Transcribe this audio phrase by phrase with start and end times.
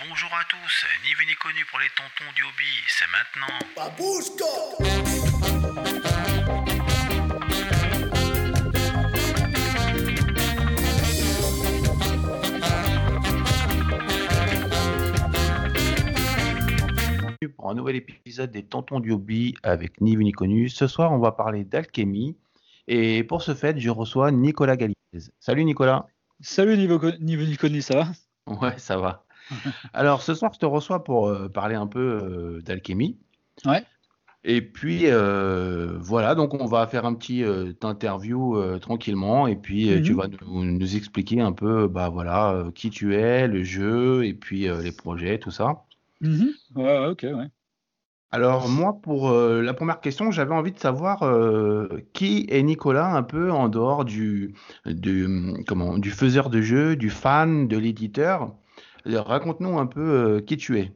[0.00, 3.58] Bonjour à tous, ni vu ni connu pour les tontons du hobby, c'est maintenant.
[17.56, 20.68] pour un nouvel épisode des Tontons du Hobby avec ni vu ni connu.
[20.68, 22.36] Ce soir, on va parler d'alchimie.
[22.88, 24.94] Et pour ce fait, je reçois Nicolas Galiz.
[25.40, 26.06] Salut Nicolas.
[26.40, 28.08] Salut niveau, co- niveau ni connu, ça va?
[28.46, 29.23] Ouais, ça va.
[29.92, 33.18] Alors, ce soir, je te reçois pour euh, parler un peu euh, d'alchimie.
[33.64, 33.84] Ouais.
[34.46, 39.46] Et puis, euh, voilà, donc on va faire un petit euh, interview tranquillement.
[39.46, 40.18] Et puis, tu Mhm.
[40.18, 44.68] vas nous, nous expliquer un peu, bah voilà, qui tu es, le jeu, et puis
[44.68, 45.84] les projets, tout ça.
[46.20, 46.54] Mhm.
[46.74, 47.50] Ouais, ouais, ok, ouais.
[48.30, 53.14] Alors moi, pour euh, la première question, j'avais envie de savoir euh, qui est Nicolas
[53.14, 54.54] un peu en dehors du,
[54.86, 55.26] du,
[55.68, 58.54] comment, du faiseur de jeu, du fan, de l'éditeur?
[59.04, 60.92] Raconte-nous un peu euh, qui tu es.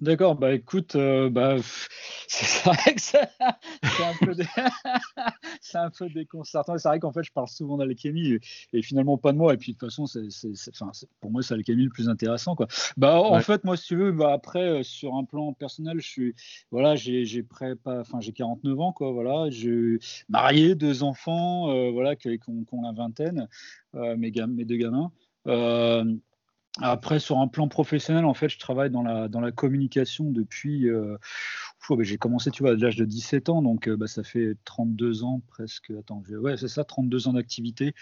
[0.00, 1.56] D'accord, bah écoute, euh, bah,
[2.28, 4.44] c'est vrai que c'est un peu, dé-
[5.74, 6.76] un peu déconcertant.
[6.78, 8.40] C'est vrai qu'en fait, je parle souvent d'alchimie et,
[8.72, 9.54] et finalement pas de moi.
[9.54, 10.26] Et puis de toute façon, c'est,
[10.70, 10.90] enfin,
[11.20, 12.66] pour moi, c'est l'alchimie le plus intéressant, quoi.
[12.96, 13.42] Bah, en Ouais.
[13.42, 16.34] fait, moi, si tu veux, bah, après, euh, sur un plan personnel, je suis,
[16.72, 21.70] voilà, j'ai, j'ai près pas, enfin, j'ai 49 ans, quoi, voilà, j'ai marié, deux enfants,
[21.70, 23.48] euh, voilà, qui ont, la vingtaine,
[23.94, 25.12] mes, mes deux gamins.
[26.80, 30.88] Après, sur un plan professionnel, en fait, je travaille dans la, dans la communication depuis.
[30.88, 31.18] euh,
[31.90, 34.56] bah, j'ai commencé, tu vois, à l'âge de 17 ans, donc euh, bah, ça fait
[34.64, 35.90] 32 ans presque.
[35.98, 37.94] Attends, ouais, c'est ça, 32 ans d'activité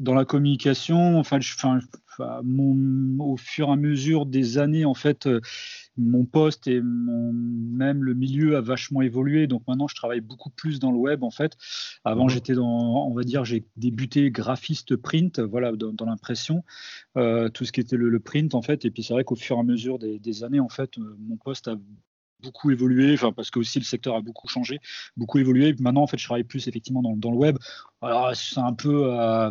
[0.00, 1.18] dans la communication.
[1.18, 1.78] Enfin, je, enfin,
[2.12, 5.40] enfin, mon, au fur et à mesure des années, en fait, euh,
[5.96, 9.46] mon poste et mon, même le milieu a vachement évolué.
[9.46, 11.56] Donc maintenant, je travaille beaucoup plus dans le web, en fait.
[12.04, 12.30] Avant, Mhm.
[12.30, 16.64] j'étais dans, on va dire, j'ai débuté graphiste print, voilà, dans, dans l'impression
[17.16, 18.84] euh, tout ce qui était le, le print en fait.
[18.84, 21.36] Et puis c'est vrai qu'au fur et à mesure des, des années, en fait, mon
[21.36, 21.76] poste a
[22.42, 24.80] beaucoup évolué, enfin parce que aussi le secteur a beaucoup changé,
[25.16, 25.74] beaucoup évolué.
[25.80, 27.58] Maintenant, en fait, je travaille plus effectivement dans, dans le web.
[28.02, 29.50] Alors c'est un peu à,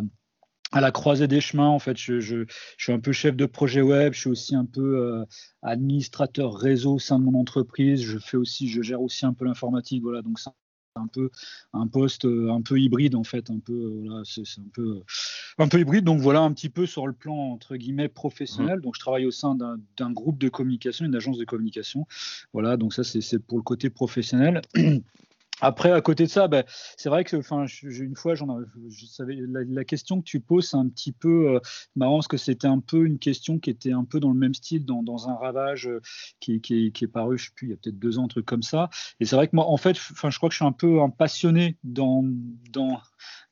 [0.72, 1.68] à la croisée des chemins.
[1.68, 2.44] En fait, je, je,
[2.78, 4.12] suis un peu chef de projet web.
[4.12, 5.24] Je suis aussi un peu euh,
[5.62, 8.02] administrateur réseau au sein de mon entreprise.
[8.02, 10.02] Je fais aussi, je gère aussi un peu l'informatique.
[10.02, 10.38] Voilà, donc
[10.98, 11.30] un peu
[11.72, 14.82] un poste euh, un peu hybride en fait un peu euh, voilà c'est un peu
[14.82, 15.04] euh,
[15.58, 16.04] un peu hybride.
[16.04, 18.80] Donc voilà un petit peu sur le plan entre guillemets professionnel.
[18.80, 22.06] Donc je travaille au sein d'un groupe de communication une agence de communication.
[22.52, 24.62] Voilà donc ça c'est pour le côté professionnel
[25.60, 26.64] après, à côté de ça, ben,
[26.96, 28.58] c'est vrai que, enfin, une fois, j'en
[28.88, 31.60] je savais, la, la question que tu poses, c'est un petit peu euh,
[31.96, 34.54] marrant parce que c'était un peu une question qui était un peu dans le même
[34.54, 36.00] style, dans, dans un ravage euh,
[36.40, 38.28] qui, qui, qui est paru, je sais plus, il y a peut-être deux ans, un
[38.28, 38.88] truc comme ça.
[39.20, 41.00] Et c'est vrai que moi, en fait, enfin, je crois que je suis un peu
[41.00, 42.22] un passionné dans,
[42.70, 43.00] dans,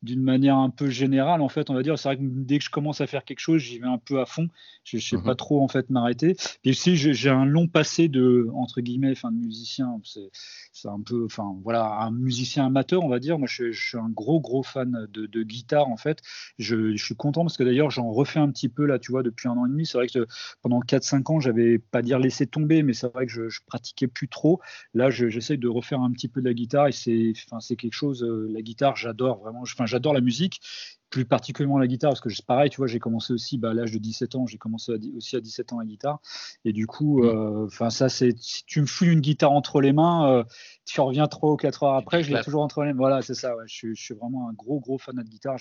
[0.07, 1.99] d'une manière un peu générale, en fait, on va dire.
[1.99, 4.21] C'est vrai que dès que je commence à faire quelque chose, j'y vais un peu
[4.21, 4.49] à fond.
[4.85, 5.25] Je ne sais Mhm.
[5.25, 6.37] pas trop en fait m'arrêter.
[6.63, 10.01] Puis aussi, j'ai un long passé de entre guillemets, enfin de musicien.
[10.05, 10.31] C'est
[10.73, 13.39] c'est un peu, enfin voilà, un musicien amateur, on va dire.
[13.39, 16.21] Moi, je, je suis un gros gros fan de, de guitare en fait.
[16.59, 19.23] Je, je suis content parce que d'ailleurs, j'en refais un petit peu là, tu vois,
[19.23, 19.87] depuis un an et demi.
[19.87, 20.27] C'est vrai que
[20.63, 24.07] pendant 4-5 ans, j'avais pas dire laissé tomber, mais c'est vrai que je, je pratiquais
[24.07, 24.61] plus trop.
[24.95, 27.77] Là, je- j'essaye de refaire un petit peu de la guitare et c'est, enfin, c'est
[27.77, 28.23] quelque chose.
[28.23, 29.61] euh, la guitare, j'adore vraiment.
[29.63, 30.61] Enfin, j'adore la musique
[31.09, 33.75] plus particulièrement la guitare, parce que c'est pareil, tu vois, j'ai commencé aussi bah, à
[33.75, 36.21] l'âge de 17 ans, j'ai commencé à aussi à 17 ans la guitare,
[36.65, 37.27] et du coup, Mm.
[37.27, 40.45] euh, enfin ça, c'est si tu me fouilles une guitare entre les mains, euh,
[40.85, 42.99] tu reviens 3 ou 4 heures après, je l'ai toujours entre les mains.
[42.99, 45.57] Voilà, c'est ça, ouais, je, suis, je suis vraiment un gros, gros fan de guitare,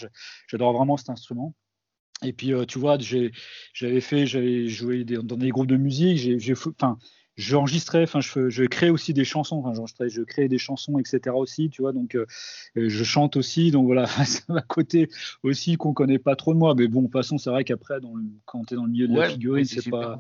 [0.48, 1.54] j'adore vraiment cet instrument.
[2.24, 6.18] Et puis, euh, tu vois, j'avais fait, j'avais joué des- dans des groupes de musique,
[6.18, 6.98] j'ai, enfin,
[7.38, 11.36] j'enregistrais, enfin, je, crée aussi des chansons, enfin, j'enregistrais, je crée des chansons, etc.
[11.36, 12.26] aussi, tu vois, donc euh,
[12.78, 15.10] euh, je chante aussi, donc voilà, c'est un côté
[15.44, 18.00] aussi qu'on connaît pas trop de moi, mais bon, de toute façon, c'est vrai qu'après,
[18.00, 20.18] dans le- quand tu es dans le milieu de la figurine, c'est pas.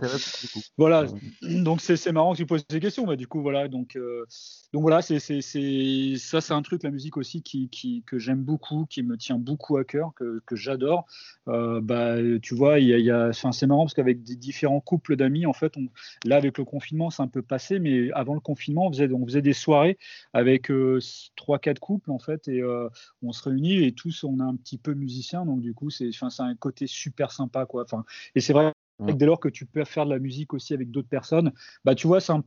[0.77, 1.05] Voilà,
[1.41, 4.25] donc c'est marrant que tu poses ces questions, mais du coup voilà, donc euh,
[4.73, 8.85] donc voilà, c'est ça c'est un truc la musique aussi qui, qui que j'aime beaucoup,
[8.89, 11.05] qui me tient beaucoup à cœur, que, que j'adore.
[11.47, 14.81] Euh, bah tu vois, il y a, y a c'est marrant parce qu'avec des différents
[14.81, 15.87] couples d'amis en fait, on,
[16.25, 19.25] là avec le confinement c'est un peu passé, mais avant le confinement on faisait on
[19.25, 19.97] faisait des soirées
[20.33, 20.99] avec euh,
[21.35, 22.89] trois quatre couples en fait et euh,
[23.21, 26.11] on se réunit et tous on est un petit peu musiciens, donc du coup c'est
[26.11, 27.83] c'est un côté super sympa quoi.
[27.83, 28.05] Enfin
[28.35, 28.71] et c'est vrai
[29.13, 31.51] dès lors que tu peux faire de la musique aussi avec d'autres personnes,
[31.83, 32.43] bah tu vois, c'est un-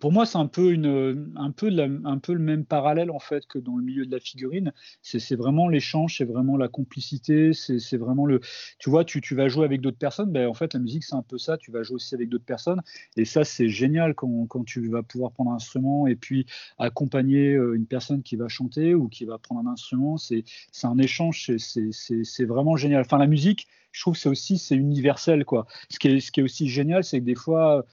[0.00, 3.20] pour moi, c'est un peu, une, un, peu la- un peu le même parallèle en
[3.20, 4.72] fait que dans le milieu de la figurine.
[5.02, 8.40] C'est vraiment l'échange, c'est vraiment la complicité, c'est vraiment le.
[8.78, 11.14] Tu vois, tu, tu vas jouer avec d'autres personnes, ben, en fait, la musique, c'est
[11.14, 11.56] un peu ça.
[11.56, 12.80] Tu vas jouer aussi avec d'autres personnes.
[13.16, 16.46] Et ça, c'est génial quand, quand tu vas pouvoir prendre un instrument et puis
[16.78, 20.16] accompagner euh, une personne qui va chanter ou qui va prendre un instrument.
[20.16, 20.44] C'est
[20.82, 23.02] un échange, c'est- vraiment génial.
[23.02, 25.66] Enfin, la musique, je trouve que c'est aussi universel quoi.
[25.90, 27.84] Ce qui est, ce qui est aussi génial, c'est que des fois,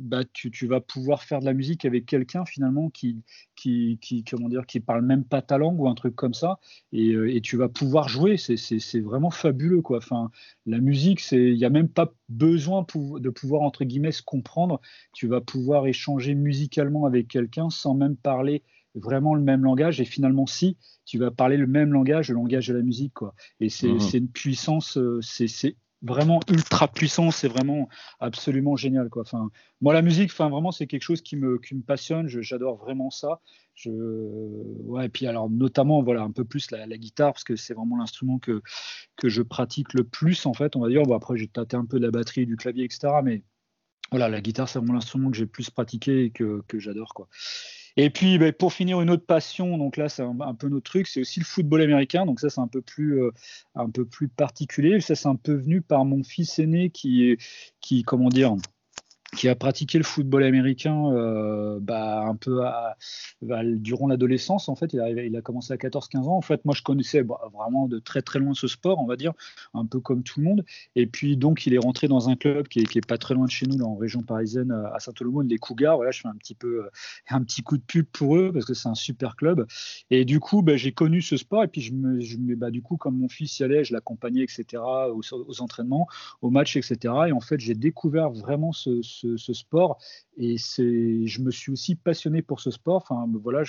[0.00, 3.22] bah, tu, vas pouvoir faire de la musique avec quelqu'un finalement qui,
[3.54, 6.58] qui, qui, comment dire, qui parle même pas ta langue ou un truc comme ça,
[6.92, 8.36] et, euh, tu vas pouvoir jouer.
[8.36, 9.98] C'est vraiment fabuleux quoi.
[9.98, 10.30] Enfin,
[10.64, 14.80] la musique, il n'y a même pas besoin de pouvoir entre guillemets se comprendre.
[15.12, 18.62] Tu vas pouvoir échanger musicalement avec quelqu'un sans même parler
[18.94, 22.68] vraiment le même langage et finalement si tu vas parler le même langage le langage
[22.68, 24.10] de la musique quoi et c'est mmh.
[24.14, 25.76] une puissance euh, c'est
[26.06, 27.88] vraiment ultra puissant, c'est vraiment
[28.20, 29.22] absolument génial quoi.
[29.22, 29.50] Enfin,
[29.80, 33.10] moi la musique, enfin vraiment c'est quelque chose qui me, qui me passionne, j'adore vraiment
[33.10, 33.40] ça.
[33.84, 38.38] Et puis alors notamment voilà un peu plus la, guitare parce que c'est vraiment l'instrument
[38.38, 38.62] que
[39.16, 41.02] que je pratique le plus en fait, on va dire.
[41.02, 43.08] Bon après j'ai tâté un peu de la batterie, du clavier, etc.
[43.22, 43.42] Mais
[44.10, 47.28] voilà la guitare c'est vraiment l'instrument que j'ai plus pratiqué et que, que j'adore quoi.
[47.98, 51.06] Et puis, ben, pour finir, une autre passion, donc là, c'est un, peu notre truc,
[51.06, 52.26] c'est aussi le football américain.
[52.26, 53.30] Donc ça, c'est un peu plus, euh,
[53.74, 55.00] un peu plus particulier.
[55.00, 57.38] Ça, c'est un peu venu par mon fils aîné qui,
[57.80, 58.54] qui comment dire,
[59.36, 62.62] qui a pratiqué le football américain euh, bah, un peu
[63.42, 64.68] bah, durant l'adolescence.
[64.68, 66.36] En fait, il a, commencé à 14-15 ans.
[66.36, 69.16] En fait, moi, je connaissais bah, vraiment de très très loin ce sport, on va
[69.16, 69.34] dire,
[69.74, 70.64] un peu comme tout le monde.
[70.96, 73.50] Et puis, donc, il est rentré dans un club qui est, pas très loin de
[73.50, 75.96] chez nous, là, en région parisienne, à Saint-Olomond, les Cougars.
[75.96, 76.90] Voilà, je fais un petit peu euh,
[77.28, 79.66] un petit coup de pub pour eux parce que c'est un super club.
[80.10, 81.62] Et du coup, j'ai connu ce sport.
[81.62, 82.36] Et puis, je me, je
[82.70, 86.08] du coup, comme mon fils y allait, je l'accompagnais, etc., aux, entraînements,
[86.40, 87.14] aux matchs, etc.
[87.28, 89.02] Et en fait, j'ai découvert vraiment ce,
[89.36, 89.98] sport.
[90.36, 92.96] Et je me suis aussi passionné pour ce sport.
[92.96, 93.62] Enfin, voilà,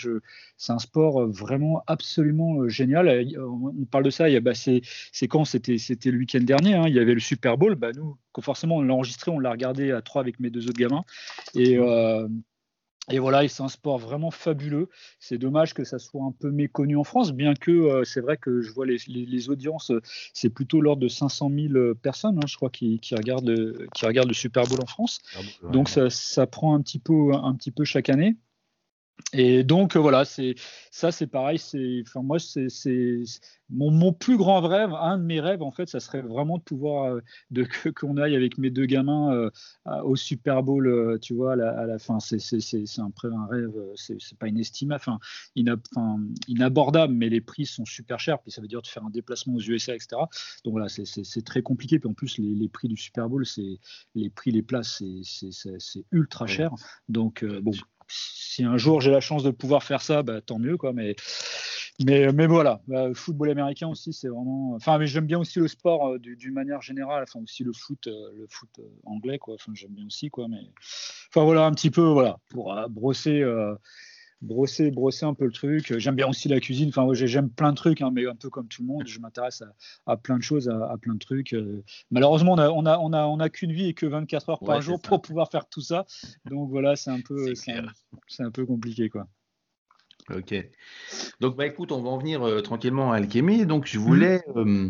[0.57, 3.27] c'est un sport vraiment absolument euh, génial.
[3.38, 4.27] On parle de ça.
[4.39, 4.81] Bah, c'est,
[5.27, 5.45] quand?
[5.45, 6.75] C'était, le week-end dernier.
[6.75, 7.75] Hein, il y avait le Super Bowl.
[7.75, 10.80] Bah, nous, forcément, on l'a enregistré, on l'a regardé à trois avec mes deux autres
[10.80, 11.04] gamins.
[11.56, 12.27] Euh,
[13.09, 14.89] et voilà, c'est un sport vraiment fabuleux.
[15.19, 18.38] C'est dommage que ça soit un peu méconnu en France, bien que euh, c'est vrai
[18.38, 19.92] que je vois les, audiences,
[20.33, 24.27] c'est plutôt l'ordre de 500 000 personnes, hein, je crois, qui, regardent le, qui regardent
[24.27, 25.19] le Super Bowl en France.
[25.36, 28.36] Ah Donc ça, ça, prend un petit peu, un petit peu chaque année.
[29.33, 30.55] Et donc euh, voilà, c'est
[30.89, 31.59] ça, c'est pareil.
[31.59, 32.67] C'est, enfin moi, c'est,
[33.69, 36.63] mon, mon, plus grand rêve, un de mes rêves en fait, ça serait vraiment de
[36.63, 37.21] pouvoir euh,
[37.51, 39.49] de qu'on aille avec mes deux gamins euh,
[40.03, 42.21] au Super Bowl, tu vois, à la, fin.
[42.21, 45.19] C'est, c'est, un, un rêve, c'est, pas inestimable, enfin,
[46.47, 48.39] inabordable, mais les prix sont super chers.
[48.39, 50.21] Puis ça veut dire de faire un déplacement aux USA, etc.
[50.63, 51.99] Donc voilà, c'est, très compliqué.
[51.99, 53.79] Puis en plus, les, les, prix du Super Bowl, c'est
[54.15, 56.71] les prix, les places, c'est, ultra cher.
[57.09, 57.73] Donc bon
[58.07, 60.94] si un jour j'ai la chance de pouvoir faire ça, bah, tant mieux quoi.
[60.94, 61.15] Mais
[62.06, 64.74] mais, mais voilà, bah, football américain aussi, c'est vraiment.
[64.75, 67.24] Enfin, mais j'aime bien aussi le sport euh, d'une manière générale.
[67.24, 69.56] Enfin, aussi le foot, euh, le foot euh, anglais quoi.
[69.56, 70.48] Enfin, j'aime bien aussi quoi.
[70.48, 70.62] Mais
[71.30, 73.44] enfin voilà, un petit peu voilà pour brosser
[74.42, 75.98] brosser, brosser un peu le truc.
[75.98, 76.89] J'aime bien aussi la cuisine.
[76.89, 79.63] Enfin, j'aime plein de trucs, hein, mais un peu comme tout le monde, je m'intéresse
[80.06, 81.54] à, plein de choses, à, plein de trucs.
[81.54, 81.84] Euh.
[82.12, 84.60] Malheureusement, on a, on a, on a, on a qu'une vie et que 24 heures
[84.60, 86.06] par jour pour pouvoir faire tout ça.
[86.45, 89.28] Donc voilà, c'est un peu, c'est un, peu compliqué, quoi.
[90.30, 90.54] Ok.
[91.39, 93.66] Donc, bah, écoute, on va en venir euh, tranquillement à Alchemy.
[93.66, 94.89] Donc, je voulais euh,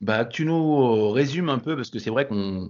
[0.00, 2.68] bah, tu nous résumes un peu, parce que c'est vrai qu'on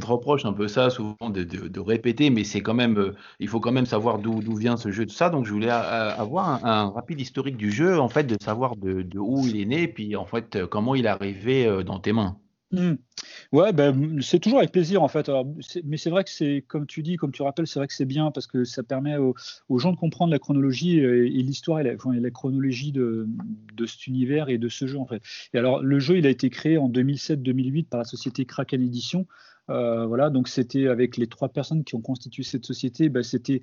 [0.00, 3.72] te reproche un peu ça souvent de, répéter, mais c'est quand même, il faut quand
[3.72, 5.30] même savoir d'où vient ce jeu, tout ça.
[5.30, 9.46] Donc je voulais avoir un, rapide historique du jeu, en fait, de savoir de, où
[9.46, 12.36] il est né, puis en fait comment il est arrivé dans tes mains.
[12.72, 12.94] Mmh.
[13.52, 15.30] Ouais, ben, c'est toujours avec plaisir en fait.
[15.84, 18.06] mais c'est vrai que c'est, comme tu dis, comme tu rappelles, c'est vrai que c'est
[18.06, 19.34] bien parce que ça permet aux,
[19.78, 23.28] gens de comprendre la chronologie et, l'histoire et, la, chronologie de,
[23.74, 25.22] de, cet univers et de ce jeu en fait.
[25.52, 29.26] Et alors, le jeu, il a été créé en 2007-2008 par la société Kraken Edition.
[29.70, 33.08] Euh, voilà, donc c'était avec les trois personnes qui ont constitué cette société.
[33.08, 33.62] Ben c'était,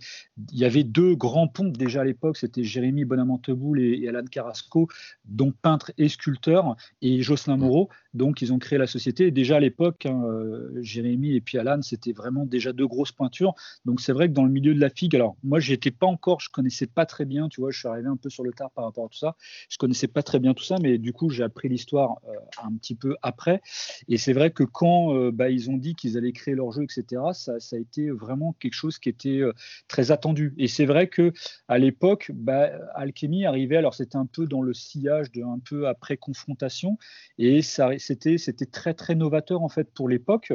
[0.52, 2.38] il y avait deux grands ponts déjà à l'époque.
[2.38, 4.88] C'était Jérémy Bonamanteboul et, et Alan Carrasco,
[5.26, 7.58] donc peintre et sculpteur, et Jocelyn.
[7.58, 7.90] Moreau.
[8.14, 9.32] Donc ils ont créé la société.
[9.32, 13.54] Déjà à l'époque, hein, euh, Jérémy et puis Alan, c'était vraiment déjà deux grosses pointures.
[13.86, 16.40] Donc c'est vrai que dans le milieu de la figue, alors moi j'étais pas encore,
[16.40, 17.50] je connaissais pas très bien.
[17.50, 19.36] Tu vois, je suis arrivé un peu sur le tard par rapport à tout ça.
[19.70, 22.76] Je connaissais pas très bien tout ça, mais du coup j'ai appris l'histoire euh, un
[22.76, 23.62] petit peu après.
[24.08, 27.22] Et c'est vrai que quand bah, ils ont dit qu'ils allaient créer leur jeu, etc.,
[27.34, 29.54] ça, a été vraiment quelque chose qui était euh,
[29.88, 30.54] très attendu.
[30.58, 31.34] Et c'est vrai que
[31.68, 35.88] à l'époque, bah, Alchemy arrivait, alors c'était un peu dans le sillage de un peu
[35.88, 36.98] après confrontation,
[37.38, 40.54] et ça, c'était, très très novateur en fait pour l'époque.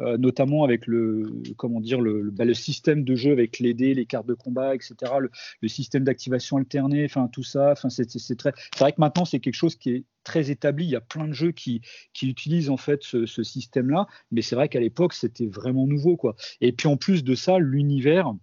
[0.00, 3.94] Euh, notamment avec le, comment dire, le, bah, le, système de jeu avec les dés,
[3.94, 7.70] les cartes de combat, etc., le, système d'activation alternée, enfin tout ça.
[7.70, 8.52] Enfin, c'est, très.
[8.72, 10.86] C'est vrai que maintenant c'est quelque chose qui est très établi.
[10.86, 11.80] Il y a plein de jeux qui,
[12.22, 16.34] utilisent en fait ce, système-là, mais c'est vrai qu'à l'époque c'était vraiment nouveau, quoi.
[16.60, 18.34] Et puis en plus de ça, l'univers.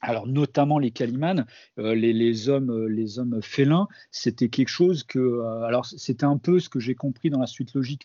[0.00, 1.46] Alors notamment les Calimans,
[1.78, 6.60] euh, les, hommes, euh, les hommes félins, c'était quelque chose que, alors c'était un peu
[6.60, 8.04] ce que j'ai compris dans la suite logique,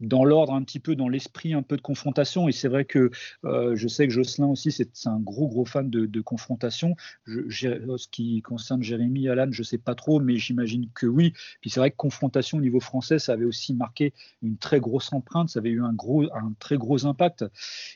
[0.00, 2.48] dans l'ordre, un petit peu dans l'esprit, un peu de confrontation.
[2.48, 3.10] Et c'est vrai que
[3.44, 6.96] euh, je sais que Jocelyn aussi, c'est un gros, gros fan de, confrontation.
[7.26, 11.32] ce qui concerne Jérémy, Alan, je ne sais pas trop, mais j'imagine que oui.
[11.60, 15.12] Puis c'est vrai que confrontation au niveau français, ça avait aussi marqué une très grosse
[15.12, 17.44] empreinte, ça avait eu un, gros, un très gros impact.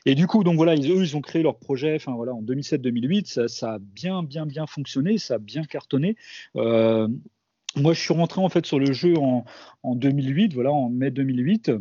[0.05, 2.41] Et du coup, donc voilà, ils, eux, ils ont créé leur projet enfin, voilà, en
[2.41, 3.47] 2007-2008.
[3.47, 6.15] Ça, a bien, bien, bien fonctionné, ça a bien cartonné.
[6.55, 7.07] Euh,
[7.75, 9.45] moi, je suis rentré en fait sur le jeu en,
[9.83, 11.71] en 2008, voilà, en mai 2008.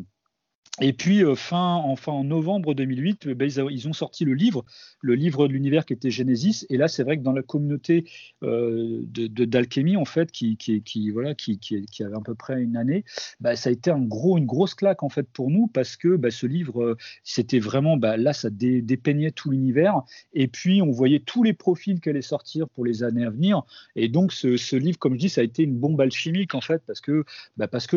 [0.81, 4.65] Et puis, euh, fin, enfin, en novembre 2008, ben, ils, ont sorti le livre,
[5.03, 6.67] le livre de l'univers qui était Genesis.
[6.69, 8.11] Et là, c'est vrai que dans la communauté
[8.43, 10.59] euh, d'alchimie, en fait, qui,
[11.13, 13.05] voilà, qui, qui, avait à peu près une année,
[13.39, 16.17] bah, ça a été un gros, une grosse claque en fait pour nous parce que
[16.17, 20.03] bah, ce livre, euh, c'était vraiment, là, ça dépeignait tout l'univers.
[20.33, 23.63] Et puis, on voyait tous les profils qu'elle allait sortir pour les années à venir.
[23.95, 26.83] Et donc, ce, livre, comme je dis, ça a été une bombe alchimique en fait
[26.85, 27.25] parce que,
[27.71, 27.97] parce que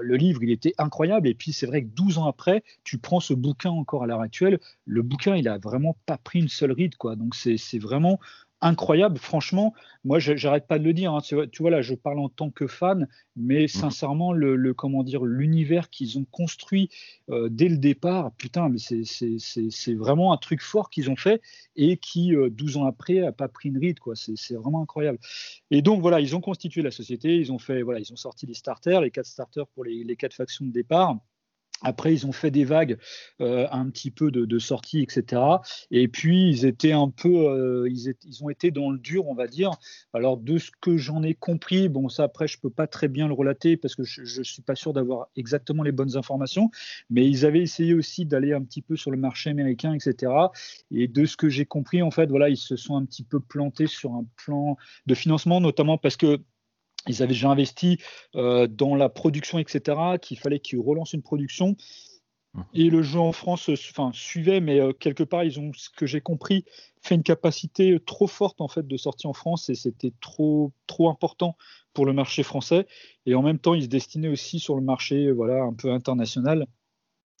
[0.00, 1.28] le livre, il était incroyable.
[1.28, 4.20] Et puis, c'est vrai que 12 ans après, tu prends ce bouquin encore à l'heure
[4.20, 7.16] actuelle, le bouquin, il a vraiment pas pris une seule ride, quoi.
[7.16, 8.20] Donc c'est vraiment
[8.60, 9.18] incroyable.
[9.18, 11.12] Franchement, moi, j'arrête pas de le dire.
[11.12, 11.20] Hein.
[11.20, 13.68] Tu, vois, là, je parle en tant que fan, mais mmh.
[13.68, 16.88] sincèrement, le, comment dire, l'univers qu'ils ont construit
[17.30, 21.40] euh, dès le départ, putain, mais c'est vraiment un truc fort qu'ils ont fait
[21.76, 24.14] et qui, 12 euh, ans après, a pas pris une ride, quoi.
[24.16, 25.18] C'est vraiment incroyable.
[25.70, 28.46] Et donc voilà, ils ont constitué la société, ils ont fait, voilà, ils ont sorti
[28.46, 31.16] les starters, les quatre starters pour les, les quatre factions de départ.
[31.82, 32.96] Après, ils ont fait des vagues,
[33.40, 35.42] euh, un petit peu de, sorties, etc.
[35.90, 39.34] Et puis, ils étaient un peu, euh, ils, ils, ont été dans le dur, on
[39.34, 39.70] va dire.
[40.14, 43.28] Alors, de ce que j'en ai compris, bon, ça après, je peux pas très bien
[43.28, 46.70] le relater parce que je, ne suis pas sûr d'avoir exactement les bonnes informations.
[47.10, 50.32] Mais ils avaient essayé aussi d'aller un petit peu sur le marché américain, etc.
[50.90, 53.38] Et de ce que j'ai compris, en fait, voilà, ils se sont un petit peu
[53.38, 56.40] plantés sur un plan de financement, notamment parce que
[57.08, 57.98] ils avaient déjà investi
[58.34, 61.76] euh, dans la production, etc., qu'il fallait qu'ils relancent une production.
[62.54, 62.62] Mmh.
[62.74, 66.06] Et le jeu en France enfin, suivait, mais euh, quelque part, ils ont, ce que
[66.06, 66.64] j'ai compris,
[67.02, 71.08] fait une capacité trop forte en fait de sortie en France et c'était trop, trop
[71.08, 71.56] important
[71.92, 72.86] pour le marché français.
[73.26, 76.66] Et en même temps, ils se destinaient aussi sur le marché voilà, un peu international.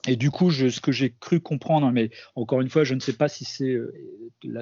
[0.06, 3.00] Et du coup, ce que j'ai cru comprendre, hein, mais encore une fois, je ne
[3.00, 3.92] sais pas si c'est euh,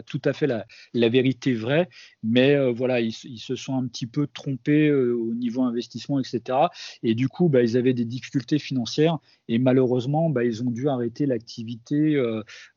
[0.07, 1.89] tout à fait la, vérité vraie,
[2.23, 6.59] mais euh, voilà, ils, se sont un petit peu trompés euh, au niveau investissement, etc.
[7.03, 10.89] Et du coup, bah, ils avaient des difficultés financières et malheureusement, bah, ils ont dû
[10.89, 12.19] arrêter l'activité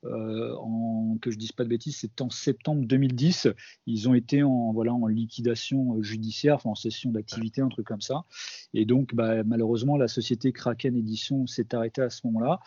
[0.03, 3.49] en, que je dise pas de bêtises, c'était en septembre 2010.
[3.85, 8.01] Ils ont été en, voilà, en liquidation judiciaire, enfin, en cession d'activité, un truc comme
[8.01, 8.25] ça.
[8.73, 12.59] Et donc, bah, malheureusement, la société Kraken Edition s'est arrêtée à ce moment-là.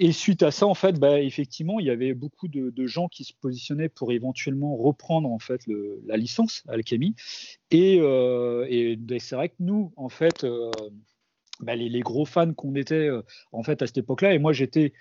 [0.00, 3.24] Et suite à ça, en fait, bah, effectivement, il y avait beaucoup de, gens qui
[3.24, 5.62] se positionnaient pour éventuellement reprendre en fait
[6.06, 7.16] la licence Alchemy.
[7.70, 10.70] Et, euh, ben, c'est vrai que nous, en fait, euh,
[11.60, 13.22] bah, les, gros fans qu'on était euh,
[13.52, 14.92] en fait à cette époque-là, et moi j'étais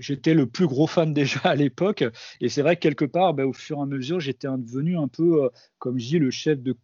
[0.00, 2.04] j'étais le plus gros fan déjà à l'époque.
[2.40, 5.08] Et c'est vrai que quelque part, bah, au fur et à mesure, j'étais devenu un
[5.08, 6.76] peu, euh, comme je dis, le chef de,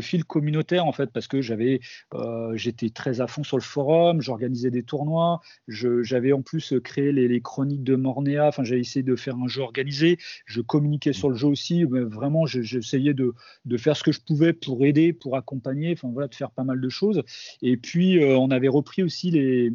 [0.00, 1.80] file communautaire, en fait, parce que j'avais,
[2.14, 7.12] euh, j'étais très à fond sur le forum, j'organisais des tournois, j'avais en plus créé
[7.12, 11.28] les, chroniques de Mornéa, enfin, j'avais essayé de faire un jeu organisé, je communiquais sur
[11.28, 13.34] le jeu aussi, vraiment, j'essayais de,
[13.66, 16.64] de, faire ce que je pouvais pour aider, pour accompagner, enfin, voilà, de faire pas
[16.64, 17.22] mal de choses.
[17.60, 19.74] Et puis, euh, on avait repris aussi les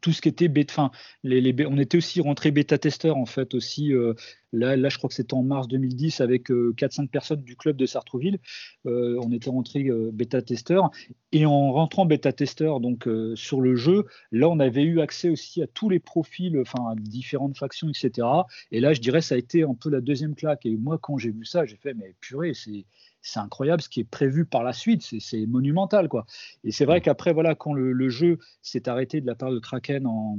[0.00, 0.90] tout ce qui était bêta,
[1.22, 3.92] les, on était aussi rentré bêta-testeur en fait aussi.
[3.92, 4.14] Euh,
[4.52, 7.76] là, là, je crois que c'était en mars 2010 avec 4-5 euh, personnes du club
[7.76, 8.38] de Sartrouville.
[8.86, 10.90] Euh, on était rentré bêta-testeur
[11.32, 15.66] et en rentrant bêta-testeur donc sur le jeu, là, on avait eu accès aussi à
[15.66, 18.26] tous les profils, enfin à différentes factions, etc.
[18.70, 20.66] Et là, je dirais, ça a été un peu la deuxième claque.
[20.66, 22.84] Et moi, quand j'ai vu ça, j'ai fait mais purée, c'est
[23.22, 26.26] c'est incroyable ce qui est prévu par la suite, c'est monumental quoi.
[26.64, 30.06] Et c'est vrai qu'après voilà, quand le, jeu s'est arrêté de la part de Kraken
[30.06, 30.38] en,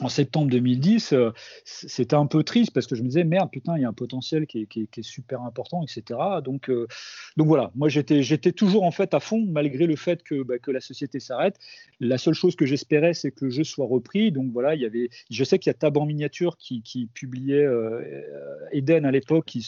[0.00, 1.30] en septembre 2010, euh,
[1.64, 3.92] c'était un peu triste parce que je me disais merde putain il y a un
[3.92, 6.18] potentiel qui est, super important etc.
[6.44, 6.86] Donc euh,
[7.36, 10.70] donc voilà moi j'étais toujours en fait à fond malgré le fait que, bah, que
[10.70, 11.56] la société s'arrête.
[12.00, 14.32] La seule chose que j'espérais c'est que le jeu soit repris.
[14.32, 16.82] Donc voilà il y avait je sais qu'il y a Tab en miniature qui,
[17.14, 18.00] publiait euh,
[18.72, 19.66] Eden à l'époque qui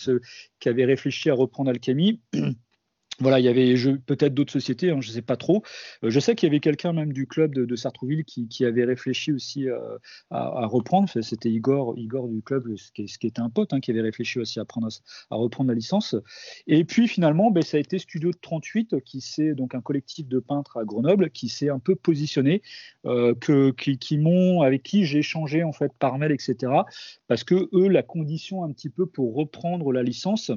[0.61, 2.21] qui avait réfléchi à reprendre Alchemy.
[3.21, 3.75] Voilà, il y avait
[4.07, 5.63] peut-être d'autres sociétés, hein, je ne sais pas trop.
[6.03, 9.33] Euh, je sais qu'il y avait quelqu'un même du club de, Sartrouville qui, avait réfléchi
[9.33, 9.99] aussi euh,
[10.31, 11.09] à, reprendre.
[11.21, 14.59] C'était Igor, Igor du club, ce qui, était un pote, hein, qui avait réfléchi aussi
[14.61, 14.89] à, prendre,
[15.31, 16.17] à reprendre la licence.
[16.67, 20.41] Et puis finalement, ben, ça a été Studio 38, qui c'est donc un collectif de
[20.41, 22.63] peintres à Grenoble, qui s'est un peu positionné,
[23.05, 23.35] euh,
[23.77, 26.73] qui, m'ont, avec qui j'ai échangé en fait par mail, etc.
[27.29, 30.51] Parce que eux, la condition un petit peu pour reprendre la licence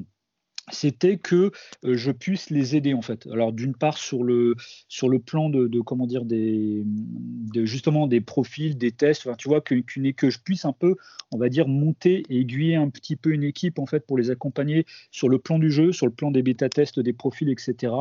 [0.71, 1.51] c'était que
[1.83, 3.27] euh, je puisse les aider en fait.
[3.31, 4.55] Alors d'une part sur le
[4.87, 9.27] sur le plan de, comment dire des de justement des profils, des tests.
[9.37, 10.95] tu vois que, que je puisse un peu,
[11.31, 14.31] on va dire monter et aiguiller un petit peu une équipe en fait pour les
[14.31, 17.93] accompagner sur le plan du jeu, sur le plan des bêta tests, des profils, etc.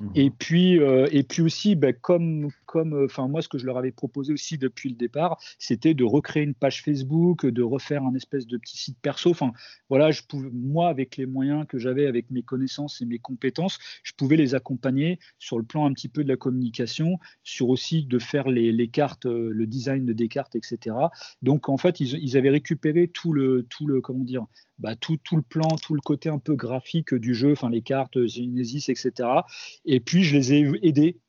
[0.00, 0.06] Mmh.
[0.16, 3.66] Et puis euh, et puis aussi ben, comme comme euh, enfin moi ce que je
[3.66, 8.02] leur avais proposé aussi depuis le départ, c'était de recréer une page Facebook, de refaire
[8.02, 9.30] un espèce de petit site perso.
[9.30, 9.52] Enfin
[9.88, 13.78] voilà, je pouvais moi avec les moyens que j'avais avec mes connaissances et mes compétences,
[14.02, 18.04] je pouvais les accompagner sur le plan un petit peu de la communication, sur aussi
[18.04, 20.96] de faire les, cartes, euh, le design des cartes, etc.
[21.42, 24.46] Donc en fait, ils, avaient récupéré tout le, tout le, comment dire,
[24.78, 27.82] bah, tout, tout, le plan, tout le côté un peu graphique du jeu, enfin les
[27.82, 29.28] cartes Genesis, etc.
[29.84, 31.20] Et puis je les ai aidés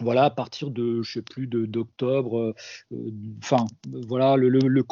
[0.00, 2.54] voilà, à partir de, je sais plus, d'octobre, euh,
[2.92, 3.10] euh,
[3.42, 4.82] enfin, voilà, le,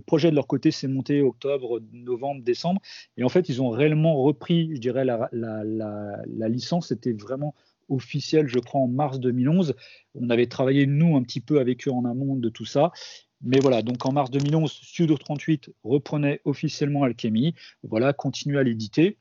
[0.00, 2.80] projet de leur côté s'est monté octobre, novembre, décembre,
[3.16, 7.54] et en fait, ils ont réellement repris, je dirais, la, licence, c'était vraiment
[7.88, 9.74] officiel, je crois, en mars 2011.
[10.14, 12.92] On avait travaillé, nous, un petit peu avec eux en amont de tout ça,
[13.40, 19.16] mais voilà, donc en mars 2011, Studio 38 reprenait officiellement Alchemy, voilà, continuait à l'éditer.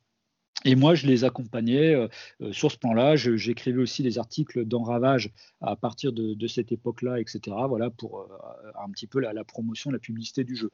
[0.65, 2.07] Et moi, je les accompagnais euh,
[2.41, 3.15] euh, sur ce plan-là.
[3.15, 7.55] J'écrivais aussi des articles dans Ravage à partir de, cette époque-là, etc.
[7.67, 10.71] Voilà, pour euh, un petit peu la, promotion, la publicité du jeu.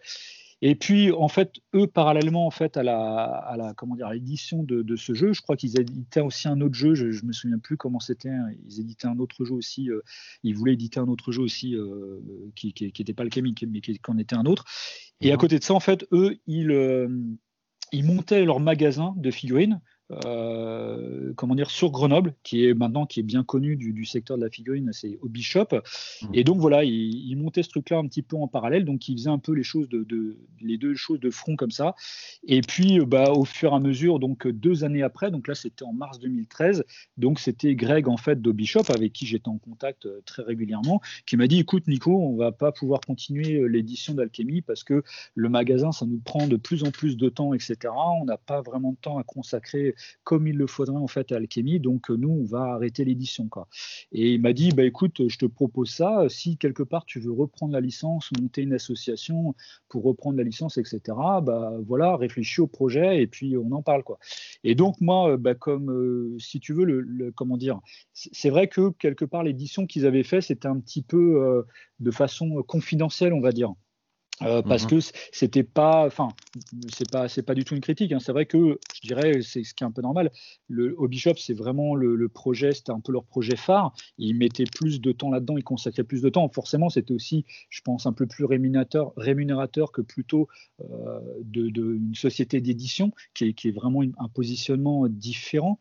[0.62, 4.64] Et puis, en fait, eux, parallèlement en fait à la, à la comment dire, l'édition
[4.64, 6.96] de, ce jeu, je crois qu'ils éditaient aussi un autre jeu.
[6.96, 8.30] Je, ne me souviens plus comment c'était.
[8.30, 8.48] Hein.
[8.66, 9.90] Ils éditaient un autre jeu aussi.
[10.44, 11.76] ils voulaient éditer un autre jeu aussi
[12.56, 14.64] qui n'était pas le Camille, mais qui, en était un autre.
[15.20, 16.72] Et à côté de ça, en fait, eux, ils
[17.94, 19.80] ils montaient leur magasin de figurines
[20.26, 24.44] euh, comment dire, sur Grenoble, qui est maintenant qui est bien connu du, secteur de
[24.44, 25.68] la figurine, c'est Hobby Shop.
[25.72, 26.28] Mmh.
[26.34, 29.30] Et donc voilà, il, montait ce truc-là un petit peu en parallèle, donc il faisait
[29.30, 31.96] un peu les choses de, les deux choses de front comme ça.
[32.48, 35.56] Et puis euh, bah, au fur et à mesure, donc deux années après, donc là
[35.56, 36.84] c'était en mars 2013,
[37.18, 41.02] donc c'était Greg en fait d'Hobby Shop avec qui j'étais en contact euh, très régulièrement,
[41.26, 45.04] qui m'a dit écoute Nico, on va pas pouvoir continuer l'édition d'Alchemy parce que
[45.36, 47.76] le magasin ça nous prend de plus en plus de temps, etc.
[48.22, 51.38] On n'a pas vraiment de temps à consacrer comme il le faudrait en fait à
[51.38, 51.80] Alchemy.
[51.80, 53.44] Donc nous, on va arrêter l'édition.
[54.12, 56.26] Et il m'a dit, bah écoute, je te propose ça.
[56.30, 59.56] Si quelque part tu veux reprendre la licence, monter une association
[59.90, 61.02] pour reprendre la licence, etc.
[61.44, 64.18] Bah voilà, réfléchis au projet et puis on en parle quoi.
[64.64, 67.80] Et donc moi, bah, comme euh, si tu veux le, comment dire,
[68.14, 71.64] c'est vrai que quelque part l'édition qu'ils avaient fait, c'était un petit peu euh,
[72.00, 73.74] de façon confidentielle, on va dire.
[74.42, 75.00] Euh, parce mmh que
[75.32, 76.30] c'était pas, enfin,
[76.92, 78.12] c'est pas, c'est pas du tout une critique.
[78.12, 78.20] Hein.
[78.20, 80.32] C'est vrai que je dirais, c'est ce qui est un peu normal.
[80.68, 83.94] Le Hobby Shop, c'est vraiment le, projet, c'était un peu leur projet phare.
[84.18, 86.50] Ils mettaient plus de temps là-dedans, ils consacraient plus de temps.
[86.50, 90.48] Forcément, c'était aussi, je pense, un peu plus rémunérateur, rémunérateur que plutôt
[90.82, 95.80] euh, de, une société d'édition qui est, qui est, vraiment un positionnement différent.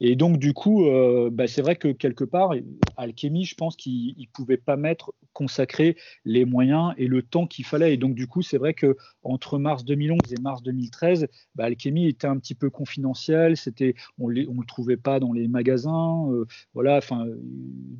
[0.00, 2.52] Et donc, du coup, euh, bah, c'est vrai que quelque part,
[2.96, 7.64] Alchemy, je pense qu'il ne pouvait pas mettre, consacrer les moyens et le temps qu'il
[7.64, 7.93] fallait.
[7.94, 12.08] Et donc, du coup, c'est vrai que entre mars 2011 et mars 2013, bah, Alchemy
[12.08, 13.56] était un petit peu confidentiel.
[13.56, 16.28] C'était, on ne le trouvait pas dans les magasins.
[16.32, 16.98] Euh, voilà.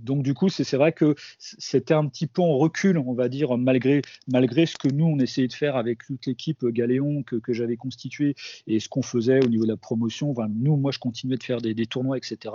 [0.02, 3.56] Donc, du coup, c'est vrai que c'était un petit peu en recul, on va dire,
[3.56, 7.76] malgré, malgré ce que nous, on essayait de faire avec toute l'équipe Galéon que, j'avais
[7.76, 8.34] constituée
[8.66, 10.34] et ce qu'on faisait au niveau de la promotion.
[10.56, 12.52] Nous, moi, je continuais de faire des, tournois, etc.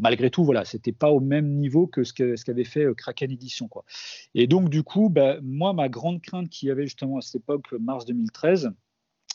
[0.00, 3.68] Malgré tout, voilà, c'était pas au même niveau que ce qu'avait fait euh, Kraken Edition.
[4.34, 8.06] Et donc, du coup, bah, moi, ma grande crainte qui justement à cette époque, mars
[8.06, 8.72] 2013,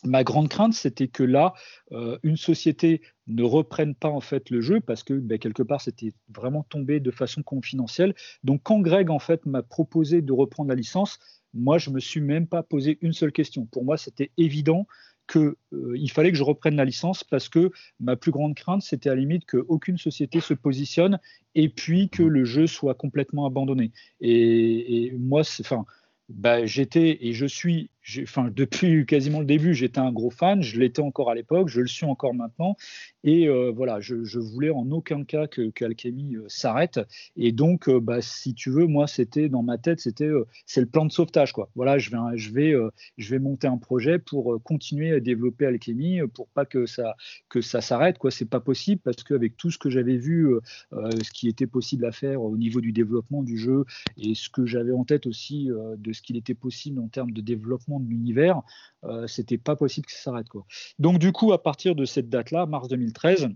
[0.04, 1.54] ma grande crainte, c'était que là,
[1.91, 5.82] euh, une société ne reprenne pas en fait le jeu parce que ben, quelque part
[5.82, 8.13] c'était vraiment tombé de façon confidentielle.
[8.43, 11.19] Donc quand Greg en fait m'a proposé de reprendre la licence,
[11.54, 13.65] moi je me suis même pas posé une seule question.
[13.65, 14.88] Pour moi c'était évident
[15.28, 19.10] qu'il euh, fallait que je reprenne la licence parce que ma plus grande crainte, c'était
[19.10, 21.19] à la limite qu'aucune société se positionne
[21.54, 23.91] et puis que le jeu soit complètement abandonné.
[24.21, 25.86] Et, et moi, enfin,
[26.29, 31.01] bah, j'étais et je suis depuis quasiment le début, j'étais un gros fan, je l'étais
[31.01, 32.75] encore à l'époque, je le suis encore maintenant.
[33.23, 36.99] Et euh, voilà, je, je, voulais en aucun cas que, euh, s'arrête.
[37.35, 40.29] Et donc, euh, bah, si tu veux, moi, c'était dans ma tête, c'était
[40.65, 41.51] c'est le plan de sauvetage.
[41.51, 41.69] Quoi.
[41.75, 42.73] Voilà, je vais, je, vais,
[43.17, 47.15] je vais monter un projet pour continuer à développer Alchemy, pour pas que ça,
[47.49, 48.17] que ça s'arrête.
[48.17, 48.31] Quoi.
[48.31, 50.49] C'est pas possible parce qu'avec tout ce que j'avais vu,
[50.91, 53.83] ce qui était possible à faire au niveau du développement du jeu
[54.17, 57.41] et ce que j'avais en tête aussi de ce qu'il était possible en termes de
[57.41, 58.62] développement de l'univers,
[59.03, 60.49] euh, c'était pas possible que ça s'arrête.
[60.49, 60.65] Quoi.
[60.99, 63.49] Donc du coup, à partir de cette date-là, mars 2013,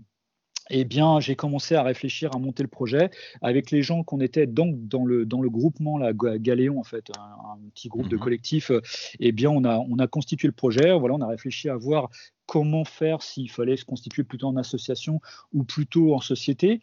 [0.70, 4.46] eh bien, j'ai commencé à réfléchir à monter le projet avec les gens qu'on était
[4.46, 8.22] donc dans le, dans le groupement la Galéon, en fait, un, petit groupe de mhm.
[8.22, 8.70] collectifs.
[9.18, 10.96] Eh bien, on a, on a constitué le projet.
[10.96, 12.10] Voilà, on a réfléchi à voir
[12.52, 15.22] comment faire s'il fallait se constituer plutôt en association
[15.54, 16.82] ou plutôt en société.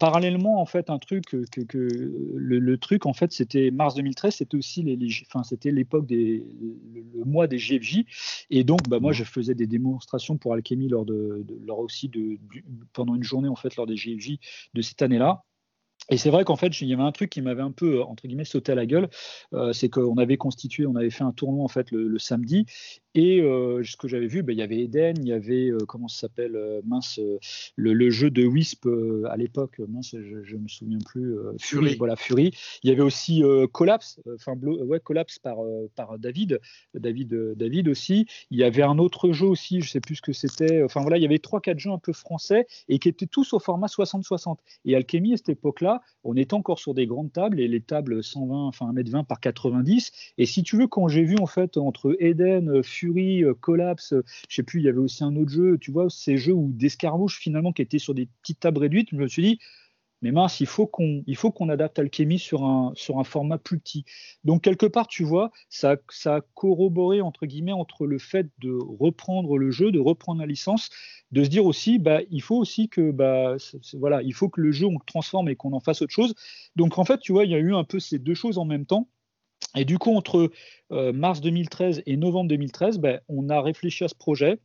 [0.00, 1.88] parallèlement, en fait, un truc que,
[2.34, 4.96] le, truc, en fait, c'était mars 2013, c'était aussi les,
[5.28, 6.44] enfin, c'était l'époque des
[7.14, 8.06] le, mois des GFJ,
[8.50, 9.14] et donc, bah, moi, mmh.
[9.14, 12.40] je faisais des démonstrations pour Alchemy lors de, lors aussi de,
[12.92, 14.38] pendant une journée en fait lors des GFJ
[14.74, 15.44] de cette année-là.
[16.10, 18.26] Et c'est vrai qu'en fait, il y avait un truc qui m'avait un peu, entre
[18.26, 19.08] guillemets, sauté à la gueule,
[19.54, 22.66] euh, c'est qu'on avait constitué, on avait fait un tournoi en fait le, samedi,
[23.14, 25.78] et euh, ce que j'avais vu, ben, il y avait Eden, il y avait, euh,
[25.86, 27.20] comment ça s'appelle, mince,
[27.76, 28.88] le, jeu de Wisp
[29.28, 31.96] à l'époque, mince, je, ne me souviens plus, Fury.
[31.96, 32.52] voilà, Fury.
[32.82, 35.58] Il y avait aussi Collapse, enfin, ouais, Collapse par,
[35.94, 36.60] par David,
[36.94, 38.26] David, David aussi.
[38.50, 41.16] Il y avait un autre jeu aussi, je sais plus ce que c'était, enfin voilà,
[41.16, 43.86] il y avait trois, quatre jeux un peu français et qui étaient tous au format
[43.86, 44.58] 60-60.
[44.84, 48.22] Et Alchemy, à cette époque-là, on est encore sur des grandes tables et les tables
[48.22, 50.10] 120, enfin 1m20 par 90.
[50.38, 53.03] Et si tu veux, quand j'ai vu en fait entre Eden, Fury,
[53.60, 54.14] Collapse,
[54.48, 56.70] je sais plus, il y avait aussi un autre jeu, tu vois, ces jeux où
[56.72, 59.58] d'escarmouches finalement qui étaient sur des petites tables réduites, je me suis dit,
[60.24, 63.58] mais mince, il faut qu'on, il faut qu'on adapte Alchemy sur un, sur un format
[63.58, 64.06] plus petit.
[64.42, 68.72] Donc quelque part, tu vois, ça, ça a corroboré entre guillemets entre le fait de
[68.72, 70.88] reprendre le jeu, de reprendre la licence,
[71.30, 73.56] de se dire aussi, bah, il faut aussi que, bah,
[73.98, 76.34] voilà, il faut que le jeu on le transforme et qu'on en fasse autre chose.
[76.74, 78.64] Donc en fait, tu vois, il y a eu un peu ces deux choses en
[78.64, 79.08] même temps.
[79.76, 80.50] Et du coup, entre
[80.92, 84.58] euh, mars 2013 et novembre 2013, bah, on a réfléchi à ce projet.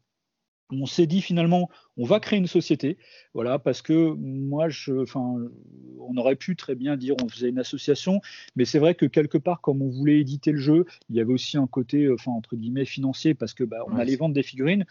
[0.71, 1.67] On s'est dit finalement,
[1.97, 2.99] on va créer une société,
[3.33, 5.37] voilà, parce que moi, je, enfin,
[5.99, 8.21] on aurait pu très bien dire on faisait une association,
[8.55, 11.33] mais c'est vrai que quelque part, comme on voulait éditer le jeu, il y avait
[11.33, 14.85] aussi un côté, enfin entre guillemets, financier, parce que bah, on allait vendre des figurines.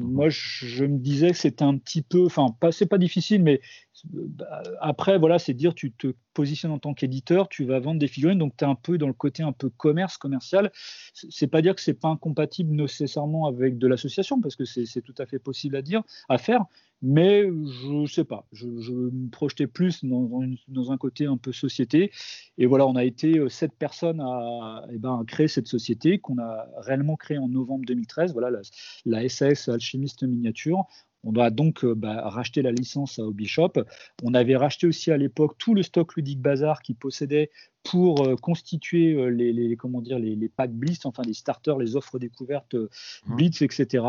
[0.00, 3.60] Moi, je, me disais que c'était un petit peu, enfin, pas, c'est pas difficile, mais
[4.04, 8.08] bah, après, voilà, c'est dire, tu te positionnes en tant qu'éditeur, tu vas vendre des
[8.08, 10.70] figurines, donc tu es un peu dans le côté un peu commerce, commercial.
[11.12, 15.14] C'est pas dire que c'est pas incompatible nécessairement avec de l'association, parce que c'est tout
[15.18, 16.64] à fait possible à dire, à faire,
[17.02, 20.28] mais je sais pas, je, me projetais plus dans,
[20.68, 22.12] dans, un côté un peu société.
[22.58, 26.38] Et voilà, on a été euh, sept personnes à, eh ben, créer cette société qu'on
[26.38, 28.32] a réellement créée en novembre 2013.
[28.32, 28.60] Voilà, la,
[29.06, 30.84] la SAS Alchimiste Miniature.
[31.22, 33.72] On doit donc euh, bah, racheter la licence à Hobbyshop.
[34.22, 37.50] On avait racheté aussi à l'époque tout le stock ludique bazar qui possédait
[37.82, 42.74] pour euh, constituer les, comment dire, les, packs Blitz, enfin les starters, les offres découvertes
[42.74, 43.36] mmh.
[43.36, 44.04] Blitz, etc.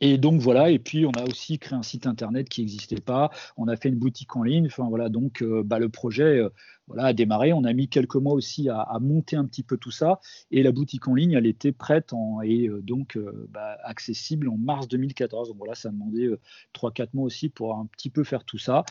[0.00, 3.30] Et donc voilà, et puis on a aussi créé un site internet qui n'existait pas.
[3.56, 4.66] On a fait une boutique en ligne.
[4.66, 6.50] Enfin voilà, donc euh, bah, le projet euh,
[6.88, 7.52] voilà, a démarré.
[7.52, 10.20] On a mis quelques mois aussi à, monter un petit peu tout ça.
[10.50, 12.12] Et la boutique en ligne, elle était prête
[12.44, 13.18] et euh, donc
[13.50, 15.48] bah, accessible en mars 2014.
[15.48, 16.30] Donc voilà, ça a demandé
[16.74, 18.84] 3-4 mois aussi pour un petit peu faire tout ça.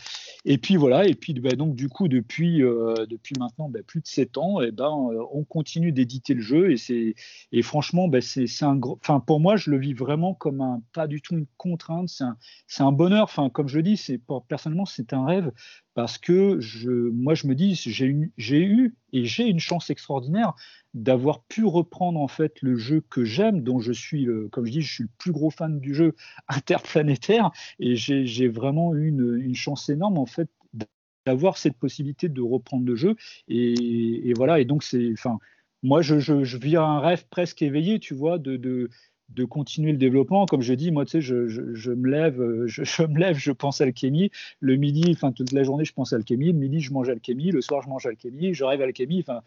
[0.45, 4.07] Et puis voilà, et puis bah, donc du coup depuis depuis maintenant bah, plus de
[4.07, 4.89] 7 ans, et ben
[5.31, 7.15] on continue d'éditer le jeu et
[7.51, 11.21] et franchement c'est un enfin pour moi je le vis vraiment comme un pas du
[11.21, 12.09] tout une contrainte,
[12.67, 13.23] c'est un, bonheur.
[13.23, 15.51] Enfin, comme je le dis, c'est personnellement c'est un rêve
[15.97, 16.59] parce que
[17.09, 18.05] moi je me dis j'ai
[18.59, 20.53] eu et j'ai une chance extraordinaire
[20.93, 24.81] d'avoir pu reprendre en fait le jeu que j'aime, dont je suis, comme je dis,
[24.83, 26.13] je suis le plus gros fan du jeu
[26.49, 30.51] interplanétaire et j'ai vraiment eu une, chance énorme en fait
[31.25, 33.15] d'avoir cette possibilité de reprendre le jeu
[33.47, 34.59] et, voilà.
[34.59, 35.39] Et donc c'est enfin
[35.81, 38.87] moi je, vis un rêve presque éveillé tu vois de
[39.29, 40.45] de continuer le développement.
[40.45, 43.81] Comme je dis, moi, tu sais, je, me lève, euh, je, me lève, je pense
[43.81, 44.31] à alchimie.
[44.59, 46.47] Le midi, enfin toute la journée, je pense à alchimie.
[46.47, 47.51] Le midi, je mange alchimie.
[47.51, 48.53] Le soir, je mange alchimie.
[48.53, 49.19] Je rêve alchimie.
[49.19, 49.41] Enfin,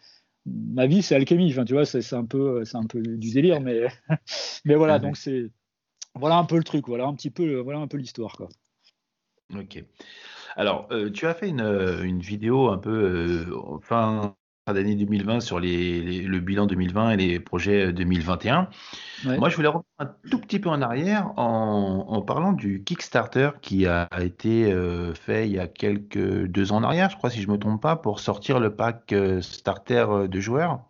[0.45, 1.51] ma vie, c'est alchimie.
[1.51, 3.87] Enfin, tu vois, c'est un peu, c'est un peu du délire, mais,
[4.65, 4.99] mais voilà.
[4.99, 5.49] Donc c'est,
[6.15, 6.87] voilà un peu le truc.
[6.87, 8.49] Voilà un petit peu, voilà un peu l'histoire, quoi.
[9.55, 9.83] Ok.
[10.55, 13.79] Alors, euh, tu as fait une, une vidéo un peu, euh,
[14.73, 18.69] d'année 2020 sur les, le bilan 2020 et les projets 2021.
[19.25, 23.87] Moi, je voulais revenir un tout petit peu en arrière en, parlant du Kickstarter qui
[23.87, 27.41] a été euh, fait il y a quelques deux ans en arrière, je crois, si
[27.41, 30.81] je me trompe pas, pour sortir le pack euh, starter euh, de joueurs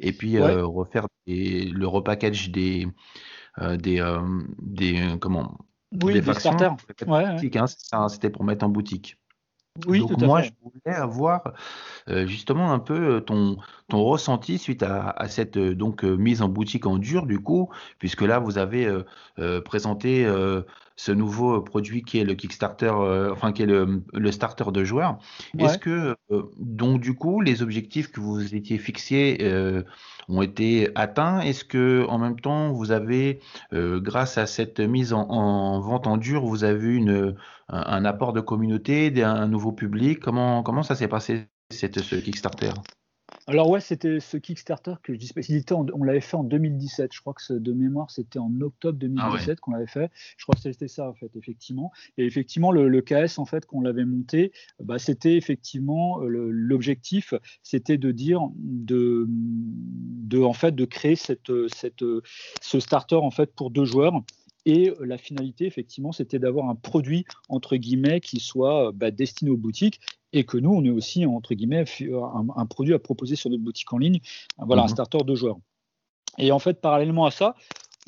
[0.00, 2.86] et puis refaire le repackage des
[3.58, 4.02] des,
[4.58, 5.58] des comment
[6.02, 6.74] oui, des, starters.
[7.92, 9.18] Hein, c'était pour mettre en boutique.
[9.86, 11.54] Oui, Donc moi, je voulais avoir
[12.08, 13.56] euh, justement un peu euh, ton,
[13.88, 18.20] ton ressenti suite à, cette euh, donc mise en boutique en dur du coup, puisque
[18.20, 18.86] là vous avez
[19.64, 20.26] présenté
[20.96, 22.90] ce nouveau produit qui est le Kickstarter,
[23.32, 25.18] enfin qui est le, le starter de joueurs.
[25.58, 26.16] Est-ce que
[26.58, 29.38] donc du coup les objectifs que vous étiez fixés
[30.28, 31.40] ont été atteints?
[31.40, 33.40] Est-ce que en même temps vous avez,
[33.72, 37.36] grâce à cette mise en, en vente en dur, vous avez une
[37.68, 40.20] un, apport de communauté, un nouveau public?
[40.20, 42.72] Comment, comment ça s'est passé cette, ce Kickstarter?
[43.46, 47.12] Alors ouais, c'était ce Kickstarter que je dis, il était on l'avait fait en 2017.
[47.12, 50.10] Je crois que de mémoire, c'était en octobre 2017 ah qu'on l'avait fait.
[50.36, 51.92] Je crois que c'était ça en fait, effectivement.
[52.18, 58.12] Et effectivement, le, KS en fait qu'on l'avait monté, bah, c'était effectivement l'objectif, c'était de
[58.12, 62.04] dire de, de en fait de créer cette, cette,
[62.60, 64.22] ce starter en fait pour deux joueurs.
[64.64, 69.56] Et la finalité, effectivement, c'était d'avoir un produit, entre guillemets, qui soit bah, destiné aux
[69.56, 70.00] boutiques
[70.32, 71.84] et que nous, on est aussi, entre guillemets,
[72.56, 74.20] un, produit à proposer sur notre boutique en ligne,
[74.58, 74.92] voilà, un mhm.
[74.92, 75.58] starter de joueurs.
[76.38, 77.54] Et en fait, parallèlement à ça,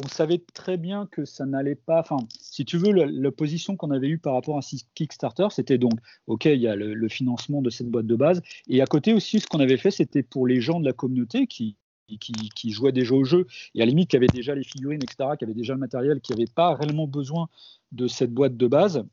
[0.03, 2.01] on savait très bien que ça n'allait pas.
[2.01, 4.61] Enfin, si tu veux, la, position qu'on avait eue par rapport à
[4.95, 5.93] Kickstarter, c'était donc,
[6.27, 8.43] OK, il y a le, financement de cette boîte de base.
[8.69, 11.47] Et à côté aussi, ce qu'on avait fait, c'était pour les gens de la communauté
[11.47, 11.77] qui,
[12.09, 15.31] qui, jouaient déjà au jeu et à la limite qui avaient déjà les figurines, etc.,
[15.39, 17.49] qui avaient déjà le matériel, qui n'avaient pas réellement besoin
[17.93, 19.05] de cette boîte de base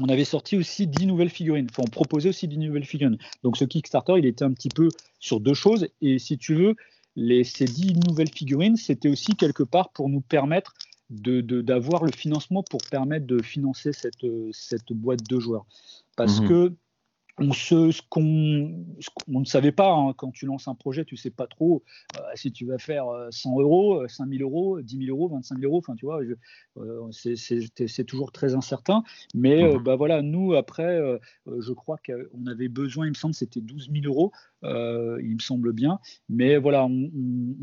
[0.00, 1.66] on avait sorti aussi 10 nouvelles figurines.
[1.70, 3.18] Enfin, on proposait aussi 10 nouvelles figurines.
[3.42, 5.88] Donc ce Kickstarter, il était un petit peu sur deux choses.
[6.00, 6.74] Et si tu veux,
[7.16, 10.74] les, ces 10 nouvelles figurines, c'était aussi quelque part pour nous permettre
[11.10, 15.66] d'avoir le financement pour permettre de financer cette, cette boîte de joueurs.
[16.16, 16.72] Parce mmh que
[17.40, 18.84] on, ce qu'on
[19.32, 21.82] on ne savait pas hein, quand tu lances un projet, tu sais pas trop
[22.16, 25.58] euh, si tu vas faire 100 euh, euros, 5 000 euros, 10 000 euros, 25
[25.58, 25.78] 000 euros.
[25.78, 26.20] Enfin, tu vois,
[26.76, 29.02] euh, c'est toujours très incertain.
[29.34, 29.82] Mais mmh.
[29.82, 31.00] bah voilà, nous après,
[31.46, 34.32] je crois qu'on avait besoin, il me semble, c'était 12 000 euros
[34.64, 36.00] euh, il me semble bien.
[36.28, 37.10] Mais voilà, on,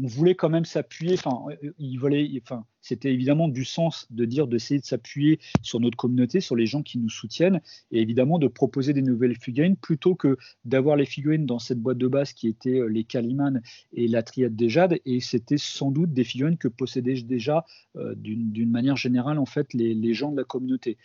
[0.08, 1.16] voulait quand même s'appuyer.
[1.16, 1.46] Enfin,
[1.78, 6.40] il voulait, enfin, c'était évidemment du sens de dire d'essayer de s'appuyer sur notre communauté,
[6.40, 7.60] sur les gens qui nous soutiennent,
[7.92, 11.98] et évidemment de proposer des nouvelles figurines plutôt que d'avoir les figurines dans cette boîte
[11.98, 13.62] de base qui étaient euh, les Kaliman
[13.94, 15.00] et la Triade des Jades.
[15.06, 17.66] Et c'était sans doute des figurines que possédaient déjà
[17.98, 20.98] euh, d'une manière générale en fait les, les, gens de la communauté.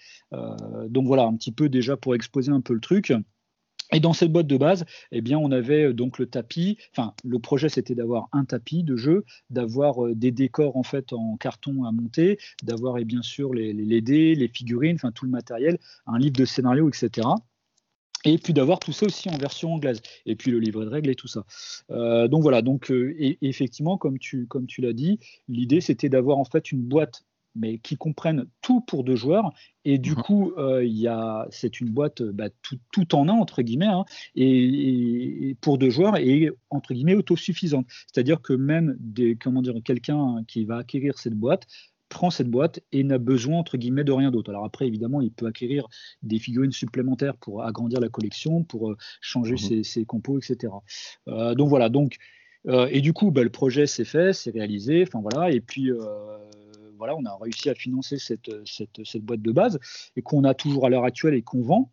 [0.88, 3.12] donc voilà, un petit peu déjà pour exposer un peu le truc.
[3.92, 6.78] Et dans cette boîte de base, eh bien, on avait euh, donc le tapis.
[6.92, 11.12] Enfin, le projet c'était d'avoir un tapis de jeu, d'avoir euh, des décors en fait
[11.12, 15.30] en carton à monter, d'avoir et bien sûr les, dés, les figurines, enfin tout le
[15.30, 17.28] matériel, un livre de scénario, etc.
[18.24, 20.00] Et puis d'avoir tout ça aussi en version anglaise.
[20.26, 21.44] Et puis le livret de règles et tout ça.
[21.90, 22.62] Euh, donc voilà.
[22.62, 22.92] Donc
[23.42, 27.78] effectivement, comme tu comme tu l'as dit, l'idée c'était d'avoir en fait une boîte mais
[27.78, 29.52] qui comprennent tout pour deux joueurs.
[29.84, 30.22] Et du mhm.
[30.22, 32.48] coup, euh, c'est une boîte bah,
[32.92, 37.86] tout, en un, entre guillemets, hein, et, pour deux joueurs, et entre guillemets autosuffisante.
[38.12, 41.66] C'est-à-dire que même des, comment dire, quelqu'un qui va acquérir cette boîte
[42.08, 44.50] prend cette boîte et n'a besoin entre guillemets de rien d'autre.
[44.50, 45.88] Alors après, évidemment, il peut acquérir
[46.22, 49.82] des figurines supplémentaires pour agrandir la collection, pour euh, changer mhm.
[49.82, 50.74] ses, compos, etc.
[51.28, 51.88] Euh, donc voilà.
[51.88, 52.16] Donc
[52.90, 55.02] et du coup, bah, le projet s'est fait, c'est réalisé.
[55.02, 55.50] Enfin voilà.
[55.50, 55.90] Et puis
[57.02, 59.80] voilà, on a réussi à financer cette, cette boîte de base
[60.14, 61.90] et qu'on a toujours à l'heure actuelle et qu'on vend.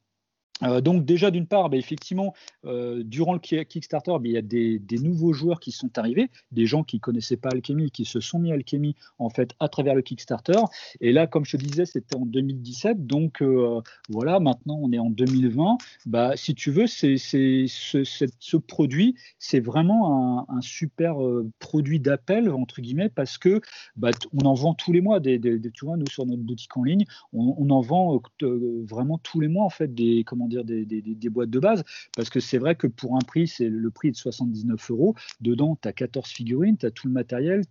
[0.64, 2.34] Euh, donc déjà d'une part, bah, effectivement,
[2.66, 6.66] euh, durant le Kickstarter, bah, il y a des, nouveaux joueurs qui sont arrivés, des
[6.66, 9.96] gens qui connaissaient pas Alchemy, qui se sont mis à Alchemy en fait à travers
[9.96, 10.60] le Kickstarter.
[11.00, 15.00] Et là, comme je te disais, c'était en 2017, donc euh, voilà, maintenant on est
[15.00, 15.78] en 2020.
[16.06, 21.16] Bah, si tu veux, c'est ce, produit, c'est vraiment un, super
[21.60, 23.62] produit d'appel entre guillemets parce que
[23.96, 25.22] bah, on en vend tous les mois.
[25.22, 29.48] Tu vois, nous sur notre boutique en ligne, on, on en vend vraiment tous les
[29.48, 31.84] mois en fait des comment dire, des, boîtes de base,
[32.16, 35.16] parce que c'est vrai que pour un prix, c'est le prix de 79 euros.
[35.42, 37.64] Dedans, tu as 14 figurines, tu as tout le matériel,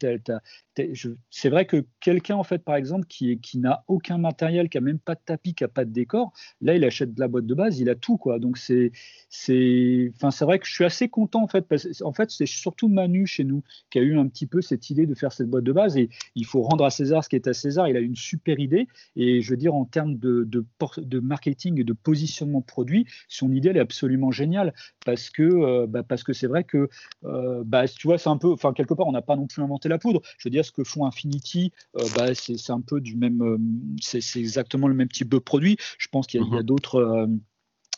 [1.31, 4.99] c'est vrai que quelqu'un, en fait, par exemple, qui, n'a aucun matériel, qui a même
[4.99, 7.55] pas de tapis, qui a pas de décor, là, il achète de la boîte de
[7.55, 8.39] base, il a tout, quoi.
[8.39, 8.93] Donc, c'est,
[9.29, 12.47] c'est, enfin, c'est vrai que je suis assez content, en fait, parce en fait, c'est
[12.47, 15.49] surtout Manu chez nous qui a eu un petit peu cette idée de faire cette
[15.49, 17.89] boîte de base et il faut rendre à César ce qui est à César.
[17.89, 21.93] Il a une super idée et je veux dire, en termes de marketing et de
[21.93, 26.47] positionnement produit, son idée elle est absolument géniale parce que euh, bah, parce que c'est
[26.47, 26.89] vrai que
[27.25, 29.63] euh, bah, tu vois c'est un peu enfin quelque part on n'a pas non plus
[29.63, 30.21] inventé la poudre.
[30.39, 33.59] Je veux dire ce que font Infinity, euh, bah, c'est un peu du même
[34.01, 35.77] c'est exactement le même type de produit.
[35.99, 36.63] Je pense qu'il y a, mm-hmm.
[36.63, 37.29] d'autres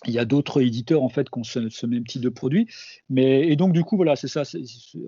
[0.07, 2.69] il y a d'autres éditeurs en fait qui ont ce, même type de produit.
[3.11, 4.43] Mais, et donc du coup, voilà, c'est ça.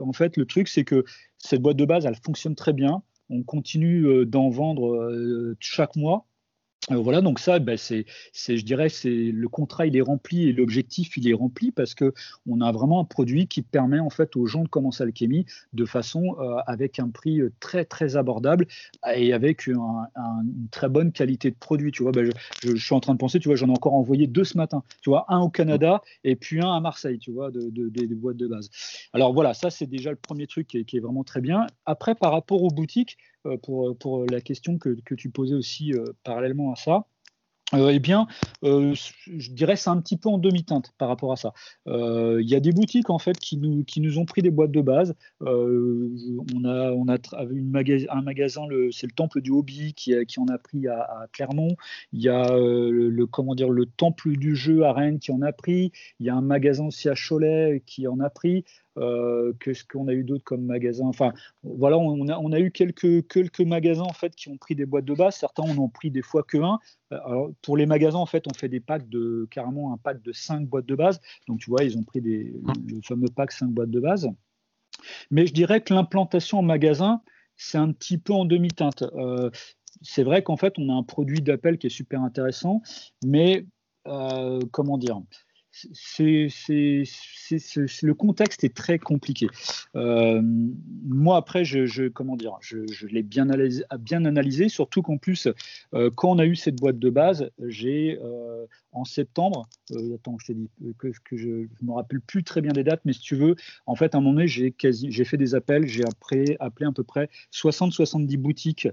[0.00, 1.04] En fait, le truc, c'est que
[1.38, 3.02] cette boîte de base, elle fonctionne très bien.
[3.30, 6.26] On continue d'en vendre chaque mois.
[6.90, 10.52] Euh, voilà, donc ça, ben c'est, je dirais, c'est le contrat, il est rempli et
[10.52, 12.12] l'objectif, il est rempli parce que
[12.48, 15.84] on a vraiment un produit qui permet en fait aux gens de commencer Alchemy de
[15.84, 18.66] façon euh, avec un prix euh, très très abordable
[19.14, 19.78] et avec une
[20.72, 21.92] très bonne qualité de produit.
[21.92, 22.28] Tu vois, ben
[22.64, 24.82] je, suis en train de penser, tu vois, j'en ai encore envoyé deux ce matin.
[25.02, 27.18] Tu vois, un au Canada et puis un à Marseille.
[27.20, 28.70] Tu vois, de, des boîtes de base.
[29.12, 31.66] Alors voilà, ça c'est déjà le premier truc qui est vraiment très bien.
[31.86, 33.18] Après, par rapport aux boutiques.
[33.46, 37.06] Euh, pour, pour la question que, tu posais aussi euh, parallèlement à ça.
[37.74, 38.26] euh, eh bien,
[38.64, 38.94] euh,
[39.26, 41.54] je dirais c'est un petit peu en demi-teinte par rapport à ça.
[41.86, 44.50] Euh, il y a des boutiques en fait qui nous, qui nous ont pris des
[44.50, 45.14] boîtes de base.
[45.40, 50.58] on a, on a un magasin, c'est le Temple du Hobby qui, qui en a
[50.58, 51.76] pris à, Clermont.
[52.12, 55.52] Il y a le, comment dire, le Temple du jeu à Rennes qui en a
[55.52, 55.92] pris.
[56.20, 58.64] Il y a un magasin aussi à Cholet qui en a pris.
[58.98, 63.60] Euh, Qu'est-ce qu'on a eu d'autres comme magasins Enfin, voilà, on a, eu quelques, quelques
[63.60, 65.36] magasins en fait qui ont pris des boîtes de base.
[65.36, 66.78] Certains en ont pris des fois que un.
[67.10, 70.32] Alors, pour les magasins, en fait, on fait des packs de carrément un pack de
[70.32, 71.20] 5 boîtes de base.
[71.48, 74.28] Donc, tu vois, ils ont pris le fameux pack 5 boîtes de base.
[75.30, 77.22] Mais je dirais que l'implantation en magasin,
[77.56, 79.02] c'est un petit peu en demi-teinte.
[79.02, 79.50] Euh,
[80.00, 82.82] c'est vrai qu'en fait, on a un produit d'appel qui est super intéressant,
[83.24, 83.66] mais
[84.06, 85.20] euh, comment dire
[88.02, 89.46] le contexte est très compliqué.
[89.96, 93.48] Euh, moi, après, je, comment dire, je, l'ai bien
[94.24, 95.48] analysé, surtout qu'en plus,
[95.94, 99.68] euh, quand on a eu cette boîte de base, j'ai euh, en septembre,
[100.14, 103.12] attends, je t'ai dit que, je ne me rappelle plus très bien des dates, mais
[103.12, 103.56] si tu veux,
[103.86, 107.04] en fait, à un moment donné, j'ai fait des appels, j'ai appelé, appelé à peu
[107.04, 108.88] près 60-70 boutiques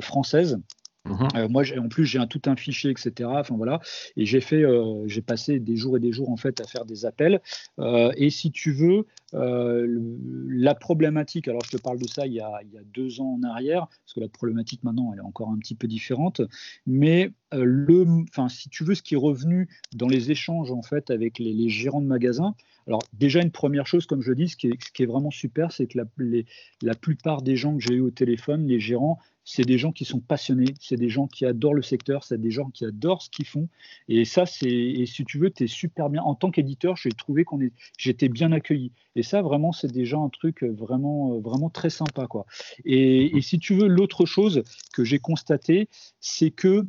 [0.00, 0.58] françaises
[1.04, 1.28] Mhm.
[1.36, 3.28] Euh, moi, en plus, j'ai tout un fichier, etc.
[3.34, 3.80] Enfin voilà,
[4.16, 6.86] et j'ai fait, euh, j'ai passé des jours et des jours en fait à faire
[6.86, 7.40] des appels.
[7.78, 12.40] Euh, et si tu veux, la problématique, alors je te parle de ça il y,
[12.40, 12.60] a,
[12.94, 15.88] deux ans en arrière, parce que la problématique maintenant elle est encore un petit peu
[15.88, 16.40] différente,
[16.86, 21.10] mais le, enfin si tu veux, ce qui est revenu dans les échanges en fait
[21.10, 22.54] avec les gérants de magasins.
[22.86, 25.98] Alors déjà une première chose, comme je dis, ce qui est, vraiment super, c'est que
[25.98, 30.04] la, plupart des gens que j'ai eu au téléphone, les gérants, c'est des gens qui
[30.04, 33.28] sont passionnés, c'est des gens qui adorent le secteur, c'est des gens qui adorent ce
[33.28, 33.68] qu'ils font.
[34.08, 36.22] Et ça, c'est, et si tu veux, tu es super bien.
[36.22, 38.92] En tant qu'éditeur, j'ai trouvé qu'on est, j'étais bien accueilli.
[39.16, 42.46] Et ça, vraiment, c'est déjà un truc vraiment, vraiment très sympa, quoi.
[42.86, 44.62] Et, si tu veux, l'autre chose
[44.94, 45.88] que j'ai constaté,
[46.20, 46.86] c'est que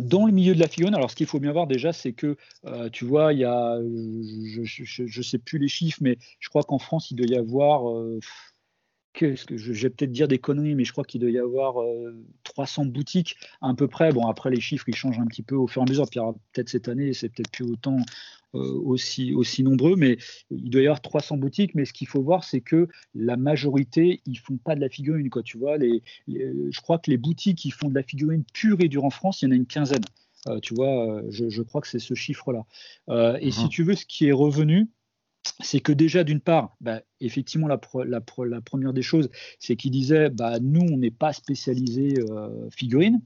[0.00, 2.36] dans le milieu de la figurine, alors ce qu'il faut bien voir déjà, c'est que
[2.66, 6.62] euh, tu vois, il y a, je ne sais plus les chiffres, mais je crois
[6.62, 8.18] qu'en France, il doit y avoir, euh,
[9.12, 11.76] que, je, vais peut-être dire des conneries, mais je crois qu'il doit y avoir
[12.44, 14.12] 300 euh, boutiques à peu près.
[14.12, 16.08] Bon, après, les chiffres, ils changent un petit peu au fur et à mesure.
[16.08, 16.20] Puis
[16.52, 17.96] peut-être cette année, c'est peut-être plus autant
[18.54, 20.18] euh, aussi, aussi nombreux, mais
[20.50, 21.74] il doit y avoir 300 boutiques.
[21.74, 25.28] Mais ce qu'il faut voir, c'est que la majorité, ils font pas de la figurine.
[25.30, 28.80] Quoi, tu vois, les, je crois que les boutiques qui font de la figurine pure
[28.80, 30.04] et dure en France, il y en a une quinzaine.
[30.46, 32.64] Euh, tu vois, je, crois que c'est ce chiffre-là.
[33.40, 33.68] et si mmh.
[33.68, 34.88] tu veux, ce qui est revenu,
[35.60, 40.58] c'est que déjà, d'une part, bah, effectivement, la, première des choses, c'est qu'il disait, bah,
[40.60, 43.20] nous, on n'est pas spécialisé euh, figurines.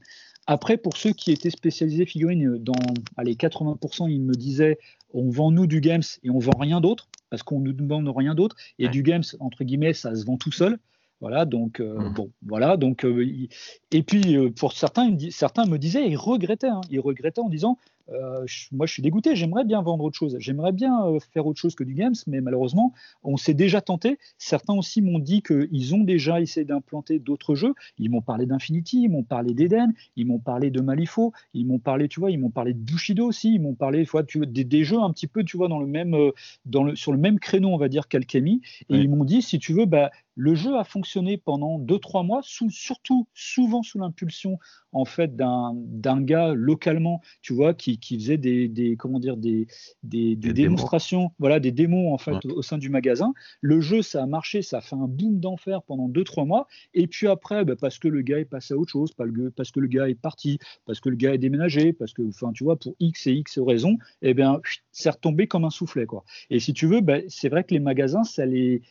[0.47, 2.73] Après, pour ceux qui étaient spécialisés figurines, dans
[3.17, 4.77] allez, 80%, ils me disaient,
[5.13, 8.07] on vend nous du games et on vend rien d'autre, parce qu'on ne nous demande
[8.15, 8.55] rien d'autre.
[8.77, 10.77] Et du games, entre guillemets, ça se vend tout seul.
[11.21, 12.13] Voilà, donc euh, mmh.
[12.13, 13.47] bon, voilà, donc euh,
[13.91, 18.45] et puis pour certains, certains me disaient, ils regrettaient, hein, ils regrettaient en disant, euh,
[18.71, 19.35] moi, je suis dégoûté.
[19.35, 20.35] J'aimerais bien vendre autre chose.
[20.39, 24.19] J'aimerais bien euh, faire autre chose que du games, mais malheureusement, on s'est déjà tenté.
[24.37, 27.73] Certains aussi m'ont dit qu'ils ont déjà essayé d'implanter d'autres jeux.
[27.97, 31.79] Ils m'ont parlé d'Infinity, ils m'ont parlé d'Eden, ils m'ont parlé de Malifaux, ils m'ont
[31.79, 33.53] parlé, tu vois, ils m'ont parlé de Bushido aussi.
[33.55, 36.13] Ils m'ont parlé, tu vois, des, jeux un petit peu, tu vois, dans le même,
[36.13, 36.31] euh,
[36.65, 38.61] dans le, sur le même créneau, on va dire, qu'Alchemy.
[38.89, 42.41] Et ils m'ont dit, si tu veux, bah, le jeu a fonctionné pendant 2-3 mois,
[42.43, 44.59] sous, surtout souvent sous l'impulsion
[44.91, 49.67] en fait d'un gars localement, tu vois, qui, qui faisait des, des, comment dire des,
[50.03, 53.33] des, démonstrations, voilà, des démos en fait au sein du magasin.
[53.61, 56.67] Le jeu, ça a marché, ça a fait un boom d'enfer pendant 2-3 mois.
[56.93, 59.11] Et puis après, bah, parce que le gars est passé à autre chose,
[59.55, 62.51] parce que le gars est parti, parce que le gars est déménagé, parce que, enfin,
[62.53, 64.59] tu vois, pour X et X raisons, eh bien,
[64.91, 66.23] c'est retombé comme un soufflet, quoi.
[66.49, 68.81] Et si tu veux, bah, c'est vrai que les magasins, ça les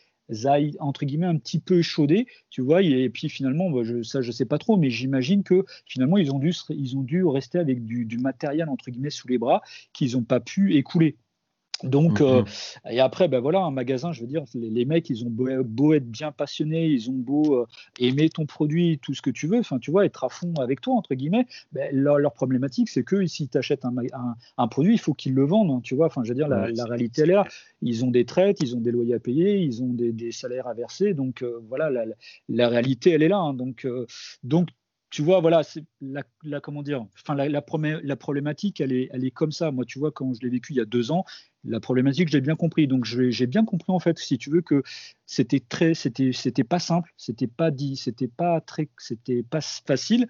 [0.45, 4.21] aillent entre guillemets un petit peu échaudé, tu vois, et puis finalement, bah, je, ça
[4.21, 7.59] je sais pas trop, mais j'imagine que finalement ils ont dû, ils ont dû rester
[7.59, 9.61] avec du matériel entre guillemets sous les bras
[9.93, 11.17] qu'ils n'ont pas pu écouler.
[11.83, 12.91] Donc, euh, mm-hmm.
[12.91, 16.09] et après, ben voilà, un magasin, je veux dire, les, mecs, ils ont beau, être
[16.09, 17.67] bien passionnés, ils ont beau euh,
[17.99, 20.79] aimer ton produit, tout ce que tu veux, enfin, tu vois, être à fond avec
[20.79, 23.93] toi, entre guillemets, ben, leur, problématique, c'est que si tu achètes un,
[24.57, 26.85] un, produit, il faut qu'ils le vendent, hein, tu vois, enfin, je veux dire, la,
[26.85, 27.45] réalité, elle est là.
[27.81, 30.73] Ils ont des traites, ils ont des loyers à payer, ils ont des, salaires à
[30.73, 31.91] verser, donc euh, voilà,
[32.49, 33.37] la, réalité, elle est là.
[33.37, 33.87] Hein, donc,
[34.43, 34.69] donc,
[35.15, 37.63] tu vois, voilà, c'est la, comment dire, enfin la, la,
[38.03, 39.71] la, problématique, elle est, elle est comme ça.
[39.71, 41.23] Moi, tu vois, quand je l'ai vécu il y a deux ans,
[41.63, 42.85] la problématique, j'ai bien compris.
[42.85, 44.83] Donc, j'ai bien compris en fait, si tu veux, que
[45.25, 50.27] c'était très, c'était, c'était pas simple, c'était pas dit, c'était pas très, c'était pas facile.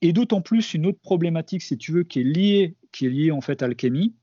[0.00, 3.32] Et d'autant plus une autre problématique, si tu veux, qui est liée, qui est liée
[3.32, 4.14] en fait à l'alchimie,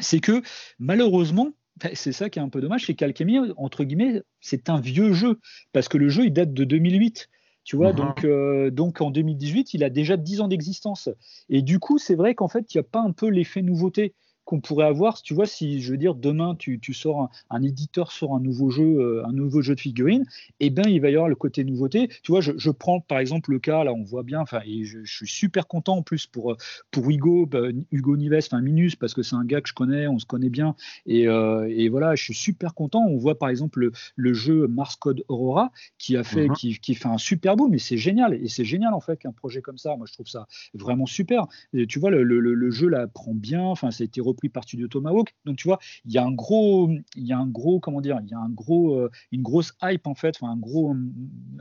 [0.00, 0.42] c'est que
[0.80, 1.52] malheureusement,
[1.94, 5.38] c'est ça qui est un peu dommage, c'est qu'Alchemy, entre guillemets, c'est un vieux jeu,
[5.72, 7.28] parce que le jeu, il date de 2008
[7.68, 7.96] Tu vois, mhm.
[7.96, 8.26] donc,
[8.72, 11.10] donc en 2018, il a déjà 10 ans d'existence.
[11.50, 14.14] Et du coup, c'est vrai qu'en fait, il n'y a pas un peu l'effet nouveauté
[14.48, 18.10] qu'on pourrait avoir, tu vois, si je veux dire demain tu, tu sors un, éditeur
[18.10, 20.24] sort un nouveau jeu, euh, un nouveau jeu de figurines,
[20.58, 22.08] eh ben il va y avoir le côté nouveauté.
[22.22, 24.84] Tu vois, je, je prends par exemple le cas là, on voit bien, enfin, et
[24.84, 26.56] je, suis super content en plus pour
[26.90, 30.08] pour Hugo, bah, Hugo Nives, enfin Minus, parce que c'est un gars que je connais,
[30.08, 30.74] on se connaît bien,
[31.04, 33.04] et, euh, et, voilà, je suis super content.
[33.06, 36.54] On voit par exemple le, le jeu Mars Code Aurora qui a fait, mhm.
[36.54, 39.32] qui, qui, fait un super beau, mais c'est génial, et c'est génial en fait qu'un
[39.32, 39.94] projet comme ça.
[39.94, 41.48] Moi, je trouve ça vraiment super.
[41.74, 44.06] Et, tu vois, le, le, le, jeu là prend bien, enfin, ça a
[44.38, 45.34] été pris par Studio Tomahawk.
[45.44, 48.18] Donc tu vois, il y a un gros, il y a un gros, comment dire,
[48.22, 50.94] il y a un gros, euh, une grosse hype en fait, enfin un gros,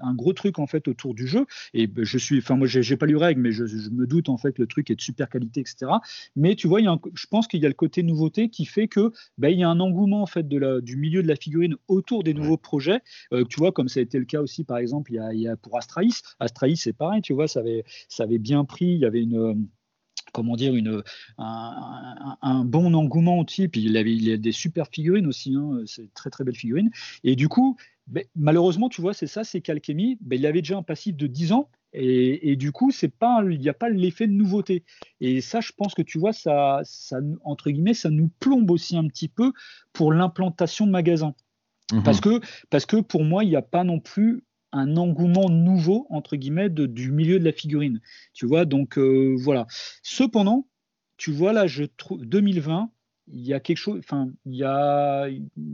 [0.02, 1.46] un gros truc en fait autour du jeu.
[1.74, 4.38] Et ben, je suis, enfin moi j'ai pas lu règle, mais je, me doute en
[4.38, 5.92] fait que le truc est de super qualité, etc.
[6.36, 8.66] Mais tu vois, il y a je pense qu'il y a le côté nouveauté qui
[8.66, 11.28] fait que ben, il y a un engouement en fait de la, du milieu de
[11.28, 13.02] la figurine autour des nouveaux projets.
[13.34, 15.34] Euh, tu vois, comme ça a été le cas aussi par exemple, il y a,
[15.34, 16.22] il y a pour Astraïs.
[16.40, 18.86] Astraïs c'est pareil, tu vois, ça avait, ça avait bien pris.
[18.86, 19.68] Il y avait une
[20.38, 21.02] comment dire, une,
[21.40, 23.68] un, bon engouement aussi.
[23.68, 26.92] Puis il, avait, il a des super figurines aussi, hein, c'est très très belles figurines.
[27.24, 27.76] Et du coup,
[28.06, 31.26] ben, malheureusement, tu vois, c'est ça, c'est qu'Alchemy, ben, il avait déjà un passif de
[31.26, 31.70] 10 ans.
[31.94, 34.84] Et, du coup, c'est pas, il n'y a pas l'effet de nouveauté.
[35.20, 38.96] Et ça, je pense que tu vois, ça, ça, entre guillemets, ça nous plombe aussi
[38.96, 39.52] un petit peu
[39.94, 41.34] pour l'implantation de magasins.
[41.92, 45.50] Mmh parce, que, parce que pour moi, il n'y a pas non plus un engouement
[45.50, 48.02] nouveau entre guillemets du milieu de la figurine.
[48.34, 49.66] Tu vois, donc euh, voilà.
[50.04, 50.68] Cependant,
[51.18, 52.92] tu vois là, je trouve 2020,
[53.28, 54.00] il y a quelque chose.
[54.00, 55.28] Enfin, il y a,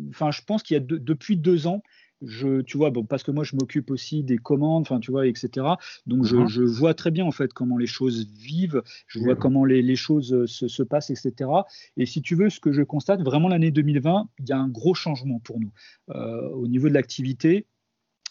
[0.10, 1.84] enfin, je pense qu'il y a depuis deux ans.
[2.26, 5.28] Je, tu vois, bon, parce que moi je m'occupe aussi des commandes, enfin, tu vois,
[5.28, 5.68] etc.
[6.06, 6.66] Donc je, mhm.
[6.68, 10.84] vois très bien en fait comment les choses vivent, je vois comment les, choses se,
[10.84, 11.50] passent, etc.
[11.98, 14.70] Et si tu veux, ce que je constate, vraiment l'année 2020, il y a un
[14.70, 15.72] gros changement pour nous
[16.12, 17.68] euh, au niveau de l'activité.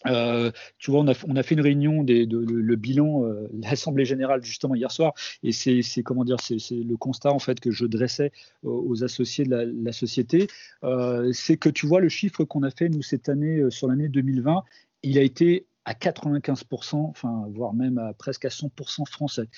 [0.07, 4.75] Euh, tu vois, on a, fait une réunion de, le, bilan, euh, l'assemblée générale justement
[4.75, 8.33] hier soir, et c'est comment dire, c'est le constat en fait que je dressais
[8.63, 10.49] aux, associés de la, société,
[10.85, 13.89] euh, c'est que tu vois le chiffre qu'on a fait nous cette année euh, sur
[13.89, 14.63] l'année 2020,
[15.03, 19.49] il a été à 95%, enfin, voire même presque à 100% français.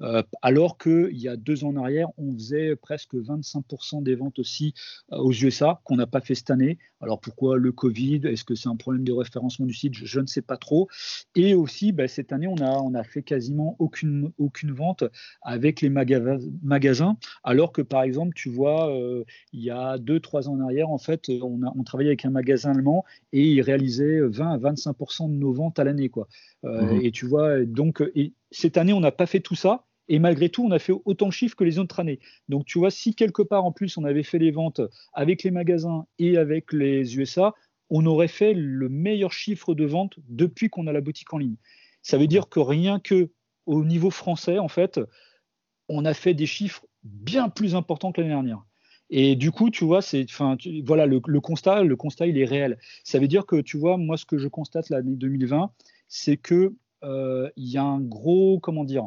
[0.00, 4.38] Euh, alors qu'il y a deux ans en arrière, on faisait presque 25% des ventes
[4.38, 4.74] aussi
[5.12, 6.78] euh, aux USA, qu'on n'a pas fait cette année.
[7.00, 8.20] Alors pourquoi le Covid?
[8.24, 9.94] Est-ce que c'est un problème de référencement du site?
[9.94, 10.88] Je, ne sais pas trop.
[11.34, 15.04] Et aussi, bah, cette année, on a, on a fait quasiment aucune, aucune vente
[15.42, 20.48] avec les magasins, alors que par exemple, tu vois, euh, il y a deux, trois
[20.48, 23.60] ans en arrière, en fait, on, a, on travaillait avec un magasin allemand et il
[23.62, 26.08] réalisait 20 à 25% de nos ventes à l'année.
[26.08, 26.28] quoi.
[26.62, 29.84] Mmh et tu vois, donc, et cette année, on n'a pas fait tout ça.
[30.08, 32.18] Et malgré tout, on a fait autant de chiffres que les autres années.
[32.48, 34.80] Donc, tu vois, si quelque part en plus on avait fait les ventes
[35.12, 37.54] avec les magasins et avec les USA,
[37.88, 41.56] on aurait fait le meilleur chiffre de vente depuis qu'on a la boutique en ligne.
[42.02, 43.30] Ça veut dire que rien que
[43.66, 44.98] au niveau français, en fait,
[45.88, 48.64] on a fait des chiffres bien plus importants que l'année dernière.
[49.14, 50.56] Et du coup, tu vois, c'est, enfin,
[50.86, 52.78] voilà, le, constat, le constat, il est réel.
[53.04, 55.70] Ça veut dire que, tu vois, moi, ce que je constate l'année 2020,
[56.08, 59.06] c'est que euh, il y a un gros, comment dire,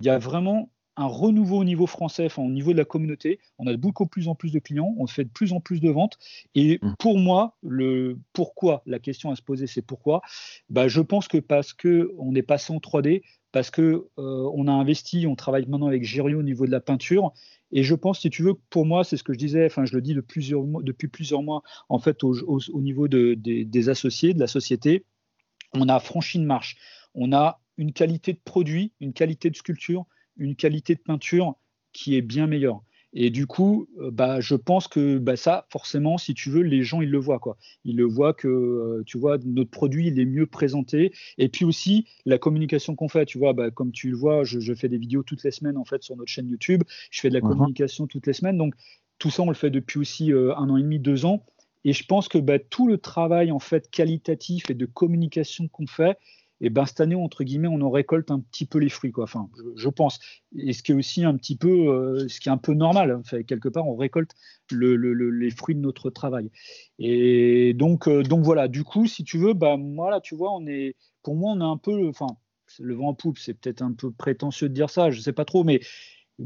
[0.00, 3.38] il y a vraiment un renouveau au niveau français, enfin au niveau de la communauté.
[3.58, 5.90] On a beaucoup plus en plus de clients, on fait de plus en plus de
[5.90, 6.18] ventes.
[6.54, 6.94] Et mmh.
[6.98, 10.20] pour moi, le pourquoi, la question à se poser, c'est pourquoi?
[10.68, 14.68] Bah, je pense que parce que on est passé en 3D, parce que euh, on
[14.68, 17.32] a investi, on travaille maintenant avec Girio au niveau de la peinture.
[17.72, 19.94] Et je pense, si tu veux, pour moi, c'est ce que je disais, enfin je
[19.94, 25.04] le dis depuis plusieurs mois, en fait, au, niveau des associés, de la société,
[25.74, 26.76] on a franchi une marche.
[27.14, 30.06] On a une qualité de produit, une qualité de sculpture,
[30.36, 31.56] une qualité de peinture
[31.92, 32.82] qui est bien meilleure.
[33.18, 36.82] Et du coup, euh, bah, je pense que bah, ça, forcément, si tu veux, les
[36.82, 37.38] gens, ils le voient.
[37.38, 37.56] Quoi.
[37.86, 41.14] Ils le voient que, euh, tu vois, notre produit, il est mieux présenté.
[41.38, 44.74] Et puis aussi, la communication qu'on fait, tu vois, bah, comme tu le vois, je,
[44.74, 46.82] fais des vidéos toutes les semaines, en fait, sur notre chaîne YouTube.
[47.10, 47.48] Je fais de la mhm.
[47.48, 48.58] communication toutes les semaines.
[48.58, 48.74] Donc,
[49.18, 51.42] tout ça, on le fait depuis aussi euh, un an et demi, deux ans.
[51.84, 55.86] Et je pense que bah, tout le travail, en fait, qualitatif et de communication qu'on
[55.86, 56.18] fait,
[56.60, 59.24] et ben cette année entre guillemets on en récolte un petit peu les fruits quoi.
[59.24, 60.18] Enfin je, pense.
[60.56, 63.10] Et ce qui est aussi un petit peu euh, ce qui est un peu normal
[63.10, 63.42] hein.
[63.46, 64.32] quelque part on récolte
[64.70, 66.50] les fruits de notre travail.
[66.98, 68.68] Et donc euh, donc voilà.
[68.68, 71.66] Du coup si tu veux bah voilà tu vois on est pour moi on a
[71.66, 72.28] un peu enfin
[72.80, 75.44] le vent en poupe c'est peut-être un peu prétentieux de dire ça je sais pas
[75.44, 75.80] trop mais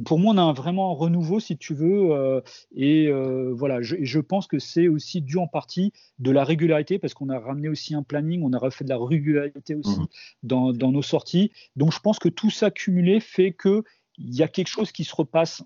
[0.05, 2.13] pour moi, on a vraiment un renouveau, si tu veux.
[2.13, 2.41] Euh,
[2.75, 6.99] et euh, voilà, je, je, pense que c'est aussi dû en partie de la régularité,
[6.99, 10.07] parce qu'on a ramené aussi un planning, on a refait de la régularité aussi mmh.
[10.45, 11.51] dans, dans, nos sorties.
[11.77, 13.83] Donc, je pense que tout ça cumulé fait qu'il
[14.19, 15.63] y a quelque chose qui se repasse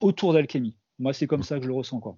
[0.00, 0.76] autour d'Alchemy.
[0.98, 2.00] Moi, c'est comme ça que je le ressens.
[2.00, 2.16] Quoi.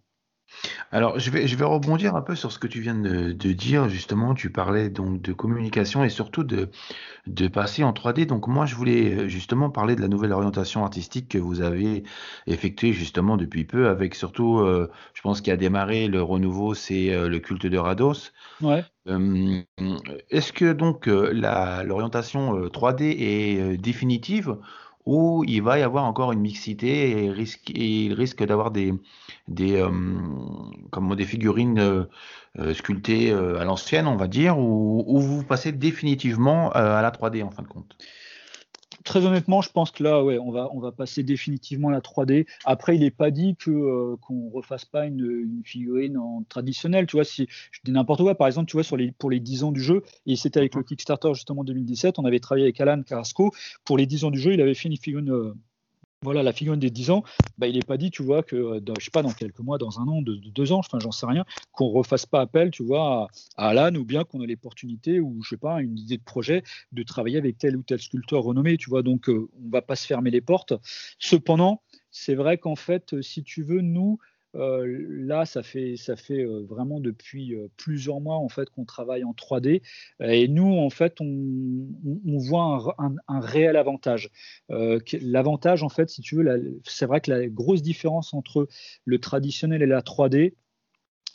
[0.92, 3.52] Alors, je vais, je vais rebondir un peu sur ce que tu viens de, de
[3.52, 3.88] dire.
[3.88, 6.70] Justement, tu parlais donc de communication et surtout de,
[7.26, 8.26] de passer en 3D.
[8.26, 12.02] Donc, moi, je voulais euh, justement parler de la nouvelle orientation artistique que vous avez
[12.46, 17.10] effectuée justement depuis peu, avec surtout, euh, je pense, qui a démarré le renouveau, c'est
[17.14, 18.32] euh, le culte de Rados.
[18.60, 18.84] Ouais.
[20.28, 24.58] est-ce que donc l'orientation 3D est définitive
[25.06, 27.32] ou il va y avoir encore une mixité et,
[27.74, 28.92] il risque d'avoir des,
[29.48, 29.90] des, euh,
[30.90, 32.04] comme des figurines euh,
[32.58, 37.42] euh, sculptées à l'ancienne, on va dire, ou, ou, vous passez définitivement à la 3D
[37.42, 37.96] en fin de compte?
[39.04, 42.00] Très honnêtement, je pense que là, ouais, on va, on va passer définitivement à la
[42.00, 42.46] 3D.
[42.64, 47.06] Après, il n'est pas dit que qu'on refasse pas une, une, figurine en traditionnelle.
[47.06, 49.40] Tu vois, si je dis n'importe quoi, par exemple, tu vois, sur les, pour les
[49.40, 52.80] 10 ans du jeu, et c'était avec le Kickstarter justement 2017, on avait travaillé avec
[52.80, 53.52] Alan Carrasco.
[53.84, 55.54] Pour les 10 ans du jeu, il avait fait une figurine
[56.22, 57.24] voilà, la figurine des 10 ans,
[57.56, 59.78] bah, il n'est pas dit, tu vois, que, euh, dans, sais pas, dans quelques mois,
[59.78, 62.82] dans un an, de, deux ans, enfin, j'en sais rien, qu'on refasse pas appel, tu
[62.82, 66.22] vois, à, Alan ou bien qu'on ait l'opportunité ou, je sais pas, une idée de
[66.22, 66.62] projet
[66.92, 69.96] de travailler avec tel ou tel sculpteur renommé, tu vois, donc euh, on va pas
[69.96, 70.74] se fermer les portes.
[71.18, 74.18] Cependant, c'est vrai qu'en fait, si tu veux, nous,
[74.54, 79.82] là, ça fait, ça fait vraiment depuis plusieurs mois en fait qu'on travaille en 3D
[80.20, 82.96] et nous en fait on, voit
[83.28, 84.30] un, réel avantage.
[84.68, 88.68] L'avantage en fait, si tu veux, c'est vrai que la grosse différence entre
[89.04, 90.54] le traditionnel et la 3D,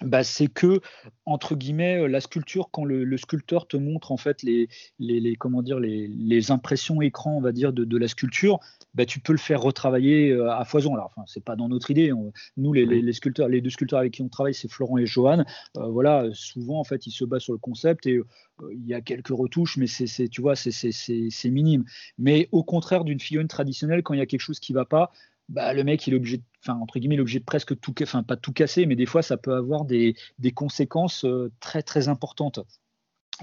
[0.02, 0.82] bah, c'est que
[1.26, 4.68] entre guillemets la sculpture quand le, sculpteur te montre en fait les,
[5.00, 8.60] les, comment dire les, impressions écran on va dire de, la sculpture
[8.94, 10.94] bah, tu peux le faire retravailler euh, à foison.
[10.94, 12.12] Alors enfin c'est pas dans notre idée
[12.58, 15.46] nous les, sculpteurs les deux sculpteurs avec qui on travaille c'est Florent et Johan.
[15.78, 18.26] Euh, voilà souvent en fait ils se basent sur le concept et euh,
[18.74, 21.86] il y a quelques retouches mais c'est tu vois c'est minime.
[22.18, 25.12] Mais au contraire d'une figurine traditionnelle quand il y a quelque chose qui va pas
[25.50, 27.94] bah, le mec, il est obligé, enfin, entre guillemets, il est obligé de presque tout,
[28.02, 31.84] enfin, pas tout casser, mais des fois, ça peut avoir des, des conséquences euh, très,
[31.84, 32.60] très importantes.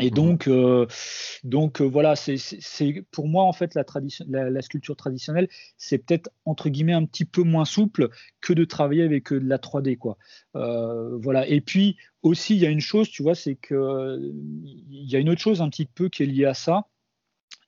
[0.00, 0.14] Et mmh.
[0.14, 0.86] donc, euh,
[1.44, 6.30] donc euh, voilà, c'est pour moi en fait la, tradition, la, sculpture traditionnelle, c'est peut-être
[6.46, 8.08] entre guillemets un petit peu moins souple
[8.40, 10.16] que de travailler avec de la 3D quoi.
[10.54, 11.46] voilà.
[11.46, 14.18] Et puis aussi il y a une chose, tu vois, c'est que
[14.88, 16.86] il y a une autre chose un petit peu qui est liée à ça,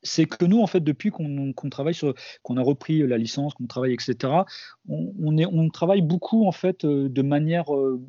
[0.04, 3.66] c'est que nous, en fait, depuis qu'on travaille sur, qu'on a repris la licence, qu'on
[3.66, 4.32] travaille, etc.,
[4.88, 8.00] on, est, on, travaille beaucoup, en fait, euh, de manière, euh,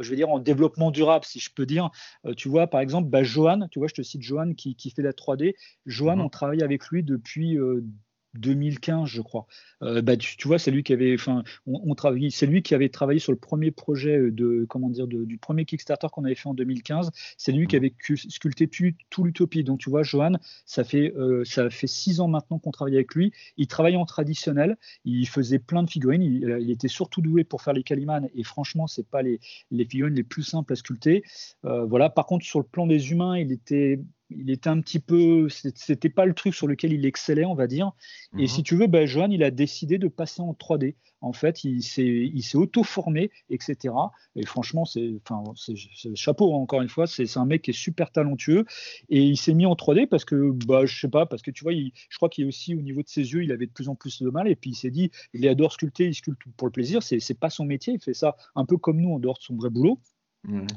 [0.00, 1.90] je vais dire, en développement durable, si je peux dire.
[2.26, 4.90] Euh, tu vois, par exemple, bah, Johan, tu vois, je te cite Johan qui, qui
[4.90, 5.54] fait la 3D.
[5.86, 7.56] Johan, mmh on travaille avec lui depuis
[8.38, 9.46] 2015, je crois.
[9.82, 11.94] Euh, bah, tu, vois, c'est lui qui avait, enfin, on,
[12.30, 16.08] c'est lui qui avait travaillé sur le premier projet de, comment dire, du premier Kickstarter
[16.12, 17.10] qu'on avait fait en 2015.
[17.36, 19.64] C'est lui qui avait sculpté tout, l'utopie.
[19.64, 20.32] Donc, tu vois, Johan,
[20.64, 23.32] ça fait, euh, ça fait six ans maintenant qu'on travaille avec lui.
[23.56, 24.76] Il travaille en traditionnel.
[25.04, 26.22] Il faisait plein de figurines.
[26.22, 28.28] Il, était surtout doué pour faire les Calimans.
[28.34, 31.22] Et franchement, c'est pas les, les figurines les plus simples à sculpter.
[31.64, 32.10] Euh, voilà.
[32.10, 34.00] Par contre, sur le plan des humains, il était
[34.30, 37.66] il était un petit peu, c'était pas le truc sur lequel il excellait, on va
[37.66, 37.92] dire.
[38.36, 38.46] Et mhm.
[38.48, 40.96] si tu veux, ben, Johan, il a décidé de passer en 3D.
[41.20, 43.94] En fait, il s'est, auto-formé, etc.
[44.34, 45.42] Et franchement, c'est, enfin,
[46.14, 47.06] chapeau hein, encore une fois.
[47.06, 48.64] C'est, un mec qui est super talentueux
[49.08, 51.64] et il s'est mis en 3D parce que, bah, je sais pas, parce que tu
[51.64, 53.88] vois, je crois qu'il est aussi au niveau de ses yeux, il avait de plus
[53.88, 54.48] en plus de mal.
[54.48, 57.02] Et puis il s'est dit, il adore sculpter, il sculpte pour le plaisir.
[57.02, 59.56] C'est pas son métier, il fait ça un peu comme nous en dehors de son
[59.56, 60.00] vrai boulot.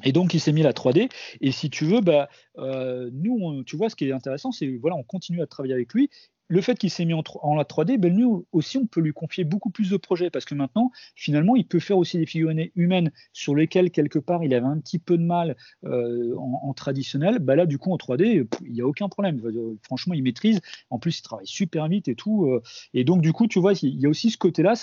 [0.04, 1.10] Et donc, il s'est mis la 3D.
[1.42, 4.96] Et si tu veux, bah, euh, nous, tu vois, ce qui est intéressant, c'est voilà,
[4.96, 6.10] on continue à travailler avec lui.
[6.52, 7.22] Le fait qu'il s'est mis en,
[7.56, 10.56] la 3D, ben, nous aussi, on peut lui confier beaucoup plus de projets parce que
[10.56, 14.66] maintenant, finalement, il peut faire aussi des figurines humaines sur lesquelles, quelque part, il avait
[14.66, 17.38] un petit peu de mal euh, en, traditionnel.
[17.38, 19.40] Bah, là, du coup, en 3D, il n'y a aucun problème.
[19.84, 20.60] Franchement, il maîtrise.
[20.90, 22.48] En plus, il travaille super vite et tout.
[22.48, 22.64] Euh.
[22.96, 24.74] et donc, du coup, tu vois, il y a aussi ce côté-là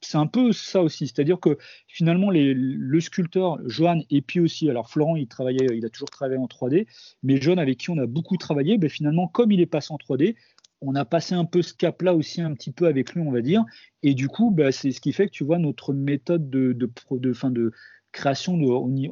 [0.00, 4.90] c'est un peu ça aussi, c'est-à-dire que finalement le sculpteur Johan et puis aussi, alors
[4.90, 6.86] Florent il travaillait, il a toujours travaillé en 3D,
[7.22, 9.96] mais Johan avec qui on a beaucoup travaillé, ben finalement comme il est passé en
[9.96, 10.36] 3D,
[10.80, 13.42] on a passé un peu ce cap-là aussi un petit peu avec lui, on va
[13.42, 13.64] dire,
[14.02, 16.90] et du coup ben, c'est ce qui fait que tu vois notre méthode de, de,
[17.18, 17.72] de, fin de
[18.12, 18.54] création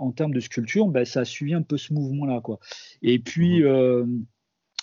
[0.01, 2.59] en termes de sculpture, ben, ça a suivi un peu ce mouvement-là quoi.
[3.03, 3.67] Et puis mmh.
[3.67, 4.07] euh,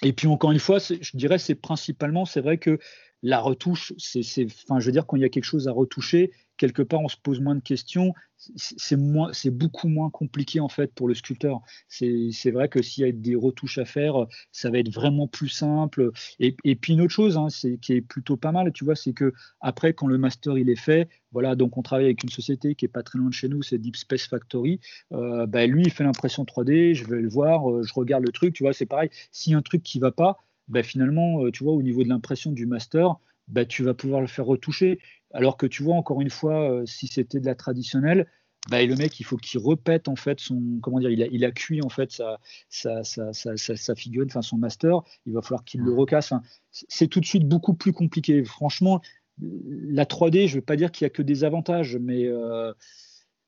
[0.01, 2.79] et puis encore une fois, je dirais c'est principalement, c'est vrai que
[3.23, 6.31] la retouche, c'est, enfin, je veux dire, quand il y a quelque chose à retoucher,
[6.57, 8.13] quelque part, on se pose moins de questions.
[8.37, 11.61] C'est, moins, c'est beaucoup moins compliqué en fait pour le sculpteur.
[11.87, 15.49] C'est, vrai que s'il y a des retouches à faire, ça va être vraiment plus
[15.49, 16.11] simple.
[16.39, 19.13] Et, puis une autre chose, hein, c'est qui est plutôt pas mal, tu vois, c'est
[19.13, 22.75] que après, quand le master il est fait, voilà, donc on travaille avec une société
[22.75, 24.79] qui est pas très loin de chez nous, c'est Deep Space Factory.
[25.11, 28.31] Euh, bah, lui, il fait l'impression 3D, je vais le voir, euh, je regarde le
[28.31, 29.09] truc, tu vois, c'est pareil.
[29.31, 30.37] S'il y a un truc qui va pas,
[30.67, 33.15] bah, finalement, euh, tu vois, au niveau de l'impression du master,
[33.47, 34.99] bah, tu vas pouvoir le faire retoucher.
[35.35, 38.25] Alors que tu vois, encore une fois, euh, si c'était de la traditionnelle,
[38.69, 41.45] bah, le mec, il faut qu'il repète en fait son, comment dire, il a, il
[41.45, 45.01] a cuit en fait sa, sa, sa, sa, figurine, enfin son master.
[45.25, 46.33] Il va falloir qu'il le recasse.
[46.71, 48.43] c'est tout de suite beaucoup plus compliqué.
[48.43, 49.01] Franchement,
[49.39, 52.73] la 3D, je ne veux pas dire qu'il y a que des avantages, mais euh,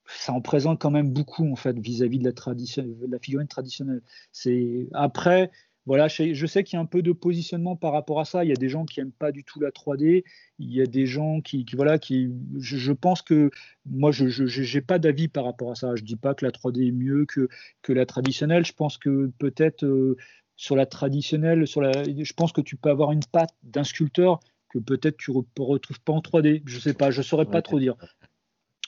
[0.06, 4.02] ça en présente quand même beaucoup en fait vis-à-vis de la, de la figurine traditionnelle.
[4.32, 5.52] C'est après,
[5.88, 8.44] voilà, je sais qu'il y a un peu de positionnement par rapport à ça.
[8.44, 10.26] Il y a des gens qui n'aiment pas du tout la 3D.
[10.60, 12.30] Il y a des gens qui, voilà, qui,
[12.60, 13.52] je, pense que
[13.86, 15.96] moi, je n'ai pas d'avis par rapport à ça.
[15.96, 17.48] Je ne dis pas que la 3D est mieux que,
[17.84, 18.66] que la traditionnelle.
[18.66, 20.18] Je pense que peut-être euh,
[20.58, 24.42] sur la traditionnelle, sur la, je pense que tu peux avoir une patte d'un sculpteur
[24.70, 26.64] que peut-être tu ne retrouves pas en 3D.
[26.66, 27.96] Je ne sais pas, je ne saurais pas trop dire.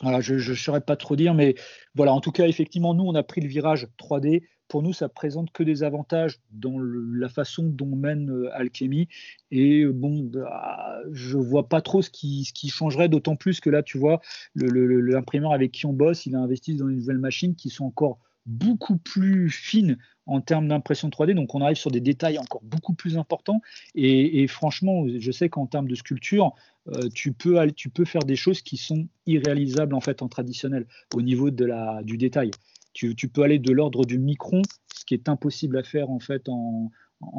[0.02, 1.56] Voilà, je ne saurais pas trop dire, mais
[1.96, 5.10] voilà, en tout cas, effectivement, nous, on a pris le virage 3D pour nous, ça
[5.10, 9.10] présente que des avantages dans la façon dont mène euh, Alchemy.
[9.52, 13.60] Et euh, bon, bah, je vois pas trop ce qui, ce qui changerait, d'autant plus
[13.60, 14.22] que là, tu vois,
[14.56, 18.20] l'imprimeur avec qui on bosse, il a investi dans une nouvelle machine qui sont encore
[18.46, 19.98] beaucoup plus fines
[20.28, 21.34] en termes d'impression 3D.
[21.34, 23.62] Donc, on arrive sur des détails encore beaucoup plus importants.
[23.96, 26.54] Et, franchement, je sais qu'en termes de sculpture,
[26.88, 30.86] euh, tu, peux, tu peux faire des choses qui sont irréalisables en fait en traditionnel
[31.16, 32.52] au niveau de la, du détail.
[33.16, 34.62] Tu, peux aller de l'ordre du micron,
[34.94, 36.92] ce qui est impossible à faire en fait en,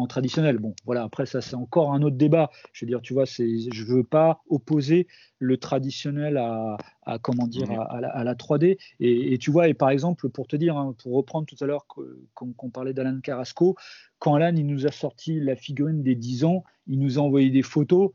[0.08, 0.58] traditionnel.
[0.58, 2.50] Bon, voilà, après ça c'est encore un autre débat.
[2.72, 5.06] Je veux dire, tu vois, je veux pas opposer
[5.38, 6.78] le traditionnel à,
[7.20, 8.78] comment dire à, la, 3D.
[9.00, 11.86] Et, tu vois, et par exemple, pour te dire, hein, pour reprendre tout à l'heure
[11.86, 13.76] qu'on parlait d'Alan Carrasco,
[14.18, 17.50] quand Alan il nous a sorti la figurine des 10 ans, il nous a envoyé
[17.50, 18.12] des photos.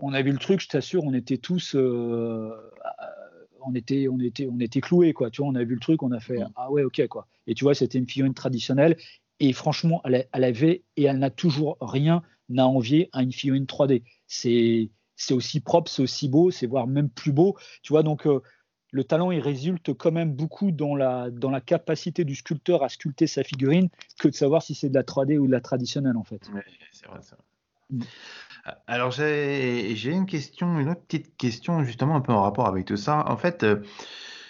[0.00, 2.50] On a vu le truc, je t'assure, on était tous euh,
[3.64, 5.30] on était, on était, on était cloués, quoi.
[5.30, 7.26] Tu vois, on a vu le truc, on a fait ah ouais, ok, quoi.
[7.46, 8.96] Et tu vois, c'était une figurine traditionnelle.
[9.40, 12.22] Et franchement, elle, avait et elle n'a toujours rien
[12.56, 14.02] à envier à une figurine 3D.
[14.26, 17.56] C'est, c'est aussi propre, c'est aussi beau, c'est voire même plus beau.
[17.82, 18.40] Tu vois, donc euh,
[18.90, 22.88] le talent, il résulte quand même beaucoup dans la, dans la capacité du sculpteur à
[22.88, 23.88] sculpter sa figurine
[24.18, 26.48] que de savoir si c'est de la 3D ou de la traditionnelle, en fait.
[26.92, 27.44] c'est vrai, c'est vrai.
[28.86, 32.96] Alors j'ai une question, une autre petite question justement un peu en rapport avec tout
[32.96, 33.24] ça.
[33.28, 33.76] En fait, euh,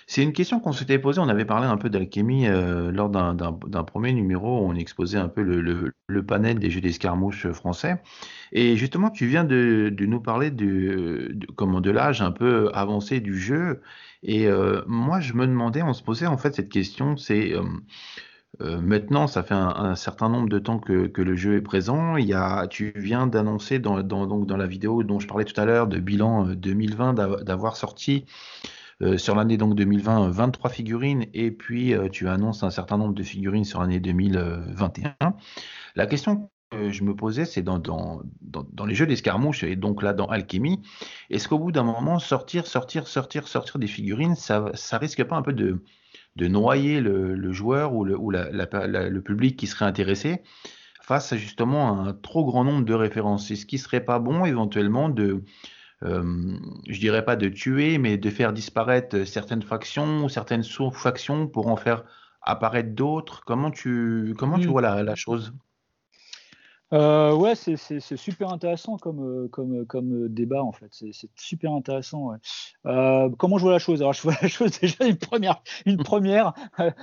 [0.06, 1.20] c'est une question qu'on s'était posée.
[1.20, 5.28] On avait parlé un peu d'alchimie euh, lors d'un premier numéro où on exposait un
[5.28, 8.00] peu le, panel des jeux d'escarmouche français.
[8.52, 13.38] Et justement, tu viens de, nous parler de, comment de l'âge un peu avancé du
[13.38, 13.82] jeu.
[14.22, 17.54] Et euh, moi, je me demandais, on se posait en fait cette question, c'est
[18.60, 22.16] maintenant, ça fait un, certain nombre de temps que, le jeu est présent.
[22.16, 25.58] Il y a, tu viens d'annoncer dans, donc dans la vidéo dont je parlais tout
[25.60, 28.24] à l'heure de bilan 2020 euh, d'avoir sorti
[29.00, 33.22] euh, sur l'année donc 2020 23 figurines et puis tu annonces un certain nombre de
[33.22, 35.14] figurines sur l'année 2021.
[35.94, 38.22] La question que je me posais, c'est dans,
[38.86, 40.80] les jeux d'escarmouche et donc là dans Alchemy,
[41.30, 45.36] est-ce qu'au bout d'un moment sortir, sortir, sortir, sortir des figurines, ça, ça risque pas
[45.36, 45.82] un peu de
[46.38, 50.42] de noyer le, joueur ou, le, ou le, public qui serait intéressé
[51.02, 53.50] face à justement un trop grand nombre de références.
[53.50, 55.42] Est-ce qui serait pas bon éventuellement de,
[56.04, 61.48] euh, je dirais pas de tuer, mais de faire disparaître certaines factions ou certaines sous-factions
[61.48, 62.04] pour en faire
[62.42, 64.70] apparaître d'autres Comment tu, comment tu mmh.
[64.70, 65.52] vois la chose?
[66.94, 70.88] Euh, ouais, c'est super intéressant comme, euh, comme, comme euh, débat en fait.
[70.90, 72.30] C'est super intéressant.
[72.30, 73.30] Ouais.
[73.36, 74.00] comment je vois la chose?
[74.00, 76.54] Alors, je vois la chose déjà une première, une première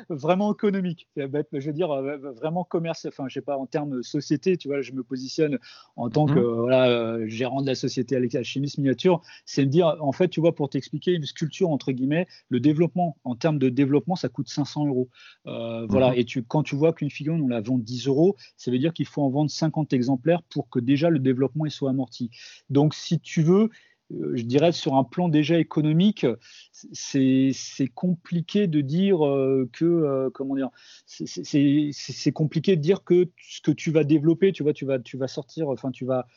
[0.10, 1.08] vraiment économique.
[1.16, 3.06] Je veux dire vraiment commerce.
[3.06, 4.58] Enfin, je sais pas en termes de société.
[4.58, 5.60] Tu vois, je me positionne
[5.96, 9.22] en tant que mmh voilà, gérant de la société Alchimiste Miniature.
[9.46, 13.18] C'est me dire en fait, tu vois, pour t'expliquer une sculpture entre guillemets, le développement
[13.24, 15.10] en termes de développement, ça coûte 500 euros.
[15.46, 16.12] Voilà.
[16.12, 18.80] Mmh et tu, quand tu vois qu'une figurine on la vend 10 euros, ça veut
[18.80, 22.30] dire qu'il faut en vendre 50 exemplaires pour que déjà le développement soit amorti.
[22.70, 23.70] Donc, si tu veux,
[24.14, 26.26] euh, je dirais sur un plan déjà économique,
[26.72, 27.54] c'est
[27.94, 30.70] compliqué de dire euh, que euh, comment dire,
[31.06, 35.18] c'est compliqué de dire que ce que tu vas développer, tu vois, tu vas tu
[35.18, 36.28] vas sortir, enfin tu vas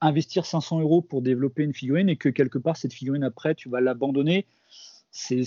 [0.00, 3.68] investir 500 euros pour développer une figurine et que quelque part cette figurine après tu
[3.68, 4.46] vas l'abandonner.
[5.10, 5.44] C'est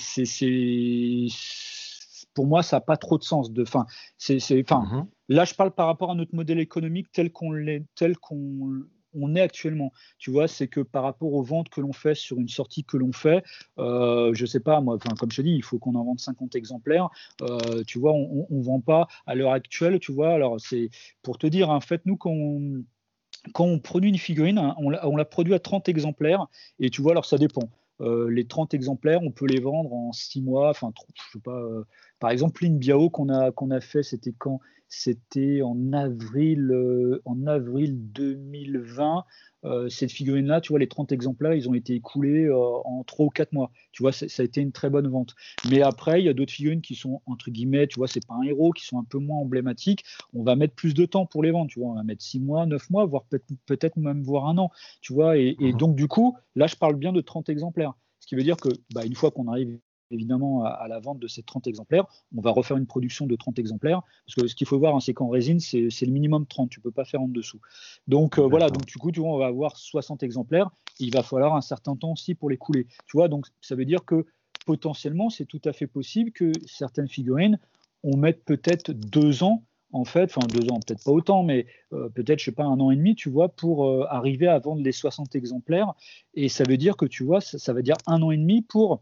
[2.34, 3.52] pour moi, ça n'a pas trop de sens.
[3.52, 3.88] De, fin,
[4.18, 5.08] c'est, enfin, mhm.
[5.30, 9.36] Là, je parle par rapport à notre modèle économique tel qu'on l'est, tel qu'on on
[9.36, 9.92] est actuellement.
[10.18, 12.98] Tu vois, c'est que par rapport aux ventes que l'on fait sur une sortie que
[12.98, 13.44] l'on fait,
[13.80, 16.56] euh, je sais pas, moi, comme je te dis, il faut qu'on en vende 50
[16.56, 17.10] exemplaires.
[17.42, 20.34] Euh, tu vois, on ne vend pas à l'heure actuelle, tu vois.
[20.34, 20.90] Alors, c'est
[21.22, 25.54] pour te dire, en fait, nous, quand on, produit une figurine, hein, on la, produit
[25.54, 26.48] à 30 exemplaires,
[26.80, 27.70] et tu vois, alors ça dépend.
[28.00, 31.60] Euh, les 30 exemplaires, on peut les vendre en 6 mois, enfin, je sais pas,
[32.20, 34.60] Par exemple, Lin Biao qu'on a, qu'on a fait, c'était quand?
[34.90, 36.74] C'était en avril,
[37.26, 39.26] en avril 2020.
[39.66, 43.26] Euh, cette figurine-là, tu vois, les 30 exemplaires, ils ont été écoulés euh, en 3
[43.26, 43.72] ou 4 mois.
[43.92, 45.36] Tu vois, ça a été une très bonne vente.
[45.70, 48.36] Mais après, il y a d'autres figurines qui sont, entre guillemets, tu vois, c'est pas
[48.36, 50.06] un héros, qui sont un peu moins emblématiques.
[50.34, 51.90] On va mettre plus de temps pour les vendre, tu vois.
[51.90, 53.26] On va mettre 6 mois, 9 mois, voire
[53.66, 55.38] peut-être même voir un an, tu vois.
[55.38, 55.78] Et, et, mhm.
[55.78, 57.94] donc, du coup, là, je parle bien de 30 exemplaires.
[58.20, 59.80] Ce qui veut dire que, bah, une fois qu'on arrive
[60.12, 62.06] évidemment à, la vente de ces 30 exemplaires.
[62.36, 65.00] On va refaire une production de 30 exemplaires, parce que ce qu'il faut voir, hein,
[65.00, 67.60] c'est qu'en résine, c'est le minimum 30, tu ne peux pas faire en dessous.
[68.08, 71.24] Donc euh, voilà, donc du coup, tu vois, on va avoir 60 exemplaires, il va
[71.24, 72.88] falloir un certain temps aussi pour les couler.
[73.06, 74.26] Tu vois, donc ça veut dire que
[74.66, 77.60] potentiellement, c'est tout à fait possible que certaines figurines,
[78.04, 82.10] on mette peut-être deux ans en fait, enfin deux ans, peut-être pas autant, mais euh,
[82.10, 84.82] peut-être, je sais pas, un an et demi, tu vois, pour euh, arriver à vendre
[84.82, 85.94] les 60 exemplaires.
[86.34, 89.02] Et ça veut dire que, tu vois, ça veut dire un an et demi pour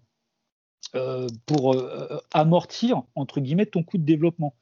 [0.96, 4.56] euh, pour euh, amortir, entre guillemets, ton coût de développement.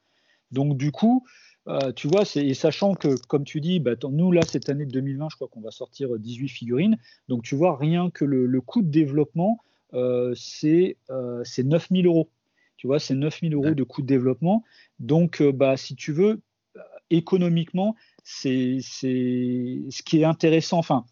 [0.50, 1.24] Donc, du coup,
[1.68, 4.90] euh, tu vois, et sachant que, comme tu dis, bah, nous, là, cette année de
[4.90, 6.98] 2020, je crois qu'on va sortir 18 figurines.
[7.28, 9.58] Donc, tu vois, rien que le, coût de développement,
[10.34, 12.30] c'est 9000 euros.
[12.76, 14.64] Tu vois, c'est 9000 euros de coût de développement.
[14.98, 16.40] Donc, bah, si tu veux,
[17.10, 17.94] économiquement,
[18.24, 20.78] c'est ce qui est intéressant.
[20.78, 21.04] Enfin,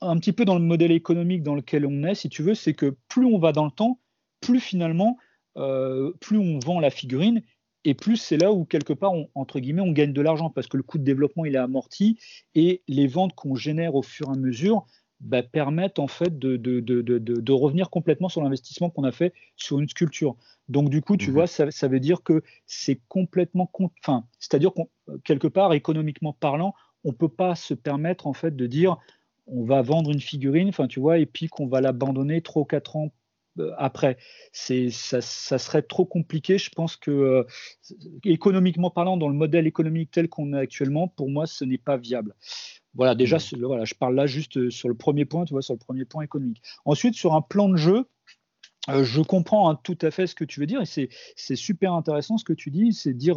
[0.00, 2.74] un petit peu dans le modèle économique dans lequel on est, si tu veux, c'est
[2.74, 4.00] que plus on va dans le temps,
[4.40, 5.16] plus finalement,
[5.56, 7.42] euh, plus on vend la figurine
[7.84, 10.66] et plus c'est là où quelque part, on, entre guillemets, on gagne de l'argent parce
[10.66, 12.18] que le coût de développement il est amorti
[12.54, 14.86] et les ventes qu'on génère au fur et à mesure
[15.20, 19.34] bah, permettent en fait de, de, de, de revenir complètement sur l'investissement qu'on a fait
[19.56, 20.36] sur une sculpture.
[20.68, 23.70] Donc du coup, tu mmh vois, ça, ça, veut dire que c'est complètement,
[24.02, 24.88] enfin, c'est-à-dire qu'on
[25.24, 28.96] quelque part, économiquement parlant, on peut pas se permettre en fait de dire
[29.52, 32.64] on va vendre une figurine, enfin tu vois, et puis qu'on va l'abandonner 3 ou
[32.64, 33.12] 4 ans
[33.58, 34.16] euh, après.
[34.52, 36.58] C'est, ça, serait trop compliqué.
[36.58, 37.44] Je pense que euh,
[38.24, 41.96] économiquement parlant, dans le modèle économique tel qu'on est actuellement, pour moi, ce n'est pas
[41.96, 42.34] viable.
[42.94, 43.64] Voilà, déjà, mmh.
[43.64, 46.04] voilà, je parle là juste euh, sur le premier point, tu vois, sur le premier
[46.04, 46.62] point économique.
[46.84, 48.06] Ensuite, sur un plan de jeu,
[48.88, 52.38] je comprends hein, tout à fait ce que tu veux dire et c'est super intéressant
[52.38, 53.36] ce que tu dis, c'est dire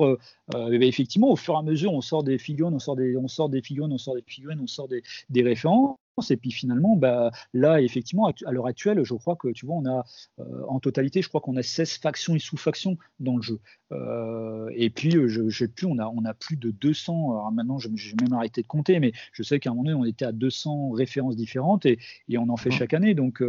[0.72, 3.50] effectivement au fur et à mesure on sort des figurines, on sort des, on sort
[3.50, 5.98] des figurines, on sort des figurines, on sort des, des références
[6.30, 9.86] et puis finalement, bah, là, effectivement, à l'heure actuelle, je crois que, tu vois, on
[9.86, 10.06] a,
[10.40, 13.60] euh, en totalité, je crois qu'on a 16 factions et sous-factions dans le jeu.
[13.92, 17.52] Euh, et puis, euh, je, sais plus, on a, on a plus de 200, alors
[17.52, 20.26] maintenant, j'ai même arrêté de compter, mais je sais qu'à un moment donné, on était
[20.26, 22.00] à 200 références différentes et,
[22.30, 22.74] et on en fait mmh.
[22.74, 23.16] chaque année.
[23.16, 23.42] Donc,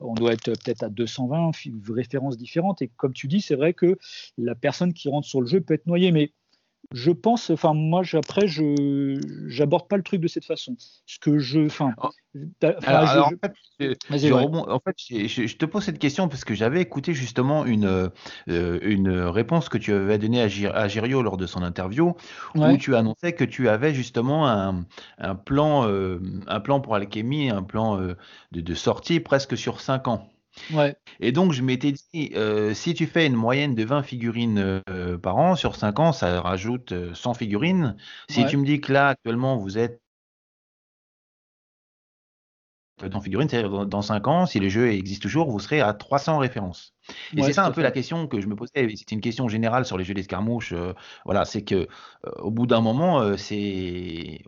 [0.00, 1.52] on doit être peut-être à 220
[1.88, 2.82] références différentes.
[2.82, 3.98] Et comme tu dis, c'est vrai que
[4.36, 6.12] la personne qui rentre sur le jeu peut être noyée.
[6.12, 6.32] Mais
[6.92, 10.76] je pense, enfin moi après je j'aborde pas le truc de cette façon.
[11.06, 12.10] Ce que je, enfin, oh.
[12.82, 13.30] alors,
[14.68, 18.10] en fait, je, te pose cette question parce que j'avais écouté justement une
[18.48, 22.14] euh, une réponse que tu avais donnée à, Girio lors de son interview
[22.54, 24.84] où tu annonçais que tu avais justement un,
[25.18, 28.16] un plan euh, un plan pour Alchemy, un plan euh,
[28.52, 30.28] de, de sortie presque sur 5 ans.
[30.72, 30.96] Ouais.
[31.20, 35.18] Et donc, je m'étais dit, euh, si tu fais une moyenne de 20 figurines euh,
[35.18, 37.96] par an, sur 5 ans, ça rajoute 100 euh, figurines.
[38.28, 40.00] Si tu me dis que là, actuellement, vous êtes
[43.02, 46.38] dans figurines, c'est-à-dire dans 5 ans, si le jeu existe toujours, vous serez à 300
[46.38, 46.94] références.
[47.36, 48.88] Et c'est ça un peu la question que je me posais.
[48.96, 50.72] C'était une question générale sur les jeux d'escarmouche.
[51.24, 51.88] voilà, c'est que
[52.38, 54.42] au bout d'un moment, c'est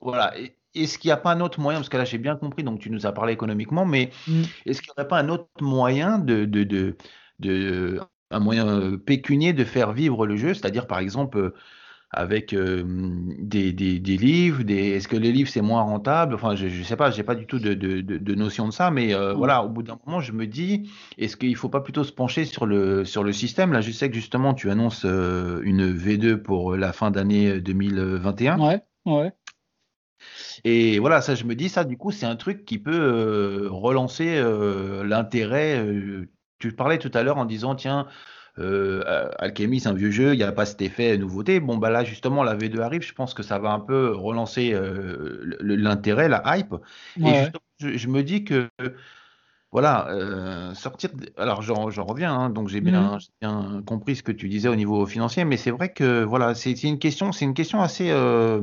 [0.00, 0.32] voilà
[0.74, 2.80] est-ce qu'il n'y a pas un autre moyen, parce que là j'ai bien compris, donc
[2.80, 4.42] tu nous as parlé économiquement, mais mm.
[4.66, 6.96] est-ce qu'il n'y aurait pas un autre moyen de, de, de,
[7.38, 8.00] de,
[8.30, 11.54] un moyen euh, pécunier de faire vivre le jeu, c'est-à-dire par exemple euh,
[12.14, 12.84] avec euh,
[13.38, 14.90] des, des, des, livres, des...
[14.90, 16.34] est-ce que les livres c'est moins rentable?
[16.34, 18.90] Enfin, je ne sais pas, j'ai pas du tout de, de, de, notion de ça,
[18.90, 19.32] mais mm.
[19.32, 22.12] voilà, au bout d'un moment, je me dis, est-ce qu'il ne faut pas plutôt se
[22.12, 23.72] pencher sur le, sur le système?
[23.72, 28.58] Là, je sais que justement, tu annonces une V2 pour la fin d'année 2021.
[28.58, 29.32] Ouais, ouais.
[30.64, 33.68] Et voilà, ça, je me dis, ça, du coup, c'est un truc qui peut euh,
[33.70, 35.78] relancer euh, l'intérêt.
[35.78, 38.06] Euh, tu parlais tout à l'heure en disant, tiens,
[38.56, 41.58] Alchemy, c'est un vieux jeu, il n'y a pas cet effet nouveauté.
[41.58, 44.78] Bon, bah là, justement, la V2 arrive, je pense que ça va un peu relancer
[45.60, 46.74] l'intérêt, la hype.
[47.18, 47.48] Et
[47.80, 48.68] je, me dis que
[49.72, 51.10] voilà, euh, sortir.
[51.38, 53.18] Alors j'en reviens, hein, donc j'ai bien, mmh.
[53.40, 56.82] bien, compris ce que tu disais au niveau financier, mais c'est vrai que voilà, c'est
[56.82, 58.10] une question, c'est une question assez.
[58.10, 58.60] Euh,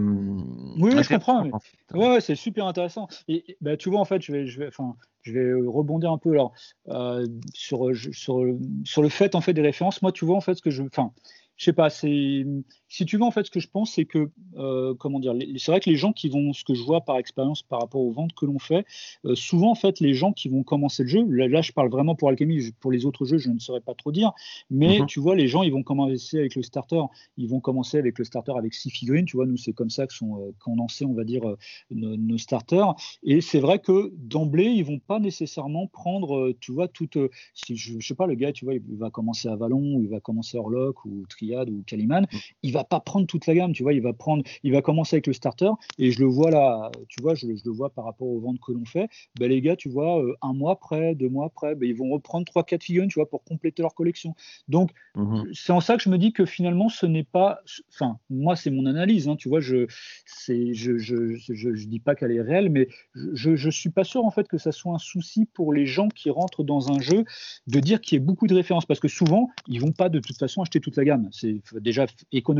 [0.78, 1.48] oui, je comprends.
[1.96, 3.08] Ouais, c'est super intéressant.
[3.28, 6.20] Et bah, tu vois, en fait, je vais, je vais, enfin, je vais rebondir un
[6.20, 6.54] peu alors
[6.90, 8.46] euh, sur, sur,
[8.84, 10.04] sur le fait en fait des références.
[10.04, 11.12] Moi, tu vois, en fait, ce que je, enfin,
[11.58, 12.46] je sais pas, c'est
[12.90, 15.72] si tu veux en fait, ce que je pense, c'est que euh, comment dire, c'est
[15.72, 18.12] vrai que les gens qui vont, ce que je vois par expérience par rapport aux
[18.12, 18.86] ventes que l'on fait,
[19.26, 22.16] euh, souvent en fait, les gens qui vont commencer le jeu, là, je parle vraiment
[22.16, 24.32] pour Alchemy, pour les autres jeux, je ne saurais pas trop dire,
[24.72, 25.06] mais mhm.
[25.06, 27.02] tu vois, les gens ils vont commencer avec le starter,
[27.38, 30.08] ils vont commencer avec le starter avec six figurines, tu vois, nous c'est comme ça
[30.08, 31.44] que sont euh, condensés, on va dire,
[31.92, 37.18] nos, starters, et c'est vrai que d'emblée ils vont pas nécessairement prendre, tu vois, toute,
[37.54, 40.04] si je, je, sais pas, le gars, tu vois, il va commencer à Valon, ou
[40.04, 42.38] il va commencer Orlok ou Triad ou Kaliman, mm.
[42.64, 45.16] il va pas prendre toute la gamme, tu vois, il va prendre, il va commencer
[45.16, 48.28] avec le starter et je le vois là, tu vois, je, le vois par rapport
[48.28, 49.10] aux ventes que l'on fait.
[49.40, 52.10] Ben, les gars, tu vois, euh, un mois après, deux mois après, ben, ils vont
[52.10, 54.36] reprendre trois, quatre figurines, tu vois, pour compléter leur collection.
[54.68, 55.54] Donc, mm-hmm.
[55.54, 57.60] c'est en ça que je me dis que finalement, ce n'est pas,
[57.94, 59.88] enfin, moi, c'est mon analyse, hein, tu vois, je,
[60.26, 62.88] c'est, je, je, je, dis pas qu'elle est réelle, mais
[63.34, 66.08] je, je suis pas sûr en fait que ça soit un souci pour les gens
[66.10, 67.26] qui rentrent dans un jeu
[67.68, 70.20] de dire qu'il y ait beaucoup de références, parce que souvent, ils vont pas de
[70.20, 71.30] toute façon acheter toute la gamme.
[71.32, 72.06] C'est déjà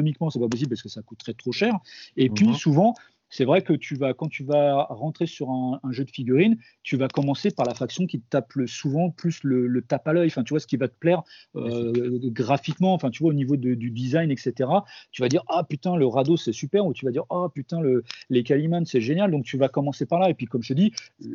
[0.10, 1.74] économiquement, c'est pas possible parce que ça coûterait trop cher.
[2.18, 2.56] Et puis mhm.
[2.56, 2.94] souvent,
[3.30, 6.98] c'est vrai que tu vas, quand tu vas rentrer sur un, jeu de figurines, tu
[6.98, 10.28] vas commencer par la faction qui te tape le, souvent plus le, tape à l'œil.
[10.28, 11.24] Enfin, tu vois, ce qui va te plaire
[11.56, 14.70] euh, graphiquement, enfin, tu vois, au niveau du design, etc.
[15.12, 17.82] Tu vas dire, ah putain, le radeau, c'est super, ou tu vas dire, ah putain,
[17.82, 19.32] le, les Calimans, c'est génial.
[19.32, 20.30] Donc, tu vas commencer par là.
[20.30, 20.94] Et puis, comme je te dis,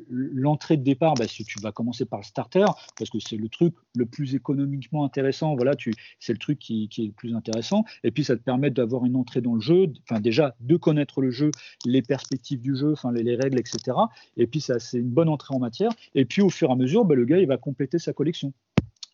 [0.08, 2.66] l'entrée de départ, bah, tu vas commencer par le starter,
[2.98, 5.54] parce que c'est le truc le plus économiquement intéressant.
[5.56, 5.72] Voilà,
[6.18, 7.84] c'est le truc qui, qui, est le plus intéressant.
[8.02, 11.20] Et puis, ça te permet d'avoir une entrée dans le jeu, enfin, déjà, de connaître
[11.20, 11.50] le jeu
[11.84, 13.96] les perspectives du jeu, enfin les, règles, etc.
[14.36, 15.90] Et puis ça, c'est une bonne entrée en matière.
[16.14, 18.52] Et puis au fur et à mesure, bah, le gars, il va compléter sa collection.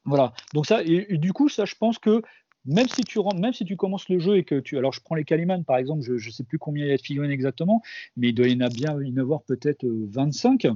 [0.04, 0.32] Voilà.
[0.54, 2.22] Donc ça, et, du coup, ça, je pense que
[2.66, 5.00] même si tu rentres, même si tu commences le jeu et que tu, alors je
[5.00, 7.30] prends les Calimans par exemple, je ne sais plus combien il y a de figurines
[7.30, 7.80] exactement,
[8.16, 10.66] mais il doit y en avoir bien, y avoir peut-être 25.
[10.66, 10.74] Euh,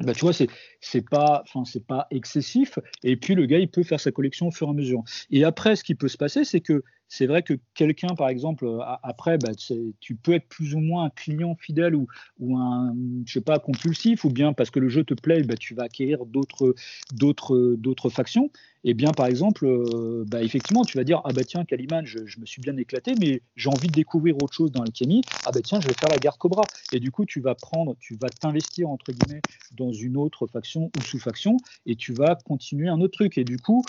[0.00, 0.48] bah, tu vois, c'est
[0.80, 2.78] c'est pas, c'est pas excessif.
[3.04, 5.04] Et puis le gars, il peut faire sa collection au fur et à mesure.
[5.30, 6.82] Et après, ce qui peut se passer, c'est que
[7.16, 8.68] c'est vrai que quelqu'un, par exemple,
[9.04, 12.08] après, bah, tu peux être plus ou moins un client fidèle ou,
[12.56, 12.92] un,
[13.24, 15.84] je sais pas, compulsif, ou bien parce que le jeu te plaît, bah, tu vas
[15.84, 16.74] acquérir d'autres,
[18.10, 18.50] factions.
[18.86, 22.04] Et eh bien, par exemple, euh, bah, effectivement, tu vas dire, ah bah tiens, Kaliman,
[22.04, 25.22] je, me suis bien éclaté, mais j'ai envie de découvrir autre chose dans l'alchimie.
[25.46, 26.62] Ah bah tiens, je vais faire la garde Cobra.
[26.92, 29.40] Et du coup, tu vas prendre, tu vas t'investir entre guillemets
[29.78, 31.56] dans une autre faction ou sous-faction,
[31.86, 33.38] et tu vas continuer un autre truc.
[33.38, 33.82] Et du coup,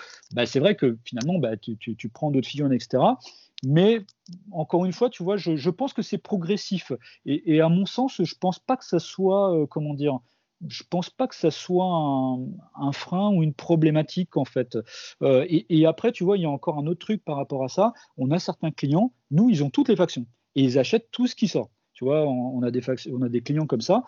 [0.46, 3.15] c'est vrai que finalement, tu, tu, tu prends d'autres figurines, etc.
[3.64, 4.06] Mais
[4.52, 6.92] encore une fois, tu vois, je, pense que c'est progressif.
[7.26, 10.20] Et, à mon sens, je pense pas que ça soit, euh, comment dire,
[10.68, 14.78] je pense pas que ça soit un, frein ou une problématique en fait.
[15.22, 17.70] Euh, et, après, tu vois, il y a encore un autre truc par rapport à
[17.70, 17.94] ça.
[18.18, 21.36] On a certains clients, nous, ils ont toutes les factions et ils achètent tout ce
[21.36, 21.70] qui sort.
[21.94, 24.04] Tu vois, on, a des clients comme ça.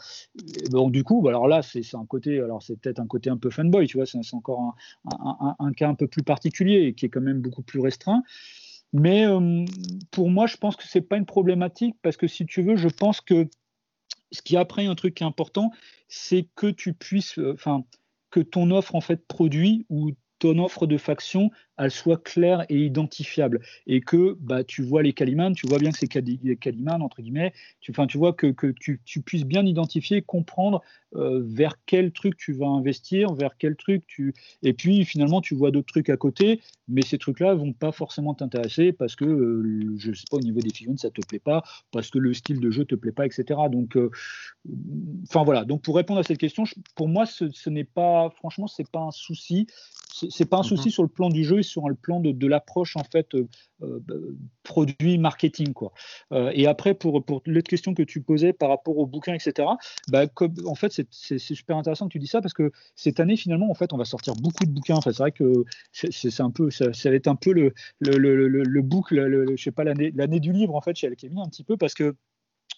[0.72, 3.38] donc du coup, bah, alors là, c'est un côté, alors c'est peut-être un côté un
[3.38, 7.10] peu fanboy, tu vois, c'est encore un, cas un peu plus particulier et qui est
[7.10, 8.24] quand même beaucoup plus restreint.
[8.94, 9.66] Mais euh,
[10.12, 12.88] pour moi, je pense que c'est pas une problématique parce que si tu veux, je
[12.88, 13.48] pense que
[14.32, 15.72] ce qui après un truc important,
[16.08, 17.84] c'est que tu puisses, euh, enfin,
[18.30, 22.86] que ton offre en fait produit ou ton offre de faction elle soit claire et
[22.86, 27.22] identifiable et que bah, tu vois les Calimans, tu vois bien que c'est Calimans, entre
[27.22, 30.82] guillemets, tu, tu vois que, que tu, tu, puisses bien identifier, comprendre
[31.16, 34.34] euh, vers quel truc tu vas investir, vers quel truc tu...
[34.64, 38.34] Et puis finalement, tu vois d'autres trucs à côté, mais ces trucs-là vont pas forcément
[38.34, 41.64] t'intéresser parce que, euh, je sais pas, au niveau des figurines, ça te plaît pas,
[41.92, 43.60] parce que le style de jeu te plaît pas, etc.
[43.72, 44.10] Donc, euh,
[45.24, 45.66] enfin voilà.
[45.66, 46.64] Donc pour répondre à cette question,
[46.96, 49.68] pour moi, ce, ce n'est pas, franchement, c'est pas un souci.
[50.30, 50.92] C'est pas un souci mhm.
[50.92, 53.48] sur le plan du jeu sur le plan de, l'approche en fait euh,
[53.82, 55.92] euh, produit marketing quoi.
[56.32, 59.68] Euh, et après pour pour l'autre question que tu posais par rapport au bouquin etc.
[60.10, 60.24] Bah,
[60.66, 63.74] en fait c'est super intéressant que tu dis ça parce que cette année finalement en
[63.74, 64.96] fait on va sortir beaucoup de bouquins.
[64.96, 68.48] Enfin, c'est vrai que c'est un peu ça, va être un peu le le, le,
[68.48, 71.50] le, le book, je sais pas l'année l'année du livre en fait chez Alchemy un
[71.50, 72.16] petit peu parce que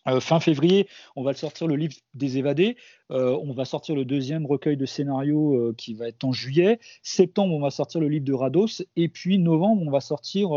[0.08, 2.78] euh, fin février, on va sortir le livre des évadés.
[3.12, 6.80] Euh, on va sortir le deuxième recueil de scénarios euh, qui va être en juillet.
[7.04, 8.84] Septembre, on va sortir le livre de Rados.
[8.96, 10.50] Et puis novembre, on va sortir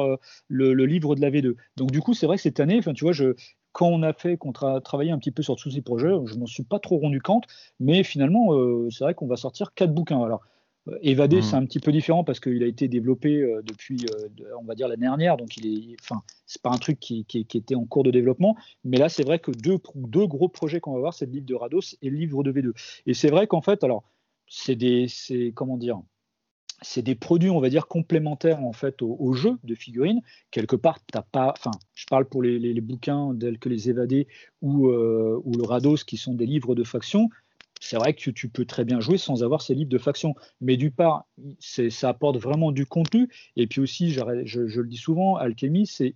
[0.48, 1.56] le, livre de la V2.
[1.76, 3.34] Donc du coup, c'est vrai que cette année, je,
[3.72, 6.34] quand on a fait, qu'on a travaillé un petit peu sur tous ces projets, je
[6.36, 7.44] m'en suis pas trop rendu compte.
[7.80, 8.50] Mais finalement,
[8.90, 10.22] c'est vrai qu'on va sortir quatre bouquins.
[10.22, 10.42] Alors
[11.00, 11.42] Évadé, mmh.
[11.42, 14.28] c'est un petit peu différent parce qu'il a été développé euh, depuis, euh,
[14.60, 15.36] on va dire, l'année dernière.
[15.36, 18.56] Donc, il est, enfin, c'est pas un truc qui, était en cours de développement.
[18.82, 21.46] Mais là, c'est vrai que deux, deux gros projets qu'on va voir, c'est le livre
[21.46, 22.72] de Rados et le livre de V2.
[23.06, 24.02] Et c'est vrai qu'en fait, alors,
[24.48, 26.02] c'est des, c'est, comment dire,
[26.82, 30.20] c'est des produits, on va dire, complémentaires en fait au, jeu de figurines.
[30.50, 34.26] Quelque part, t'as pas, enfin, je parle pour les, bouquins tels que les Évadés
[34.60, 37.28] ou, euh, ou le Rados, qui sont des livres de faction
[37.82, 40.34] c'est vrai que tu peux très bien jouer sans avoir ces livres de faction.
[40.60, 41.26] Mais du part,
[41.58, 43.28] ça apporte vraiment du contenu.
[43.56, 46.14] Et puis aussi, je, je le dis souvent, Alchemy, c'est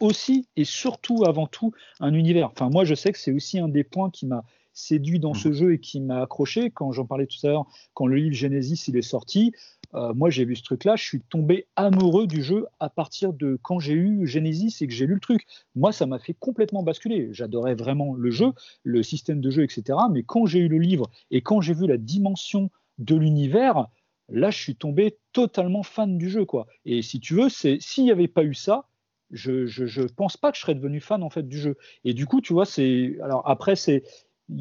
[0.00, 2.50] aussi et surtout avant tout un univers.
[2.50, 5.48] Enfin, moi, je sais que c'est aussi un des points qui m'a séduit dans ce
[5.48, 5.52] mmh.
[5.52, 6.70] jeu et qui m'a accroché.
[6.70, 9.52] Quand j'en parlais tout à l'heure, quand le livre Genesis il est sorti,
[9.94, 13.58] euh, moi j'ai vu ce truc-là, je suis tombé amoureux du jeu à partir de
[13.62, 15.46] quand j'ai eu Genesis et que j'ai lu le truc.
[15.74, 17.28] Moi, ça m'a fait complètement basculer.
[17.32, 18.52] J'adorais vraiment le jeu,
[18.84, 19.98] le système de jeu, etc.
[20.10, 23.88] Mais quand j'ai eu le livre et quand j'ai vu la dimension de l'univers,
[24.28, 26.66] là, je suis tombé totalement fan du jeu, quoi.
[26.84, 28.86] Et si tu veux, s'il n'y avait pas eu ça,
[29.30, 31.76] je, ne pense pas que je serais devenu fan en fait du jeu.
[32.04, 34.02] Et du coup, tu vois, c'est alors après c'est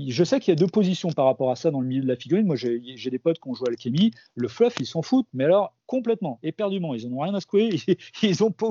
[0.08, 2.08] je sais qu'il y a deux positions par rapport à ça dans le milieu de
[2.08, 2.46] la figurine.
[2.46, 4.12] Moi, j'ai des potes qui ont joué à Alchemy.
[4.36, 6.94] Le fluff, ils s'en foutent, mais alors complètement, éperdument.
[6.94, 7.70] Ils n'en ont rien à secouer.
[8.24, 8.68] Ils n'ont pas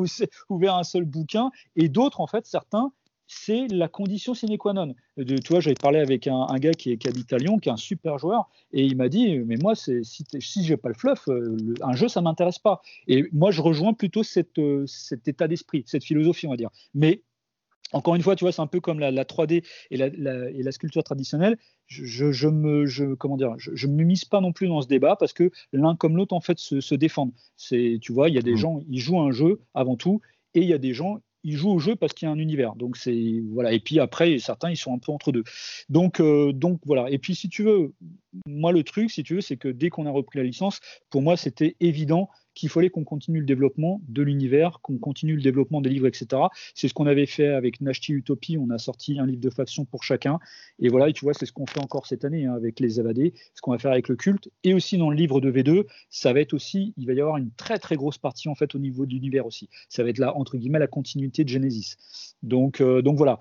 [0.49, 1.51] ouvert un seul bouquin.
[1.77, 2.93] Et d'autres, en fait, certains,
[3.29, 4.95] c'est la condition sine qua non.
[5.17, 7.77] De, tu vois, j'avais parlé avec un, gars qui, est, qui, à qui est un
[7.77, 11.57] super joueur, et il m'a dit, mais moi, si, si j'ai pas le fluff, euh,
[11.83, 12.81] un jeu, ça m'intéresse pas.
[13.07, 14.23] Et moi, je rejoins plutôt
[14.59, 16.71] euh, cet état d'esprit, cette philosophie, on va dire.
[16.95, 17.23] Mais
[17.93, 20.73] encore une fois, tu vois, c'est un peu comme la, 3D et la, et la,
[20.73, 21.57] sculpture traditionnelle.
[21.87, 25.17] Je, je, me, je, comment dire, je, me mise pas non plus dans ce débat
[25.17, 27.33] parce que l'un comme l'autre en fait se, se défendent.
[27.57, 28.59] C'est, tu vois, il y a des mmh.
[28.59, 30.21] gens, ils jouent un jeu avant tout,
[30.55, 32.39] et il y a des gens, ils jouent au jeu parce qu'il y a un
[32.39, 32.75] univers.
[32.75, 33.73] Donc c'est voilà.
[33.73, 35.45] Et puis après, certains ils sont un peu entre deux.
[35.89, 37.11] Donc euh, donc voilà.
[37.11, 37.95] Et puis si tu veux,
[38.47, 40.81] moi le truc, si tu veux, c'est que dès qu'on a repris la licence,
[41.11, 42.29] pour moi c'était évident
[42.59, 46.43] qu'il fallait qu'on continue le développement de l'univers, qu'on continue le développement des livres, etc.
[46.75, 48.59] C'est ce qu'on avait fait avec Nashti Utopie.
[48.59, 50.41] On a sorti un livre de faction pour chacun.
[50.81, 52.99] Et voilà, et tu vois, c'est ce qu'on fait encore cette année hein, avec les
[52.99, 54.51] Evadés, ce qu'on va faire avec le culte.
[54.65, 57.37] Et aussi dans le livre de V2, ça va être aussi, il va y avoir
[57.37, 59.69] une très très grosse partie en fait au niveau de l'univers aussi.
[59.89, 61.95] Ça va être là, entre guillemets, la continuité de Genesis.
[62.43, 63.39] Donc, euh, donc voilà.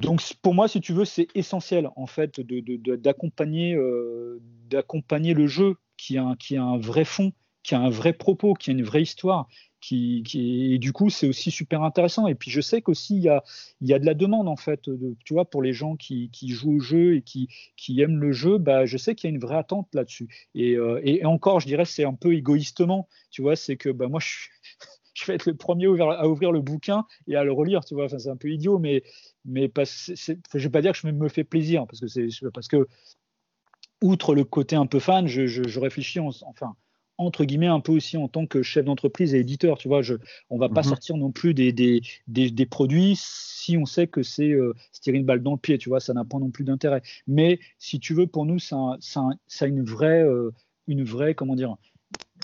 [0.00, 5.46] Donc pour moi, si tu veux, c'est essentiel en fait d'accompagner de, euh, d'accompagner le
[5.46, 7.32] jeu qui a, qui a un vrai fond
[7.66, 9.48] qui a un vrai propos, qui a une vraie histoire,
[9.80, 10.22] qui,
[10.72, 12.28] et du coup c'est aussi super intéressant.
[12.28, 13.42] Et puis je sais qu'aussi il y a,
[13.80, 16.48] y a de la demande en fait, de, tu vois, pour les gens qui, qui,
[16.50, 19.34] jouent au jeu et qui, qui aiment le jeu, bah, je sais qu'il y a
[19.34, 20.28] une vraie attente là-dessus.
[20.54, 24.06] Et, euh, et, encore, je dirais, c'est un peu égoïstement, tu vois, c'est que bah,
[24.06, 24.28] moi je
[25.14, 28.04] je vais être le premier à ouvrir le bouquin et à le relire, tu vois.
[28.04, 29.02] Enfin, c'est un peu idiot, mais,
[29.44, 32.86] mais je vais pas dire que je me fais plaisir, parce que parce que
[34.02, 36.76] outre le côté un peu fan, je, je, réfléchis, enfin,
[37.18, 39.78] entre guillemets un peu aussi en tant que chef d'entreprise et éditeur.
[39.78, 40.14] Tu vois, je,
[40.50, 40.88] on va pas mhm.
[40.88, 45.18] sortir non plus des, des, des, produits si on sait que c'est euh, se tirer
[45.18, 45.78] une balle dans le pied.
[45.78, 47.02] Tu vois, ça n'a pas non plus d'intérêt.
[47.26, 50.52] Mais si tu veux, pour nous, ça, ça, ça a une vraie, euh,
[50.86, 51.76] une vraie, comment dire,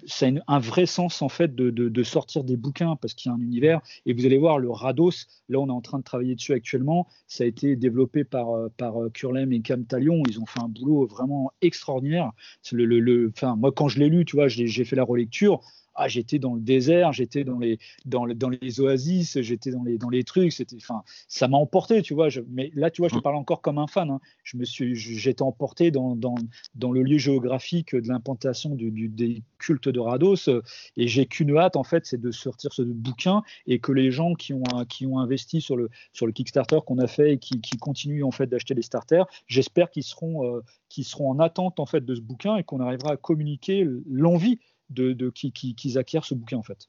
[0.06, 3.36] ça a un vrai sens en fait de, sortir des bouquins parce qu'il y a
[3.36, 3.80] un univers.
[4.06, 7.06] Et vous allez voir le Rados là on est en train de travailler dessus actuellement.
[7.26, 10.22] Ça a été développé par euh, par euh, Curlem et Cam Talion.
[10.28, 12.32] Ils ont fait un boulot vraiment extraordinaire.
[12.72, 15.60] Le, le, enfin moi quand je l'ai lu tu vois j'ai fait la relecture
[15.94, 19.98] ah, j'étais dans le désert, j'étais dans les, dans, dans les oasis, j'étais dans les,
[19.98, 22.28] dans les trucs, c'était, enfin, ça m'a emporté, tu vois.
[22.48, 23.22] mais là, tu vois, je te mmh.
[23.22, 24.10] parle encore comme un fan.
[24.10, 24.20] Hein.
[24.44, 26.34] Je me suis, j'étais emporté dans, dans,
[26.74, 30.48] dans, le lieu géographique de l'implantation du, des cultes de Rados,
[30.96, 34.34] et j'ai qu'une hâte, en fait, c'est de sortir ce bouquin et que les gens
[34.34, 37.60] qui ont, qui ont investi sur le, sur le Kickstarter qu'on a fait et qui,
[37.60, 41.80] qui continuent en fait d'acheter des starters, j'espère qu'ils seront, euh, qu'ils seront en attente
[41.80, 44.58] en fait de ce bouquin et qu'on arrivera à communiquer l'envie
[44.92, 46.88] de, de qu'ils acquièrent ce bouquin en fait.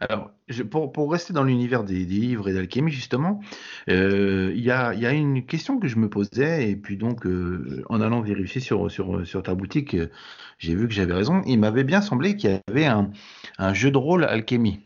[0.00, 0.30] Alors,
[0.70, 3.40] pour, pour, rester dans l'univers des, livres et d'alchimie, justement,
[3.88, 7.26] euh, il y, a, y, a, une question que je me posais, et puis donc,
[7.26, 10.10] euh, en allant vérifier sur, sur, sur ta boutique, euh,
[10.58, 11.42] j'ai vu que j'avais raison.
[11.46, 13.10] Il m'avait bien semblé qu'il y avait un,
[13.58, 14.80] un, jeu de rôle alchimie.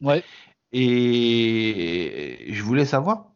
[0.00, 0.22] Ouais.
[0.72, 3.32] Et je voulais savoir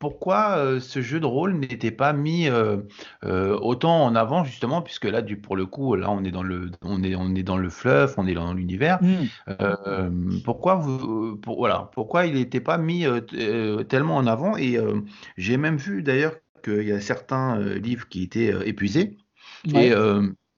[0.00, 2.78] pourquoi euh, ce jeu de rôle n'était pas mis euh,
[3.24, 6.42] euh, autant en avant justement puisque là du pour le coup là on est dans
[6.42, 8.98] le on est on est dans le fleuve on est dans l'univers.
[9.02, 10.40] Mmh.
[10.42, 13.04] pourquoi vous voilà pourquoi il n'était pas mis
[13.88, 14.56] tellement en avant?
[14.56, 14.78] Et
[15.36, 16.32] j'ai même vu d'ailleurs
[16.64, 19.18] qu'il y a certains livres qui étaient épuisés.
[19.74, 19.92] Et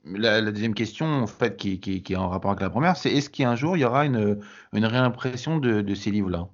[0.04, 3.30] la, deuxième question, en fait, qui, qui, est en rapport avec la première, c'est est-ce
[3.30, 4.40] qu'un jour il y aura une,
[4.72, 6.48] une réimpression de, de ces livres-là?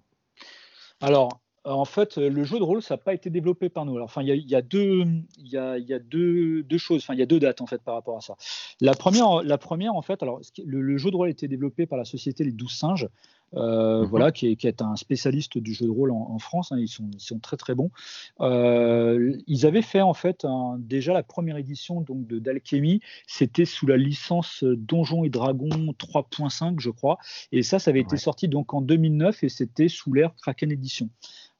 [1.01, 3.95] Alors, en fait, le jeu de rôle, ça n'a pas été développé par nous.
[3.95, 5.05] Alors, enfin, il y a, deux,
[5.39, 7.03] y a, deux, choses.
[7.03, 8.37] Enfin, il y a deux dates en fait par rapport à ça.
[8.81, 11.99] La première, la première en fait, alors le, jeu de rôle a été développé par
[11.99, 13.09] la société Les Douze Singes.
[13.55, 14.07] Euh, mhm.
[14.09, 16.73] voilà, qui est, un spécialiste du jeu de rôle en, France.
[16.73, 17.91] Hein, ils, sont, ils, sont, très très bons.
[18.41, 20.47] Euh, ils avaient fait en fait
[20.79, 23.01] déjà la première édition donc de d'Alchemy.
[23.27, 27.19] C'était sous la licence Donjons et Dragons 3.5, je crois.
[27.53, 31.09] Et ça, ça avait été sorti donc en 2009 et c'était sous l'ère Kraken Edition.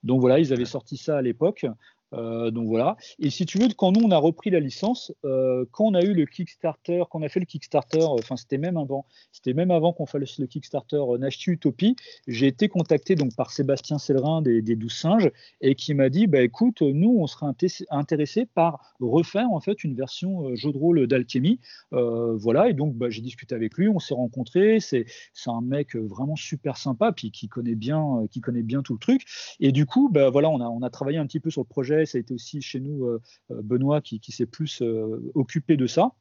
[0.05, 1.67] Donc voilà, ils avaient sorti ça à l'époque.
[2.15, 2.97] Euh, donc voilà.
[3.19, 6.03] Et si tu veux, quand nous on a repris la licence, euh, quand on a
[6.03, 9.53] eu le Kickstarter, quand on a fait le Kickstarter, euh, enfin c'était même avant, c'était
[9.53, 11.97] même avant qu'on fasse le Kickstarter Nashti Utopie,
[12.27, 15.31] j'ai été contacté donc par Sébastien Sellerin des, des 12 singes
[15.61, 17.47] et qui m'a dit bah écoute, nous on serait
[17.91, 21.61] intéressé par refaire en fait une version jeu de rôle d'alchimie.
[21.91, 22.69] voilà.
[22.71, 24.81] Et donc bah, j'ai discuté avec lui, on s'est rencontrés.
[24.81, 25.07] C'est
[25.47, 29.25] un mec vraiment super sympa, puis qui connaît bien, qui connaît bien tout le truc.
[29.61, 32.19] Et du coup, bah, voilà, on a travaillé un petit peu sur le projet ça
[32.19, 36.13] a été aussi chez nous euh, euh, Benoît qui, s'est plus euh, occupé de ça.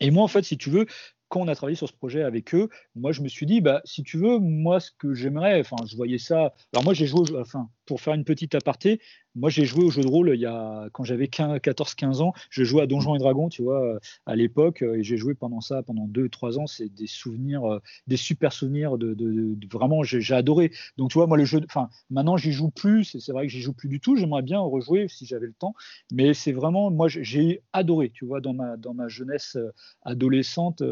[0.00, 0.86] Et moi, en fait, si tu veux,
[1.28, 3.80] quand on a travaillé sur ce projet avec eux, moi, je me suis dit, bah,
[3.84, 6.54] si tu veux, moi, ce que j'aimerais, enfin, je voyais ça.
[6.72, 9.00] Alors, moi, j'ai joué, enfin, pour faire une petite aparté,
[9.34, 12.32] moi, j'ai joué au jeu de rôle il y a, quand j'avais 14-15 ans.
[12.50, 15.34] Je jouais à Donjons et Dragons, tu vois, euh, à l'époque, euh, et j'ai joué
[15.34, 16.66] pendant ça, pendant 2-3 ans.
[16.68, 19.16] C'est des souvenirs, euh, des super souvenirs de,
[19.72, 20.70] vraiment, j'ai adoré.
[20.96, 23.16] Donc, tu vois, moi, le jeu, enfin, maintenant, j'y joue plus.
[23.18, 24.16] C'est vrai que j'y joue plus du tout.
[24.16, 25.74] J'aimerais bien rejouer si j'avais le temps,
[26.12, 29.58] mais c'est vraiment, moi, j'ai adoré, tu vois, dans ma, dans ma jeunesse
[30.02, 30.82] adolescente,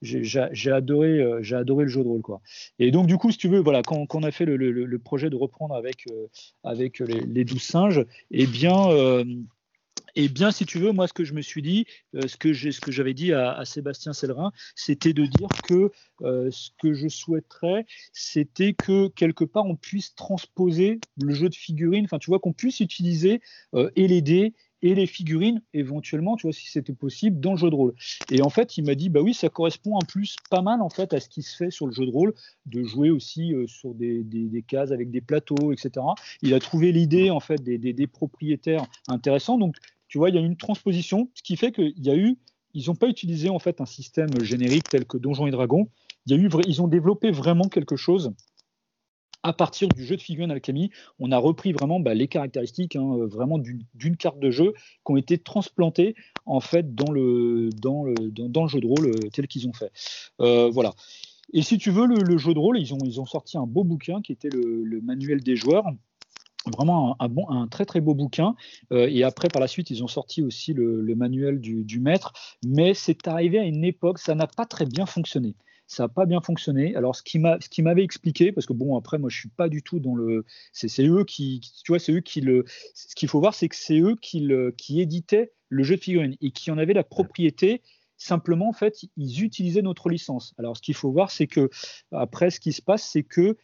[0.00, 2.40] j'ai adoré, j'ai adoré le jeu de rôle, quoi.
[2.78, 5.36] Et donc, du coup, si tu veux, voilà, quand, on a fait le, projet de
[5.36, 6.06] reprendre avec,
[6.64, 9.24] avec les, les 12 singes, eh bien, euh,
[10.14, 12.52] eh bien, si tu veux, moi, ce que je me suis dit, euh, ce que
[12.92, 15.90] j'avais dit à, Sébastien Sellerin, c'était de dire que
[16.22, 21.54] euh, ce que je souhaiterais, c'était que quelque part on puisse transposer le jeu de
[21.54, 23.40] figurines, enfin, tu vois, qu'on puisse utiliser
[23.96, 27.70] et les dés et les figurines éventuellement, tu vois, si c'était possible, dans le jeu
[27.70, 27.94] de rôle.
[28.30, 30.90] Et en fait, il m'a dit, bah oui, ça correspond en plus pas mal en
[30.90, 32.34] fait à ce qui se fait sur le jeu de rôle,
[32.66, 36.04] de jouer aussi euh, sur des, des, cases avec des plateaux, etc.
[36.42, 39.58] Il a trouvé l'idée en fait des, des, propriétaires intéressants.
[39.58, 39.76] Donc,
[40.08, 42.36] tu vois, il y a une transposition, ce qui fait qu'il y a eu,
[42.74, 45.88] ils n'ont pas utilisé en fait un système générique tel que Donjons et Dragons.
[46.26, 48.32] Il y a eu, ils ont développé vraiment quelque chose
[49.42, 53.16] à partir du jeu de figurines alchimie, on a repris vraiment bah, les caractéristiques hein,
[53.16, 54.72] euh, vraiment d'une carte de jeu
[55.04, 56.14] qui ont été transplantées
[56.46, 59.72] en fait dans le, dans le, dans, le jeu de rôle euh, tel qu'ils ont
[59.72, 59.92] fait.
[60.40, 60.92] Euh, voilà.
[61.52, 63.84] Et si tu veux, le, jeu de rôle, ils ont, ils ont sorti un beau
[63.84, 65.84] bouquin qui était le, manuel des joueurs
[66.76, 68.54] vraiment un, bon, un très très beau bouquin.
[68.92, 72.32] et après, par la suite, ils ont sorti aussi le, manuel du, du, maître.
[72.64, 75.56] Mais c'est arrivé à une époque, ça n'a pas très bien fonctionné
[75.92, 76.96] ça n'a pas bien fonctionné.
[76.96, 80.00] Alors, ce qui m'avait expliqué, parce que bon, après, moi, je suis pas du tout
[80.00, 80.44] dans le.
[80.72, 82.64] C'est eux qui, tu vois, c'est eux qui le.
[82.94, 86.00] Ce qu'il faut voir, c'est que c'est eux qui, le, qui éditaient le jeu de
[86.00, 87.82] figurines et qui en avaient la propriété.
[88.16, 90.54] Simplement, en fait, ils utilisaient notre licence.
[90.56, 91.68] Alors, ce qu'il faut voir, c'est que
[92.10, 93.56] après, ce qui se passe, c'est que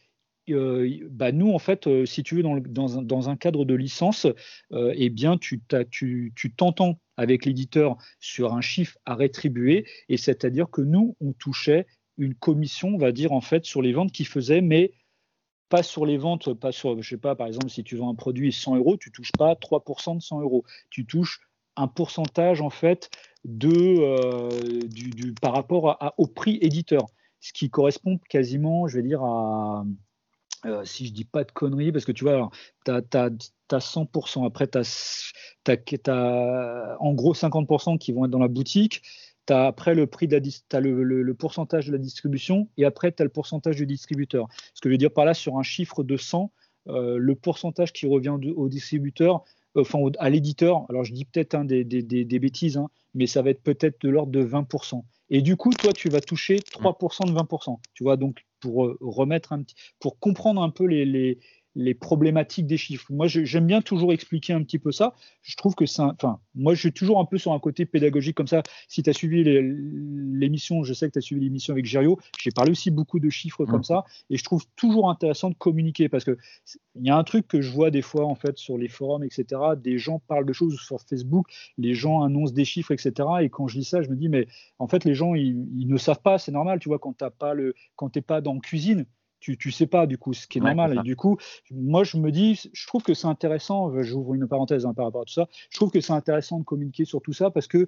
[0.51, 4.27] euh, bah nous, en fait, euh, si tu veux, dans, un, cadre de licence,
[4.71, 5.61] euh, eh bien, tu
[6.55, 11.85] t'entends avec l'éditeur sur un chiffre à rétribuer, et c'est-à-dire que nous, on touchait
[12.19, 14.91] une commission, on va dire, en fait, sur les ventes qu'ils faisaient, mais
[15.69, 18.15] pas sur les ventes, pas sur, je sais pas, par exemple, si tu vends un
[18.15, 20.63] produit 100 euros, tu touches pas 3% de 100 euros.
[20.89, 21.41] Tu touches
[21.75, 23.09] un pourcentage, en fait,
[23.45, 24.49] de, euh,
[24.87, 27.05] du, par rapport au prix éditeur.
[27.39, 29.85] Ce qui correspond quasiment, je vais dire, à,
[30.65, 32.49] euh, si je dis pas de conneries, parce que tu vois,
[32.85, 34.83] tu as, 100%, après tu as,
[36.07, 39.01] as, en gros 50% qui vont être dans la boutique,
[39.49, 40.39] tu as après le prix de
[40.71, 44.47] la, le, pourcentage de la distribution et après tu as le pourcentage du distributeur.
[44.73, 46.51] Ce que je veux dire par là, sur un chiffre de 100,
[46.87, 49.43] euh, le pourcentage qui revient au distributeur,
[49.75, 51.83] enfin à l'éditeur, alors je dis peut-être hein, des,
[52.39, 55.03] bêtises, hein, mais ça va être peut-être de l'ordre de 20%.
[55.31, 57.77] Et du coup, toi, tu vas toucher 3% de 20%.
[57.93, 61.39] Tu vois, donc pour euh, remettre un petit, pour comprendre un peu les
[61.93, 63.05] problématiques des chiffres.
[63.09, 65.15] Moi, j'aime bien toujours expliquer un petit peu ça.
[65.41, 68.35] Je trouve que c'est, enfin, moi, je suis toujours un peu sur un côté pédagogique
[68.35, 68.63] comme ça.
[68.87, 72.51] Si tu as suivi l'émission, je sais que tu as suivi l'émission avec Gério, j'ai
[72.51, 73.85] parlé aussi beaucoup de chiffres comme mmh.
[73.85, 76.37] ça, et je trouve toujours intéressant de communiquer parce que
[76.95, 79.23] il y a un truc que je vois des fois en fait sur les forums,
[79.23, 79.45] etc.
[79.77, 83.27] Des gens parlent de choses sur Facebook, les gens annoncent des chiffres, etc.
[83.41, 84.47] Et quand je lis ça, je me dis mais
[84.79, 87.53] en fait les gens ils, ne savent pas, c'est normal, tu vois, quand t'as pas
[87.53, 89.05] le, quand t'es pas dans cuisine
[89.39, 90.97] tu, tu sais pas du coup, ce qui est normal.
[90.99, 91.37] Et du coup,
[91.71, 95.05] moi je me dis, je trouve que c'est intéressant, euh, j'ouvre une parenthèse hein, par
[95.05, 97.67] rapport à tout ça, je trouve que c'est intéressant de communiquer sur tout ça parce
[97.67, 97.87] que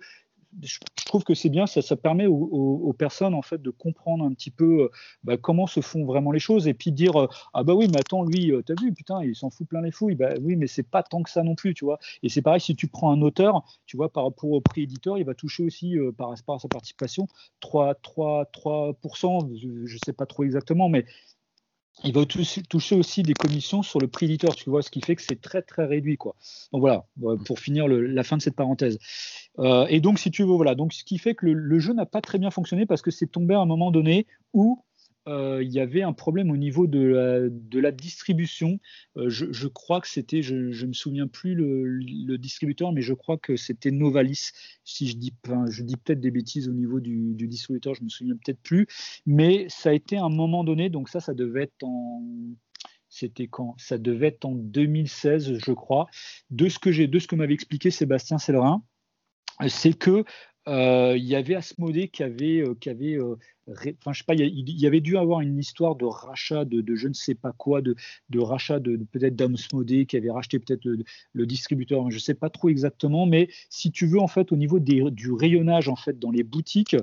[0.61, 4.33] je trouve que c'est bien, ça, ça permet aux, personnes en fait de comprendre un
[4.33, 4.89] petit peu euh,
[5.23, 7.99] bah, comment se font vraiment les choses et puis dire euh, ah bah oui mais
[7.99, 10.15] attends lui t'as vu putain il s'en fout plein les fouilles.
[10.15, 11.99] Bah oui mais c'est pas tant que ça non plus tu vois.
[12.21, 15.17] Et c'est pareil si tu prends un auteur tu vois par rapport au prix éditeur
[15.17, 17.27] il va toucher aussi par rapport à sa participation
[17.61, 21.05] 3 3 3% je, je sais pas trop exactement mais
[22.03, 25.15] il va toucher aussi des commissions sur le prix éditeur, tu vois, ce qui fait
[25.15, 26.35] que c'est très très réduit, quoi.
[26.71, 27.05] Donc voilà,
[27.45, 28.97] pour finir la fin de cette parenthèse.
[29.59, 32.05] Euh, et donc si tu veux, voilà, donc ce qui fait que le, jeu n'a
[32.05, 34.83] pas très bien fonctionné parce que c'est tombé à un moment donné où
[35.27, 38.79] euh, il y avait un problème au niveau de la, distribution.
[39.17, 43.37] Euh, je, crois que c'était, je ne me souviens plus le, distributeur, mais je crois
[43.37, 44.51] que c'était Novalis.
[44.83, 45.33] Si je dis,
[45.69, 48.87] je dis peut-être des bêtises au niveau du, distributeur, je me souviens peut-être plus.
[49.25, 52.21] Mais ça a été à un moment donné, donc ça, ça devait être en
[53.13, 53.75] c'était quand?
[53.77, 56.07] Ça devait être en 2016, je crois.
[56.49, 58.81] De ce que j'ai, de ce que m'avait expliqué Sébastien Sellerin,
[59.67, 60.23] c'est que euh,
[60.67, 63.35] il y avait Asmodée qui avait, euh, qui avait euh,
[63.67, 67.07] enfin je sais pas, il y, avait dû avoir une histoire de rachat de, je
[67.07, 67.95] ne sais pas quoi, de,
[68.29, 72.49] de rachat de, peut-être d'Asmodée qui avait racheté peut-être le, distributeur, je ne sais pas
[72.49, 76.31] trop exactement, mais si tu veux en fait au niveau du rayonnage en fait dans
[76.31, 76.95] les boutiques,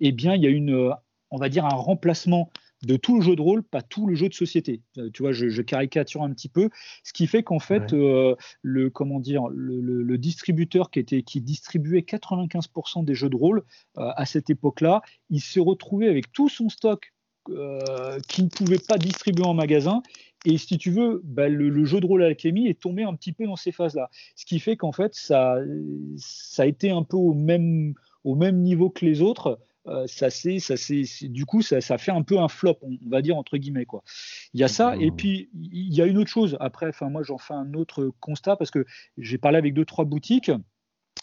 [0.00, 0.92] eh bien il y a une,
[1.30, 2.50] on va dire un remplacement
[2.86, 4.80] de tout le jeu de rôle, pas tout le jeu de société.
[4.98, 6.70] Euh, tu vois, je, caricature un petit peu,
[7.02, 12.00] ce qui fait qu'en fait, euh, le comment dire, le, distributeur qui était qui distribuait
[12.00, 13.64] 95% des jeux de rôle
[13.98, 17.12] euh, à cette époque-là, il s'est retrouvé avec tout son stock
[17.46, 20.02] qu'il ne pouvait pas distribuer en magasin.
[20.46, 23.44] Et si tu veux, bah, le, jeu de rôle alchimie est tombé un petit peu
[23.44, 24.10] dans ces phases-là.
[24.36, 25.56] Ce qui fait qu'en fait, ça,
[26.16, 27.94] ça a été un peu au même,
[28.24, 29.58] au même niveau que les autres.
[29.86, 32.96] Euh, ça c'est ça c'est du coup ça, ça, fait un peu un flop on,
[33.06, 34.02] va dire entre guillemets quoi.
[34.54, 36.56] Il y a ça et puis il y a une autre chose.
[36.60, 38.86] Après enfin moi j'en fais un autre constat parce que
[39.18, 40.50] j'ai parlé avec deux trois boutiques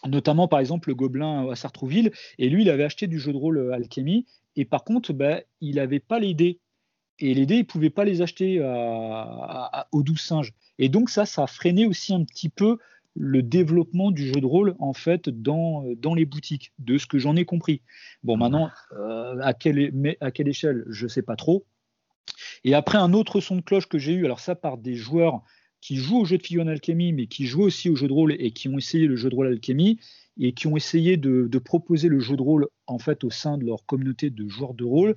[0.05, 3.37] notamment par exemple le Gobelin à Sartrouville et lui il avait acheté du jeu de
[3.37, 6.59] rôle euh, Alchemy et par contre ben, il n'avait pas les dés.
[7.17, 11.25] Et les dés il pouvait pas les acheter à, aux douze singes et donc ça
[11.25, 12.77] ça a freiné aussi un petit peu
[13.15, 17.19] le développement du jeu de rôle en fait dans, dans les boutiques, de ce que
[17.19, 17.81] j'en ai compris.
[18.23, 21.65] Bon, maintenant, euh, à, quelle, à quelle échelle, je ne sais pas trop.
[22.63, 25.41] Et après, un autre son de cloche que j'ai eu, alors ça par des joueurs
[25.81, 28.35] qui jouent au jeu de figurines alchimie, mais qui jouent aussi au jeu de rôle
[28.39, 29.99] et qui ont essayé le jeu de rôle alchimie
[30.39, 33.65] et qui ont essayé de, proposer le jeu de rôle en fait au sein de
[33.65, 35.15] leur communauté de joueurs de rôle.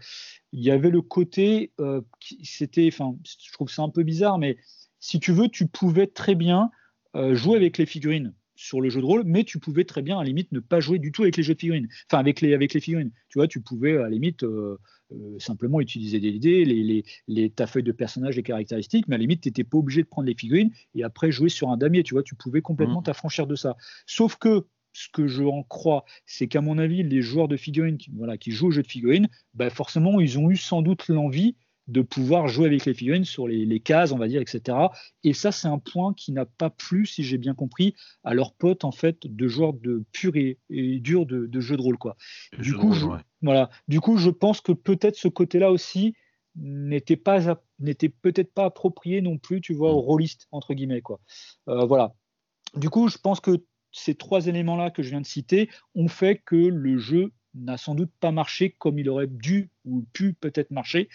[0.53, 2.01] Il y avait le côté, euh,
[2.43, 4.57] c'était, enfin, je trouve ça un peu bizarre, mais
[4.99, 6.71] si tu veux, tu pouvais très bien
[7.17, 10.19] euh, jouer avec les figurines sur le jeu de rôle, mais tu pouvais très bien
[10.19, 11.89] à la limite ne pas jouer du tout avec les jeux de figurines.
[12.09, 13.11] Enfin, avec les, avec les figurines.
[13.29, 14.79] Tu vois, tu pouvais à la limite euh,
[15.13, 19.19] euh, simplement utiliser des idées, les, les, ta feuille de personnage, les caractéristiques, mais à
[19.19, 21.77] la limite, tu n'étais pas obligé de prendre les figurines et après jouer sur un
[21.77, 22.03] damier.
[22.03, 23.05] Tu vois, tu pouvais complètement mmh.
[23.05, 23.77] t'affranchir de ça.
[24.07, 27.99] Sauf que ce que je en crois, c'est qu'à mon avis, les joueurs de figurines
[27.99, 31.09] qui, voilà, qui jouent au jeu de figurines, bah forcément, ils ont eu sans doute
[31.09, 34.79] l'envie de pouvoir jouer avec les figurines sur les, cases, on va dire, etc.
[35.23, 38.55] Et ça, c'est un point qui n'a pas plu, si j'ai bien compris, à leurs
[38.55, 42.17] potes en fait de joueurs de pur et, dur de, de jeux de rôle, quoi.
[42.59, 43.07] Du coup, je,
[43.43, 43.71] voilà.
[43.89, 46.15] Du coup, je pense que peut-être ce côté-là aussi
[46.57, 50.07] n'était pas n'était peut-être pas approprié non plus, tu vois, aux mm.
[50.07, 51.21] rôlistes entre guillemets, quoi.
[51.69, 52.15] Euh, voilà.
[52.77, 53.63] Du coup, je pense que
[53.93, 57.95] ces trois éléments-là que je viens de citer ont fait que le jeu n'a sans
[57.95, 61.09] doute pas marché comme il aurait dû ou pu peut-être marcher.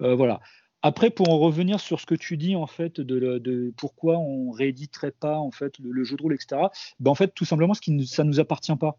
[0.00, 0.40] Euh, voilà.
[0.82, 5.12] Après, pour en revenir sur ce que tu dis en fait de, pourquoi on rééditerait
[5.12, 6.60] pas en fait le, jeu de rôle, etc.
[6.98, 8.98] Ben, en fait, tout simplement, ce qui ça nous appartient pas.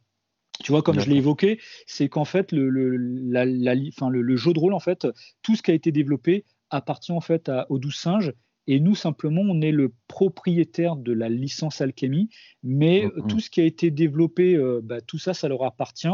[0.63, 4.79] Tu vois, comme je l'ai évoqué, c'est qu'en fait, le, le, jeu de rôle, en
[4.79, 5.07] fait,
[5.41, 8.33] tout ce qui a été développé appartient en fait à, aux douze singes.
[8.65, 12.29] Et nous, simplement, on est le propriétaire de la licence Alchemy,
[12.61, 13.27] mais mm-hmm.
[13.27, 16.07] tout ce qui a été développé, euh, bah, tout ça, ça leur appartient.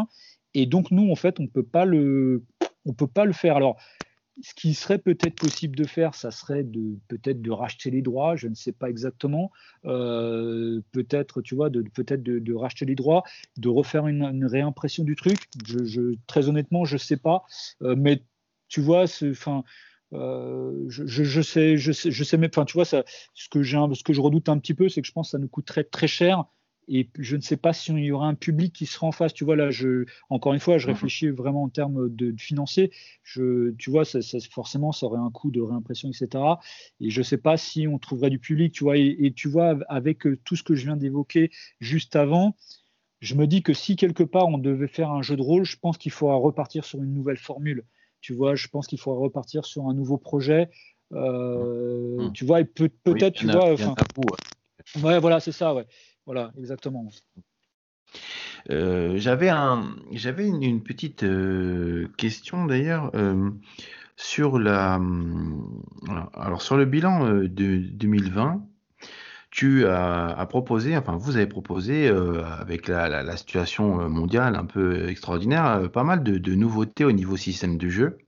[0.53, 2.43] Et donc, nous, en fait, on peut pas le,
[2.85, 3.55] on peut pas le faire.
[3.55, 3.79] Alors,
[4.41, 8.35] ce qui serait peut-être possible de faire, ça serait de peut-être de racheter les droits,
[8.35, 9.51] je ne sais pas exactement,
[9.85, 13.23] euh, peut-être, tu vois, de peut-être de, racheter les droits,
[13.57, 15.37] de refaire une, réimpression du truc.
[15.67, 17.43] Je, très honnêtement, je ne sais pas,
[17.81, 18.23] euh, mais
[18.67, 19.63] tu vois, enfin.
[20.11, 23.03] Euh, je, sais, je sais, je sais, mais enfin, tu vois, ce
[23.51, 25.37] que j'ai, ce que je redoute un petit peu, c'est que je pense que ça
[25.37, 26.45] nous coûterait très cher
[26.89, 29.33] et je ne sais pas si il y aura un public qui sera en face.
[29.33, 30.93] Tu vois, là, je, encore une fois, je mhm.
[30.93, 32.91] réfléchis vraiment en termes de, financier.
[33.23, 34.19] Je, tu vois, ça,
[34.51, 36.43] forcément, ça aurait un coût de réimpression, etc.
[36.99, 38.97] Et je ne sais pas si on trouverait du public, tu vois.
[38.97, 42.55] Et, tu vois, avec euh, tout ce que je viens d'évoquer juste avant,
[43.19, 45.77] je me dis que si quelque part on devait faire un jeu de rôle, je
[45.77, 47.83] pense qu'il faudra repartir sur une nouvelle formule.
[48.21, 50.69] Tu vois, je pense qu'il faudra repartir sur un nouveau projet.
[51.13, 52.33] Euh, mhm.
[52.33, 53.75] Tu vois, et peut, être tu vois.
[55.03, 55.85] ouais, voilà, c'est ça, ouais.
[56.29, 57.09] Voilà, exactement.
[58.69, 63.49] Euh, j'avais un, j'avais une, petite euh, question d'ailleurs euh,
[64.15, 65.01] sur la,
[66.35, 68.63] alors sur le bilan de 2020.
[69.49, 76.03] Tu as, proposé, enfin vous avez proposé avec la, situation mondiale un peu extraordinaire, pas
[76.03, 78.19] mal de nouveautés au niveau système de jeu.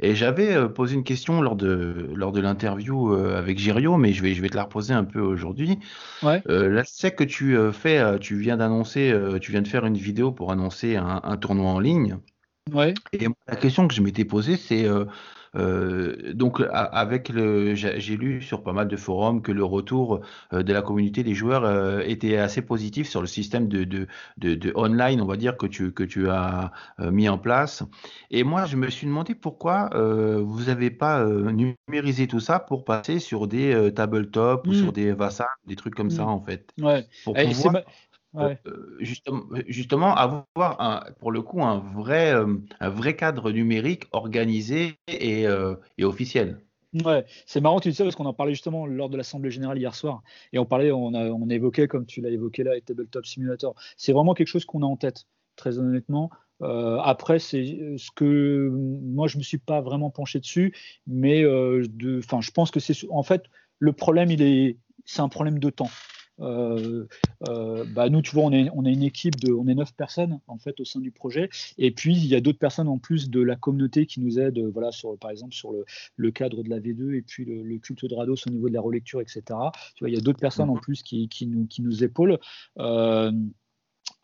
[0.00, 4.12] Et j'avais euh, posé une question lors de, lors de l'interview euh, avec Girio, mais
[4.12, 5.78] je vais, je vais te la reposer un peu aujourd'hui.
[6.22, 6.42] Ouais.
[6.48, 10.32] Euh, là, c'est que tu fais, tu viens d'annoncer, tu viens de faire une vidéo
[10.32, 12.18] pour annoncer un, tournoi en ligne.
[12.72, 12.94] Ouais.
[13.12, 14.86] Et la question que je m'étais posée, c'est
[15.54, 20.20] donc avec le, j'ai lu sur pas mal de forums que le retour
[20.52, 24.06] de la communauté des joueurs était assez positif sur le système de, de,
[24.36, 27.82] de, online, on va dire que tu que tu as mis en place.
[28.30, 33.18] Et moi, je me suis demandé pourquoi vous n'avez pas numérisé tout ça pour passer
[33.18, 34.92] sur des tabletop ou sur mmh.
[34.92, 36.28] des Vassal, des trucs comme ça mmh.
[36.28, 36.70] en fait.
[36.80, 37.06] Ouais.
[37.24, 37.46] Pour eh,
[38.36, 38.54] euh,
[39.00, 44.94] justement, justement, avoir un, pour le coup un vrai, euh, un vrai cadre numérique organisé
[45.08, 46.60] et, euh, et officiel.
[47.04, 49.50] Ouais, c'est marrant que tu dis ça parce qu'on en parlait justement lors de l'Assemblée
[49.50, 50.22] Générale hier soir.
[50.52, 53.74] Et on parlait, on, a, on évoquait, comme tu l'as évoqué là, Tabletop Simulator.
[53.96, 55.24] C'est vraiment quelque chose qu'on a en tête,
[55.56, 56.30] très honnêtement.
[56.60, 60.74] après, c'est ce que moi, je me suis pas vraiment penché dessus,
[61.06, 63.42] mais de, je pense que c'est en fait
[63.78, 65.90] le problème, il est, c'est un problème de temps.
[66.40, 67.06] Euh,
[67.48, 69.94] euh, bah nous, tu vois, on est, on est une équipe de, on est neuf
[69.94, 71.48] personnes en fait au sein du projet,
[71.78, 74.70] et puis il y a d'autres personnes en plus de la communauté qui nous aident,
[74.72, 75.84] voilà, sur, par exemple sur le,
[76.16, 78.80] le cadre de la V2 et puis le, culte de Rados au niveau de la
[78.80, 79.42] relecture, etc.
[79.94, 80.80] Tu vois, il y a d'autres personnes en mhm.
[80.80, 82.38] plus qui, qui, nous, qui nous épaulent.
[82.78, 83.32] Euh,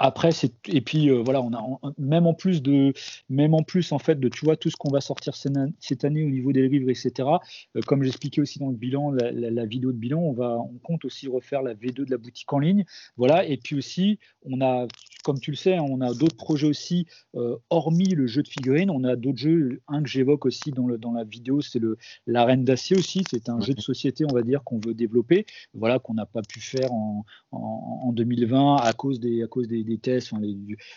[0.03, 0.31] après,
[0.67, 2.93] et puis euh, voilà, on a même en plus de
[3.31, 6.25] même en plus en fait de tu vois tout ce qu'on va sortir cette année
[6.25, 7.29] au niveau des livres, etc.
[7.77, 11.05] Euh, comme j'expliquais aussi dans le bilan, la, vidéo de bilan, on va on compte
[11.05, 12.85] aussi refaire la V2 de la boutique en ligne,
[13.17, 13.47] voilà.
[13.47, 14.89] Et puis aussi, on a
[15.23, 18.91] comme tu le sais, on a d'autres projets aussi, euh, hormis le jeu de figurines,
[18.91, 19.81] on a d'autres jeux.
[19.89, 21.97] Un que j'évoque aussi dans, le, dans la vidéo, c'est le
[22.27, 23.25] l'arène d'acier aussi.
[23.31, 26.43] C'est un jeu de société, on va dire, qu'on veut développer, voilà, qu'on n'a pas
[26.43, 30.33] pu faire en, en, 2020 à cause des, à cause des, tests,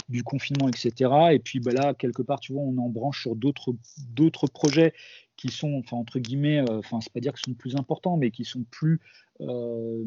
[0.10, 1.12] du, confinement, etc.
[1.32, 4.94] Et puis bah là, quelque part, tu vois, on en branche sur d'autres projets
[5.38, 8.32] qui sont, enfin entre guillemets, euh, enfin c'est pas dire qu'ils sont plus importants, mais
[8.32, 9.02] qui sont plus
[9.42, 10.04] euh,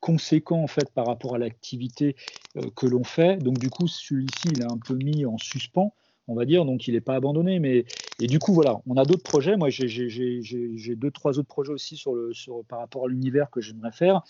[0.00, 2.16] conséquents en fait par rapport à l'activité
[2.56, 3.36] euh, que l'on fait.
[3.36, 5.94] Donc du coup, celui-ci, il est un peu mis en suspens,
[6.28, 7.58] on va dire, donc il n'est pas abandonné.
[7.58, 7.84] Mais
[8.18, 9.56] et du coup, voilà, on a d'autres projets.
[9.56, 13.60] Moi, j'ai deux, trois autres projets aussi sur le, sur, par rapport à l'univers que
[13.60, 14.22] j'aimerais faire.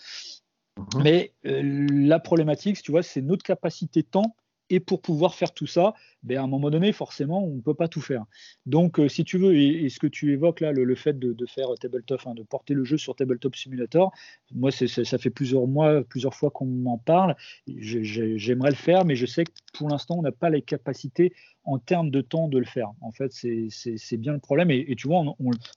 [0.77, 1.03] Mhm.
[1.03, 4.35] Mais la problématique, tu vois, c'est notre capacité temps
[4.73, 5.93] et pour pouvoir faire tout ça,
[6.23, 8.25] ben, à un moment donné, forcément, on ne peut pas tout faire.
[8.65, 11.67] Donc, euh, si tu veux, et, ce que tu évoques là, le, fait de, faire
[11.79, 14.11] Tabletop, hein, de porter le jeu sur Tabletop Simulator,
[14.51, 17.35] moi, ça fait plusieurs mois, plusieurs fois qu'on m'en parle.
[17.67, 21.33] J'aimerais le faire, mais je sais que pour l'instant, on n'a pas les capacités
[21.65, 22.91] en termes de temps de le faire.
[23.01, 24.71] En fait, c'est bien le problème.
[24.71, 25.23] Et, tu vois,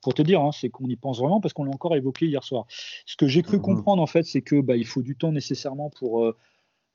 [0.03, 2.43] pour te dire, hein, c'est qu'on y pense vraiment parce qu'on l'a encore évoqué hier
[2.43, 2.65] soir.
[3.05, 5.33] Ce que j'ai cru mmh comprendre, en fait, c'est que bah, il faut du temps
[5.33, 6.25] nécessairement pour.
[6.25, 6.37] Euh,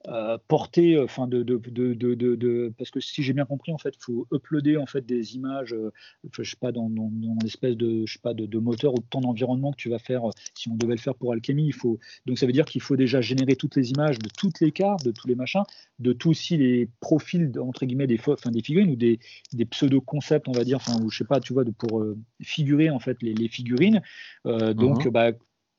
[0.07, 3.78] euh, porter, euh, enfin de, de, de, de, parce que si j'ai bien compris en
[3.78, 5.91] fait, il faut uploader en fait des images, euh,
[6.32, 7.11] je sais pas dans, dans,
[7.44, 10.23] l'espèce de, je sais pas de, moteur ou de temps d'environnement que tu vas faire.
[10.56, 12.95] si on devait le faire pour Alchemy, il faut donc ça veut dire qu'il faut
[12.95, 15.64] déjà générer toutes les images de toutes les cartes, de tous les machins,
[15.99, 19.19] de tous aussi les profils entre guillemets des, enfin des figurines ou des,
[19.53, 22.03] des pseudo concepts, on va dire, enfin ou je sais pas, tu vois, de pour
[22.41, 24.02] figurer en fait les, les figurines.
[24.45, 25.11] donc mhm.
[25.11, 25.32] bah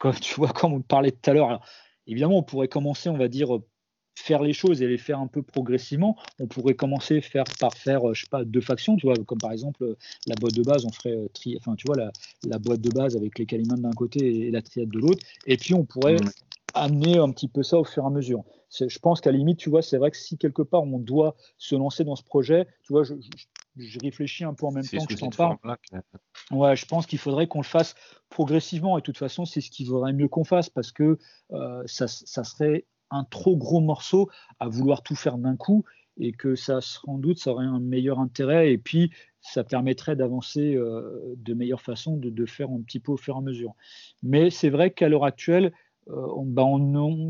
[0.03, 1.61] quand tu vois comme on parlait tout à l'heure.
[2.09, 3.61] Évidemment, on pourrait commencer, on va dire,
[4.15, 8.09] faire les choses et les faire un peu progressivement, on pourrait commencer faire, par faire,
[8.09, 10.63] euh, je sais pas, deux factions, tu vois, comme par exemple euh, la boîte de
[10.63, 12.13] base, on ferait euh, tri, enfin, tu vois, la,
[12.47, 15.57] la, boîte de base avec les calimans d'un côté et la triade de l'autre, et
[15.57, 16.17] puis on pourrait
[16.75, 18.45] amener un petit peu ça au fur et à mesure.
[18.71, 21.37] Je pense qu'à la limite, tu vois, c'est vrai que si quelque part on doit
[21.59, 23.15] se lancer dans ce projet, tu vois, je,
[23.77, 25.59] je, réfléchis un peu en même temps que je t'en parle.
[26.51, 27.95] Ouais, je pense qu'il faudrait qu'on le fasse
[28.31, 28.97] progressivement.
[28.97, 31.19] Et de toute façon, c'est ce qu'il vaudrait mieux qu'on fasse parce que
[31.85, 34.29] ça, ça, serait un trop gros morceau
[34.59, 35.85] à vouloir tout faire d'un coup
[36.19, 39.11] et que ça, sans doute, ça aurait un meilleur intérêt et puis
[39.41, 43.39] ça permettrait d'avancer euh, de meilleure façon, de, faire un petit peu au fur et
[43.39, 43.75] à mesure.
[44.23, 45.73] Mais c'est vrai qu'à l'heure actuelle,
[46.09, 46.65] euh, on, bah,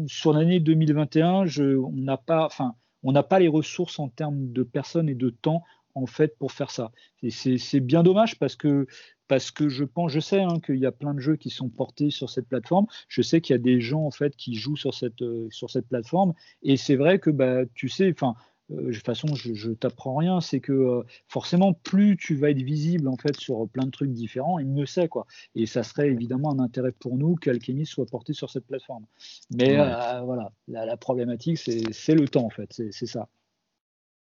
[0.09, 4.53] sur l'année 2021, je, on n'a pas, enfin, on n'a pas les ressources en termes
[4.53, 5.63] de personnes et de temps
[5.95, 6.91] en fait pour faire ça.
[7.29, 8.87] c'est bien dommage parce que
[9.33, 11.71] parce que je pense, je sais hein, qu'il y a plein de jeux qui sont
[11.71, 12.85] portés sur cette plateforme.
[13.09, 15.71] Je sais qu'il y a des gens en fait qui jouent sur cette euh, sur
[15.71, 18.35] cette plateforme, et c'est vrai que bah tu sais, enfin.
[18.71, 22.51] Euh, de toute façon, je, je t'apprends rien, c'est que euh, forcément, plus tu vas
[22.51, 25.27] être visible en fait sur plein de trucs différents, il mieux c'est quoi.
[25.55, 29.07] Et ça serait évidemment un intérêt pour nous qu'Alchemy soit porté sur cette plateforme.
[29.51, 33.29] Mais voilà, la, la problématique, c'est le temps en fait, c'est ça.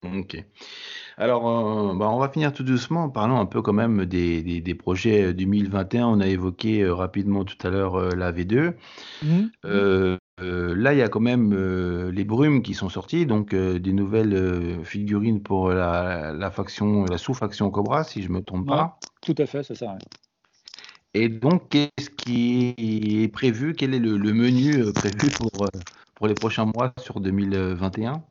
[0.04, 0.44] Ok.
[1.16, 4.42] Alors, euh, bah, on va finir tout doucement en parlant un peu quand même des,
[4.42, 6.06] des, projets 2021.
[6.06, 8.74] On a évoqué euh, rapidement tout à l'heure euh, la V2.
[9.22, 10.16] Mmh.
[10.38, 11.54] là, il y a quand même
[12.10, 17.70] les brumes qui sont sorties, donc des nouvelles figurines pour la, la faction, la sous-faction
[17.70, 18.98] Cobra, si je me trompe pas.
[19.20, 19.96] tout à fait, c'est ça.
[21.14, 23.74] Et donc, qu'est-ce qui est prévu?
[23.74, 25.50] Quel est le, le menu prévu pour,
[26.14, 28.24] pour les prochains mois sur 2021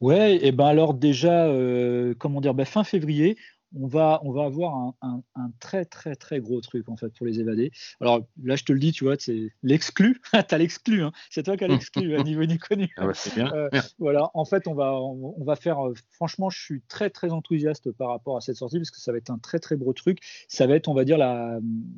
[0.00, 3.36] Ouais, et ben alors déjà, euh, comment dire, ben fin février,
[3.76, 5.22] on va, on va avoir un,
[5.60, 7.70] très très très gros truc en fait pour les évadés.
[8.00, 10.20] Alors là, je te le dis, tu vois, c'est l'exclu.
[10.32, 11.12] tu as l'exclu, hein.
[11.30, 12.88] c'est toi qui as l'exclu à niveau ni connu.
[12.96, 13.52] Ah c'est bien.
[13.52, 13.68] Euh,
[13.98, 15.86] voilà, en fait, on va, on, va faire.
[15.86, 19.12] Euh, franchement, je suis très très enthousiaste par rapport à cette sortie parce que ça
[19.12, 20.20] va être un très très gros truc.
[20.48, 21.18] Ça va être, on va dire,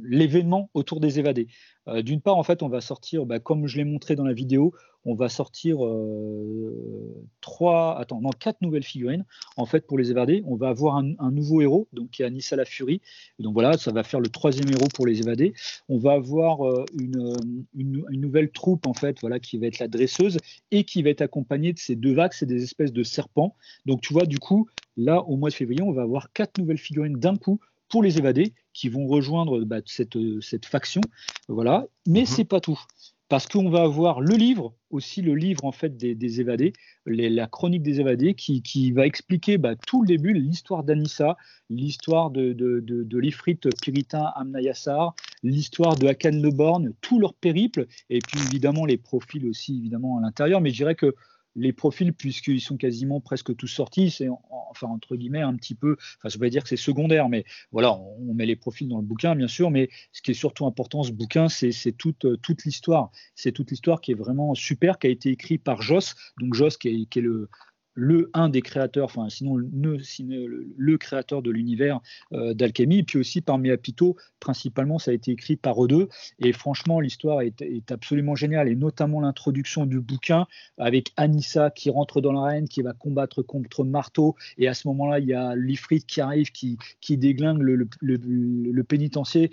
[0.02, 1.48] l'événement autour des évadés.
[1.88, 4.32] Euh, d'une part, en fait, on va sortir, bah, comme je l'ai montré dans la
[4.32, 4.74] vidéo,
[5.04, 9.24] on va sortir euh, trois, attends, non, quatre nouvelles figurines.
[9.56, 12.56] En fait, pour les évadés, on va avoir un, nouveau héros, donc qui est Anissa
[12.56, 13.00] la Furie.
[13.38, 15.54] donc voilà, ça va faire le troisième héros pour les évadés.
[15.88, 20.36] On va avoir euh, une, nouvelle troupe, en fait, voilà, qui va être la dresseuse
[20.70, 23.56] et qui va être accompagnée de ces deux vagues, c'est des espèces de serpents.
[23.86, 26.78] Donc tu vois, du coup, là, au mois de février, on va avoir quatre nouvelles
[26.78, 27.58] figurines d'un coup
[27.90, 31.00] pour les évadés qui vont rejoindre bah, cette, cette, faction.
[31.48, 31.86] Voilà.
[32.06, 32.26] Mais mhm.
[32.26, 32.80] c'est pas tout.
[33.28, 36.72] Parce qu'on va avoir le livre, aussi le livre en fait des, évadés,
[37.06, 41.36] la chronique des évadés, qui, qui va expliquer bah, tout le début, l'histoire d'Anissa,
[41.68, 45.14] l'histoire de, de, de, l'Ifrit Piritain Amnayassar,
[45.44, 50.22] l'histoire de Hakan Leborn, tout leur périple, et puis évidemment les profils aussi évidemment à
[50.22, 50.60] l'intérieur.
[50.60, 51.14] Mais je dirais que
[51.56, 55.96] les profils, puisqu'ils sont quasiment presque tous sortis, c'est enfin entre guillemets un petit peu,
[56.18, 58.98] enfin je vais pas dire que c'est secondaire, mais voilà, on, met les profils dans
[58.98, 62.64] le bouquin bien sûr, mais ce qui est surtout important ce bouquin, c'est toute, toute
[62.64, 66.54] l'histoire, c'est toute l'histoire qui est vraiment super, qui a été écrit par Joss, donc
[66.54, 67.48] Joss qui est le,
[68.00, 72.00] le un des créateurs, enfin sinon le, créateur de l'univers
[72.32, 76.08] euh, d'Alchemy, et puis aussi par Miapito, principalement ça a été écrit par eux deux,
[76.38, 80.46] et franchement l'histoire est, absolument géniale, et notamment l'introduction du bouquin
[80.78, 85.18] avec Anissa qui rentre dans l'arène, qui va combattre contre Marteau, et à ce moment-là
[85.18, 86.78] il y a Lifrit qui arrive, qui,
[87.18, 89.50] déglingue le, pénitencier.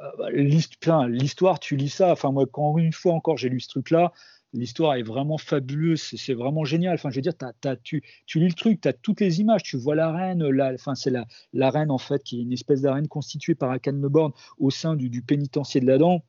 [0.00, 4.12] Euh, l'histoire, tu lis ça, enfin moi quand une fois encore j'ai lu ce truc-là,
[4.54, 6.94] l'histoire est vraiment fabuleuse, c'est vraiment génial.
[6.94, 7.34] Enfin, je veux dire,
[7.82, 8.02] tu,
[8.36, 11.70] lis le truc, tu as toutes les images, tu vois l'arène, la, enfin, c'est la,
[11.70, 15.22] reine en fait, qui est une espèce d'arène constituée par Akan Leborn au sein du,
[15.22, 16.20] pénitencier de l'Adam.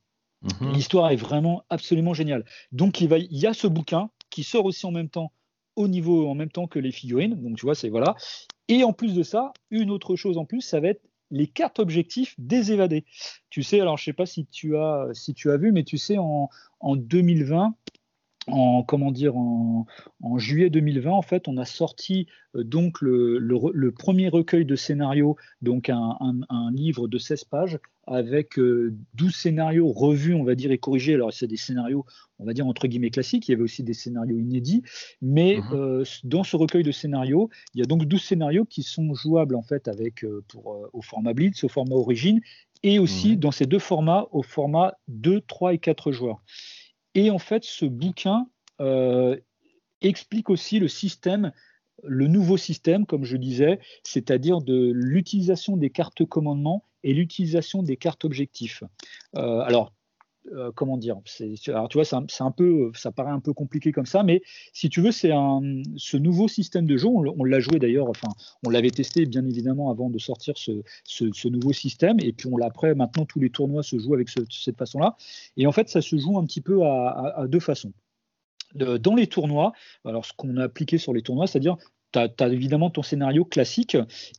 [0.41, 0.73] Mhm.
[0.73, 2.43] L'histoire est vraiment absolument géniale.
[2.72, 5.31] Donc, il, va, il y a ce bouquin qui sort aussi en même temps
[5.76, 7.35] au niveau en même temps que les figurines.
[7.35, 8.15] Donc, tu vois, c'est voilà.
[8.68, 11.80] Et en plus de ça, une autre chose en plus, ça va être les cartes
[11.80, 13.06] objectifs des évadés.
[13.49, 15.97] Tu sais, alors je sais pas si tu as, si tu as vu, mais tu
[15.97, 16.49] sais, en,
[16.80, 17.76] en 2020,
[18.47, 19.85] en comment dire en,
[20.38, 25.89] juillet 2020 en fait on a sorti euh, donc le, premier recueil de scénarios donc
[25.89, 26.17] un,
[26.72, 31.34] livre de 16 pages avec 12 euh, scénarios revus on va dire et corrigés alors
[31.34, 32.05] c'est des scénarios
[32.39, 34.84] on va dire entre guillemets classiques il y avait aussi des scénarios inédits
[35.22, 35.73] mais mhm.
[35.73, 39.55] euh, dans ce recueil de scénarios il y a donc 12 scénarios qui sont jouables
[39.55, 42.41] en fait avec pour au format Blitz au format origine
[42.84, 43.38] et aussi mhm.
[43.38, 46.43] dans ces deux formats au format 2 3 et 4 joueurs
[47.15, 48.47] et en fait, ce bouquin
[48.81, 49.37] euh,
[50.01, 51.51] explique aussi le système,
[52.03, 57.97] le nouveau système, comme je disais, c'est-à-dire de l'utilisation des cartes commandement et l'utilisation des
[57.97, 58.83] cartes objectifs.
[59.35, 59.93] Euh, alors,
[60.53, 61.17] euh, comment dire
[61.67, 64.41] Alors, tu vois, c'est un, peu, ça paraît un peu compliqué comme ça, mais
[64.73, 65.31] si tu veux, c'est
[65.97, 67.07] ce nouveau système de jeu.
[67.07, 68.27] On, l'a joué d'ailleurs, enfin,
[68.65, 72.67] on l'avait testé bien évidemment avant de sortir ce, nouveau système, et puis on l'a
[72.67, 72.95] après.
[72.95, 75.15] Maintenant, tous les tournois se jouent avec cette façon-là,
[75.57, 77.93] et en fait, ça se joue un petit peu à, deux façons.
[78.76, 79.73] dans les tournois,
[80.03, 81.77] alors ce qu'on a appliqué sur les tournois, c'est-à-dire
[82.15, 83.97] tu as, évidemment ton scénario classique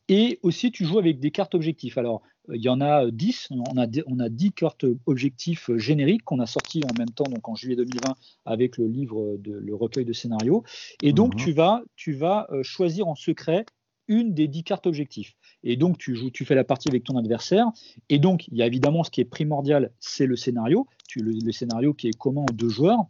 [0.09, 1.99] et aussi tu joues avec des cartes objectifs.
[1.99, 2.23] Alors,
[2.53, 6.47] il y en a 10, on a, on a 10 cartes objectifs génériques qu'on a
[6.47, 10.13] sortis en même temps, donc en juillet 2020, avec le livre, de, le recueil de
[10.13, 10.63] scénarios.
[11.03, 11.41] Et donc, mhm.
[11.41, 13.67] tu, vas, tu vas euh, choisir en secret
[14.09, 15.35] une des 10 cartes objectifs.
[15.65, 17.67] Et donc, tu, joues, tu fais la partie avec ton adversaire.
[18.09, 20.87] Et donc, il y a évidemment ce qui est primordial, c'est le scénario.
[21.09, 23.01] Tu, le, scénario qui est commun aux deux joueurs.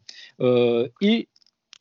[0.41, 1.29] Euh, et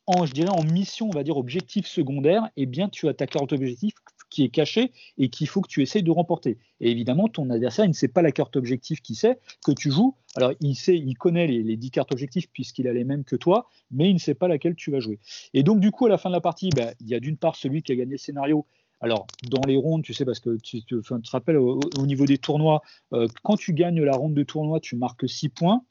[0.06, 3.26] en, je dirais, en mission, on va dire, objectif secondaire, eh bien, tu as ta
[3.26, 3.94] carte objectif
[4.30, 6.58] qui est cachée et qu'il faut que tu essayes de remporter.
[6.80, 10.14] Et évidemment, ton adversaire, ne sait pas la carte objectif qu'il sait, que tu joues.
[10.34, 13.68] Alors, il sait, il connaît les, 10 cartes objectifs puisqu'il a les mêmes que toi,
[13.90, 15.18] mais il ne sait pas laquelle tu vas jouer.
[15.54, 17.36] Et donc, du coup, à la fin de la partie, ben, il y a d'une
[17.36, 18.66] part celui qui a gagné le scénario
[19.00, 20.96] alors, dans les rondes, tu sais, parce que tu, te
[21.30, 22.80] rappelles, au, niveau des tournois,
[23.12, 25.84] euh, quand tu gagnes la ronde de tournoi, tu marques 6 points.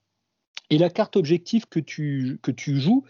[0.69, 3.03] Et la carte objectif que tu, que tu joues,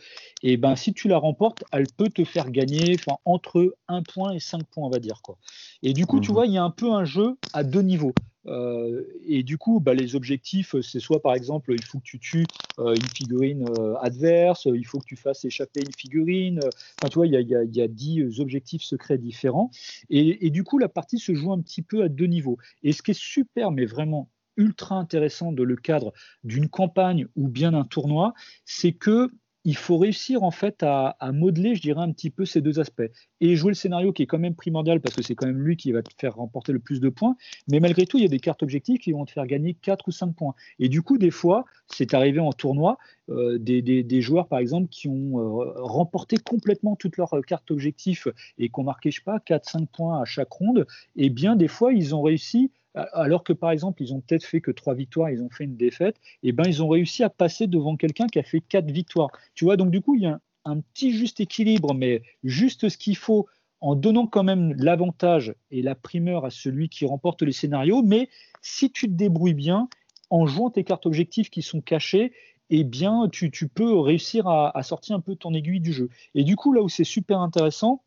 [0.43, 4.31] et eh ben, si tu la remportes, elle peut te faire gagner entre 1 point
[4.31, 5.21] et 5 points, on va dire.
[5.21, 5.37] Quoi.
[5.83, 6.35] Et du coup, tu mhm.
[6.35, 8.13] vois, il y a un peu un jeu à deux niveaux.
[8.47, 12.19] Euh, et du coup, bah, les objectifs, c'est soit par exemple, il faut que tu
[12.19, 12.45] tues
[12.79, 16.59] euh, une figurine euh, adverse, il faut que tu fasses échapper une figurine.
[17.01, 19.71] Enfin, tu vois, il y a, y, a, y a 10 objectifs secrets différents.
[20.09, 22.57] Et, et, du coup, la partie se joue un petit peu à deux niveaux.
[22.83, 26.13] Et ce qui est super, mais vraiment ultra intéressant de le cadre
[26.43, 28.33] d'une campagne ou bien d'un tournoi,
[28.65, 29.31] c'est que
[29.65, 33.09] il faut réussir en fait à, modeler, je dirais, un petit peu ces deux aspects.
[33.41, 35.75] Et jouer le scénario qui est quand même primordial parce que c'est quand même lui
[35.75, 37.35] qui va te faire remporter le plus de points.
[37.67, 40.07] Mais malgré tout, il y a des cartes objectives qui vont te faire gagner 4
[40.07, 40.53] ou 5 points.
[40.77, 42.99] Et du coup, des fois, c'est arrivé en tournoi,
[43.29, 48.27] euh, des, joueurs par exemple qui ont euh, remporté complètement toutes leurs cartes objectifs
[48.59, 50.85] et qui ont marqué, je sais pas, 4-5 points à chaque ronde.
[51.15, 54.61] Et bien, des fois, ils ont réussi alors que par exemple ils ont peut-être fait
[54.61, 57.29] que trois victoires, ils ont fait une défaite, et eh ben ils ont réussi à
[57.29, 59.29] passer devant quelqu'un qui a fait quatre victoires.
[59.53, 62.97] Tu vois, donc du coup il y a un, petit juste équilibre, mais juste ce
[62.97, 63.47] qu'il faut
[63.81, 68.29] en donnant quand même l'avantage et la primeur à celui qui remporte les scénarios, mais
[68.61, 69.89] si tu te débrouilles bien
[70.29, 72.33] en jouant tes cartes objectives qui sont cachées,
[72.71, 76.09] eh bien tu, peux réussir à, à sortir un peu ton aiguille du jeu.
[76.33, 78.01] Et du coup là où c'est super intéressant,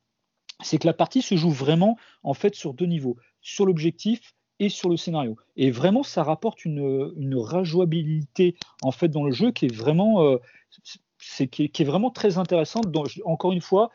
[0.63, 4.69] c'est que la partie se joue vraiment en fait sur deux niveaux, sur l'objectif et
[4.69, 5.37] sur le scénario.
[5.57, 10.23] Et vraiment, ça rapporte une, une rajouabilité en fait dans le jeu qui est vraiment,
[10.23, 10.39] euh,
[11.19, 12.87] c'est, qui, est, vraiment très intéressante.
[13.25, 13.91] encore une fois,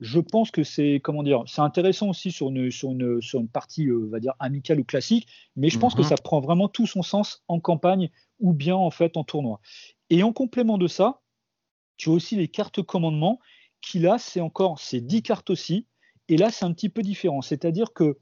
[0.00, 3.48] je pense que c'est comment dire, c'est intéressant aussi sur une, sur une, sur une
[3.48, 5.26] partie, euh, on va dire amicale ou classique,
[5.56, 6.08] mais je pense que mhm.
[6.08, 9.60] ça prend vraiment tout son sens en campagne ou bien en fait en tournoi.
[10.10, 11.20] Et en complément de ça,
[11.96, 13.40] tu as aussi les cartes commandement
[13.80, 15.86] qui là, c'est encore, c'est 10 cartes aussi.
[16.28, 17.42] Et là, c'est un petit peu différent.
[17.42, 18.18] C'est-à-dire que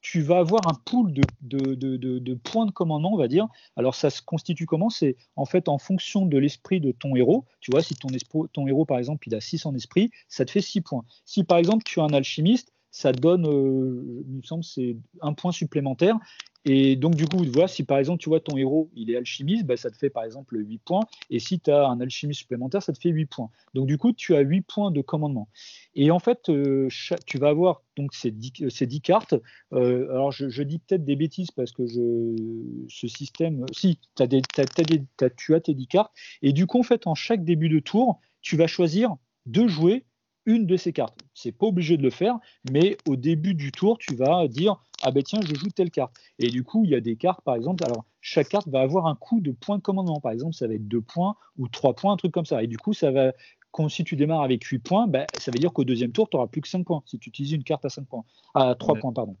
[0.00, 3.48] tu vas avoir un pool de, points de commandement, on va dire.
[3.76, 4.90] Alors, ça se constitue comment?
[4.90, 7.44] C'est en fait en fonction de l'esprit de ton héros.
[7.60, 8.08] Tu vois, si ton,
[8.52, 11.04] ton héros, par exemple, il a 6 en esprit, ça te fait 6 points.
[11.24, 15.32] Si, par exemple, tu as un alchimiste, ça donne, euh, il me semble, c'est un
[15.32, 16.18] point supplémentaire.
[16.66, 19.64] Et donc, du coup, voilà, si par exemple, tu vois ton héros, il est alchimiste,
[19.64, 21.04] bah, ça te fait par exemple 8 points.
[21.30, 23.48] Et si tu as un alchimiste supplémentaire, ça te fait 8 points.
[23.72, 25.48] Donc, du coup, tu as 8 points de commandement.
[25.94, 26.88] Et en fait, euh,
[27.26, 29.34] tu vas avoir donc ces 10, ces 10 cartes.
[29.72, 35.54] Euh, alors, je, dis peut-être des bêtises parce que ce système, si, as des, tu
[35.54, 36.12] as tes 10 cartes.
[36.42, 40.04] Et du coup, en fait, en chaque début de tour, tu vas choisir de jouer
[40.46, 41.18] une de ces cartes.
[41.34, 42.38] C'est pas obligé de le faire,
[42.70, 46.14] mais au début du tour, tu vas dire ah ben tiens, je joue telle carte.
[46.38, 49.06] Et du coup, il y a des cartes, par exemple, alors chaque carte va avoir
[49.06, 50.20] un coût de points de commandement.
[50.20, 52.62] Par exemple, ça va être 2 points ou 3 points, un truc comme ça.
[52.62, 53.32] Et du coup, ça va
[53.70, 56.36] quand, si tu démarres avec 8 points, ben, ça veut dire qu'au deuxième tour, tu
[56.36, 58.96] n'auras plus que 5 points, si tu utilises une carte à 5 points, à 3
[58.96, 59.36] points, pardon.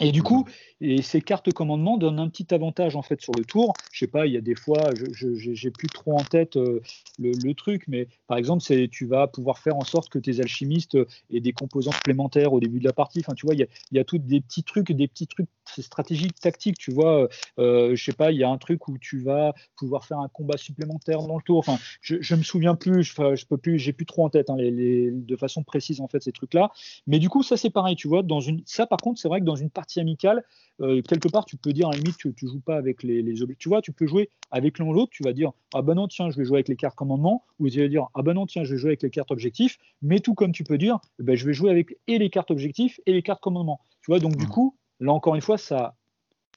[0.00, 0.46] Et du coup,
[0.80, 3.74] et ces cartes commandement donnent un petit avantage en fait sur le tour.
[3.92, 6.80] Je sais pas, il y a des fois, je j'ai plus trop en tête euh,
[7.18, 10.96] le, truc, mais par exemple, c'est tu vas pouvoir faire en sorte que tes alchimistes
[11.30, 13.20] aient des composants supplémentaires au début de la partie.
[13.20, 15.26] Enfin, tu vois, il y a, il y a tous des petits trucs, des petits
[15.26, 16.78] trucs stratégiques, tactiques.
[16.78, 17.28] Tu vois,
[17.58, 20.28] euh, je sais pas, il y a un truc où tu vas pouvoir faire un
[20.28, 21.58] combat supplémentaire dans le tour.
[21.58, 24.50] Enfin, je, je me souviens plus, je, je peux plus, j'ai plus trop en tête
[24.50, 26.70] hein, les, de façon précise en fait ces trucs-là.
[27.06, 29.40] Mais du coup, ça c'est pareil, tu vois, dans une, ça par contre, c'est vrai
[29.40, 30.44] que dans une partie amicale,
[30.80, 33.22] euh, quelque part, tu peux dire à la limite que tu joues pas avec les,
[33.22, 33.56] les objets.
[33.58, 35.12] Tu vois, tu peux jouer avec l'un ou l'autre.
[35.12, 37.68] Tu vas dire ah ben non tiens, je vais jouer avec les cartes commandement, ou
[37.68, 39.78] tu vas dire ah ben non tiens, je vais jouer avec les cartes objectifs.
[40.00, 42.50] Mais tout comme tu peux dire, eh ben, je vais jouer avec et les cartes
[42.50, 43.80] objectifs et les cartes commandement.
[44.02, 44.48] Tu vois, donc du mmh.
[44.48, 45.96] coup, là encore une fois, ça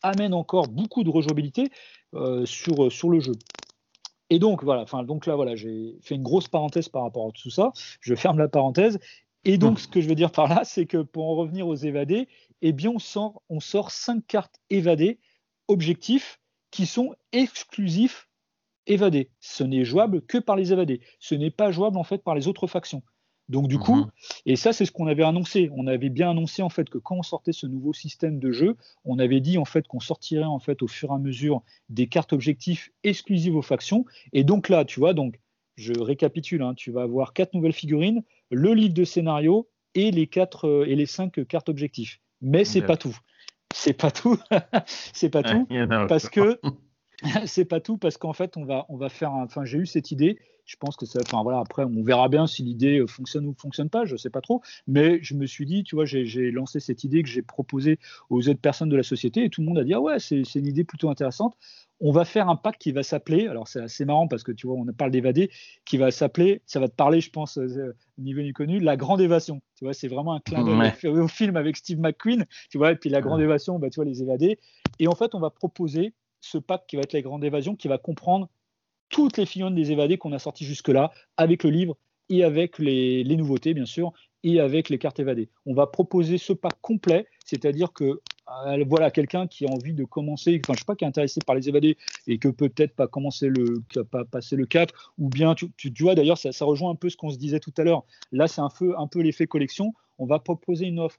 [0.01, 1.69] amène encore beaucoup de rejouabilité
[2.13, 3.33] euh, sur, sur le jeu.
[4.29, 7.31] Et donc voilà, enfin donc là voilà, j'ai fait une grosse parenthèse par rapport à
[7.31, 7.71] tout ça.
[8.01, 8.99] Je ferme la parenthèse.
[9.47, 11.75] Et donc, ce que je veux dire par là, c'est que pour en revenir aux
[11.75, 12.27] évadés,
[12.63, 15.19] eh bien, on sort, on sort cinq cartes évadées
[15.67, 16.39] objectifs
[16.71, 18.27] qui sont exclusifs
[18.87, 19.29] évadés.
[19.39, 20.99] Ce n'est jouable que par les évadés.
[21.19, 23.03] Ce n'est pas jouable en fait par les autres factions.
[23.47, 24.09] Donc du coup, mhm.
[24.47, 25.69] et ça c'est ce qu'on avait annoncé.
[25.75, 28.75] On avait bien annoncé en fait que quand on sortait ce nouveau système de jeu,
[29.03, 32.07] on avait dit en fait qu'on sortirait en fait au fur et à mesure des
[32.07, 34.05] cartes objectifs exclusives aux factions.
[34.33, 35.39] Et donc là, tu vois, donc
[35.75, 40.27] je récapitule, hein, tu vas avoir quatre nouvelles figurines, le livre de scénario et les
[40.27, 42.19] quatre euh, et les cinq cartes objectifs.
[42.41, 43.17] Mais c'est pas tout.
[43.73, 44.39] C'est pas tout.
[45.13, 45.67] c'est pas tout
[46.07, 46.59] parce que
[47.45, 49.33] c'est pas tout parce qu'en fait on va on va faire.
[49.33, 50.39] Enfin j'ai eu cette idée.
[50.65, 51.19] Je pense que ça.
[51.21, 54.05] Enfin voilà après on verra bien si l'idée euh, fonctionne ou fonctionne pas.
[54.05, 54.61] Je sais pas trop.
[54.87, 58.47] Mais je me suis dit tu vois j'ai lancé cette idée que j'ai proposée aux
[58.49, 60.67] autres personnes de la société et tout le monde a dit ah ouais c'est une
[60.67, 61.55] idée plutôt intéressante
[61.99, 64.67] on va faire un pack qui va s'appeler, alors c'est assez marrant parce que tu
[64.67, 65.49] vois, on parle d'évader,
[65.85, 68.97] qui va s'appeler, ça va te parler, je pense, euh, au niveau du connu, La
[68.97, 69.61] Grande Évasion.
[69.77, 72.95] Tu vois, c'est vraiment un clin d'œil au film avec Steve McQueen, tu vois, et
[72.95, 74.59] puis La Grande Évasion, bah, tu vois, les évadés.
[74.99, 77.87] Et en fait, on va proposer ce pack qui va être La Grande Évasion, qui
[77.87, 78.49] va comprendre
[79.09, 81.97] toutes les figurines des évadés qu'on a sorties jusque-là, avec le livre
[82.29, 84.13] et avec les, nouveautés, bien sûr,
[84.43, 85.49] et avec les cartes évadées.
[85.65, 88.21] On va proposer ce pack complet, c'est-à-dire que
[88.67, 91.39] euh, voilà quelqu'un qui a envie de commencer, enfin je sais pas, qui est intéressé
[91.45, 95.55] par les évadés et que peut-être pas commencer le, pas passer le cap, ou bien
[95.55, 98.03] tu, vois d'ailleurs ça, ça, rejoint un peu ce qu'on se disait tout à l'heure.
[98.31, 99.93] Là c'est un peu un peu l'effet collection.
[100.19, 101.17] On va proposer une offre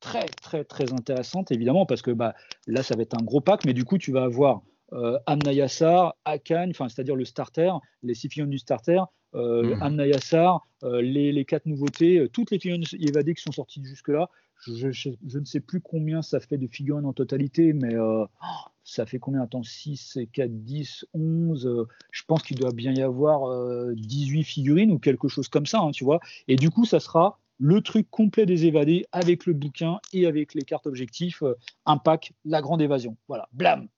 [0.00, 2.34] très très très intéressante évidemment parce que bah
[2.66, 4.62] là ça va être un gros pack, mais du coup tu vas avoir
[4.92, 9.02] euh, Amnayassar, Akan, c'est-à-dire le starter, les six figurines du starter,
[9.34, 9.82] euh, mmh.
[9.82, 14.30] Amnayassar, euh, les, quatre nouveautés, toutes les figurines évadées qui sont sorties jusque-là.
[14.66, 17.94] Je, ne sais plus combien ça fait de figurines en totalité, mais
[18.82, 19.42] ça fait combien?
[19.42, 21.86] Attends, 6, 4, 10, 11.
[22.10, 25.92] je pense qu'il doit bien y avoir 18 figurines ou quelque chose comme ça, hein,
[25.92, 26.18] tu vois.
[26.48, 30.54] Et du coup, ça sera le truc complet des évadés avec le bouquin et avec
[30.54, 31.42] les cartes objectifs,
[31.86, 33.16] un pack, la grande évasion.
[33.26, 33.88] Voilà, blam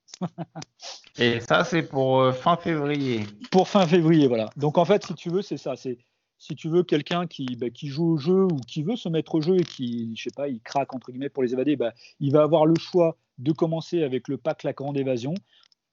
[1.19, 3.27] Et ça, c'est pour euh, fin février.
[3.51, 4.51] Pour fin février, voilà.
[4.57, 5.77] Donc en fait, si tu veux, c'est ça.
[5.77, 5.99] C'est
[6.39, 9.35] si tu veux quelqu'un qui, bah, qui joue au jeu ou qui veut se mettre
[9.35, 11.93] au jeu et qui, je sais pas, il craque entre guillemets pour les évader, bah,
[12.19, 15.35] il va avoir le choix de commencer avec le pack La Grande Évasion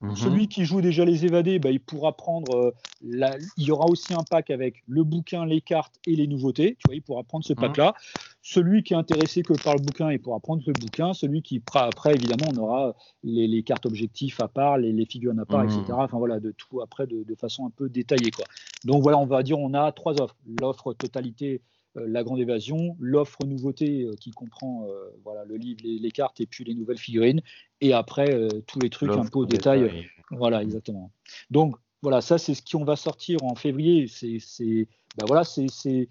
[0.02, 0.15] Mhm.
[0.15, 2.56] Celui qui joue déjà les évadés, bah, il pourra prendre.
[2.56, 2.72] Euh,
[3.02, 6.76] il y aura aussi un pack avec le bouquin, les cartes et les nouveautés.
[6.76, 7.60] Tu vois, il pourra prendre ce mhm.
[7.60, 7.95] pack-là.
[8.44, 11.14] Celui qui est intéressé que par le bouquin, il pourra prendre ce bouquin.
[11.14, 15.64] Celui qui après, évidemment, on aura les, cartes objectifs à part, les, figures à part,
[15.64, 15.82] etc.
[15.88, 15.95] Mhm.
[15.99, 18.45] Enfin voilà, de tout après de, de, façon un peu détaillée, quoi.
[18.86, 20.36] Donc voilà, on va dire, on a trois offres.
[20.61, 21.61] L'offre totalité
[22.06, 26.45] la grande évasion, l'offre nouveauté euh, qui comprend euh, voilà, le livre, les, cartes et
[26.45, 27.41] puis les nouvelles figurines,
[27.82, 30.07] et après tous les trucs un peu au détail.
[30.32, 31.11] Voilà, exactement.
[31.52, 34.07] Donc voilà, ça c'est ce qu'on va sortir en février.
[34.07, 34.88] C'est,
[35.18, 36.10] ben voilà, c'est,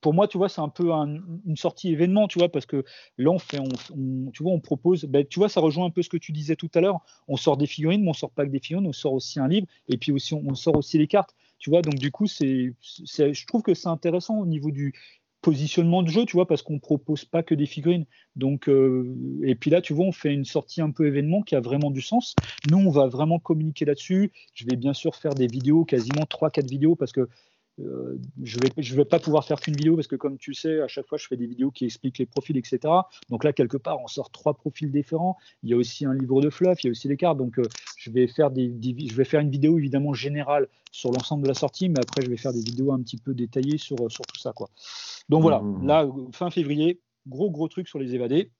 [0.00, 2.84] pour moi, tu vois, c'est un peu une sortie événement, tu vois, parce que
[3.18, 6.02] là, on fait, on, tu vois, on propose, ben, tu vois, ça rejoint un peu
[6.02, 7.00] ce que tu disais tout à l'heure.
[7.28, 9.48] On sort des figurines, mais on sort pas que des figurines, on sort aussi un
[9.48, 11.82] livre, et puis aussi, on, sort aussi les cartes, tu vois.
[11.82, 14.92] Donc, du coup, c'est, je trouve que c'est intéressant au niveau du,
[15.40, 18.06] positionnement de jeu, tu vois, parce qu'on propose pas que des figurines.
[18.36, 21.54] Donc, euh, et puis là, tu vois, on fait une sortie un peu événement qui
[21.54, 22.34] a vraiment du sens.
[22.70, 24.32] Nous, on va vraiment communiquer là-dessus.
[24.54, 27.28] Je vais bien sûr faire des vidéos, quasiment 3-4 vidéos, parce que
[27.80, 30.54] euh, je ne vais, je vais pas pouvoir faire qu'une vidéo parce que comme tu
[30.54, 32.80] sais, à chaque fois, je fais des vidéos qui expliquent les profils, etc.
[33.28, 35.36] Donc là, quelque part, on sort trois profils différents.
[35.62, 37.38] Il y a aussi un livre de fluff, il y a aussi les cartes.
[37.38, 37.64] Donc euh,
[37.96, 41.54] je, vais faire des, je vais faire une vidéo évidemment générale sur l'ensemble de la
[41.54, 44.38] sortie, mais après, je vais faire des vidéos un petit peu détaillées sur, sur tout
[44.38, 44.52] ça.
[44.52, 44.68] Quoi.
[45.28, 45.86] Donc voilà, mmh.
[45.86, 48.50] là, fin février, gros, gros truc sur les évadés.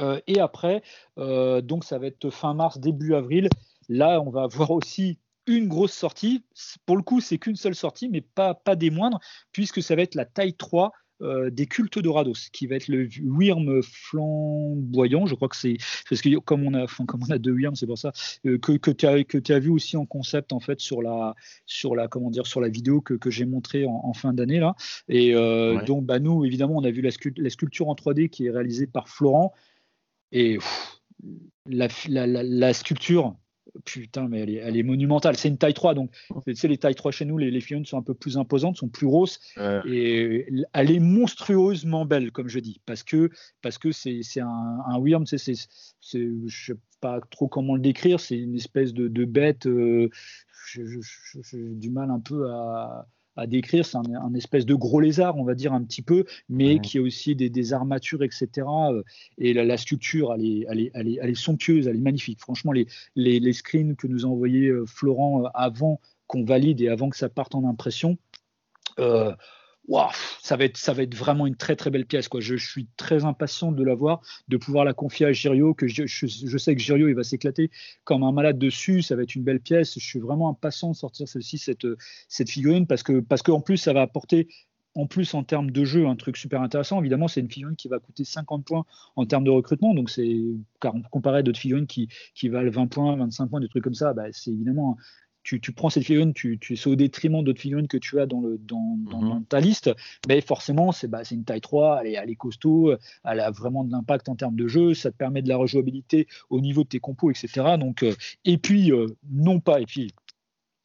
[0.00, 0.82] Euh, et après,
[1.16, 3.48] donc ça va être fin mars, début avril.
[3.88, 5.18] Là, on va voir aussi
[5.56, 6.44] une grosse sortie.
[6.86, 9.20] Pour le coup, c'est qu'une seule sortie, mais pas, pas des moindres,
[9.52, 13.06] puisque ça va être la taille 3 euh, des cultes d'Orados, qui va être le
[13.22, 15.26] Wyrm flamboyant.
[15.26, 15.76] Je crois que c'est
[16.08, 18.12] parce que comme on a, comme on a deux Wyrm, c'est pour ça
[18.46, 21.34] euh, que, que tu as, as vu aussi en concept en fait sur la,
[21.66, 24.74] sur la, comment dire, sur la vidéo que, que j'ai montrée en, fin d'année là.
[25.08, 28.46] Et euh, donc, bah, nous, évidemment, on a vu la, la, sculpture en 3D qui
[28.46, 29.52] est réalisée par Florent.
[30.32, 30.58] Et
[31.66, 33.36] la, la, la, sculpture,
[33.84, 35.36] Putain, mais elle est, monumentale.
[35.36, 36.10] C'est une taille 3, donc
[36.46, 38.76] tu sais, les tailles 3 chez nous, les, les figurines sont un peu plus imposantes,
[38.76, 39.40] sont plus grosses,
[39.86, 43.30] et elle est monstrueusement belle, comme je dis, parce que
[43.62, 45.38] parce que c'est un, un Wyrm, c'est
[46.02, 49.66] je sais pas trop comment le décrire, c'est une espèce de, bête.
[49.66, 50.10] Euh,
[50.72, 50.84] j'ai
[51.74, 53.06] du mal un peu à
[53.40, 53.84] à décrire.
[53.84, 57.02] C'est un, espèce de gros lézard, on va dire un petit peu, mais qui a
[57.02, 58.48] aussi des, armatures, etc.
[58.66, 59.02] Euh,
[59.38, 62.40] et la, sculpture, elle est, elle, est, elle, est, elle est, somptueuse, elle est magnifique.
[62.40, 62.86] Franchement, les,
[63.16, 67.08] les, les screens que nous a envoyés euh, Florent euh, avant qu'on valide et avant
[67.08, 68.18] que ça parte en impression,
[70.42, 72.28] ça, va être, ça va être vraiment une très très belle pièce.
[72.28, 72.40] Quoi.
[72.40, 76.06] Je, suis très impatient de la voir, de pouvoir la confier à Girio, que je,
[76.58, 77.70] sais que Girio il va s'éclater
[78.04, 79.98] comme un malade dessus, ça va être une belle pièce.
[79.98, 81.86] Je suis vraiment impatient de sortir celle-ci, cette,
[82.28, 84.48] cette figurine, parce que parce qu'en plus ça va apporter
[84.94, 87.00] en plus en termes de jeu un truc super intéressant.
[87.00, 88.84] Évidemment, c'est une figurine qui va coûter 50 points
[89.16, 90.40] en termes de recrutement, donc c'est
[91.10, 94.12] comparé à d'autres figurines qui, qui valent 20 points, 25 points, des trucs comme ça,
[94.12, 94.96] bah, c'est évidemment
[95.42, 98.40] tu, prends cette figurine, tu, tu c'est au détriment d'autres figurines que tu as dans,
[98.40, 99.44] le, dans, mhm.
[99.46, 99.90] ta liste,
[100.28, 102.94] mais forcément, c'est bah, une taille 3, elle est, elle est, costaud,
[103.24, 106.26] elle a vraiment de l'impact en termes de jeu, ça te permet de la rejouabilité
[106.48, 107.76] au niveau de tes compos, etc.
[107.78, 108.14] Donc, euh,
[108.44, 110.12] et puis, euh, non pas, et puis,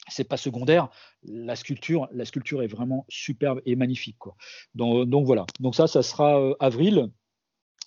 [0.08, 0.90] c'est pas secondaire,
[1.24, 4.18] la sculpture, la sculpture est vraiment superbe et magnifique.
[4.20, 4.36] Quoi.
[4.76, 7.10] Donc, donc voilà, donc ça, ça sera euh, avril.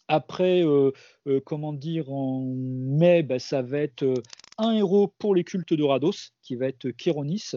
[0.09, 0.65] Après,
[1.45, 4.07] comment dire, en mai, bah, ça va être
[4.59, 7.53] un héros pour les cultes de Rados, qui va être Kéronis.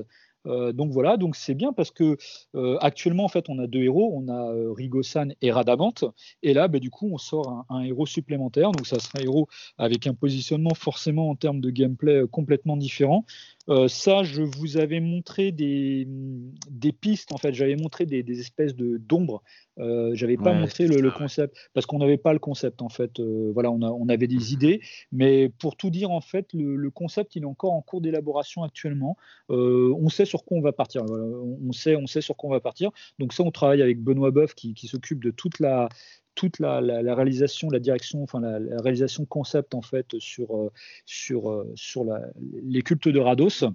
[0.47, 2.17] Euh, donc voilà, donc c'est bien parce que
[2.55, 6.05] euh, actuellement en fait on a deux héros, on a euh, Rigosan et Radamante,
[6.41, 9.47] et là bah, du coup on sort un, héros supplémentaire, donc ça sera un héros
[9.77, 13.25] avec un positionnement forcément en termes de gameplay complètement différent.
[13.87, 16.07] Ça, je vous avais montré des,
[16.69, 19.43] des pistes en fait, j'avais montré des, des espèces de d'ombres
[19.79, 23.19] euh, j'avais pas montré le, concept parce qu'on n'avait pas le concept en fait.
[23.19, 24.51] Euh, voilà, on, a, on, avait des mhm.
[24.51, 24.81] idées,
[25.11, 29.17] mais pour tout dire en fait, le, concept il est encore en cours d'élaboration actuellement.
[29.49, 31.03] Euh, on sait sur quoi on va partir.
[31.09, 32.91] on sait, on sait sur quoi on va partir.
[33.17, 35.89] Donc ça, on travaille avec Benoît Boeuf qui, qui s'occupe de toute la
[36.35, 36.79] toute la,
[37.13, 40.71] réalisation, la direction, enfin la, réalisation concept en fait sur,
[41.05, 42.05] sur, sur
[42.63, 43.65] les cultes de Rados.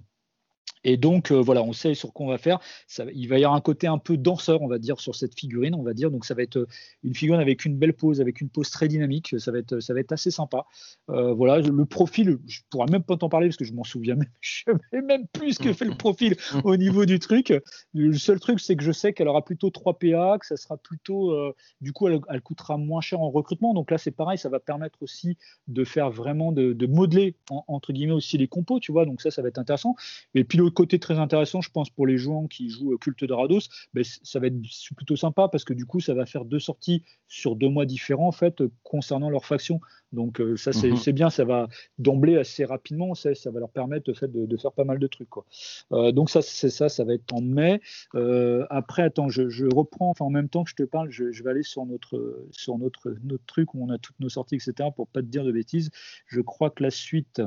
[0.87, 2.59] Et donc, euh, voilà, on sait sur quoi on va faire.
[2.87, 5.37] Ça, il va y avoir un côté un peu danseur, on va dire, sur cette
[5.37, 6.09] figurine, on va dire.
[6.09, 6.67] Donc, ça va être euh,
[7.03, 9.35] une figurine avec une belle pose, avec une pose très dynamique.
[9.37, 10.65] Ça va être, ça va être assez sympa.
[11.09, 14.15] Euh, voilà, le profil, je pourrais même pas t'en parler parce que je m'en souviens
[14.15, 17.53] même, je sais même plus ce que fait le profil au niveau du truc.
[17.93, 20.77] Le seul truc, c'est que je sais qu'elle aura plutôt 3 PA, que ça sera
[20.77, 21.35] plutôt,
[21.81, 23.73] du coup, elle, coûtera moins cher en recrutement.
[23.73, 25.37] Donc là, c'est pareil, ça va permettre aussi
[25.67, 29.05] de faire vraiment, de, modeler, entre guillemets, aussi les compos, tu vois.
[29.05, 29.95] Donc ça, ça va être intéressant.
[30.33, 33.67] Et puis, côté très intéressant, je pense, pour les joueurs qui jouent Culte de Rados,
[33.95, 34.61] ben, ça va être
[34.95, 38.27] plutôt sympa parce que du coup, ça va faire deux sorties sur deux mois différents
[38.27, 39.81] en fait concernant leur faction.
[40.13, 40.95] Donc euh, ça, mhm.
[40.95, 41.67] c'est bien, ça va
[41.97, 45.29] d'emblée assez rapidement, ça, ça, va leur permettre fait, de, faire pas mal de trucs.
[45.29, 45.45] Quoi.
[45.93, 47.81] Euh, donc ça, c'est ça, ça va être en mai.
[48.13, 51.49] Euh, après, attends, je, reprends, enfin en même temps que je te parle, je, vais
[51.49, 54.89] aller sur notre sur notre notre truc où on a toutes nos sorties, etc.
[54.95, 55.89] Pour pas te dire de bêtises.
[56.27, 57.41] Je crois que la suite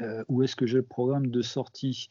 [0.00, 2.08] euh, où est-ce que j'ai le programme de sortie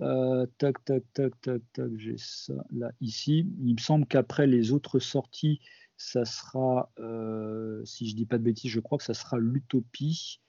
[0.00, 3.46] euh, Tac, tac, tac, tac, tac, j'ai ça là, ici.
[3.64, 5.60] Il me semble qu'après les autres sorties,
[5.96, 10.40] ça sera, euh, si je dis pas de bêtises, je crois que ça sera l'utopie.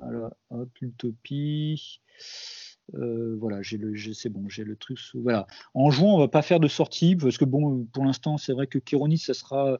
[0.00, 2.00] Voilà, hop, l'utopie.
[2.92, 4.98] voilà, j'ai le, c'est bon, j'ai le truc.
[5.14, 5.46] Voilà.
[5.74, 8.66] En juin, on va pas faire de sortie parce que bon, pour l'instant, c'est vrai
[8.66, 9.78] que Kéronis, ça sera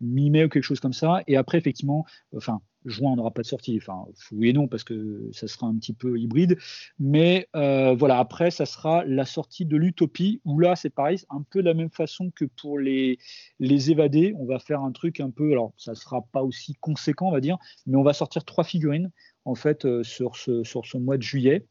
[0.00, 1.22] mi-mai ou quelque chose comme ça.
[1.26, 2.04] Et après, effectivement,
[2.34, 3.78] enfin, juin, on n'aura pas de sortie.
[3.80, 6.56] Enfin, oui et non, parce que ça sera un petit peu hybride.
[6.98, 11.42] Mais euh, voilà, après, ça sera la sortie de l'utopie, où là, c'est pareil, un
[11.42, 13.18] peu de la même façon que pour les,
[13.58, 14.34] les évadés.
[14.38, 17.32] On va faire un truc un peu, alors ça ne sera pas aussi conséquent, on
[17.32, 19.10] va dire, mais on va sortir trois figurines,
[19.44, 21.66] en fait, euh, sur, ce, sur ce mois de juillet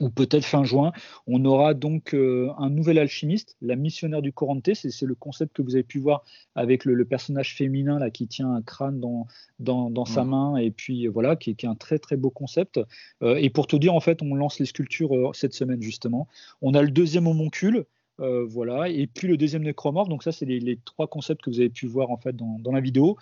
[0.00, 0.92] ou peut-être fin juin.
[1.26, 4.74] On aura donc euh, un nouvel alchimiste, la missionnaire du Corante.
[4.74, 8.52] C'est le concept que vous avez pu voir avec le, personnage féminin là, qui tient
[8.52, 9.26] un crâne dans,
[9.58, 12.80] dans, sa main, et puis euh, voilà, qui, est un très très beau concept.
[13.22, 16.28] Euh, et pour te dire, en fait, on lance les sculptures cette semaine justement.
[16.62, 17.84] On a le deuxième homoncule.
[18.18, 20.08] voilà, et puis le deuxième nécromorphe.
[20.08, 22.58] Donc ça, c'est les, les, trois concepts que vous avez pu voir en fait dans,
[22.58, 23.16] dans la vidéo.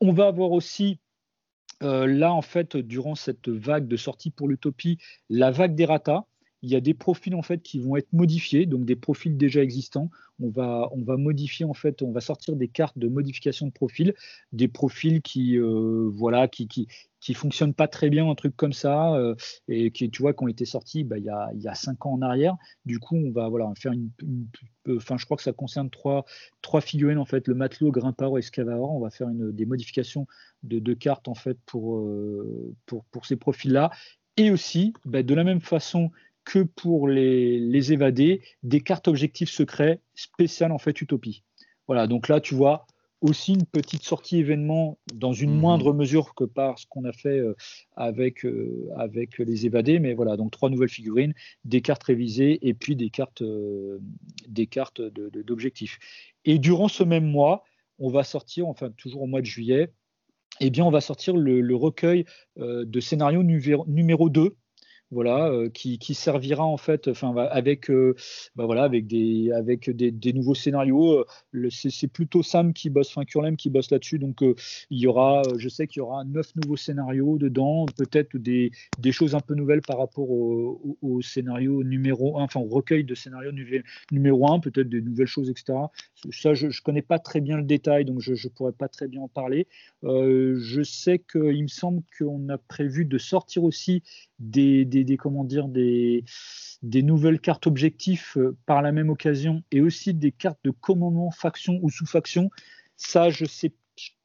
[0.00, 0.98] On va avoir aussi
[1.80, 4.98] là, en fait, durant cette vague de sortie pour l'utopie,
[5.28, 6.24] la vague des ratas,
[6.62, 9.62] il y a des profils en fait qui vont être modifiés, donc des profils déjà
[9.62, 10.10] existants.
[10.40, 13.72] On va, on va modifier en fait, on va sortir des cartes de modification de
[13.72, 14.14] profil,
[14.52, 16.88] des profils qui, euh, voilà, qui, qui,
[17.20, 19.34] qui fonctionnent pas très bien, un truc comme ça, euh,
[19.68, 21.74] et qui, tu vois, qui ont été sortis bah, il, y a, il y a
[21.74, 22.56] cinq ans en arrière.
[22.84, 24.10] Du coup, on va voilà, faire une,
[24.88, 26.24] enfin, je crois que ça concerne trois,
[26.60, 28.92] trois figurines en fait, le matelot, grimpeur et excavator.
[28.92, 30.26] On va faire une, des modifications
[30.64, 33.90] de, de cartes en fait pour, euh, pour, pour ces profils-là.
[34.38, 36.10] Et aussi, bah, de la même façon
[36.46, 41.42] que pour les, les évadés, des cartes objectifs secrets spéciales en fait Utopie.
[41.88, 42.86] Voilà, donc là, tu vois,
[43.20, 45.60] aussi une petite sortie événement dans une mhm.
[45.60, 47.54] moindre mesure que par ce qu'on a fait euh,
[47.96, 49.98] avec, euh, avec les évadés.
[49.98, 53.98] Mais voilà, donc trois nouvelles figurines, des cartes révisées et puis des cartes, euh,
[54.46, 55.98] des cartes d'objectifs.
[56.44, 57.64] Et durant ce même mois,
[57.98, 59.90] on va sortir, enfin toujours au mois de juillet,
[60.60, 62.24] eh bien, on va sortir le, recueil
[62.56, 64.56] de scénario numéro, numéro 2
[65.12, 68.14] voilà, euh, qui, servira en fait, enfin, avec, euh,
[68.56, 71.24] bah, voilà, avec des, avec des, nouveaux scénarios.
[71.54, 74.18] Euh, c'est plutôt Sam qui bosse, enfin Curlem qui bosse là-dessus.
[74.18, 78.72] Donc, il y aura, je sais qu'il y aura neuf nouveaux scénarios dedans, peut-être des,
[78.98, 83.14] des, choses un peu nouvelles par rapport au, scénario numéro 1, enfin au recueil de
[83.14, 83.52] scénario
[84.10, 85.78] numéro 1, peut-être des nouvelles choses, etc.
[86.30, 89.08] Ça, je ne connais pas très bien le détail, donc je ne pourrais pas très
[89.08, 89.66] bien en parler.
[90.02, 94.02] je sais qu'il me semble qu'on a prévu de sortir aussi
[94.38, 96.24] des, des, comment dire, des,
[96.82, 101.30] des nouvelles cartes objectifs euh, par la même occasion et aussi des cartes de commandement
[101.30, 102.50] faction ou sous-faction.
[102.96, 103.72] Ça, je sais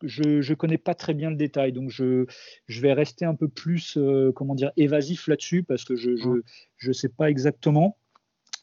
[0.03, 2.25] je ne connais pas très bien le détail, donc je,
[2.67, 6.41] je vais rester un peu plus euh, comment dire évasif là-dessus parce que je ne
[6.77, 7.97] je, sais pas exactement.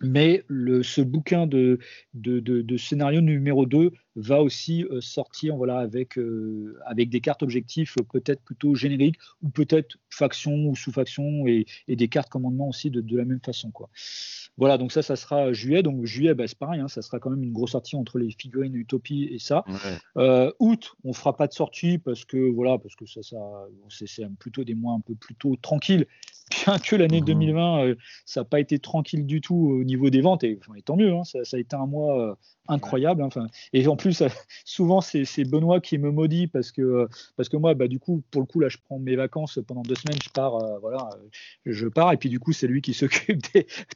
[0.01, 1.81] Mais le, ce bouquin de,
[2.15, 7.43] de, de, scénario numéro 2 va aussi euh, sortir voilà, avec, euh, avec des cartes
[7.43, 12.69] objectifs euh, peut-être plutôt génériques ou peut-être faction ou sous-faction et, et, des cartes commandement
[12.69, 13.71] aussi de, la même façon.
[13.71, 13.89] Quoi.
[14.57, 15.83] Voilà, donc ça, ça sera juillet.
[15.83, 18.31] Donc juillet, bah, c'est pareil, hein, ça sera quand même une grosse sortie entre les
[18.31, 19.65] figurines Utopie et ça.
[20.59, 23.37] août, on fera pas de sortie parce que voilà, parce que ça, ça
[23.89, 26.07] c'est plutôt des mois un peu plutôt tranquilles.
[26.65, 30.45] Bien que l'année 2020, mmh ça n'a pas été tranquille du tout niveau des ventes,
[30.45, 32.35] et, tant mieux, hein, ça, a été un mois euh,
[32.69, 33.23] incroyable.
[33.23, 34.23] Hein, enfin, et en plus,
[34.65, 38.43] souvent, c'est Benoît qui me maudit parce que, parce que moi, bah, du coup, pour
[38.43, 41.11] le coup, là, je prends mes vacances pendant deux semaines, je pars, voilà,
[41.65, 43.43] je pars, et puis du coup, c'est lui qui s'occupe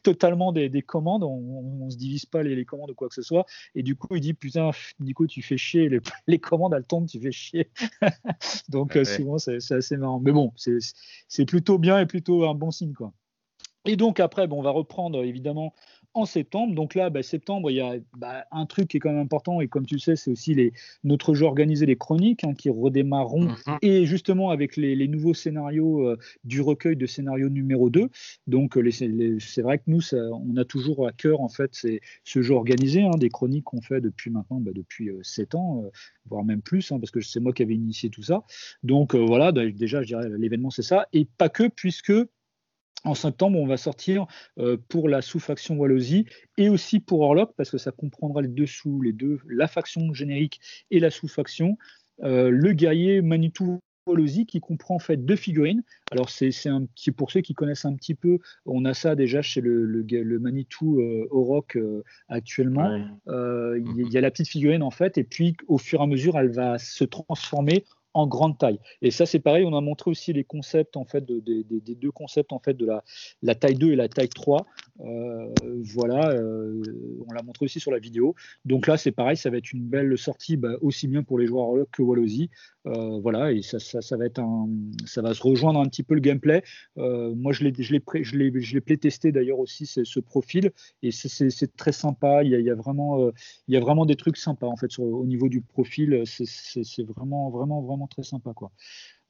[0.03, 1.23] totalement des, commandes.
[1.23, 3.45] On, ne se divise pas les, commandes ou quoi que ce soit.
[3.75, 5.89] Et du coup, il dit Putain, Nico, tu fais chier,
[6.27, 7.69] les, commandes, elles tombent, tu fais chier.
[8.69, 10.19] Donc, souvent, c'est assez marrant.
[10.19, 13.13] Mais bon, c'est plutôt bien et plutôt un bon signe, quoi.
[13.85, 15.73] Et donc après, bon, on va reprendre évidemment
[16.13, 16.75] en septembre.
[16.75, 19.61] Donc là, bah, septembre, il y a bah, un truc qui est quand même important,
[19.61, 20.73] et comme tu le sais, c'est aussi les,
[21.03, 23.77] notre jeu organisé, les chroniques, hein, qui redémarreront, mhm.
[23.81, 28.09] et justement avec les, nouveaux scénarios euh, du recueil de scénario numéro 2.
[28.47, 32.53] Donc euh, c'est vrai que nous, on a toujours à cœur, en fait, ce jeu
[32.53, 35.83] organisé, hein, des chroniques qu'on fait depuis maintenant, bah, depuis 7 euh, ans,
[36.27, 38.43] voire même plus, hein, parce que c'est moi qui avais initié tout ça.
[38.83, 42.13] Donc voilà, déjà, je dirais, l'événement, c'est ça, et pas que, puisque
[43.03, 44.27] en septembre, on va sortir
[44.57, 46.25] euh, pour la sous-faction Wallosie
[46.57, 50.13] et aussi pour Orlok, parce que ça comprendra les deux sous, les deux, la faction
[50.13, 50.61] générique
[50.91, 51.77] et la sous-faction,
[52.23, 55.81] euh, le guerrier Manitou Wallosie qui comprend en fait deux figurines.
[56.11, 59.41] Alors c'est un petit pour ceux qui connaissent un petit peu, on a ça déjà
[59.41, 61.77] chez le, le, Manitou euh, Orok
[62.27, 62.97] actuellement.
[63.27, 66.37] Il y, a la petite figurine en fait, et puis au fur et à mesure,
[66.37, 68.79] elle va se transformer en grande taille.
[69.01, 72.53] Et ça, c'est pareil, on a montré aussi les concepts, en fait, des deux concepts,
[72.53, 73.03] en fait, de la,
[73.41, 74.65] la taille 2 et la taille 3.
[75.01, 76.81] Euh, voilà, euh,
[77.27, 78.35] on l'a montré aussi sur la vidéo.
[78.65, 81.47] Donc là, c'est pareil, ça va être une belle sortie, bah, aussi bien pour les
[81.47, 82.49] joueurs que Wallosie.
[82.85, 84.67] Euh, voilà, et ça, ça, va être un,
[85.05, 86.63] ça va se rejoindre un petit peu le gameplay.
[86.95, 90.71] moi, je l'ai, je l'ai, je l'ai, je l'ai testé d'ailleurs aussi, ce profil,
[91.01, 92.43] et c'est, très sympa.
[92.43, 93.31] Il y a, vraiment,
[93.67, 96.23] il y a vraiment des trucs sympas, en fait, sur, au niveau du profil.
[96.25, 98.53] C'est vraiment, vraiment, vraiment très sympa.
[98.53, 98.71] Quoi.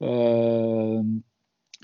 [0.01, 1.01] Euh,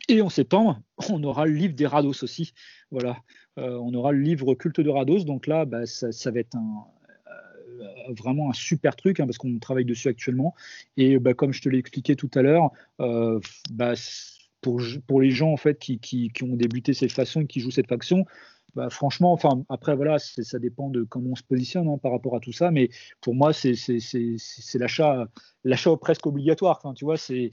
[0.07, 2.53] et en septembre, on aura le livre des Rados aussi.
[2.91, 3.18] Voilà,
[3.57, 5.26] euh, on aura le livre Culte de Rados.
[5.26, 9.86] Donc là, bah, ça, va être euh, vraiment un super truc hein, parce qu'on travaille
[9.86, 10.56] dessus actuellement.
[10.98, 12.72] Et bah, comme je te l'ai expliqué tout à l'heure,
[13.72, 13.94] bah,
[14.61, 17.72] pour, pour, les gens en fait qui, qui, ont débuté cette façon et qui jouent
[17.72, 18.26] cette faction,
[18.75, 22.35] bah, franchement, enfin, après, voilà, ça dépend de comment on se positionne hein, par rapport
[22.35, 22.89] à tout ça, mais
[23.21, 23.73] pour moi, c'est
[24.75, 25.27] l'achat
[25.99, 26.81] presque obligatoire.
[26.95, 27.51] Tu vois, c'est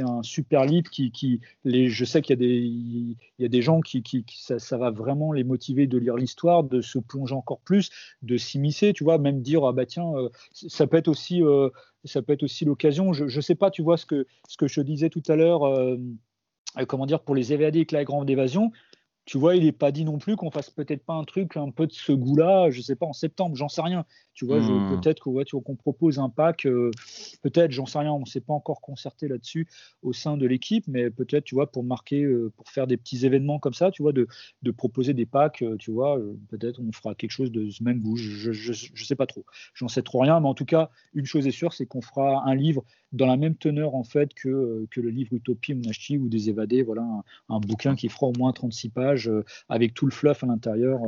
[0.00, 4.76] un super livre qui, les, je sais qu'il y a des gens qui, qui, ça,
[4.76, 7.90] va vraiment les motiver de lire l'histoire, de se plonger encore plus,
[8.22, 11.70] de s'immiscer, tu vois, même dire ah bah tiens, euh, ça peut être aussi euh,
[12.04, 13.12] ça peut être aussi l'occasion.
[13.12, 15.64] Je, je sais pas, tu vois ce que ce que je disais tout à l'heure.
[15.64, 15.96] Euh,
[16.86, 18.70] comment dire pour les évadés avec la grande évasion
[19.26, 21.70] tu vois, il n'est pas dit non plus qu'on fasse peut-être pas un truc un
[21.70, 24.04] peu de ce goût-là, je sais pas, en septembre, j'en sais rien.
[24.34, 25.00] Tu vois, hmm.
[25.00, 26.90] peut-être qu'on propose un pack, euh,
[27.42, 29.68] peut-être, j'en sais rien, on ne s'est pas encore concerté là-dessus
[30.02, 33.26] au sein de l'équipe, mais peut-être, tu vois, pour marquer, euh, pour faire des petits
[33.26, 34.26] événements comme ça, tu vois, de,
[34.76, 36.18] proposer des packs, euh, tu vois,
[36.48, 39.44] peut-être on fera quelque chose de ce même goût, je ne sais pas trop,
[39.74, 42.48] j'en sais trop rien, mais en tout cas, une chose est sûre, c'est qu'on fera
[42.48, 46.28] un livre dans la même teneur en fait que, que le livre Utopie Monachi ou
[46.28, 49.19] des évadés, voilà, un, un, bouquin qui fera au moins 36 pages
[49.68, 51.00] avec tout le fluff à l'intérieur,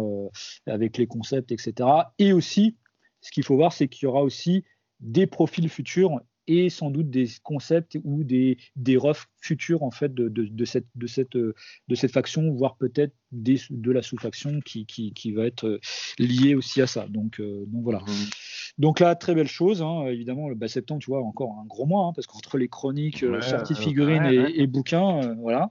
[0.66, 1.88] avec les concepts, etc.
[2.18, 2.76] Et aussi,
[3.20, 4.64] ce qu'il faut voir, c'est qu'il y aura aussi
[5.00, 10.12] des profils futurs et sans doute des concepts ou des, des refs futurs en fait
[10.12, 11.54] de, de, cette, de, cette, de
[11.94, 15.80] cette faction, voire peut-être de la sous-faction qui, qui, qui, va être
[16.18, 17.06] liée aussi à ça.
[17.08, 18.00] Donc, euh, donc voilà.
[18.00, 18.30] Mmh.
[18.78, 19.82] Donc là, très belle chose.
[19.82, 20.06] Hein.
[20.06, 23.22] évidemment, le bas septembre, tu vois, encore un gros mois, hein, parce qu'entre les chroniques,
[23.22, 25.70] euh, sorties de figurines et, bouquins, euh, voilà.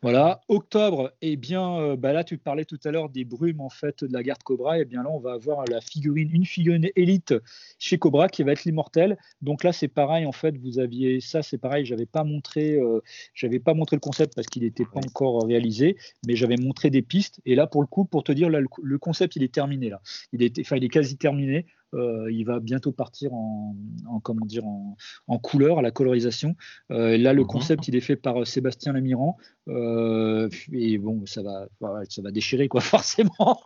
[0.00, 3.60] Voilà, octobre, et eh bien euh, bah là tu parlais tout à l'heure des brumes
[3.60, 6.30] en fait de la garde Cobra, et eh bien là on va avoir la figurine,
[6.32, 7.34] une figurine élite
[7.80, 9.18] chez Cobra qui va être l'immortel.
[9.42, 13.00] Donc là c'est pareil en fait, vous aviez ça c'est pareil, j'avais pas montré, euh,
[13.34, 15.96] j'avais pas montré le concept parce qu'il n'était pas encore réalisé,
[16.28, 17.40] mais j'avais montré des pistes.
[17.44, 20.00] Et là pour le coup, pour te dire, le, concept il est terminé là,
[20.32, 21.66] il est, enfin il est quasi terminé.
[21.94, 23.74] Euh, il va bientôt partir en,
[24.22, 26.54] comment dire en, couleur, à la colorisation.
[26.90, 27.48] Euh, là, le mhm.
[27.48, 29.36] concept, il est fait par euh, Sébastien Lamiran.
[29.68, 31.68] et bon, ça va,
[32.08, 33.60] ça va déchirer quoi, forcément.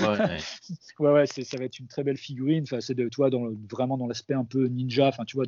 [0.00, 2.62] ouais, ouais, ça va être une très belle figurine.
[2.62, 5.08] Enfin, c'est de toi dans vraiment dans l'aspect un peu ninja.
[5.08, 5.46] Enfin, tu vois,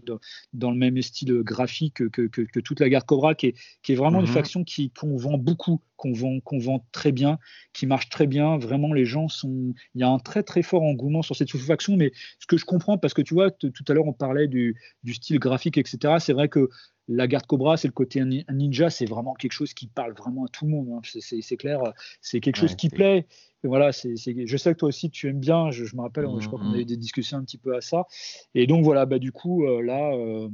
[0.53, 3.97] dans le même style graphique que, que, toute la garde Cobra, qui est, qui est
[3.97, 4.33] vraiment une mhm.
[4.33, 7.39] faction qui qu'on vend beaucoup qu'on vend, très bien,
[7.73, 8.59] qui marche très bien.
[8.59, 9.75] Vraiment, les gens sont.
[9.95, 12.65] Il y a un très très fort engouement sur cette sous-faction, mais ce que je
[12.65, 14.77] comprends, parce que tu vois, tout à l'heure on parlait du,
[15.13, 16.17] style graphique, etc.
[16.21, 16.69] C'est vrai que
[17.09, 20.49] la garde Cobra, c'est le côté ninja, c'est vraiment quelque chose qui parle vraiment à
[20.49, 20.89] tout le monde.
[20.91, 21.01] Hein.
[21.21, 21.81] C'est clair,
[22.21, 23.27] c'est quelque chose qui plaît.
[23.63, 25.71] voilà, c'est je sais que toi aussi tu aimes bien.
[25.71, 28.07] Je, me rappelle, je crois qu'on a eu des discussions un petit peu à ça.
[28.55, 30.15] Et donc voilà, bah du coup euh, là.
[30.15, 30.49] Euh,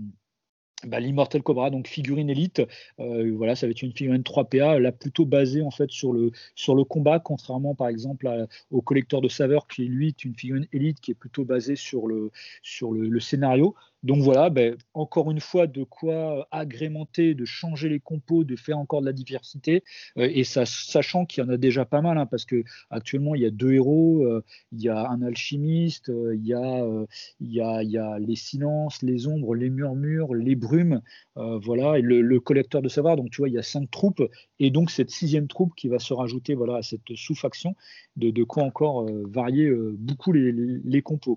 [0.86, 2.62] bah, l'Immortal Cobra, donc figurine élite,
[3.00, 6.32] euh, voilà, ça va être une figurine 3PA, là plutôt basée en fait sur le,
[6.54, 8.28] sur le combat, contrairement par exemple
[8.70, 12.06] au collecteur de saveurs qui lui est une figurine élite qui est plutôt basée sur
[12.06, 12.30] le,
[12.62, 13.74] sur le scénario.
[14.02, 18.78] Donc voilà, ben, encore une fois, de quoi agrémenter, de changer les compos, de faire
[18.78, 19.84] encore de la diversité,
[20.18, 23.42] euh, et sachant qu'il y en a déjà pas mal, hein, parce que actuellement il
[23.42, 24.42] y a deux héros, euh,
[24.72, 30.34] il y a un alchimiste, euh, il, y a, les silences, les ombres, les murmures,
[30.34, 31.00] les brumes,
[31.36, 33.16] voilà, et le, collecteur de savoir.
[33.16, 34.22] Donc tu vois, il y a cinq troupes,
[34.58, 37.76] et donc cette sixième troupe qui va se rajouter, voilà, à cette sous-faction,
[38.16, 41.36] de, quoi encore varier beaucoup les, compos.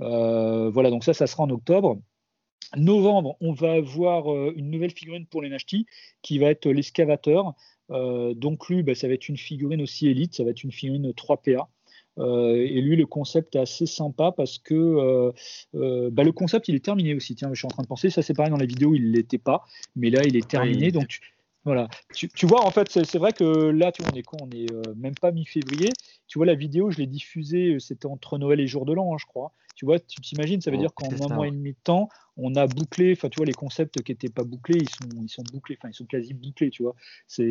[0.00, 1.98] Euh, voilà, donc ça, ça sera en octobre.
[2.76, 5.86] Novembre, on va avoir euh, une nouvelle figurine pour les Nashti
[6.22, 7.54] qui va être l'escavateur.
[7.90, 10.72] Euh, donc lui, bah, ça va être une figurine aussi élite, ça va être une
[10.72, 11.68] figurine 3PA.
[12.18, 15.32] et lui, le concept est assez sympa parce que
[15.72, 17.34] bah, le concept, il est terminé aussi.
[17.36, 19.16] Tiens, je suis en train de penser, ça c'est pareil dans la vidéo, il ne
[19.16, 19.64] l'était pas,
[19.94, 20.90] mais là, il est terminé.
[20.90, 21.20] donc,
[21.66, 21.88] voilà.
[22.14, 24.38] Tu, vois, en fait, c'est vrai que là, tu vois, on est quoi?
[24.42, 24.66] On est
[24.96, 25.90] même pas mi-février.
[26.26, 29.16] Tu vois, la vidéo, je l'ai diffusée, c'était entre Noël et Jour de l'An, hein,
[29.18, 31.72] je crois tu vois, tu t'imagines, ça veut oh, dire qu'en un mois et demi
[31.72, 34.88] de temps, on a bouclé, enfin, tu vois, les concepts qui n'étaient pas bouclés, ils
[34.88, 36.94] sont, ils sont bouclés, enfin, ils sont quasi bouclés, tu vois.
[37.26, 37.46] C'est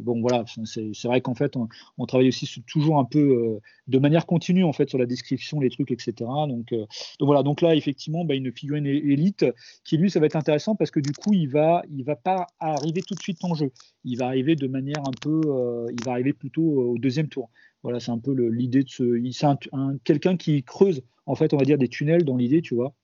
[0.00, 4.26] bon, voilà, c'est vrai qu'en fait, on, travaille aussi toujours un peu euh, de manière
[4.26, 6.14] continue, en fait, sur la description, les trucs, etc.
[6.48, 6.86] Donc, euh,
[7.18, 9.44] donc voilà, donc là, effectivement, bah, une figurine élite
[9.84, 12.46] qui, lui, ça va être intéressant parce que du coup, il va, il va pas
[12.58, 13.70] arriver tout de suite en jeu.
[14.04, 17.50] Il va arriver de manière un peu, euh, il va arriver plutôt au deuxième tour.
[17.82, 19.20] Voilà, c'est un peu l'idée de ce.
[19.32, 22.74] C'est un, quelqu'un qui creuse, en fait, on va dire des tunnels dans l'idée, tu
[22.74, 22.94] vois.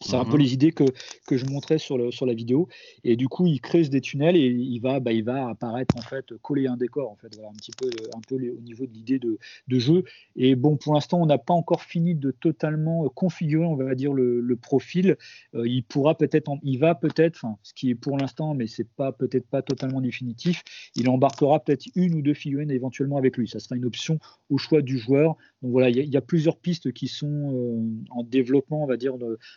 [0.00, 0.40] C'est un peu mhm.
[0.40, 0.84] les idées que,
[1.26, 2.68] que je montrais sur, le, sur la vidéo.
[3.04, 6.02] Et du coup, il creuse des tunnels et il va, bah, il va apparaître, en
[6.02, 8.92] fait, coller un décor, en fait, voilà, un petit peu, un peu au niveau de
[8.92, 9.38] l'idée de,
[9.68, 10.04] de, jeu.
[10.36, 14.12] Et bon, pour l'instant, on n'a pas encore fini de totalement configurer, on va dire,
[14.12, 15.16] le, le profil.
[15.54, 18.88] Euh, il pourra peut-être, il va peut-être, enfin, ce qui est pour l'instant, mais c'est
[18.88, 20.62] pas peut-être pas totalement définitif,
[20.96, 23.48] il embarquera peut-être une ou deux figurines éventuellement avec lui.
[23.48, 24.18] Ça sera une option
[24.50, 25.36] au choix du joueur.
[25.64, 29.14] Donc voilà, il y, a plusieurs pistes qui sont euh, en développement, on va dire,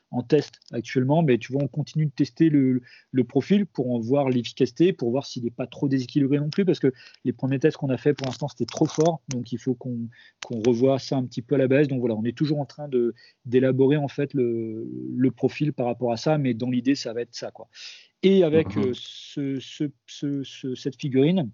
[0.10, 2.82] en test actuellement, mais tu vois, on continue de tester le,
[3.28, 6.80] profil pour en voir l'efficacité, pour voir s'il n'est pas trop déséquilibré non plus, parce
[6.80, 6.94] que
[7.26, 10.08] les premiers tests qu'on a fait pour l'instant, c'était trop fort, donc il faut qu'on
[10.50, 11.90] revoie ça un petit peu à la base.
[11.90, 12.90] Donc voilà, on est toujours en train
[13.44, 17.36] d'élaborer en fait le, profil par rapport à ça, mais dans l'idée, ça va être
[17.36, 17.68] ça, quoi.
[18.24, 18.94] Et avec mhm.
[19.40, 21.52] euh, cette figurine,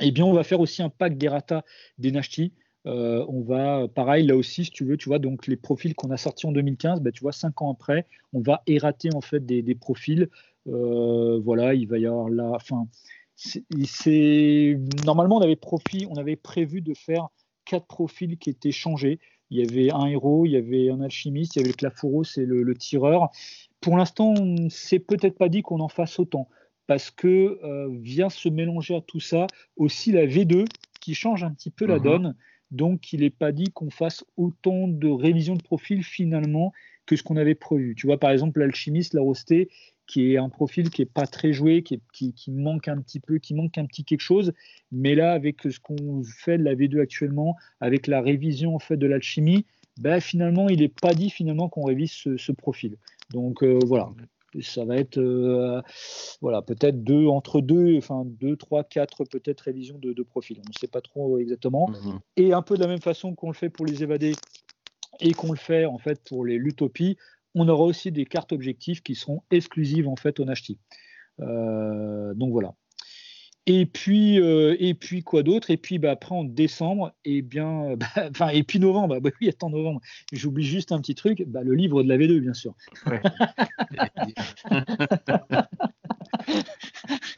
[0.00, 1.64] eh bien, on va faire aussi un pack d'errata
[1.98, 2.52] des Nashti
[2.86, 6.10] euh, on va, pareil, là aussi, si tu veux, tu vois, donc les profils qu'on
[6.10, 9.44] a sortis en 2015, bah, tu vois, cinq ans après, on va érater en fait
[9.44, 10.28] des, profils.
[10.66, 12.86] Euh, voilà, il va y avoir la, enfin,
[13.36, 17.28] c'est normalement on avait profil, on avait prévu de faire
[17.64, 19.18] quatre profils qui étaient changés.
[19.50, 22.24] Il y avait un héros, il y avait un alchimiste, il y avait le clafouro,
[22.24, 23.30] c'est le, tireur.
[23.80, 24.34] Pour l'instant,
[24.70, 26.48] c'est peut-être pas dit qu'on en fasse autant
[26.86, 29.46] parce que euh, vient se mélanger à tout ça
[29.76, 30.66] aussi la V2
[31.00, 32.02] qui change un petit peu la mhm.
[32.02, 32.36] donne.
[32.74, 36.72] Donc, il n'est pas dit qu'on fasse autant de révisions de profil finalement
[37.06, 37.94] que ce qu'on avait prévu.
[37.94, 39.68] Tu vois, par exemple, l'alchimiste, la rosté,
[40.08, 42.02] qui est un profil qui n'est pas très joué, qui,
[42.48, 44.52] manque un petit peu, qui manque un petit quelque chose.
[44.90, 48.96] Mais là, avec ce qu'on fait de la V2 actuellement, avec la révision en fait
[48.96, 49.64] de l'alchimie,
[50.00, 52.96] ben, finalement, il n'est pas dit finalement qu'on révise ce, profil.
[53.30, 54.10] Donc euh, voilà,
[54.62, 55.80] ça va être euh,
[56.40, 60.58] voilà, peut-être deux, entre deux, enfin deux, trois, quatre peut-être révisions de, profil.
[60.58, 61.88] On ne sait pas trop exactement.
[61.88, 62.18] Mhm.
[62.36, 64.32] Et un peu de la même façon qu'on le fait pour les évadés
[65.20, 67.16] et qu'on le fait en fait pour les lutopies,
[67.54, 70.78] on aura aussi des cartes objectifs qui seront exclusives en fait au Nashti.
[71.40, 72.74] Euh, donc voilà.
[73.66, 75.70] Et puis, euh, et puis quoi d'autre?
[75.70, 79.20] Et puis bah, après en décembre, et eh bien, euh, bah, enfin et puis novembre,
[79.20, 80.00] bah, oui, attends novembre.
[80.32, 82.74] J'oublie juste un petit truc, bah, le livre de la V2 bien sûr.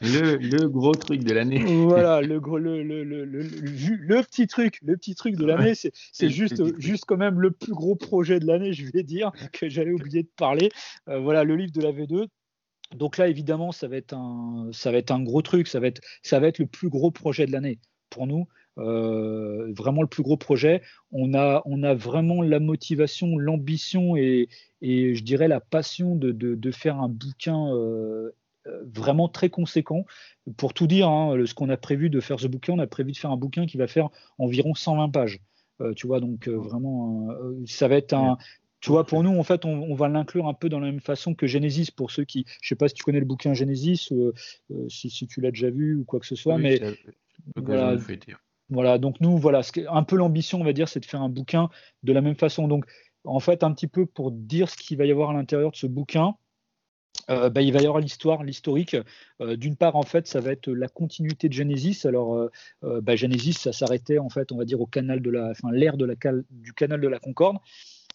[0.01, 1.63] le, gros truc de l'année.
[1.63, 6.79] Voilà, le, gros, le, le, le, petit truc, le petit truc de l'année, c'est juste,
[6.79, 10.23] juste quand même le plus gros projet de l'année, je vais dire, que j'avais oublié
[10.23, 10.69] de parler.
[11.07, 12.27] Euh, voilà, le livre de la V2.
[12.95, 15.87] Donc là, évidemment, ça va être un, ça va être un gros truc, ça va
[15.87, 18.47] être, ça va être le plus gros projet de l'année pour nous.
[18.77, 20.81] Euh, vraiment le plus gros projet.
[21.11, 24.49] On a, on a vraiment la motivation, l'ambition et,
[24.81, 28.31] et, je dirais la passion de, de, faire un bouquin euh,
[28.93, 30.05] vraiment très conséquent.
[30.57, 33.13] Pour tout dire, hein, ce qu'on a prévu de faire ce bouquin, on a prévu
[33.13, 35.39] de faire un bouquin qui va faire environ 120 pages.
[35.81, 37.29] Euh, tu vois, donc vraiment,
[37.65, 38.37] ça va être un,
[38.79, 41.33] tu vois, pour nous, en fait, on, va l'inclure un peu dans la même façon
[41.33, 44.33] que Genesis, pour ceux qui, je sais pas si tu connais le bouquin Genesis, euh,
[44.71, 46.79] euh, si, tu l'as déjà vu ou quoi que ce soit, mais
[47.55, 47.97] voilà,
[48.69, 51.69] voilà, donc nous, voilà, un peu l'ambition, on va dire, c'est de faire un bouquin
[52.03, 52.67] de la même façon.
[52.67, 52.85] Donc,
[53.23, 55.75] en fait, un petit peu pour dire ce qu'il va y avoir à l'intérieur de
[55.75, 56.35] ce bouquin,
[57.29, 58.95] euh, bah, il va y avoir l'histoire, l'historique.
[59.41, 62.05] Euh, d'une part, en fait, ça va être la continuité de Genesis.
[62.05, 62.35] Alors,
[62.83, 65.71] euh, bah, Genesis, ça s'arrêtait en fait, on va dire au canal de la, enfin,
[65.71, 66.15] l'ère de la
[66.49, 67.57] du canal de la Concorde.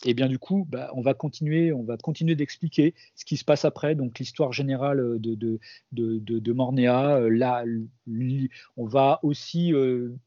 [0.05, 3.45] Et bien du coup, bah, on va continuer, on va continuer d'expliquer ce qui se
[3.45, 5.61] passe après, donc l'histoire générale de, de,
[5.93, 7.21] de, de, Mornéa.
[7.29, 7.65] Là,
[8.77, 9.73] on va aussi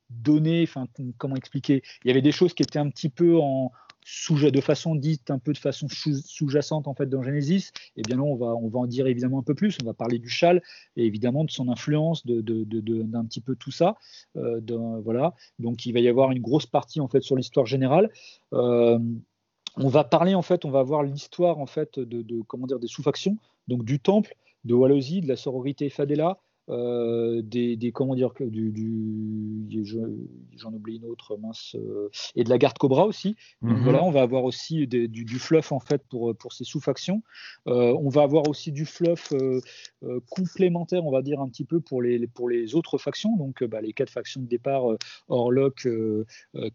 [0.10, 0.88] donner, enfin,
[1.18, 1.84] comment expliquer?
[2.04, 3.72] Il y avait des choses qui étaient un petit peu en,
[4.06, 8.18] de façon dite un peu de façon sous-jacente en fait dans Genesis, et eh bien
[8.18, 9.78] là on va, on va en dire évidemment un peu plus.
[9.82, 10.62] On va parler du châle
[10.96, 13.98] et évidemment de son influence, d'un de, de, petit peu tout ça.
[14.38, 14.62] Euh,
[15.04, 15.34] voilà.
[15.60, 18.12] Donc il va y avoir une grosse partie en fait sur l'histoire générale.
[18.54, 19.00] Euh,
[19.78, 22.88] on va parler en fait, on va voir l'histoire en fait de, comment dire des
[22.88, 23.38] sous-factions,
[23.68, 26.40] donc du temple, de Walosi, de la sororité Fadela,
[26.70, 29.86] euh, des, comment dire du, du
[30.58, 33.36] j'en oublie une autre mince euh, et de la garde Cobra aussi.
[33.62, 33.84] Donc mhm.
[33.84, 37.22] voilà on va avoir aussi du, du, fluff en fait pour pour ces sous-factions.
[37.68, 39.32] Euh, on va avoir aussi du fluff
[40.30, 43.38] complémentaire on va dire un petit peu pour les pour les autres factions.
[43.38, 44.86] Donc bah, les quatre factions de départ
[45.28, 45.88] Orlok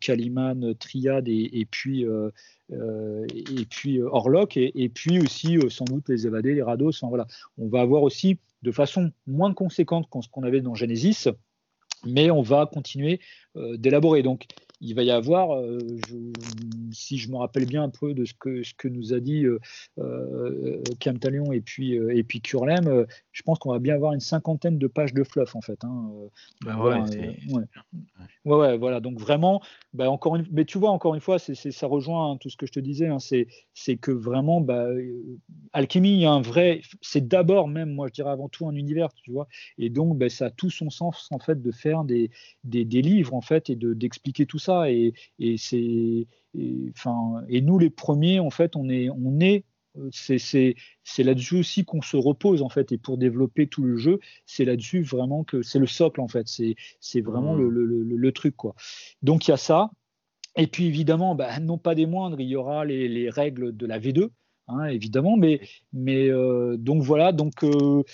[0.01, 2.05] Kaliman Triad et, et puis
[2.73, 4.57] et puis Orlok.
[4.57, 6.97] Et, et puis aussi sans doute les évadés les Rados.
[6.97, 7.27] Enfin, voilà.
[7.59, 11.28] On va avoir aussi de façon moins conséquente que ce qu'on avait dans Genesis,
[12.05, 13.20] mais on va continuer
[13.57, 14.23] euh, d'élaborer.
[14.23, 14.47] Donc,
[14.81, 15.78] il va y avoir, euh,
[16.93, 19.44] si je me rappelle bien un peu de ce que, ce que nous a dit
[19.98, 24.78] euh, Camtalion et puis, et puis Curlem, je pense qu'on va bien avoir une cinquantaine
[24.78, 25.85] de pages de fluff en fait.
[25.85, 26.11] Hein,
[26.65, 27.01] bah ouais,
[27.52, 27.65] ouais.
[28.44, 29.01] ouais, voilà.
[29.01, 29.61] Donc vraiment,
[29.93, 32.57] bah, encore une, mais tu vois, encore une fois, c'est, ça rejoint hein, tout ce
[32.57, 33.09] que je te disais.
[33.09, 34.86] Hein, c'est, c'est que vraiment, bah,
[35.73, 38.74] Alchemy, il y a un vrai, c'est d'abord même, moi je dirais avant tout un
[38.74, 39.47] univers, tu vois.
[39.78, 42.31] Et donc, bah, ça a tout son sens en fait de faire des,
[42.65, 44.70] des, des livres en fait et de, d'expliquer tout ça.
[44.71, 46.27] Et, et c'est,
[46.91, 49.65] enfin, et, nous les premiers, en fait, on est, on est
[49.97, 54.21] euh, c'est là-dessus aussi qu'on se repose en fait et pour développer tout le jeu
[54.47, 57.69] c'est là-dessus vraiment que c'est le socle en fait c'est vraiment mmh.
[57.69, 58.77] le, le, le, truc quoi
[59.23, 59.91] donc il y a ça
[60.57, 63.85] et puis évidemment bah, non pas des moindres il y aura les, les règles de
[63.85, 64.29] la V2
[64.69, 65.61] hein, évidemment mais,
[65.93, 68.05] mais euh, donc voilà donc euh,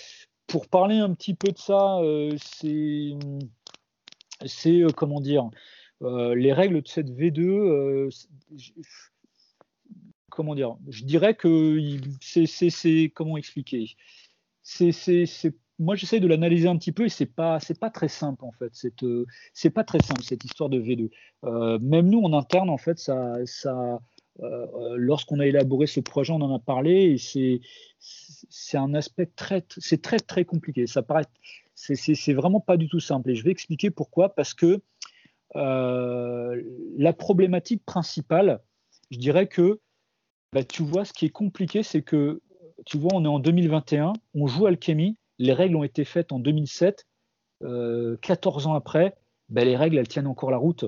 [0.47, 1.99] pour parler un petit peu de ça
[2.37, 3.13] c'est
[4.47, 5.47] c'est comment dire
[6.01, 8.09] les règles de cette V2
[10.37, 11.79] comment dire Je dirais que
[12.21, 13.95] c'est comment expliquer?
[14.61, 14.91] C'est
[15.79, 18.51] moi j'essaie de l'analyser un petit peu et c'est pas c'est pas très simple en
[18.51, 18.69] fait.
[18.73, 21.09] C'est euh, c'est pas très simple cette histoire de V2.
[21.43, 23.99] Euh, même nous en interne en fait ça ça
[24.41, 27.61] euh, lorsqu'on a élaboré ce projet, on en a parlé et c'est
[27.99, 30.87] c'est un aspect très c'est très très compliqué.
[30.87, 31.25] Ça paraît
[31.75, 34.81] c'est vraiment pas du tout simple et je vais expliquer pourquoi parce que
[35.55, 38.61] la problématique principale,
[39.11, 39.79] je dirais que
[40.53, 42.41] bah, tu vois, ce qui est compliqué, c'est que,
[42.85, 46.39] tu vois, on est en 2021, on joue Alchemy, les règles ont été faites en
[46.39, 47.05] 2007,
[47.61, 49.15] 14 euh, ans après,
[49.49, 50.85] bah, les règles, elles tiennent encore la route.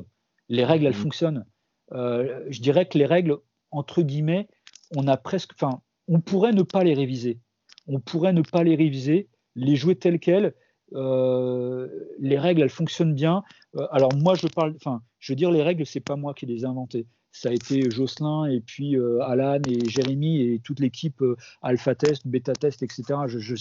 [0.47, 0.95] Les règles, elles mmh.
[0.95, 1.45] fonctionnent.
[1.91, 3.37] Euh, je dirais que les règles,
[3.71, 4.47] entre guillemets,
[4.95, 7.39] on a presque, enfin, on pourrait ne pas les réviser.
[7.87, 10.53] On pourrait ne pas les réviser, les jouer telles quelles.
[10.93, 11.87] Euh,
[12.19, 13.43] les règles, elles fonctionnent bien.
[13.91, 16.61] alors moi, je parle, enfin, je veux dire, les règles, c'est pas moi qui les
[16.61, 21.21] ai inventées ça a été Jocelyn et puis euh, Alan et Jérémy et toute l'équipe
[21.21, 23.03] euh, Alpha Test, Beta Test, etc.
[23.27, 23.55] Je,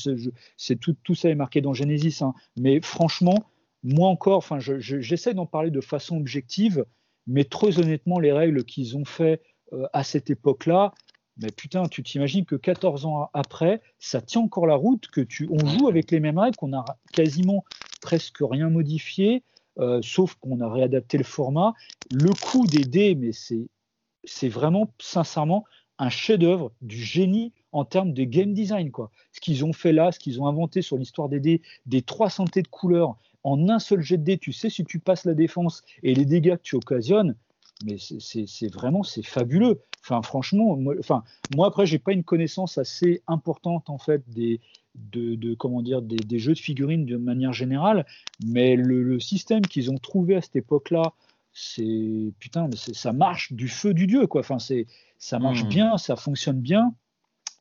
[0.56, 2.22] c'est tout, ça est marqué dans Genesis.
[2.22, 2.34] Hein.
[2.56, 3.36] Mais franchement,
[3.82, 6.84] moi encore, enfin, j'essaie d'en parler de façon objective,
[7.26, 9.42] mais très honnêtement, les règles qu'ils ont fait
[9.72, 10.94] euh, à cette époque-là,
[11.38, 15.48] mais putain, tu t'imagines que 14 ans après, ça tient encore la route, que tu,
[15.50, 17.64] on joue avec les mêmes règles, qu'on a quasiment
[18.00, 19.42] presque rien modifié.
[19.78, 21.72] Euh, sauf qu'on a réadapté le format.
[22.10, 25.64] Le coût des dés, mais c'est vraiment sincèrement
[25.98, 28.90] un chef-d'œuvre du génie en termes de game design.
[28.90, 29.10] Quoi.
[29.32, 32.30] Ce qu'ils ont fait là, ce qu'ils ont inventé sur l'histoire des dés, des trois
[32.30, 35.34] santé de couleurs, en un seul jet de dés, tu sais si tu passes la
[35.34, 37.36] défense et les dégâts que tu occasionnes,
[37.84, 39.80] mais c'est vraiment c'est fabuleux.
[40.08, 41.22] Enfin, franchement, moi, enfin,
[41.54, 44.60] moi après, j'ai pas une connaissance assez importante en fait des,
[44.94, 48.06] de, comment dire des, jeux de figurines de manière générale,
[48.44, 51.12] mais le, système qu'ils ont trouvé à cette époque-là,
[51.52, 54.40] c'est putain, ça marche du feu du dieu quoi.
[54.40, 54.86] Enfin, c'est
[55.18, 55.68] ça marche hmm.
[55.68, 56.94] bien, ça fonctionne bien.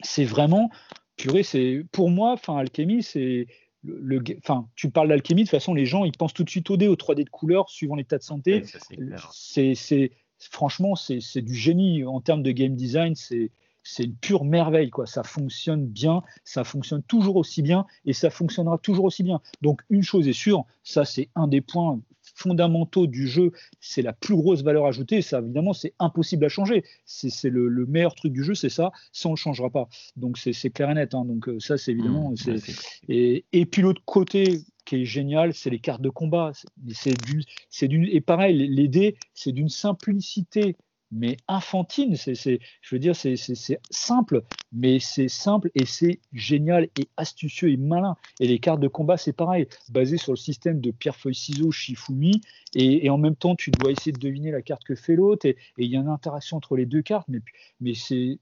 [0.01, 0.69] C'est vraiment
[1.15, 1.43] purée.
[1.43, 3.47] C'est pour moi, enfin, alchimie, c'est
[3.83, 6.69] le, enfin, tu parles d'alchimie, de toute façon, les gens, ils pensent tout de suite
[6.69, 8.63] au dé, au 3D de couleurs, suivant l'état de santé.
[9.31, 13.15] c'est franchement, c'est du génie en termes de game design.
[13.15, 13.51] C'est
[13.87, 15.05] c'est une pure merveille, quoi.
[15.05, 19.39] Ça fonctionne bien, ça fonctionne toujours aussi bien et ça fonctionnera toujours aussi bien.
[19.61, 21.99] Donc, une chose est sûre, ça, c'est un des points
[22.35, 25.21] fondamentaux du jeu, c'est la plus grosse valeur ajoutée.
[25.21, 26.83] Ça, évidemment, c'est impossible à changer.
[27.05, 28.91] C'est le, meilleur truc du jeu, c'est ça.
[29.13, 29.87] Ça, on le changera pas.
[30.17, 31.15] Donc, c'est clair et net.
[31.15, 31.25] Hein.
[31.25, 32.31] Donc, euh, ça, c'est évidemment.
[32.31, 32.57] Mmh,
[33.07, 36.51] et, et, puis, l'autre côté qui est génial, c'est les cartes de combat.
[36.91, 40.75] C'est d'une, et pareil, les dés, c'est d'une simplicité
[41.11, 42.15] mais infantine.
[42.15, 43.35] C'est, je veux dire, c'est,
[43.89, 48.15] simple, mais c'est simple et c'est génial et astucieux et malin.
[48.39, 52.41] Et les cartes de combat, c'est pareil, basé sur le système de pierre-feuille-ciseaux Shifumi.
[52.75, 55.45] Et, en même temps, tu dois essayer de deviner la carte que fait l'autre.
[55.45, 57.27] Et il y a une interaction entre les deux cartes,
[57.79, 58.39] mais c'est,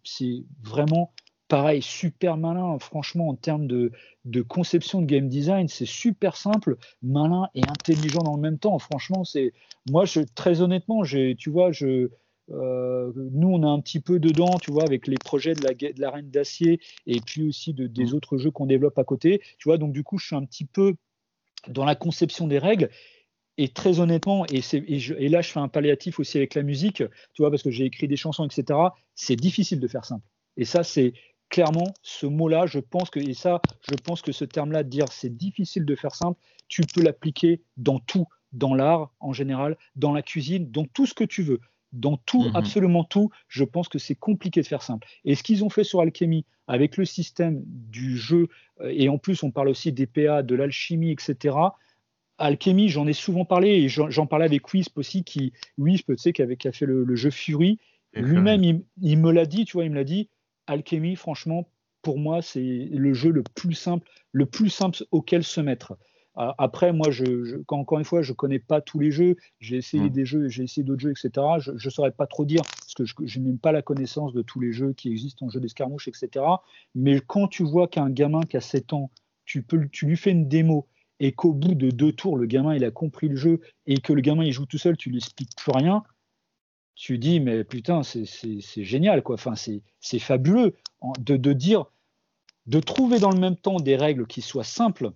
[0.63, 1.11] vraiment
[1.47, 3.91] pareil, super malin, franchement, en termes de,
[4.25, 8.77] de, conception de game design, c'est super simple, malin et intelligent dans le même temps.
[8.79, 9.53] Franchement, c'est
[9.89, 12.09] moi, je, très honnêtement, tu vois, je,
[12.51, 15.73] euh, nous, on a un petit peu dedans, tu vois, avec les projets de la,
[15.73, 18.13] de la Reine d'Acier et puis aussi de, des mmh.
[18.13, 19.41] autres jeux qu'on développe à côté.
[19.57, 20.95] Tu vois, donc du coup, je suis un petit peu
[21.67, 22.89] dans la conception des règles.
[23.57, 26.97] Et très honnêtement, et, et, là, je fais un palliatif aussi avec la musique,
[27.33, 28.77] tu vois, parce que j'ai écrit des chansons, etc.
[29.15, 30.25] C'est difficile de faire simple.
[30.57, 31.13] Et ça, c'est
[31.49, 35.35] clairement ce mot-là, je pense que, et ça, je pense que ce terme-là, dire c'est
[35.35, 40.21] difficile de faire simple, tu peux l'appliquer dans tout, dans l'art en général, dans la
[40.21, 41.59] cuisine, dans tout ce que tu veux
[41.95, 42.55] dans tout, mhm.
[42.55, 45.07] absolument tout, je pense que c'est compliqué de faire simple.
[45.23, 48.47] Et ce qu'ils ont fait sur Alchemy, avec le système du jeu,
[48.81, 51.55] euh, et en plus on parle aussi des PA, de l'alchimie, etc.
[52.37, 56.33] Alchemy, j'en ai souvent parlé, et j'en parlais avec Wisp aussi, qui, Wisp, tu sais,
[56.33, 57.79] qui, avait, fait le, jeu Fury.
[58.13, 60.29] Lui-même, il, me l'a dit, tu vois, il me l'a dit,
[60.67, 61.69] Alchemy, franchement,
[62.01, 65.97] pour moi, c'est le jeu le plus simple, le plus simple auquel se mettre.
[66.35, 69.37] Après, moi, je, encore une fois, je connais pas tous les jeux.
[69.61, 70.09] J'ai essayé mm.
[70.09, 71.31] des jeux, j'ai essayé d'autres jeux, etc.
[71.59, 74.41] Je ne saurais pas trop dire parce que je, n'ai même pas la connaissance de
[74.41, 76.45] tous les jeux qui existent en jeu d'escarmouche, etc.
[76.93, 79.11] Mais quand tu vois qu'un gamin qui a 7 ans,
[79.45, 80.87] tu, peux, tu lui fais une démo
[81.21, 84.11] et qu'au bout de deux tours, le gamin il a compris le jeu et que
[84.11, 86.03] le gamin il joue tout seul, tu lui expliques plus rien.
[86.95, 89.35] Tu dis mais putain c'est génial quoi.
[89.35, 90.75] Enfin c'est fabuleux
[91.19, 91.85] de, de dire
[92.65, 95.11] de trouver dans le même temps des règles qui soient simples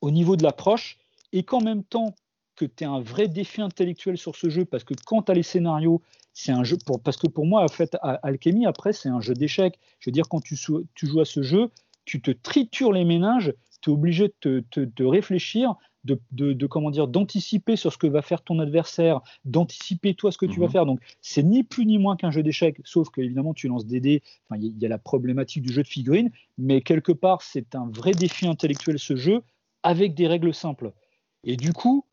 [0.00, 0.98] au niveau de l'approche
[1.32, 2.14] et qu'en même temps
[2.56, 5.34] que tu as un vrai défi intellectuel sur ce jeu parce que quand tu as
[5.34, 6.02] les scénarios,
[6.32, 9.34] c'est un jeu pour, parce que pour moi en fait Alchemy après c'est un jeu
[9.34, 9.78] d'échecs.
[10.00, 10.56] Je veux dire quand tu,
[10.94, 11.70] tu, joues à ce jeu,
[12.04, 17.76] tu te tritures les méninges, tu es obligé de, réfléchir, de, de, comment dire d'anticiper
[17.76, 20.72] sur ce que va faire ton adversaire, d'anticiper toi ce que tu vas mhm.
[20.72, 20.86] faire.
[20.86, 24.00] Donc c'est ni plus ni moins qu'un jeu d'échecs, sauf que évidemment tu lances des
[24.00, 24.22] dés.
[24.48, 27.74] Enfin il y, y, a la problématique du jeu de figurines, mais quelque part c'est
[27.74, 29.42] un vrai défi intellectuel ce jeu
[29.82, 30.92] avec des règles simples.
[31.44, 32.04] Et du coup,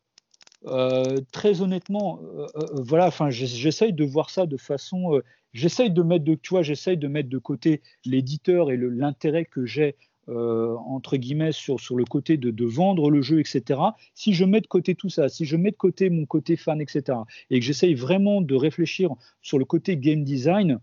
[0.66, 5.20] euh, très honnêtement, euh, euh, voilà, enfin, j'essaye de voir ça de façon,
[5.52, 9.64] j'essaye de mettre de, tu vois, j'essaye de mettre de côté l'éditeur et l'intérêt que
[9.64, 9.96] j'ai
[10.28, 13.80] entre guillemets sur, sur le côté de, de, vendre le jeu, etc.
[14.14, 16.80] Si je mets de côté tout ça, si je mets de côté mon côté fan,
[16.80, 17.18] etc.
[17.50, 20.80] Et que j'essaye vraiment de réfléchir sur le côté game design,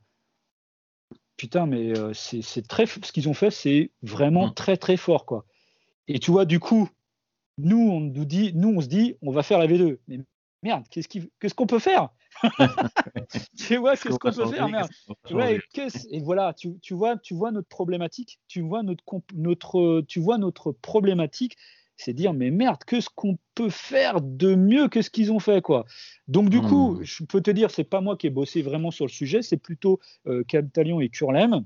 [1.37, 4.53] putain, mais c'est très, ce qu'ils ont fait, c'est vraiment mmh.
[4.53, 5.45] très très fort, quoi.
[6.07, 6.89] Et tu vois, du coup,
[7.57, 9.97] nous, on nous dit, nous, on se dit, on va faire la V2.
[10.07, 10.19] Mais
[10.63, 12.09] merde, qu'est-ce qu'on peut faire?
[13.57, 14.89] Tu vois, qu'est-ce qu'on peut faire, merde
[16.11, 19.03] Et voilà, tu, vois, tu vois notre problématique, tu vois notre,
[19.33, 21.57] notre, tu vois notre problématique,
[21.95, 25.61] c'est dire, mais merde, qu'est-ce qu'on peut faire de mieux que ce qu'ils ont fait,
[25.61, 25.85] quoi.
[26.27, 27.03] Donc du coup, hmm.
[27.03, 29.57] je peux te dire, c'est pas moi qui ai bossé vraiment sur le sujet, c'est
[29.57, 31.65] plutôt euh, et Curlem.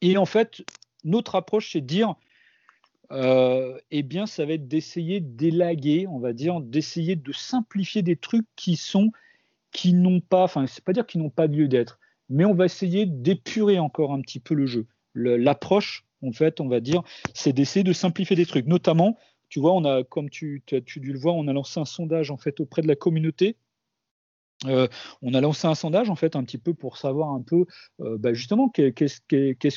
[0.00, 0.62] Et en fait,
[1.04, 2.14] notre approche, c'est de dire,
[3.12, 8.16] euh, eh bien, ça va être d'essayer d'élaguer, on va dire, d'essayer de simplifier des
[8.16, 9.10] trucs qui sont,
[9.72, 11.98] qui n'ont pas, enfin, c'est pas dire qu'ils n'ont pas lieu d'être,
[12.28, 14.86] mais on va essayer d'épurer encore un petit peu le jeu.
[15.14, 17.02] L'approche, en fait, on va dire,
[17.34, 18.66] c'est d'essayer de simplifier des trucs.
[18.66, 19.16] Notamment,
[19.48, 21.84] tu vois, on a, comme tu, tu as dû le voir, on a lancé un
[21.84, 23.56] sondage en fait auprès de la communauté
[24.66, 24.88] euh,
[25.22, 27.64] on a lancé un sondage en fait un petit peu pour savoir un peu
[28.00, 29.20] euh, bah, justement qu'est-ce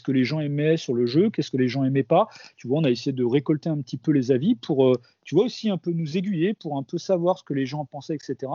[0.01, 2.27] que les gens aimaient sur le jeu, qu'est-ce que les gens aimaient pas.
[2.57, 5.35] Tu vois, on a essayé de récolter un petit peu les avis pour, euh, tu
[5.35, 8.15] vois, aussi un peu nous aiguiller pour un peu savoir ce que les gens pensaient,
[8.15, 8.51] etc.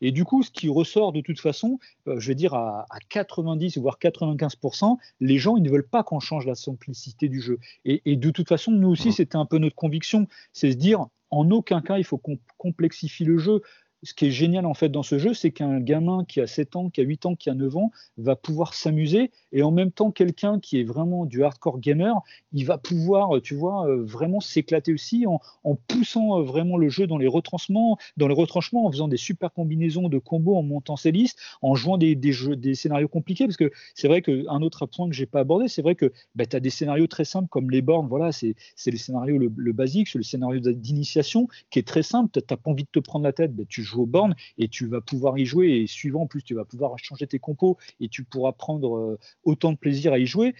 [0.00, 3.98] Et du coup, ce qui ressort de toute façon, je vais dire à, 90 voire
[3.98, 7.58] 95%, les gens ils ne veulent pas qu'on change la simplicité du jeu.
[7.84, 11.06] Et, et de toute façon, nous aussi, c'était un peu notre conviction, c'est se dire
[11.32, 13.62] en aucun cas il faut qu'on complexifie le jeu
[14.02, 16.76] ce qui est génial en fait dans ce jeu, c'est qu'un gamin qui a 7
[16.76, 19.92] ans, qui a 8 ans, qui a 9 ans, va pouvoir s'amuser et en même
[19.92, 22.20] temps quelqu'un qui est vraiment du hardcore gamer,
[22.52, 25.40] il va pouvoir, tu vois, euh, vraiment s'éclater aussi en,
[25.88, 29.52] poussant euh, vraiment le jeu dans les retranchements, dans les retranchements, en faisant des super
[29.52, 33.56] combinaisons de combos, en montant ses listes, en jouant des, jeux, des scénarios compliqués, parce
[33.56, 36.56] que c'est vrai qu'un autre point que j'ai pas abordé, c'est vrai que bah, tu
[36.56, 38.54] as des scénarios très simples comme les bornes, voilà, c'est
[38.86, 42.70] le scénario le, basique, c'est le scénario d'initiation qui est très simple, tu n'as pas
[42.70, 45.38] envie de te prendre la tête, bah, tu joues aux bornes et tu vas pouvoir
[45.38, 48.52] y jouer, et suivant en plus, tu vas pouvoir changer tes compos et tu pourras
[48.52, 50.54] prendre euh, autant de plaisir à y jouer,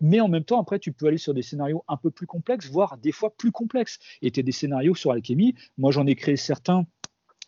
[0.00, 2.68] mais en même temps, après, tu peux aller sur des scénarios un peu plus complexes,
[2.70, 3.98] voire des fois plus complexes.
[4.22, 5.54] Et des scénarios sur Alchemy.
[5.78, 6.86] Moi, j'en ai créé certains.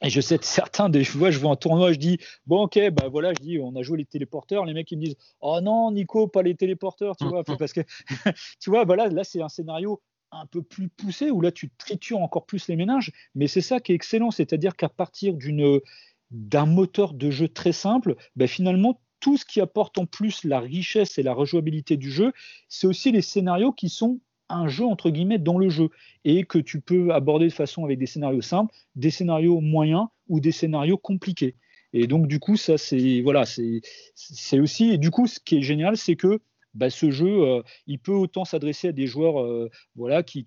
[0.02, 2.78] Et je sais que certains, des fois, je vois un tournoi, je dis, bon, ok,
[2.90, 4.66] bah voilà, je dis, on a joué les téléporteurs.
[4.66, 7.80] Les mecs, ils me disent, oh non, Nico, pas les téléporteurs, tu vois, parce que,
[8.60, 12.20] tu vois, voilà, là, c'est un scénario un peu plus poussé où là, tu tritures
[12.20, 13.12] encore plus les ménages.
[13.34, 15.34] Mais c'est ça qui est excellent, c'est-à-dire qu'à partir
[16.30, 20.60] d'un moteur de jeu très simple, bah, finalement, tout ce qui apporte en plus la
[20.60, 22.32] richesse et la rejouabilité du jeu,
[22.68, 25.90] c'est aussi les scénarios qui sont un jeu entre guillemets dans le jeu
[26.24, 30.40] et que tu peux aborder de façon avec des scénarios simples, des scénarios moyens ou
[30.40, 31.56] des scénarios compliqués.
[31.92, 35.62] Et donc du coup ça c'est voilà c'est aussi et du coup ce qui est
[35.62, 36.40] génial c'est que
[36.76, 40.44] bah, ce jeu, euh, il peut autant s'adresser à des joueurs euh, voilà, qui,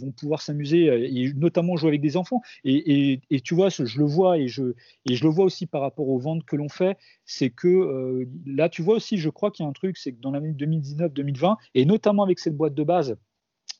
[0.00, 2.42] vont pouvoir s'amuser, euh, et notamment jouer avec des enfants.
[2.64, 4.74] Et, et, tu vois, je le vois, et je,
[5.08, 8.68] et je le vois aussi par rapport aux ventes que l'on fait, c'est que là,
[8.68, 11.56] tu vois aussi, je crois qu'il y a un truc, c'est que dans l'année 2019-2020,
[11.74, 13.16] et notamment avec cette boîte de base,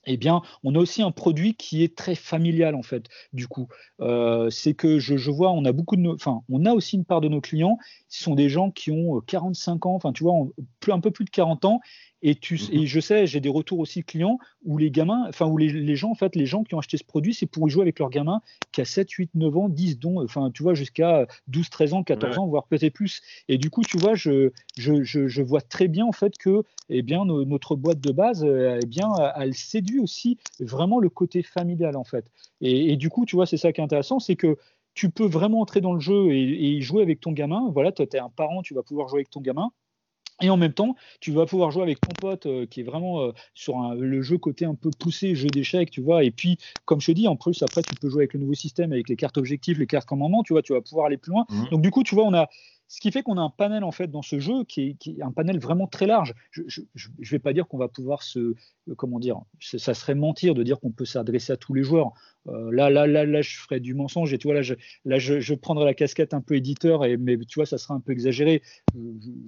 [0.07, 3.07] eh bien, on a aussi un produit qui est très familial en fait.
[3.33, 3.69] Du coup,
[4.01, 6.17] euh, c'est que je, vois, on a beaucoup de,
[6.49, 7.79] on a aussi une part de nos clients,
[8.09, 10.25] qui sont des gens qui ont 45 ans, enfin, tu
[10.93, 11.81] un peu plus de 40 ans
[12.27, 12.87] et, tu, et mhm.
[12.87, 16.15] je sais, j'ai des retours aussi clients où les gamins, enfin, où les, gens, en
[16.15, 18.41] fait, les gens qui ont acheté ce produit, c'est pour y jouer avec leurs gamins
[18.73, 22.03] qui a 7, 8, 9 ans, 10, dont, enfin, tu vois, jusqu'à 12, 13 ans,
[22.03, 23.21] 14 ans, voire peut-être plus.
[23.49, 27.03] Et du coup, tu vois, je, je, je, vois très bien, en fait, que, eh
[27.03, 31.95] bien, notre boîte de base, euh, eh bien, elle séduit aussi vraiment le côté familial,
[31.95, 32.25] en fait.
[32.63, 34.57] Et, et du coup, tu vois, c'est ça qui est intéressant, c'est que
[34.95, 37.69] tu peux vraiment entrer dans le jeu et, et jouer avec ton gamin.
[37.75, 39.71] Voilà, tu es un parent, tu vas pouvoir jouer avec ton gamin.
[40.43, 43.21] Et en même temps, tu vas pouvoir jouer avec ton pote euh, qui est vraiment
[43.23, 46.25] euh, sur le jeu côté un peu poussé, jeu d'échecs, tu vois.
[46.25, 48.55] Et puis, comme je te dis, en plus, après, tu peux jouer avec le nouveau
[48.55, 51.31] système, avec les cartes objectifs, les cartes commandements, tu vois, tu vas pouvoir aller plus
[51.31, 51.47] loin.
[51.49, 51.69] Mmh.
[51.71, 52.49] Donc, du coup, tu vois, on a,
[52.89, 55.33] ce qui fait qu'on a un panel en fait dans ce jeu qui est, un
[55.33, 56.35] panel vraiment très large.
[56.51, 60.55] Je ne vais pas dire qu'on va pouvoir se, euh, comment dire, ça serait mentir
[60.55, 62.13] de dire qu'on peut s'adresser à tous les joueurs.
[62.49, 64.75] Euh, là, là, là, là, je ferais du mensonge et tu vois là, je,
[65.05, 68.01] là, je, prendrais la casquette un peu éditeur et mais tu vois, ça serait un
[68.01, 68.63] peu exagéré.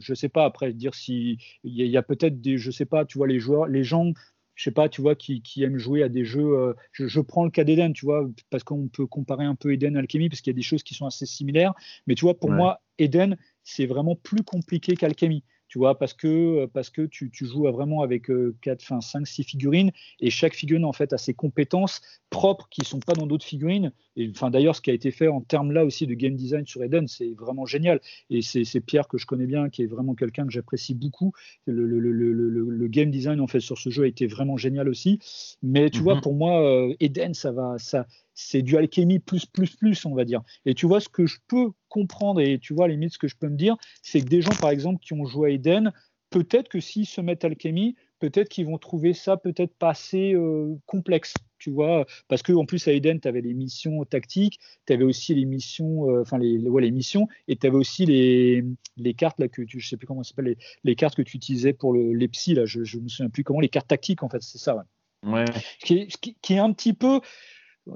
[0.01, 3.05] Je, ne sais pas après dire si il y a, peut-être des, je sais pas,
[3.05, 4.13] tu vois les joueurs, les gens
[4.57, 6.59] je sais pas, tu vois, qui, aiment jouer à des jeux.
[6.59, 9.97] Euh, je, prends le cas d'Eden, tu vois, parce qu'on peut comparer un peu Eden
[9.97, 11.75] à Alchemy, parce qu'il y a des choses qui sont assez similaires.
[12.07, 16.27] Mais tu vois, pour moi, Eden, c'est vraiment plus compliqué qu'Alchemy tu vois, parce que,
[16.27, 18.31] euh, parce que tu, tu joues vraiment avec
[18.61, 19.91] 4, 5, 6 figurines,
[20.21, 23.45] et chaque figurine, en fait, a ses compétences propres qui ne sont pas dans d'autres
[23.45, 23.93] figurines.
[24.17, 26.67] Et enfin, d'ailleurs, ce qui a été fait en termes là aussi de game design
[26.67, 28.01] sur Eden, c'est vraiment génial.
[28.31, 31.33] Et c'est Pierre que je connais bien, qui est vraiment quelqu'un que j'apprécie beaucoup.
[31.67, 34.89] Le, le, le, le, game design, en fait, sur ce jeu a été vraiment génial
[34.89, 35.19] aussi.
[35.63, 36.21] Mais tu vois, mhm.
[36.21, 38.07] pour moi, euh, Eden, ça va, ça,
[38.37, 40.43] c'est du alchimie plus, plus, plus, on va dire.
[40.67, 43.37] Et tu vois, ce que je peux comprendre, et tu vois, limite, ce que je
[43.37, 45.93] peux me dire, c'est que des gens, par exemple, qui ont joué à Eden,
[46.31, 50.75] peut-être que s'ils se mettent alchimie, peut-être qu'ils vont trouver ça peut-être pas assez euh,
[50.85, 55.05] complexe, tu vois, parce qu'en plus à Eden, tu avais les missions tactiques, tu avais
[55.05, 58.65] aussi les missions, euh, enfin les, les missions, et tu avais aussi les,
[58.99, 61.37] les cartes, là, que tu, je sais plus comment ça s'appelle, les, cartes que tu
[61.37, 64.23] utilisais pour le, les psy, là, je, ne me souviens plus comment, les cartes tactiques,
[64.23, 64.85] en fait, c'est ça,
[65.23, 65.45] ouais.
[65.81, 66.09] qui,
[66.43, 67.21] qui, est un petit peu,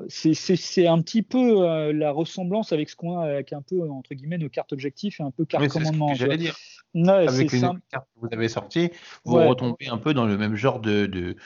[0.09, 4.15] c'est un petit peu euh, la ressemblance avec ce qu'on a avec un peu entre
[4.15, 6.15] guillemets nos cartes objectifs et un peu carte commandement.
[6.15, 6.55] J'allais dire.
[6.95, 8.91] avec les cartes que vous avez sorties,
[9.25, 11.37] vous retombez un peu dans le même genre de, de,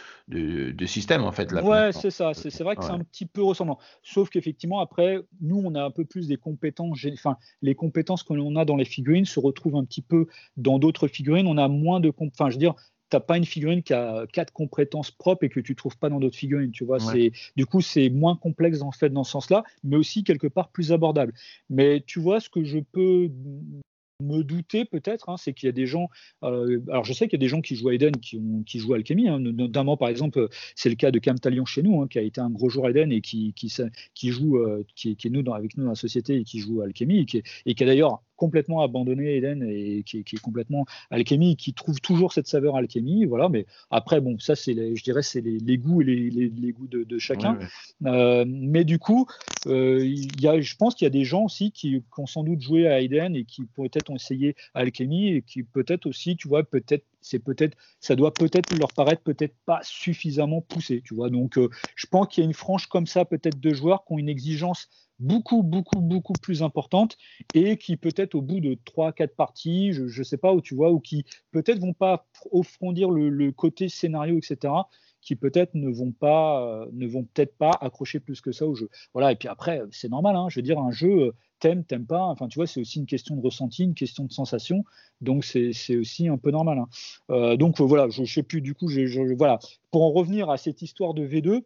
[0.73, 1.53] de, système en fait.
[1.53, 2.35] Là, ouais, c'est ça.
[2.35, 3.79] C'est vrai que c'est un petit peu ressemblant.
[4.03, 7.07] Sauf qu'effectivement après, nous on a un peu plus des compétences.
[7.13, 10.27] Enfin, les compétences que l'on a dans les figurines se retrouvent un petit peu
[10.57, 11.47] dans d'autres figurines.
[11.47, 12.75] On a moins de, enfin, je veux dire,
[13.15, 16.19] t'as pas une figurine qui a quatre compétences propres et que tu trouves pas dans
[16.19, 16.99] d'autres figurines, tu vois.
[16.99, 20.71] C'est du coup c'est moins complexe en fait dans ce sens-là, mais aussi quelque part
[20.71, 21.33] plus abordable.
[21.71, 23.31] Mais tu vois ce que je peux
[24.21, 26.09] me douter peut-être, hein, c'est qu'il y a des gens.
[26.43, 28.81] Euh, alors je sais qu'il y a des gens qui jouent à Eden qui, qui
[28.81, 32.03] jouent à Alchemy, hein, notamment par exemple, c'est le cas de Cam Talion chez nous,
[32.03, 33.73] hein, qui a été un gros joueur Eden et qui, qui,
[34.15, 36.59] qui joue, euh, qui, qui, est nous dans, avec nous dans la société et qui
[36.59, 40.41] joue à Alchemy et qui, et qui a d'ailleurs complètement abandonné Eden et qui, est
[40.41, 43.25] complètement alchimie, qui trouve toujours cette saveur alchimie.
[43.25, 47.19] Voilà, mais après, bon, ça, c'est, je dirais, c'est les, goûts et les, goûts de,
[47.19, 47.59] chacun.
[48.05, 49.27] Euh, mais du coup,
[49.67, 52.61] euh, y a, je pense qu'il y a des gens aussi qui, ont sans doute
[52.61, 56.65] joué à Eden et qui peut-être ont essayé alchimie et qui peut-être aussi, tu vois,
[56.65, 61.31] peut-être c'est peut-être, ça doit peut-être leur paraître peut-être pas suffisamment poussé, tu vois.
[61.31, 64.13] Donc, euh, je pense qu'il y a une frange comme ça, peut-être de joueurs qui
[64.13, 64.89] ont une exigence
[65.19, 67.17] beaucoup, beaucoup, beaucoup plus importante
[67.55, 70.91] et qui peut-être au bout de 3-4 parties, je ne sais pas où tu vois,
[70.91, 74.73] ou qui peut-être vont pas offrandir le, côté scénario, etc.,
[75.21, 78.75] qui peut-être ne vont pas, euh, ne vont peut-être pas accrocher plus que ça au
[78.75, 78.91] jeu.
[79.15, 82.05] Voilà, et puis après, c'est normal, hein, je veux dire, un jeu, euh, t'aimes, t'aimes
[82.05, 84.85] pas, enfin tu vois, c'est aussi une question de ressenti, une question de sensation,
[85.23, 86.79] donc c'est aussi un peu normal.
[86.79, 86.89] Hein.
[87.31, 88.89] Euh, donc voilà, je, ne sais plus, du coup,
[89.39, 89.59] voilà,
[89.91, 91.63] pour en revenir à cette histoire de V2,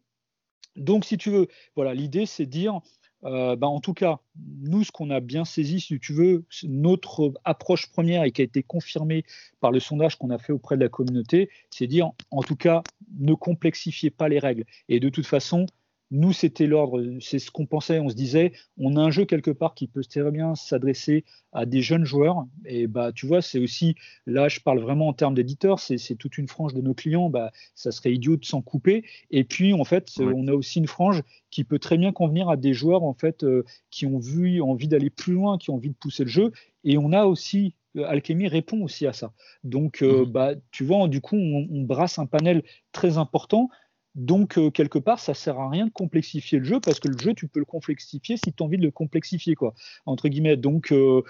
[0.76, 2.80] donc si tu veux, voilà, l'idée c'est de dire,
[3.24, 4.20] euh, bah, en tout cas,
[4.62, 8.44] nous, ce qu'on a bien saisi, si tu veux, notre approche première et qui a
[8.44, 9.24] été confirmée
[9.60, 12.82] par le sondage qu'on a fait auprès de la communauté, c'est dire, en tout cas,
[13.18, 14.64] ne complexifiez pas les règles.
[14.88, 15.66] Et de toute façon,
[16.10, 17.98] nous, c'était l'ordre, c'est ce qu'on pensait.
[17.98, 21.66] On se disait, on a un jeu quelque part qui peut très bien s'adresser à
[21.66, 22.46] des jeunes joueurs.
[22.64, 23.94] Et bah, tu vois, c'est aussi,
[24.26, 27.28] là, je parle vraiment en termes d'éditeurs, c'est toute une frange de nos clients.
[27.28, 29.04] Bah, ça serait idiot de s'en couper.
[29.30, 32.56] Et puis, en fait, on a aussi une frange qui peut très bien convenir à
[32.56, 35.88] des joueurs en fait euh, qui ont vu envie d'aller plus loin, qui ont envie
[35.88, 36.52] de pousser le jeu.
[36.84, 39.32] Et on a aussi euh, Alchemy répond aussi à ça.
[39.64, 40.30] Donc, euh, mmh.
[40.30, 42.62] bah, tu vois, du coup, on, brasse un panel
[42.92, 43.70] très important
[44.18, 47.16] donc, euh, quelque part, ça sert à rien de complexifier le jeu parce que le
[47.16, 49.74] jeu, tu peux le complexifier si tu as envie de le complexifier, quoi,
[50.06, 50.56] entre guillemets.
[50.56, 51.22] Donc, euh,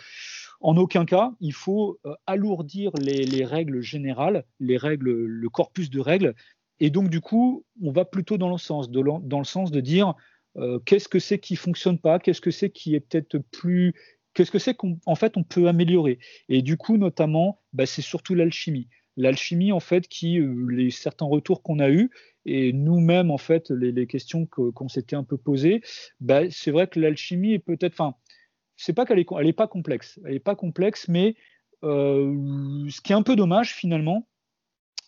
[0.63, 6.01] en aucun cas, il faut euh, alourdir les, règles générales, les règles, le corpus de
[6.01, 6.35] règles.
[6.81, 9.81] Et donc, du coup, on va plutôt dans le sens de, dans le sens de
[9.81, 10.15] dire
[10.87, 13.95] qu'est-ce que c'est qui fonctionne pas, qu'est-ce que c'est qui est peut-être plus
[14.35, 16.19] qu'est-ce que c'est qu'en fait on peut améliorer.
[16.49, 18.89] Et du coup, notamment, bah, c'est surtout l'alchimie.
[19.19, 20.41] L'alchimie, en fait, qui,
[20.71, 22.11] les certains retours qu'on a eus,
[22.47, 25.83] et nous-mêmes, en fait, les, questions qu'on s'était un peu posées,
[26.21, 28.15] bah, c'est vrai que l'alchimie est peut-être, enfin,
[28.77, 31.35] c'est pas qu'elle est, pas complexe, elle est pas complexe, mais
[31.83, 34.29] euh, ce qui est un peu dommage finalement,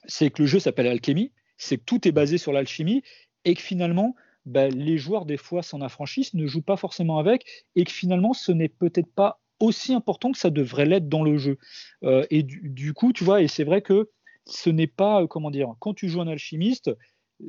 [0.07, 3.03] c'est que le jeu s'appelle Alchemy, c'est que tout est basé sur l'alchimie
[3.45, 7.65] et que finalement, bah, les joueurs des fois s'en affranchissent, ne jouent pas forcément avec,
[7.77, 11.39] et que finalement, ce n'est peut-être pas aussi important que ça devrait l'être dans le
[11.39, 11.59] jeu.
[12.03, 14.11] Euh, et du, coup, tu vois, et c'est vrai que
[14.47, 16.91] ce n'est pas, euh, comment dire, quand tu joues un alchimiste,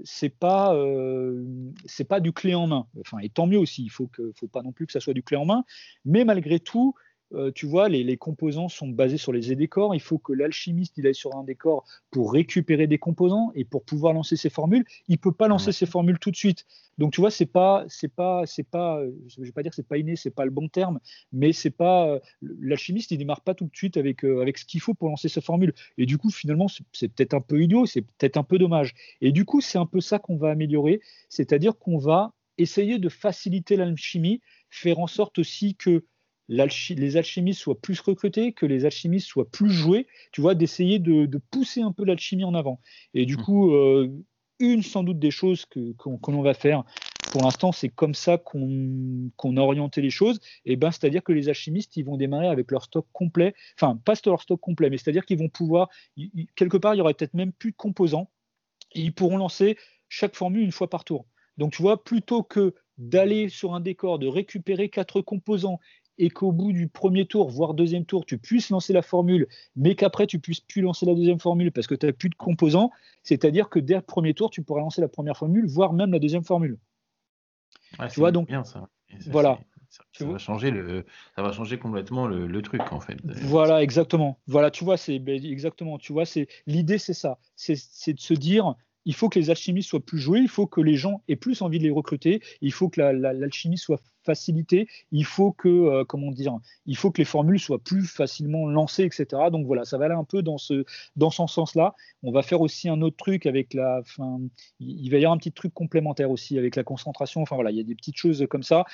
[0.06, 1.44] c'est pas euh,
[1.86, 2.88] c'est pas du clé en main.
[3.02, 3.84] Enfin, et tant mieux aussi.
[3.84, 5.66] Il faut que faut pas non plus que ça soit du clé en main.
[6.06, 6.96] Mais malgré tout,
[7.34, 9.96] euh, tu vois, les, composants sont basés sur les décors.
[9.96, 13.84] Il faut que l'alchimiste il aille sur un décor pour récupérer des composants et pour
[13.84, 14.86] pouvoir lancer ses formules.
[15.08, 16.66] Il peut pas lancer ses formules tout de suite.
[16.98, 19.88] Donc tu vois, c'est pas, c'est pas, c'est pas, je vais pas dire que c'est
[19.88, 21.00] pas inné, c'est pas le bon terme,
[21.32, 24.82] mais c'est pas l'alchimiste, il démarre pas tout de suite avec euh, avec ce qu'il
[24.82, 25.74] faut pour lancer sa formule.
[25.98, 28.94] Et du coup, finalement, c'est peut-être un peu idiot, c'est peut-être un peu dommage.
[29.22, 33.10] Et du coup, c'est un peu ça qu'on va améliorer, c'est-à-dire qu'on va essayer de
[33.10, 36.04] faciliter l'alchimie, faire en sorte aussi que
[36.52, 41.28] les alchimistes soient plus recrutés, que les alchimistes soient plus joués, tu vois, d'essayer de,
[41.50, 42.80] pousser un peu l'alchimie en avant.
[43.14, 43.42] Et du mmh.
[43.42, 44.10] coup, euh,
[44.60, 45.94] une sans doute des choses que,
[46.28, 46.84] l'on va faire
[47.32, 50.42] pour l'instant, c'est comme ça qu'on a orienté les choses.
[50.66, 54.14] Et ben, c'est-à-dire que les alchimistes, ils vont démarrer avec leur stock complet, enfin, pas
[54.26, 55.88] leur stock complet, mais c'est-à-dire qu'ils vont pouvoir,
[56.56, 58.30] quelque part, il y aurait peut-être même plus de composants,
[58.94, 59.78] et ils pourront lancer
[60.10, 61.26] chaque formule une fois par tour.
[61.58, 65.80] Donc, tu vois, plutôt que d'aller sur un décor, de récupérer quatre composants
[66.18, 69.96] et qu'au bout du premier tour, voire deuxième tour, tu puisses lancer la formule, mais
[69.96, 72.92] qu'après tu puisses plus lancer la deuxième formule parce que tu n'as plus de composants,
[73.24, 76.20] c'est-à-dire que dès le premier tour, tu pourras lancer la première formule, voire même la
[76.20, 76.78] deuxième formule.
[78.12, 78.88] tu vois donc bien ça.
[79.28, 79.60] voilà.
[80.14, 81.06] Ça, va changer le,
[81.36, 83.18] ça va changer complètement le, truc en fait.
[83.26, 84.40] Voilà, exactement.
[84.48, 85.98] Voilà, tu vois, c'est ben, exactement.
[85.98, 89.90] Tu vois, c'est l'idée, c'est ça, c'est de se dire, il faut que les alchimistes
[89.90, 92.72] soient plus joués, il faut que les gens aient plus envie de les recruter, il
[92.72, 94.88] faut que l'alchimie soit facilité.
[95.12, 99.04] Il faut que, euh, comment dire, il faut que les formules soient plus facilement lancées,
[99.04, 99.26] etc.
[99.52, 100.86] Donc voilà, ça va aller un peu dans ce,
[101.16, 101.96] dans ce sens-là.
[102.24, 104.02] On va faire aussi un autre truc avec la,
[104.80, 107.42] il va y avoir un petit truc complémentaire aussi avec la concentration.
[107.42, 108.86] Enfin voilà, il y a des petites choses comme ça.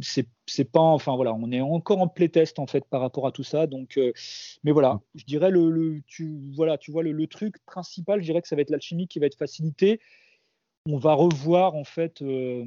[0.00, 0.26] C'est,
[0.64, 3.66] pas, enfin voilà, on est encore en playtest en fait par rapport à tout ça.
[3.66, 4.12] Donc, euh,
[4.64, 8.42] mais voilà, je dirais le, tu, voilà, tu vois le, le, truc principal, je dirais
[8.42, 10.00] que ça va être l'alchimie qui va être facilité.
[10.86, 12.22] On va revoir en fait.
[12.22, 12.64] Euh,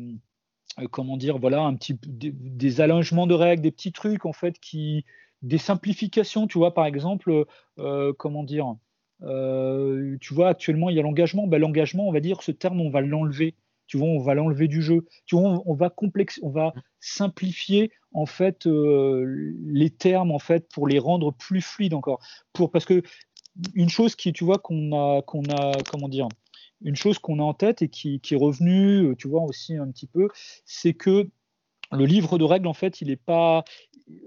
[0.91, 5.05] comment dire, voilà, un petit des, allongements de règles, des petits trucs en fait qui,
[5.41, 7.45] des simplifications, tu vois, par exemple,
[7.79, 8.75] euh, comment dire,
[9.23, 12.81] euh, tu vois, actuellement il y a l'engagement, ben, l'engagement, on va dire, ce terme,
[12.81, 13.55] on va l'enlever.
[13.87, 15.05] tu vois, on va l'enlever du jeu.
[15.25, 20.67] Tu vois, on, va complexe, on va simplifier en fait euh, les termes en fait
[20.71, 22.19] pour les rendre plus fluides encore.
[22.53, 23.01] Pour parce que
[23.73, 26.27] une chose qui, tu vois, qu'on a, qu'on a, comment dire,
[26.81, 30.07] une chose qu'on a en tête et qui, est revenue, tu vois aussi un petit
[30.07, 30.29] peu,
[30.65, 31.29] c'est que
[31.91, 33.63] le livre de règles, en fait, il n'est pas.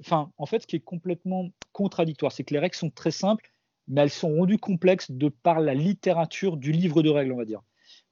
[0.01, 3.53] Enfin, en fait, ce qui est complètement contradictoire, c'est que les règles sont très simples,
[3.89, 7.45] mais elles sont rendues complexes de par la littérature du livre de règles, on va
[7.45, 7.63] dire.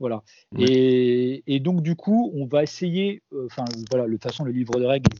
[0.01, 0.23] Voilà.
[0.59, 4.81] Et, donc, du coup, on va essayer, euh, enfin, voilà, de toute façon, le livre
[4.81, 5.11] de règles,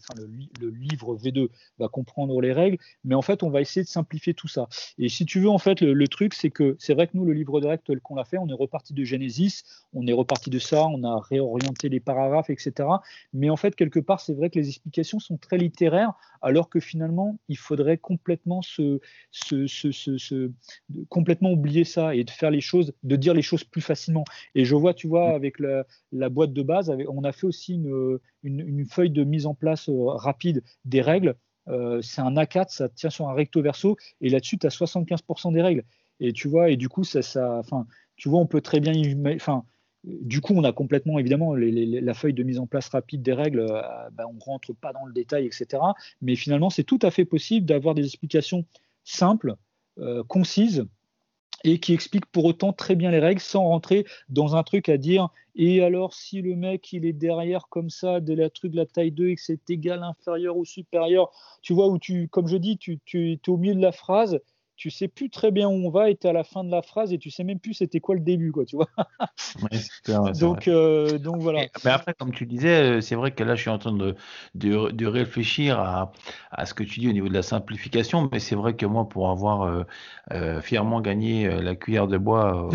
[0.61, 1.49] le, livre V2
[1.79, 4.69] va comprendre les règles, mais en fait, on va essayer de simplifier tout ça.
[4.97, 7.35] Et si tu veux, en fait, le, truc, c'est que c'est vrai que nous, le
[7.35, 9.63] livre de règles tel qu'on l'a fait, on est reparti de Genesis,
[9.93, 12.89] on est reparti de ça, on a réorienté les paragraphes, etc.
[13.35, 16.81] Mais en fait, quelque part, c'est vrai que les explications sont très littéraires, alors que
[16.81, 18.99] finalement, il faudrait complètement se,
[19.31, 20.51] se,
[21.11, 24.25] complètement oublier ça et de faire les choses, de dire les choses plus facilement.
[24.55, 28.87] Et je vois, tu vois, avec la, boîte de base, on a fait aussi une,
[28.87, 31.35] feuille de mise en place euh, rapide des règles.
[31.69, 35.53] Euh, c'est un A4, ça tient sur un recto verso, et là-dessus, tu as 75%
[35.53, 35.85] des règles.
[36.21, 37.63] Et tu vois, et du coup, ça, ça,
[38.15, 38.93] tu vois, on peut très bien,
[39.35, 39.65] enfin,
[40.05, 43.61] du coup, on a complètement, évidemment, la feuille de mise en place rapide des règles,
[43.61, 43.83] euh,
[44.13, 45.83] ben, on ne rentre pas dans le détail, etc.
[46.23, 48.65] Mais finalement, c'est tout à fait possible d'avoir des explications
[49.03, 49.57] simples,
[50.29, 50.87] concises,
[51.65, 54.97] et qui explique pour autant très bien les règles sans rentrer dans un truc à
[54.97, 58.77] dire et alors si le mec il est derrière comme ça de la truc de
[58.77, 61.31] la taille 2 et que c'est égal inférieur ou supérieur?
[61.63, 64.41] Tu vois où tu comme je dis tu, tu es au milieu de la phrase
[64.81, 66.71] tu sais plus très bien où on va et tu es à la fin de
[66.71, 68.89] la phrase et tu sais même plus c'était quoi le début, quoi, tu vois.
[70.41, 71.67] donc, euh, donc voilà.
[71.85, 74.17] mais après, comme tu disais, euh, c'est vrai que là, je suis en train de,
[74.55, 76.13] de, réfléchir à,
[76.51, 79.07] à, ce que tu dis au niveau de la simplification, mais c'est vrai que moi,
[79.07, 79.85] pour avoir
[80.33, 82.71] euh, fièrement gagné la cuillère de bois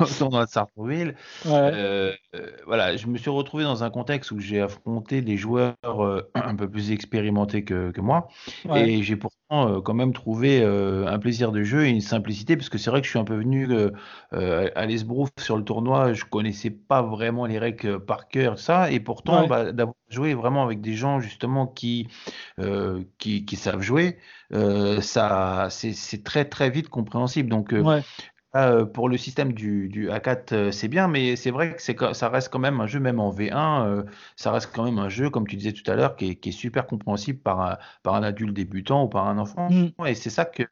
[0.00, 1.14] au tournoi de Sartreville,
[1.44, 5.76] voilà, je me suis retrouvé dans un contexte où j'ai affronté des joueurs
[6.34, 8.28] un peu plus expérimentés que, que moi,
[8.74, 12.68] et j'ai pourtant quand même trouvé euh, un plaisir de jeu et une simplicité, parce
[12.68, 13.90] que c'est vrai que je suis un peu venu euh,
[14.32, 18.92] euh, à l'esbrouf sur le tournoi, je connaissais pas vraiment les règles par cœur, ça,
[18.92, 22.06] et pourtant bah, d'avoir joué vraiment avec des gens justement qui,
[23.18, 24.18] qui, savent jouer,
[25.00, 27.48] ça c'est très très vite compréhensible.
[27.48, 27.74] Donc
[28.56, 32.28] euh, pour le système du, du A4, euh, c'est bien, mais c'est vrai que ça
[32.28, 34.02] reste quand même un jeu, même en V1, euh,
[34.34, 36.88] ça reste quand même un jeu, comme tu disais tout à l'heure, qui, est super
[36.88, 39.70] compréhensible par un, par un adulte débutant ou par un enfant.
[39.70, 40.06] Mm.
[40.06, 40.64] Et c'est ça que,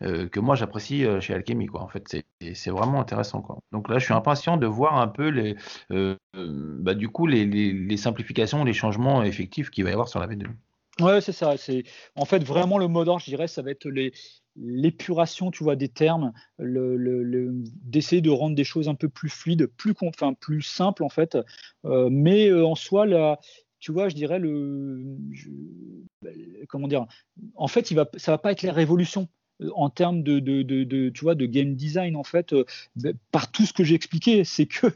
[0.00, 1.66] que moi j'apprécie chez Alchemy.
[1.66, 1.82] Quoi.
[1.82, 2.24] En fait,
[2.54, 3.40] c'est vraiment intéressant.
[3.40, 3.58] Quoi.
[3.72, 5.56] Donc là, je suis impatient de voir un peu les,
[5.90, 10.20] bah, du coup, les, les, les, simplifications, les changements effectifs qu'il va y avoir sur
[10.20, 10.46] la V2.
[11.00, 11.56] Ouais, c'est ça.
[11.56, 11.82] C'est
[12.14, 14.12] en fait vraiment le mot d'ordre, je dirais, ça va être les,
[14.56, 17.50] l'épuration, tu vois, des termes, le,
[17.82, 21.38] d'essayer de rendre des choses un peu plus fluides, plus, enfin, plus simples en fait.
[21.84, 23.40] Euh, mais euh, en soi, là,
[23.78, 25.16] tu vois, je dirais le,
[26.68, 27.06] comment dire,
[27.54, 29.28] en fait, il va, ça va pas être la révolution
[29.62, 32.54] euh, en termes de, de, tu vois, de game design en fait,
[33.30, 34.88] par tout ce que j'ai expliqué, c'est que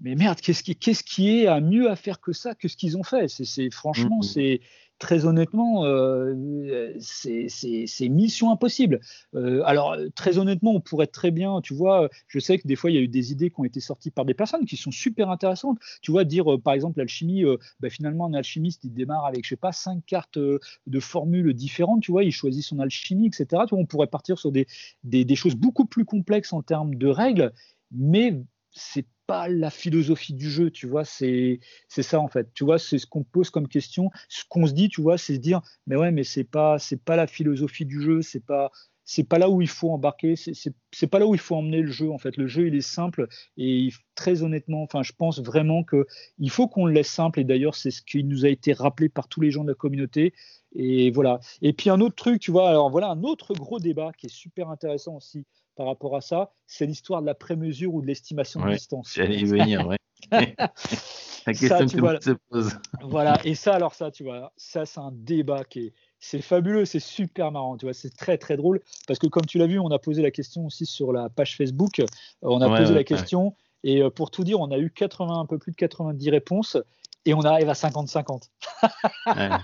[0.00, 2.76] mais merde, qu'est-ce qui, qu'est-ce qui est à mieux à faire que ça, que ce
[2.76, 3.28] qu'ils ont fait?
[3.28, 4.32] C'est, franchement, mm-hmm.
[4.32, 4.60] c'est
[4.98, 9.00] très honnêtement, euh, c'est mission impossible.
[9.34, 12.90] Euh, alors, très honnêtement, on pourrait très bien, tu vois, je sais que des fois,
[12.90, 14.90] il y a eu des idées qui ont été sorties par des personnes qui sont
[14.90, 15.78] super intéressantes.
[16.02, 17.44] Tu vois, dire, euh, par exemple, l'alchimie,
[17.80, 22.02] bah, finalement, un alchimiste, il démarre avec, je sais pas, cinq cartes de formules différentes,
[22.02, 23.46] tu vois, il choisit son alchimie, etc.
[23.66, 24.66] Tu vois, on pourrait partir sur des,
[25.04, 27.52] des, des choses beaucoup plus complexes en termes de règles,
[27.92, 32.48] mais c'est pas la philosophie du jeu, tu vois, c'est ça en fait.
[32.54, 35.34] Tu vois, c'est ce qu'on pose comme question, ce qu'on se dit, tu vois, c'est
[35.36, 38.70] se dire mais ouais, mais c'est pas c'est pas la philosophie du jeu, c'est pas
[39.10, 41.90] c'est pas là où il faut embarquer, c'est pas là où il faut emmener le
[41.90, 42.36] jeu en fait.
[42.36, 43.26] Le jeu il est simple
[43.56, 46.06] et très honnêtement, enfin je pense vraiment que
[46.38, 49.08] il faut qu'on le laisse simple et d'ailleurs c'est ce qui nous a été rappelé
[49.08, 50.34] par tous les gens de la communauté
[50.74, 51.40] et voilà.
[51.62, 54.34] Et puis un autre truc, tu vois, alors voilà un autre gros débat qui est
[54.34, 58.60] super intéressant aussi par rapport à ça, c'est l'histoire de la prémesure ou de l'estimation
[58.60, 59.14] de distance.
[59.14, 59.96] J'allais y venir, oui.
[60.30, 62.78] la question que vois, se pose.
[63.00, 66.84] Voilà, et ça, alors ça, tu vois, ça, c'est un débat qui est, c'est fabuleux,
[66.84, 68.80] c'est super marrant, tu vois, c'est très très drôle.
[69.06, 71.56] Parce que comme tu l'as vu, on a posé la question aussi sur la page
[71.56, 72.06] Facebook, euh,
[72.42, 73.54] on a posé la question.
[73.84, 76.76] Et euh, pour tout dire, on a eu 80, un peu plus de 90 réponses.
[77.24, 78.48] Et on arrive à 50-50.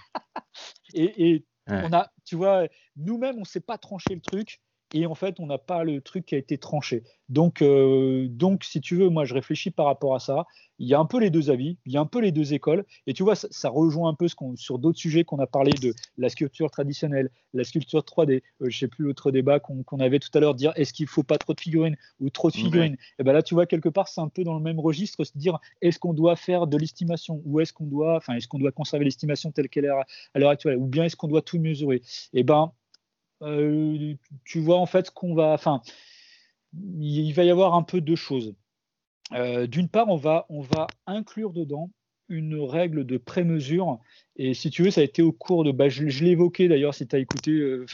[0.95, 2.67] et, et on a, tu vois,
[2.97, 4.61] nous-mêmes, on ne sait pas trancher le truc
[4.95, 7.03] et en fait, on n'a pas le truc qui a été tranché.
[7.29, 10.47] Donc, euh, donc, si tu veux, moi, je réfléchis par rapport à ça.
[10.79, 12.53] Il y a un peu les deux avis, il y a un peu les deux
[12.53, 15.47] écoles, et tu vois, ça, rejoint un peu ce qu'on, sur d'autres sujets qu'on a
[15.47, 18.43] parlé de la sculpture traditionnelle, la sculpture 3D.
[18.61, 21.07] Je euh, je sais plus l'autre débat qu'on, avait tout à l'heure, dire est-ce qu'il
[21.07, 22.97] faut pas trop de figurines ou trop de figurines?
[23.19, 25.37] Et ben là, tu vois, quelque part, c'est un peu dans le même registre, se
[25.37, 28.73] dire est-ce qu'on doit faire de l'estimation ou est-ce qu'on doit, enfin, est-ce qu'on doit
[28.73, 29.89] conserver l'estimation telle qu'elle est
[30.35, 32.03] à l'heure actuelle, ou bien est-ce qu'on doit tout mesurer?
[32.33, 32.73] Et ben
[33.43, 35.53] euh, tu vois en fait ce qu'on va.
[35.53, 35.81] Enfin,
[36.99, 38.55] il va y avoir un peu deux choses.
[39.33, 41.91] Euh, d'une part, on va, on va inclure dedans
[42.31, 43.99] une règle de pré-mesure.
[44.37, 45.73] Et si tu veux, ça a été au cours de.
[45.73, 47.85] Bah, je, l'ai évoqué d'ailleurs, si tu as écouté, euh,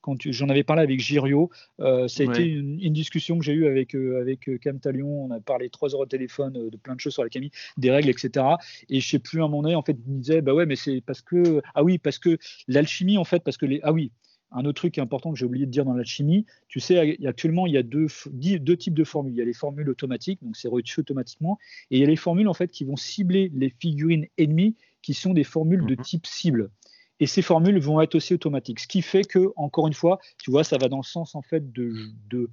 [0.00, 3.94] quand j'en avais parlé avec Girio, ça a été une, discussion que j'ai eue avec,
[3.94, 5.26] avec Cam Talion.
[5.26, 7.92] On a parlé trois heures au téléphone de plein de choses sur la Camille, des
[7.92, 8.44] règles, etc.
[8.88, 10.66] Et je sais plus, à un moment donné, en fait, il me disait, bah ouais,
[10.66, 11.62] mais c'est parce que.
[11.74, 13.80] Ah oui, parce que l'alchimie, en fait, parce que les.
[13.84, 14.10] Ah oui,
[14.52, 17.66] un autre truc important que j'ai oublié de dire dans la chimie, tu sais, actuellement,
[17.66, 19.32] il y a deux, deux types de formules.
[19.32, 21.58] Il y a les formules automatiques, donc c'est reçu automatiquement,
[21.90, 25.14] et il y a les formules en fait qui vont cibler les figurines ennemies, qui
[25.14, 26.02] sont des formules de mhm.
[26.02, 26.70] type cible.
[27.18, 30.50] Et ces formules vont être aussi automatiques, ce qui fait que, encore une fois, tu
[30.50, 31.92] vois, ça va dans le sens en fait de,
[32.28, 32.50] de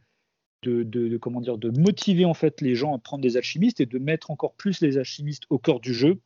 [0.63, 3.99] de, comment dire, de motiver en fait les gens à prendre des alchimistes et de
[3.99, 6.21] mettre encore plus les alchimistes au cœur du jeu.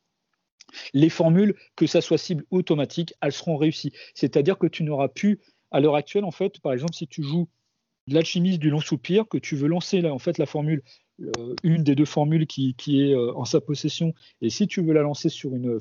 [0.92, 3.92] Les formules, que ça soit cible automatique, elles seront réussies.
[4.14, 5.40] C'est-à-dire que tu n'auras plus
[5.70, 7.48] à l'heure actuelle, en fait, par exemple, si tu joues
[8.06, 10.82] de l'alchimiste du long soupir, que tu veux lancer là, en fait, la formule,
[11.20, 14.92] euh, une des deux formules qui, est euh, en sa possession, et si tu veux
[14.94, 15.78] la lancer sur une,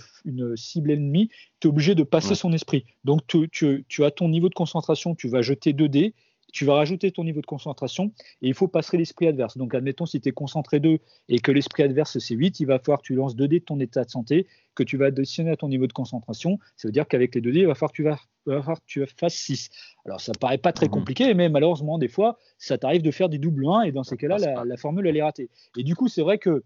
[0.55, 2.85] cible ennemie, tu es obligé de passer son esprit.
[3.03, 6.13] Donc tu, tu, as ton niveau de concentration, tu vas jeter 2 dés,
[6.53, 8.11] tu vas rajouter ton niveau de concentration
[8.41, 9.57] et il faut passer l'esprit adverse.
[9.57, 10.99] Donc, admettons, si tu es concentré 2
[11.29, 13.65] et que l'esprit adverse c'est 8, il va falloir que tu lances 2 dés de
[13.65, 16.59] ton état de santé que tu vas additionner à ton niveau de concentration.
[16.75, 19.05] Ça veut dire qu'avec les 2 dés, il va falloir que tu, vas, que tu
[19.19, 19.69] fasses 6.
[20.05, 20.91] Alors, ça paraît pas très mhm.
[20.91, 24.17] compliqué, mais malheureusement, des fois, ça t'arrive de faire des doubles 1 et dans ces
[24.17, 25.49] cas-là, la, formule, elle est ratée.
[25.75, 26.63] Et du coup, c'est vrai que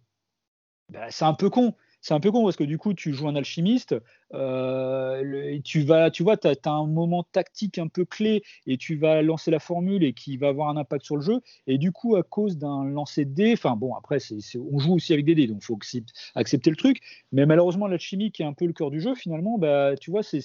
[0.90, 3.28] bah, c'est un peu con c'est un peu con parce que du coup, tu joues
[3.28, 3.96] un alchimiste,
[4.34, 8.96] euh, tu vas, tu vois, tu as, un moment tactique un peu clé et tu
[8.96, 11.42] vas lancer la formule et qui va avoir un impact sur le jeu.
[11.68, 14.18] Et du coup, à cause d'un lancer de dés, enfin bon, après,
[14.58, 15.80] on joue aussi avec des dés, donc il faut
[16.36, 17.02] accepter le truc.
[17.32, 20.24] Mais malheureusement, l'alchimie, qui est un peu le cœur du jeu, finalement, bah, tu vois,
[20.24, 20.42] c'est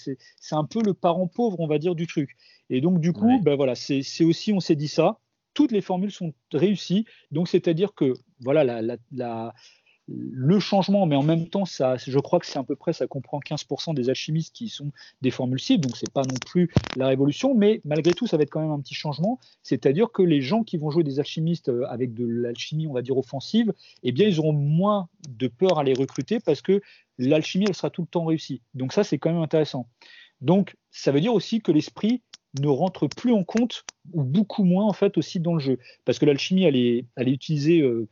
[0.52, 2.36] un peu le parent pauvre, on va dire, du truc.
[2.68, 5.18] Et donc, du coup, bah, voilà, c'est aussi, on s'est dit ça
[5.54, 7.06] toutes les formules sont réussies.
[7.30, 9.54] Donc, c'est-à-dire que voilà, la, la,
[10.08, 13.40] le changement, mais en même temps, je crois que c'est à peu près, ça comprend
[13.40, 17.54] 15% des alchimistes qui sont des formules cibles, donc c'est pas non plus la révolution,
[17.54, 19.40] mais malgré tout, ça va être quand même un petit changement.
[19.62, 23.02] C'est-à-dire que les gens qui vont jouer des alchimistes euh, avec de l'alchimie, on va
[23.02, 23.72] dire offensive,
[24.02, 26.80] eh bien, ils auront moins de peur à les recruter parce que
[27.18, 28.62] l'alchimie, elle sera tout le temps réussie.
[28.74, 29.88] Donc ça, c'est quand même intéressant.
[30.40, 32.22] Donc, ça veut dire aussi que l'esprit
[32.60, 36.18] ne rentre plus en compte ou beaucoup moins en fait aussi dans le jeu parce
[36.18, 38.08] que l'alchimie elle est, elle est utilisée euh,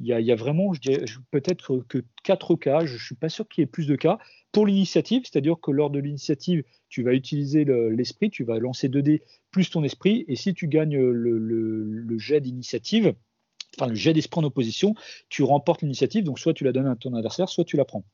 [0.00, 3.48] il y, a, vraiment, je dirais, peut-être que quatre cas, je ne suis pas sûr
[3.48, 4.18] qu'il y ait plus de cas.
[4.52, 9.02] Pour l'initiative, c'est-à-dire que lors de l'initiative, tu vas utiliser l'esprit, tu vas lancer 2
[9.02, 13.14] dés plus ton esprit, et si tu gagnes le, jet d'initiative,
[13.76, 14.94] enfin le jet d'esprit en opposition,
[15.28, 18.04] tu remportes l'initiative, donc soit tu la donnes à ton adversaire, soit tu la prends.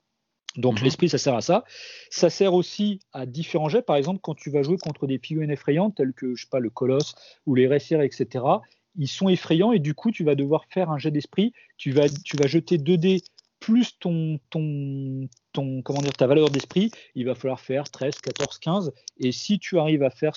[0.57, 0.85] Donc mhm.
[0.85, 1.65] l'esprit, ça sert à ça.
[2.11, 3.83] Ça sert aussi à différents jets.
[3.83, 6.61] Par exemple, quand tu vas jouer contre des figurines effrayantes telles que je sais pas
[6.61, 8.45] le colosse ou les récires, etc
[8.97, 11.53] ils sont effrayants et du coup, tu vas devoir faire un jet d'esprit.
[11.77, 13.23] Tu vas, tu vas jeter 2 dés
[13.61, 16.91] plus ton, ton, ton, comment dire, ta valeur d'esprit.
[17.15, 18.93] Il va falloir faire 13, 14, 15.
[19.19, 20.37] Et si tu arrives à, faire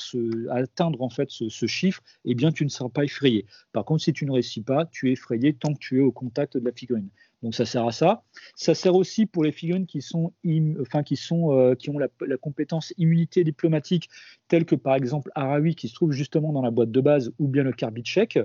[0.49, 3.45] atteindre en fait ce, ce, chiffre, eh bien, tu ne seras pas effrayé.
[3.73, 6.11] Par contre, si tu ne réussis pas, tu es effrayé tant que tu es au
[6.13, 7.09] contact de la figurine.
[7.43, 8.23] Donc ça sert à ça.
[8.55, 10.33] Ça sert aussi pour les figurines qui sont,
[10.81, 12.07] enfin qui sont, euh, qui ont la,
[12.41, 14.09] compétence immunité diplomatique,
[14.47, 17.47] telle que par exemple Arawi qui se trouve justement dans la boîte de base, ou
[17.47, 18.39] bien le Karbitchek.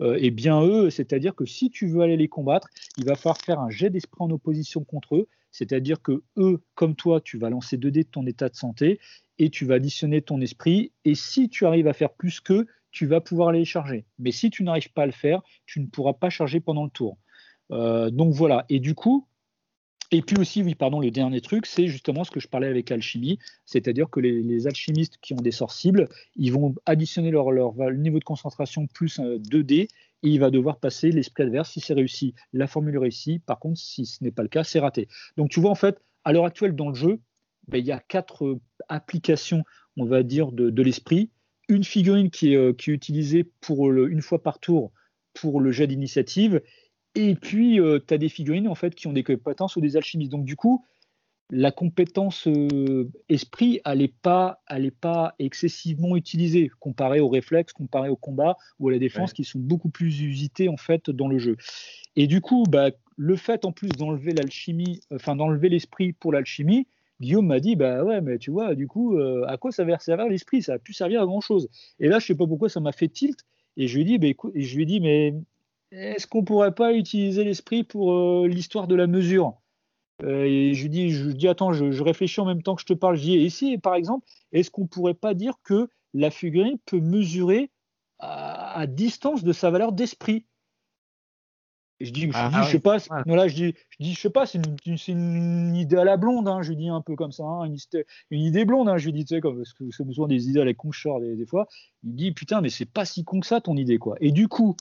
[0.00, 3.38] Euh, et bien eux, c'est-à-dire que si tu veux aller les combattre, il va falloir
[3.38, 5.28] faire un jet d'esprit en opposition contre eux.
[5.50, 9.00] C'est-à-dire que eux, comme toi, tu vas lancer 2 dés de ton état de santé
[9.38, 10.92] et tu vas additionner ton esprit.
[11.04, 14.06] Et si tu arrives à faire plus qu'eux, tu vas pouvoir les charger.
[14.18, 16.90] Mais si tu n'arrives pas à le faire, tu ne pourras pas charger pendant le
[16.90, 17.18] tour.
[17.70, 18.64] Euh, donc voilà.
[18.68, 19.26] Et du coup,
[20.10, 22.88] et puis aussi, oui, pardon, le dernier truc, c'est justement ce que je parlais avec
[22.88, 27.74] l'alchimie, c'est-à-dire que les, alchimistes qui ont des sorts cibles, ils vont additionner leur, leur
[27.92, 29.88] niveau de concentration plus 2D,
[30.22, 31.72] et il va devoir passer l'esprit adverse.
[31.72, 33.44] Si c'est réussi, la formule réussit.
[33.44, 35.08] Par contre, si ce n'est pas le cas, c'est raté.
[35.36, 37.20] Donc tu vois, en fait, à l'heure actuelle dans le jeu,
[37.68, 39.62] ben, il y a quatre euh, applications,
[39.96, 41.30] on va dire, de, l'esprit.
[41.68, 44.92] Une figurine qui est, euh, qui est utilisée pour une fois par tour
[45.34, 46.62] pour le jet d'initiative
[47.18, 49.96] et puis, euh, tu as des figurines en fait qui ont des compétences ou des
[49.96, 50.30] alchimistes.
[50.30, 50.84] Donc, du coup,
[51.50, 54.62] la compétence euh, esprit, elle n'est pas,
[55.00, 59.58] pas excessivement utilisée comparée au réflexe, comparée au combat ou à la défense, qui sont
[59.58, 61.56] beaucoup plus usités en fait dans le jeu.
[62.14, 66.86] Et du coup, bah, le fait en plus d'enlever l'alchimie, enfin d'enlever l'esprit pour l'alchimie,
[67.20, 69.98] Guillaume m'a dit bah ouais mais tu vois du coup euh, à quoi ça va
[69.98, 70.62] servir l'esprit?
[70.62, 72.92] Ça a pu servir à grand chose et là je sais pas pourquoi ça m'a
[72.92, 73.44] fait tilt
[73.76, 75.34] et je lui dit bah, écoute, je lui ai dit mais
[75.90, 79.54] est-ce qu'on pourrait pas utiliser l'esprit pour euh, l'histoire de la mesure?
[80.22, 82.86] Euh, et je lui dis, je dis attends, je, réfléchis en même temps que je
[82.86, 83.16] te parle.
[83.16, 87.70] Je dis, si, par exemple, est-ce qu'on pourrait pas dire que la figurine peut mesurer
[88.18, 90.44] à, distance de sa valeur d'esprit?
[92.00, 94.30] Je dis, je, ah, dis, je sais pas, voilà, je dis, je dis, je sais
[94.30, 94.60] pas, c'est
[95.08, 97.76] une, idée à la blonde, hein, je dis un peu comme ça, hein, une,
[98.30, 100.60] une, idée blonde, hein, je dis, tu sais, comme, parce que c'est besoin des idées
[100.60, 101.66] à la con des, des, fois.
[102.04, 104.16] Il dit, putain, mais c'est pas si con que ça ton idée, quoi.
[104.20, 104.76] Et du coup,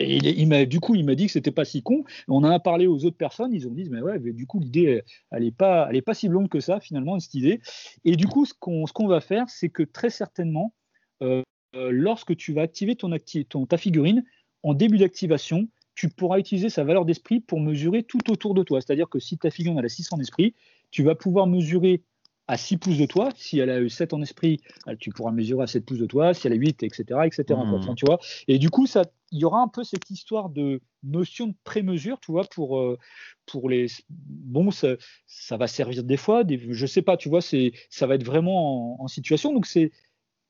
[0.00, 2.04] et il, m'a, du coup, il m'a dit que c'était pas si con.
[2.28, 3.52] On en a parlé aux autres personnes.
[3.52, 6.28] Ils ont dit, mais ouais, du coup, l'idée, elle est pas, elle est pas si
[6.28, 7.60] blonde que ça finalement cette idée.
[8.04, 10.74] Et du coup, ce qu'on, va faire, c'est que très certainement,
[11.22, 11.42] euh,
[11.74, 13.10] lorsque tu vas activer ton,
[13.48, 14.24] ton, ta figurine
[14.62, 18.80] en début d'activation, tu pourras utiliser sa valeur d'esprit pour mesurer tout autour de toi.
[18.80, 20.54] C'est-à-dire que si ta figurine a la 600 d'esprit,
[20.92, 22.02] tu vas pouvoir mesurer
[22.48, 23.28] à 6 pouces de toi.
[23.36, 24.60] Si elle a eu 7 en esprit,
[24.98, 26.34] tu pourras mesurer à 7 pouces de toi.
[26.34, 27.20] Si elle a 8, etc.
[27.24, 27.44] etc.
[27.50, 27.94] Mmh.
[27.94, 28.18] tu vois
[28.48, 32.18] et du coup, ça, il y aura un peu cette histoire de notion de pré-mesure,
[32.20, 32.98] tu vois, pour, euh,
[33.46, 33.86] pour les.
[34.08, 34.96] Bon, ça,
[35.26, 39.00] ça, va servir des fois, des, je sais pas, tu vois, ça va être vraiment
[39.02, 39.52] en, situation.
[39.52, 39.92] Donc, c'est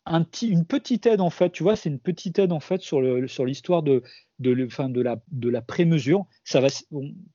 [0.07, 3.01] un une petite aide, en fait, tu vois, c'est une petite aide, en fait, sur,
[3.01, 4.03] le, sur l'histoire de,
[4.39, 6.27] de, de, la, de la pré-mesure.
[6.45, 6.69] Ça va,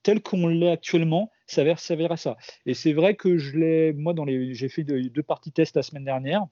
[0.02, 2.38] tel qu'on l'est actuellement, ça va servir à ça.
[2.66, 5.84] Et c'est vrai que je l'ai, moi, dans les, j'ai fait deux parties test la
[5.84, 6.46] semaine dernière.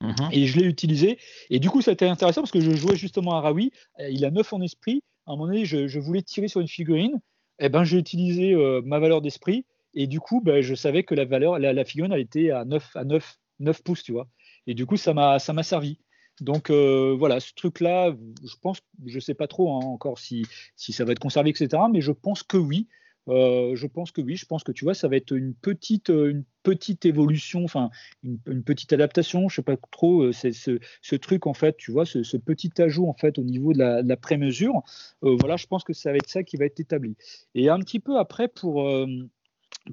[0.00, 0.28] Mhm.
[0.32, 1.18] Et je l'ai utilisé.
[1.50, 3.70] Et du coup, ça a été intéressant parce que je jouais justement à Rawi.
[3.98, 5.02] Il a 9 en esprit.
[5.26, 7.20] À un moment donné, je, voulais tirer sur une figurine.
[7.60, 9.64] Et eh ben, j'ai utilisé euh, ma valeur d'esprit.
[9.94, 12.96] Et du coup, ben, je savais que la valeur, la, figurine, elle était à 9,
[12.96, 14.26] à 9, 9 pouces, tu vois.
[14.66, 15.98] Et du coup, ça m'a, ça m'a servi.
[16.40, 18.12] Donc euh, voilà, ce truc-là,
[18.44, 21.82] je pense, je sais pas trop hein, encore si, si ça va être conservé, etc.
[21.92, 22.88] Mais je pense que oui.
[23.28, 26.10] Euh, je pense que oui, je pense que tu vois, ça va être une petite,
[26.10, 27.90] euh, une petite évolution, enfin
[28.22, 32.36] une, petite adaptation, je sais pas trop, euh, ce, truc en fait, tu vois, ce,
[32.36, 34.82] petit ajout en fait au niveau de la, la pré-mesure,
[35.22, 37.16] voilà, je pense que ça va être ça qui va être établi.
[37.54, 38.88] Et un petit peu après pour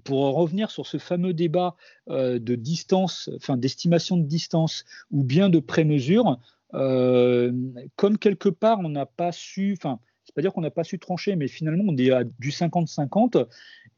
[0.05, 1.75] pour revenir sur ce fameux débat
[2.07, 6.39] de distance, enfin d'estimation de distance ou bien de pré-mesure,
[6.71, 10.99] comme quelque part on n'a pas su, enfin c'est pas dire qu'on n'a pas su
[10.99, 13.47] trancher, mais finalement on est à du 50-50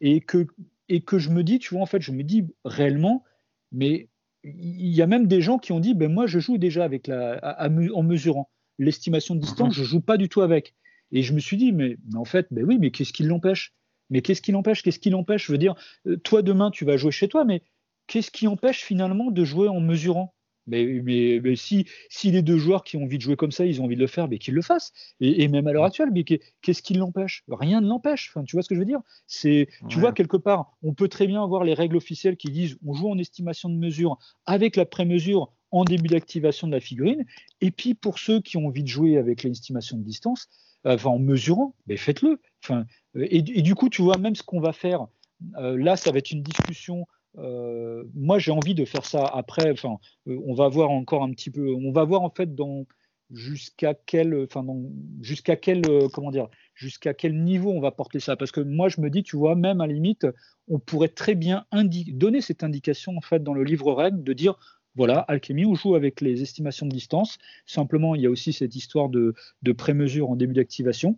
[0.01, 0.47] et que,
[0.89, 3.23] et que je me dis, tu vois, en fait, je me dis réellement,
[3.71, 4.09] mais
[4.43, 7.07] il y a même des gens qui ont dit, ben moi je joue déjà avec
[7.07, 7.57] la,
[7.93, 8.49] en mesurant.
[8.79, 9.83] L'estimation de distance, mhm.
[9.83, 10.73] je joue pas du tout avec.
[11.11, 13.73] Et je me suis dit, mais, en fait, ben oui, mais qu'est-ce qui l'empêche?
[14.09, 14.81] Mais qu'est-ce qui l'empêche?
[14.81, 15.45] Qu'est-ce qui l'empêche?
[15.45, 15.75] Je veux dire,
[16.07, 17.61] euh, toi demain tu vas jouer chez toi, mais
[18.07, 20.33] qu'est-ce qui empêche finalement de jouer en mesurant?
[20.67, 23.81] Mais, mais, si, si, les deux joueurs qui ont envie de jouer comme ça, ils
[23.81, 24.93] ont envie de le faire, mais qu'ils le fassent.
[25.19, 27.43] Et, même à l'heure actuelle, mais qu'est-ce qui l'empêche?
[27.49, 28.31] Rien ne l'empêche.
[28.33, 29.01] Enfin, tu vois ce que je veux dire?
[29.27, 32.77] C'est, tu vois quelque part, on peut très bien avoir les règles officielles qui disent
[32.85, 37.25] on joue en estimation de mesure avec la pré-mesure en début d'activation de la figurine.
[37.61, 40.47] Et puis pour ceux qui ont envie de jouer avec l'estimation de distance,
[40.85, 42.39] euh, enfin en mesurant, ben faites-le.
[42.63, 42.85] Enfin,
[43.15, 45.07] et, et, du coup, tu vois même ce qu'on va faire.
[45.57, 47.05] Euh, là, ça va être une discussion
[47.37, 49.71] euh, moi, j'ai envie de faire ça après.
[49.71, 49.97] Enfin,
[50.27, 51.73] euh, on va voir encore un petit peu.
[51.73, 52.49] On va voir en fait
[53.31, 54.65] jusqu'à quel, enfin,
[55.21, 58.35] jusqu'à quel, euh, comment dire, jusqu'à quel niveau on va porter ça.
[58.35, 60.27] Parce que moi, je me dis, tu vois, même à la limite,
[60.67, 64.55] on pourrait très bien donner cette indication en fait dans le livre règle de dire.
[64.95, 67.39] Voilà, alchimie, on joue avec les estimations de distance.
[67.65, 71.17] Simplement, il y a aussi cette histoire de, de pré-mesure en début d'activation.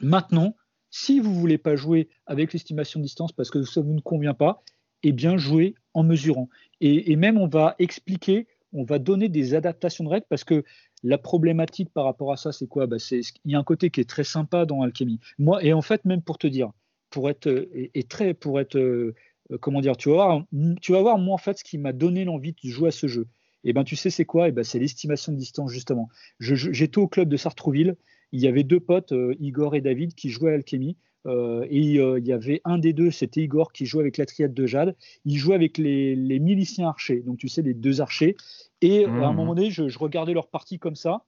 [0.00, 0.56] Maintenant,
[0.90, 4.00] si vous ne voulez pas jouer avec l'estimation de distance parce que ça ne vous
[4.00, 4.64] convient pas,
[5.02, 6.48] et bien jouer en mesurant.
[6.80, 10.64] Et, même on va expliquer, on va donner des adaptations de règles parce que
[11.02, 12.86] la problématique par rapport à ça, c'est quoi?
[12.86, 15.20] Bah c'est, Il y a un côté qui est très sympa dans Alchemy.
[15.38, 16.70] Moi, et en fait, même pour te dire,
[17.10, 19.14] pour être, et, très, pour être, euh,
[19.60, 20.44] comment dire, tu vas, voir,
[20.80, 23.06] tu vas voir, moi, en fait, ce qui m'a donné l'envie de jouer à ce
[23.06, 23.26] jeu.
[23.64, 24.48] Et ben, tu sais, c'est quoi?
[24.48, 26.08] Et ben, c'est l'estimation de distance, justement.
[26.40, 27.96] j'étais au club de Sartrouville.
[28.32, 30.96] Il y avait deux potes, euh, Igor et David, qui jouaient à Alchemy.
[31.28, 34.26] Euh, et euh, il y avait un des deux, c'était Igor, qui jouait avec la
[34.26, 34.96] triade de Jade.
[35.24, 38.36] Il jouait avec les, miliciens archers, donc tu sais, les deux archers.
[38.80, 39.36] Et à un mmh.
[39.36, 41.24] moment donné, je, regardais leur partie comme ça.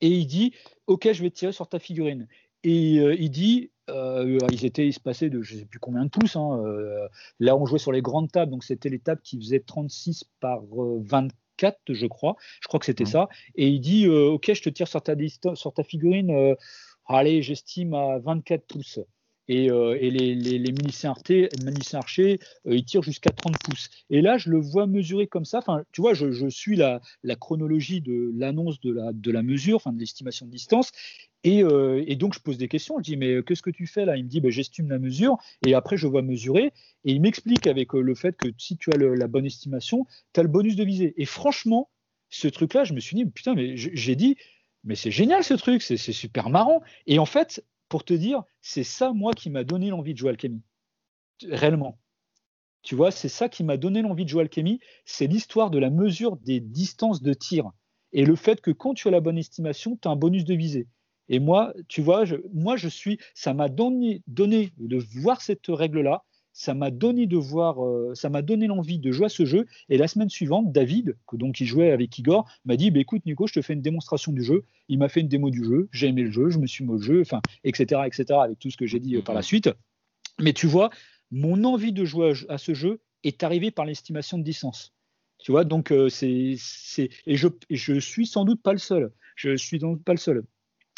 [0.00, 0.52] Et il dit
[0.86, 2.28] Ok, je vais tirer sur ta figurine.
[2.62, 6.10] Et euh, il dit ils étaient, il se passait de je sais plus combien de
[6.10, 6.36] pouces.
[6.36, 6.62] Hein,
[7.38, 10.62] là, on jouait sur les grandes tables, donc c'était les tables qui faisaient 36 par
[10.72, 12.36] 24, je crois.
[12.62, 13.08] Je crois que c'était mmh.
[13.08, 13.28] ça.
[13.56, 15.14] Et il dit Ok, je te tire sur ta,
[15.54, 16.56] sur ta figurine
[17.06, 19.00] allez, j'estime à 24 pouces.
[19.48, 20.74] Et, euh, les, les, les
[21.94, 23.90] archers, euh, ils tirent jusqu'à 30 pouces.
[24.10, 25.58] Et là, je le vois mesurer comme ça.
[25.58, 27.00] Enfin, tu vois, je, suis la,
[27.38, 30.92] chronologie de l'annonce de la, de la mesure, enfin de l'estimation de distance.
[31.46, 32.96] Euh, et, donc, je pose des questions.
[32.98, 34.16] Je dis, mais qu'est-ce que tu fais là?
[34.16, 35.36] Il me dit, bah, j'estime la mesure.
[35.66, 36.72] Et après, je vois mesurer.
[37.04, 40.42] Et il m'explique avec le fait que si tu as la bonne estimation, tu as
[40.42, 41.14] le bonus de visée.
[41.16, 41.90] Et franchement,
[42.30, 44.36] ce truc-là, je me suis dit, putain, mais j'ai dit,
[44.84, 46.82] mais c'est génial ce truc, c'est super marrant.
[47.06, 47.64] Et en fait,
[47.94, 50.60] pour te dire, c'est ça, moi, qui m'a donné l'envie de jouer Alchemy.
[51.48, 52.00] Réellement.
[52.82, 54.80] Tu vois, c'est ça qui m'a donné l'envie de jouer Alchemy.
[55.04, 57.70] C'est l'histoire de la mesure des distances de tir.
[58.10, 60.54] Et le fait que quand tu as la bonne estimation, tu as un bonus de
[60.54, 60.88] visée.
[61.28, 66.24] Et moi, tu vois, moi, je suis, ça m'a donné, donné de voir cette règle-là
[66.54, 69.66] ça m'a donné de voir, euh, ça m'a donné l'envie de jouer à ce jeu.
[69.88, 73.26] Et la semaine suivante, David, que donc il jouait avec Igor, m'a dit bah, "Écoute,
[73.26, 75.88] Nico, je te fais une démonstration du jeu." Il m'a fait une démo du jeu.
[75.92, 78.70] J'ai aimé le jeu, je me suis mis au jeu, enfin, etc., etc., avec tout
[78.70, 79.44] ce que j'ai dit euh, par la mhm.
[79.44, 79.70] suite.
[80.40, 80.90] Mais tu vois,
[81.32, 84.94] mon envie de jouer à, ce jeu est arrivée par l'estimation de distance.
[85.38, 86.56] Tu vois, donc euh, c'est,
[87.26, 89.12] et je, et je suis sans doute pas le seul.
[89.34, 90.44] Je suis sans doute pas le seul.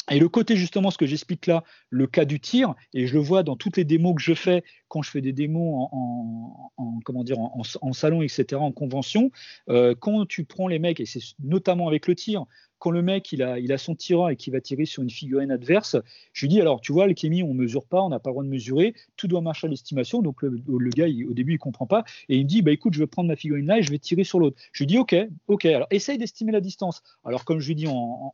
[0.09, 3.19] Et le côté justement, ce que j'explique là, le cas du tir, et je le
[3.19, 6.71] vois dans toutes les démos que je fais quand je fais des démos en,
[7.03, 9.31] comment dire, en, salon, etc., en convention,
[9.69, 12.45] euh, quand tu prends les mecs, et c'est notamment avec le tir,
[12.79, 15.09] quand le mec il a, il a son tirant et qu'il va tirer sur une
[15.09, 15.97] figurine adverse,
[16.33, 18.43] je lui dis alors tu vois l'alchimie on mesure pas, on n'a pas le droit
[18.43, 20.21] de mesurer, tout doit marcher à l'estimation.
[20.21, 22.99] Donc le, gars au début il comprend pas et il me dit bah écoute je
[22.99, 24.57] vais prendre ma figurine là et je vais tirer sur l'autre.
[24.71, 25.15] Je lui dis ok
[25.47, 27.01] ok alors essaye d'estimer la distance.
[27.25, 28.33] Alors comme je lui dis en,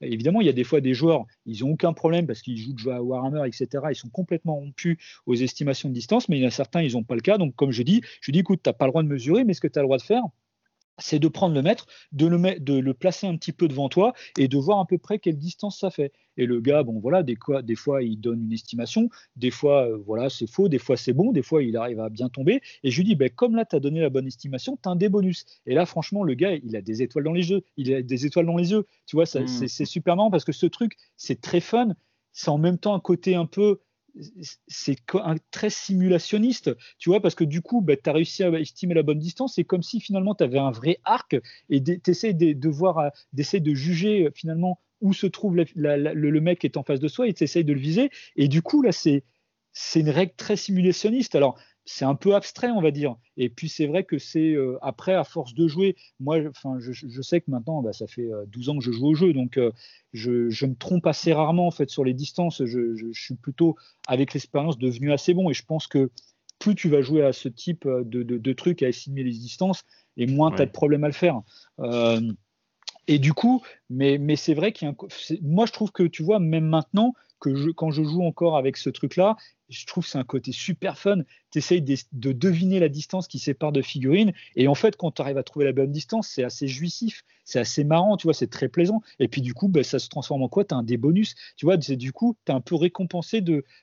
[0.00, 2.74] évidemment il y a des fois des joueurs ils ont aucun problème parce qu'ils jouent
[2.74, 3.84] de à Warhammer etc.
[3.90, 6.92] Ils sont complètement rompus aux estimations de distance mais il y en a certains ils
[6.92, 8.90] n'ont pas le cas donc comme je dis je lui dis écoute t'as pas le
[8.90, 10.22] droit de mesurer mais ce que tu as le droit de faire
[11.00, 14.12] c'est de prendre le mètre, de le, de le, placer un petit peu devant toi
[14.38, 16.12] et de voir à peu près quelle distance ça fait.
[16.36, 19.86] Et le gars, bon voilà, des, fois, des fois il donne une estimation, des fois
[19.86, 22.60] euh, voilà c'est faux, des fois c'est bon, des fois il arrive à bien tomber.
[22.82, 24.92] Et je lui dis, ben, comme là tu as donné la bonne estimation, tu as
[24.92, 25.44] un des bonus.
[25.66, 28.26] Et là franchement le gars, il a des étoiles dans les yeux, il a des
[28.26, 28.86] étoiles dans les yeux.
[29.06, 29.46] Tu vois, mmh.
[29.66, 31.94] c'est super marrant parce que ce truc, c'est très fun.
[32.32, 33.80] C'est en même temps un côté un peu
[34.66, 34.96] c'est
[35.50, 39.02] très simulationniste, tu vois, parce que du coup, bah, tu as réussi à estimer la
[39.02, 39.54] bonne distance.
[39.54, 41.36] C'est comme si finalement tu avais un vrai arc
[41.68, 46.40] et tu essaies de, voir, euh, d'essayer de juger euh, finalement où se trouve le,
[46.40, 48.10] mec qui est en face de soi et tu essaies de le viser.
[48.36, 49.24] Et du coup, là, c'est
[49.94, 51.34] une règle très simulationniste.
[51.34, 53.16] Alors, c'est un peu abstrait, on va dire.
[53.36, 57.22] Et puis c'est vrai que c'est euh, après, à force de jouer, moi, enfin, je,
[57.22, 59.56] sais que maintenant, bah, ça fait 12 euh, ans que je joue au jeu, donc
[59.56, 59.72] euh,
[60.12, 62.64] je, me trompe assez rarement en fait sur les distances.
[62.64, 63.76] Je, suis plutôt,
[64.06, 65.50] avec l'expérience, devenu assez bon.
[65.50, 66.10] Et je pense que
[66.58, 69.82] plus tu vas jouer à ce type de, de, trucs, à estimer les distances,
[70.16, 71.40] et moins tu as de problèmes à le faire.
[73.08, 76.02] et du coup, mais, mais c'est vrai qu'il y a un, moi je trouve que
[76.02, 79.36] tu vois, même maintenant, que quand je joue encore avec ce truc-là,
[79.68, 81.18] je trouve que c'est un côté super fun.
[81.50, 84.32] Tu essayes de, deviner la distance qui sépare de figurines.
[84.56, 87.60] Et en fait, quand tu arrives à trouver la bonne distance, c'est assez jouissif, c'est
[87.60, 89.00] assez marrant, tu vois, c'est très plaisant.
[89.18, 90.64] Et puis du coup, bah, ça se transforme en quoi?
[90.64, 93.42] Tu as un des bonus, tu vois, du coup, tu es un peu récompensé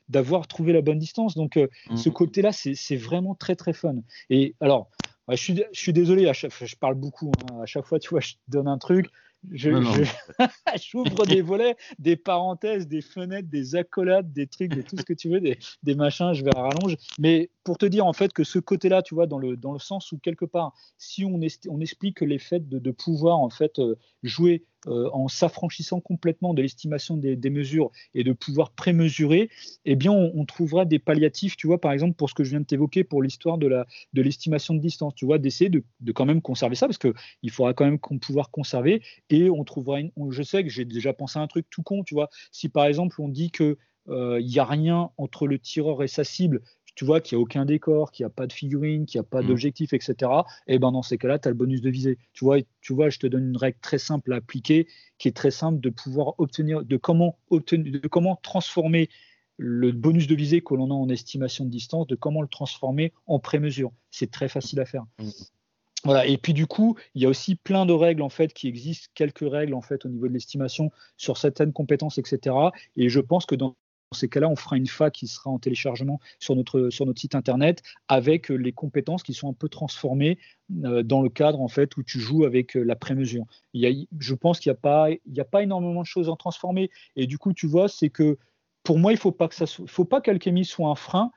[0.09, 1.35] d'avoir trouvé la bonne distance.
[1.35, 1.97] Donc, euh, mmh.
[1.97, 3.95] ce côté-là, c'est vraiment très, très fun.
[4.29, 4.89] Et alors,
[5.29, 7.31] je, suis, je suis désolé, je parle beaucoup.
[7.51, 7.61] Hein.
[7.61, 9.07] à chaque fois, tu vois, je te donne un truc.
[10.91, 15.13] J'ouvre des volets, des parenthèses, des fenêtres, des accolades, des trucs, de tout ce que
[15.13, 16.95] tu veux, des, des machins, je vais à rallonge.
[17.19, 19.79] Mais pour te dire en fait que ce côté-là, tu vois, dans le, dans le
[19.79, 23.79] sens où quelque part, si on, on explique les faits de, de pouvoir en fait
[23.79, 29.49] euh, jouer euh, en s'affranchissant complètement de l'estimation des, mesures et de pouvoir prémesurer,
[29.85, 32.59] eh bien, on, trouvera des palliatifs, tu vois, par exemple, pour ce que je viens
[32.59, 33.69] de t'évoquer pour l'histoire de,
[34.13, 37.51] de l'estimation de distance, tu vois, d'essayer de, de, quand même conserver ça, parce qu'il
[37.51, 39.99] faudra quand même pouvoir conserver, et on trouvera,
[40.29, 42.85] je sais que j'ai déjà pensé à un truc tout con, tu vois, si par
[42.85, 46.61] exemple on dit que il euh, n'y a rien entre le tireur et sa cible,
[46.97, 49.25] tu vois qu'il n'y a aucun décor, qu'il n'y a pas de figurine, qu'il n'y
[49.25, 49.47] a pas mm.
[49.47, 50.31] d'objectif, etc.
[50.65, 52.17] Et ben dans ces cas-là, tu as le bonus de visée.
[52.33, 54.87] Tu vois, tu vois, je te donne une règle très simple à appliquer,
[55.19, 59.09] qui est très simple de pouvoir obtenir, de comment obtenir, de comment transformer
[59.57, 63.13] le bonus de visée que l'on a en estimation de distance, de comment le transformer
[63.27, 63.91] en pré-mesure.
[64.09, 65.05] C'est très facile à faire.
[65.19, 65.29] Mm.
[66.03, 66.25] Voilà.
[66.25, 69.09] Et puis du coup, il y a aussi plein de règles en fait qui existent,
[69.13, 72.55] quelques règles en fait au niveau de l'estimation sur certaines compétences, etc.
[72.95, 73.75] Et je pense que dans
[74.11, 77.19] dans ces cas-là, on fera une fac qui sera en téléchargement sur notre, sur notre
[77.19, 80.39] site internet avec euh, les compétences qui sont un peu transformées
[80.85, 83.43] euh, dans le cadre en fait où tu joues avec euh, la prémesure.
[83.73, 86.29] Il y a, je pense qu'il n'y a, pas, il a pas énormément de choses
[86.29, 86.89] à transformer.
[87.17, 88.37] Et du coup, tu vois, c'est que
[88.83, 90.21] pour moi, il ne faut pas que ça faut pas
[90.63, 91.31] soit un frein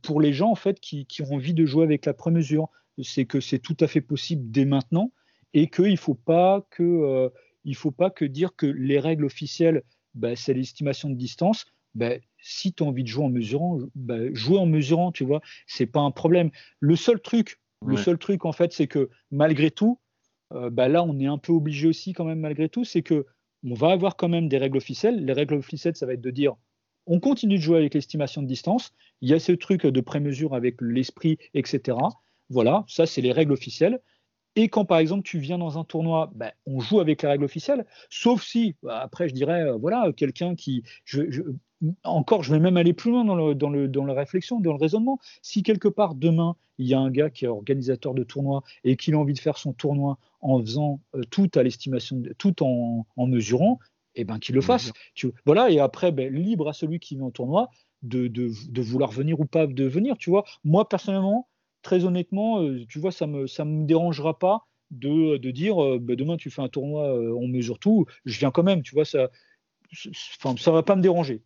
[0.00, 2.68] pour les gens en fait qui, qui, ont envie de jouer avec la prémesure.
[3.02, 5.12] C'est que c'est tout à fait possible dès maintenant
[5.52, 7.30] et qu'il ne faut pas que
[7.74, 9.82] faut pas que dire que les règles officielles,
[10.14, 14.32] bah, c'est l'estimation de distance ben, si tu as envie de jouer en mesurant, bah,
[14.32, 16.50] jouer en mesurant, tu vois, c'est pas un problème.
[16.80, 19.98] Le seul truc, le seul truc en fait, c'est que malgré tout,
[20.52, 23.26] euh, bah, là, on est un peu obligé aussi quand même malgré tout, c'est que
[23.64, 25.24] on va avoir quand même des règles officielles.
[25.24, 26.56] Les règles officielles, ça va être de dire
[27.06, 28.92] on continue de jouer avec l'estimation de distance.
[29.20, 31.98] Il y a ce truc de prémesure avec l'esprit, etc.
[32.48, 34.00] Voilà, ça c'est les règles officielles.
[34.54, 37.44] Et quand par exemple tu viens dans un tournoi, ben, on joue avec les règles
[37.44, 40.82] officielles, sauf si, après je dirais, euh, voilà, quelqu'un qui,
[42.04, 44.72] encore, je vais même aller plus loin dans, le, dans, le, dans la réflexion, dans
[44.72, 45.18] le raisonnement.
[45.42, 48.96] Si quelque part demain, il y a un gars qui est organisateur de tournoi et
[48.96, 53.06] qu'il a envie de faire son tournoi en faisant euh, tout à l'estimation, tout en,
[53.26, 53.78] mesurant,
[54.14, 54.92] eh ben qu'il le fasse.
[55.14, 57.70] Tu, voilà, et après, ben, libre à celui qui vient au tournoi
[58.02, 60.16] de, de, de, vouloir venir ou pas de venir.
[60.18, 61.48] Tu vois, moi personnellement,
[61.82, 65.98] très honnêtement, euh, tu vois, ça me, ça me dérangera pas de, de dire euh,
[66.00, 69.04] bah, demain tu fais un tournoi, on mesure tout, je viens quand même, tu vois,
[69.04, 69.30] ça,
[70.40, 71.42] enfin, ça va pas me déranger.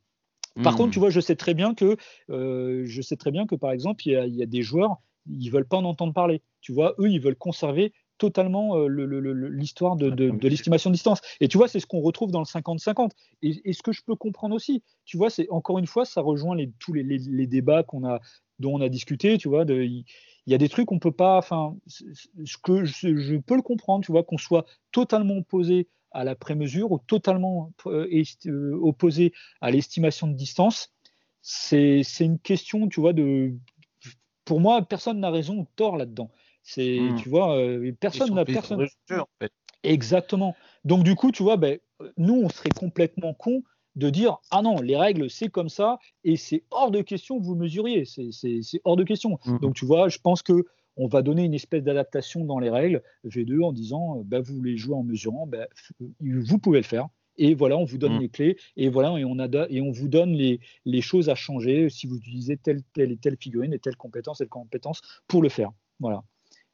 [0.62, 1.00] Par contre, tu hmm.
[1.00, 1.96] vois, je sais très bien que,
[2.28, 4.96] je sais très bien que par exemple, il y, a, y a des joueurs,
[5.28, 6.42] ils veulent pas en entendre parler.
[6.60, 11.20] Tu vois, eux, ils veulent conserver totalement l'histoire de, de, de l'estimation de distance.
[11.40, 13.10] Et tu vois, c'est ce qu'on retrouve dans le 50-50.
[13.42, 16.20] Et, et, ce que je peux comprendre aussi, tu vois, c'est encore une fois, ça
[16.20, 18.20] rejoint les, tous les, les, les débats qu'on a,
[18.58, 20.04] dont on a discuté, tu vois, il
[20.46, 21.76] y, a des trucs qu'on peut pas, enfin,
[22.62, 26.98] que je, peux le comprendre, tu vois, qu'on soit totalement opposé à la prémesure ou
[26.98, 28.08] totalement euh,
[28.46, 30.92] euh, opposé à l'estimation de distance,
[31.42, 33.52] c'est une question, tu vois, de,
[34.44, 36.30] pour moi, personne n'a raison ou tort là-dedans.
[36.62, 37.16] C'est, hmm.
[37.16, 38.86] tu vois, euh, personne n'a personne.
[39.82, 40.56] Exactement.
[40.84, 41.78] Donc du coup, tu vois, ben,
[42.16, 43.62] nous, on serait complètement cons
[43.94, 47.44] de dire ah non, les règles c'est comme ça et c'est hors de question que
[47.44, 49.38] vous mesuriez, c'est hors de question.
[49.44, 49.58] Mmh.
[49.58, 50.66] Donc tu vois, je pense que
[50.96, 54.76] on va donner une espèce d'adaptation dans les règles V2 en disant bah, vous voulez
[54.76, 55.66] jouer en mesurant, bah,
[56.20, 57.08] vous pouvez le faire.
[57.38, 58.20] Et voilà, on vous donne mmh.
[58.20, 61.34] les clés et voilà, et on, a, et on vous donne les, les, choses à
[61.34, 65.02] changer si vous utilisez telle, telle et telle figurine et telle compétence et telle compétence
[65.28, 65.70] pour le faire.
[66.00, 66.22] Voilà.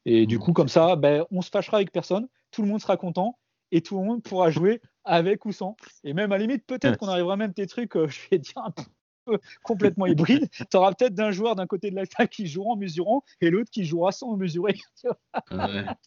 [0.05, 0.41] Et du mmh.
[0.41, 3.39] coup, comme ça, ben, on se fâchera avec personne, tout le monde sera content
[3.73, 5.77] et tout le monde pourra jouer avec ou sans.
[6.05, 8.59] Et même à la limite, peut-être qu'on arrivera même des trucs, euh, je vais dire,
[8.59, 8.85] un peu
[9.63, 10.49] complètement hybrides.
[10.51, 13.51] tu auras peut-être d'un joueur d'un côté de la table qui jouera en mesurant et
[13.51, 14.77] l'autre qui jouera sans mesurer.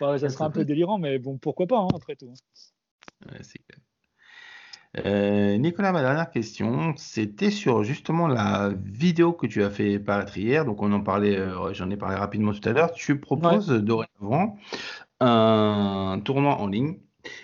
[0.00, 2.32] ça sera un peu délirant, mais bon, pourquoi pas, hein, après tout.
[4.96, 10.36] Euh, Nicolas, ma dernière question, c'était sur justement la vidéo que tu as fait paraître
[10.36, 10.64] hier.
[10.64, 12.92] Donc, on en parlait, euh, j'en ai parlé rapidement tout à l'heure.
[12.92, 14.56] Tu proposes dorénavant
[15.20, 16.98] un tournoi en ligne.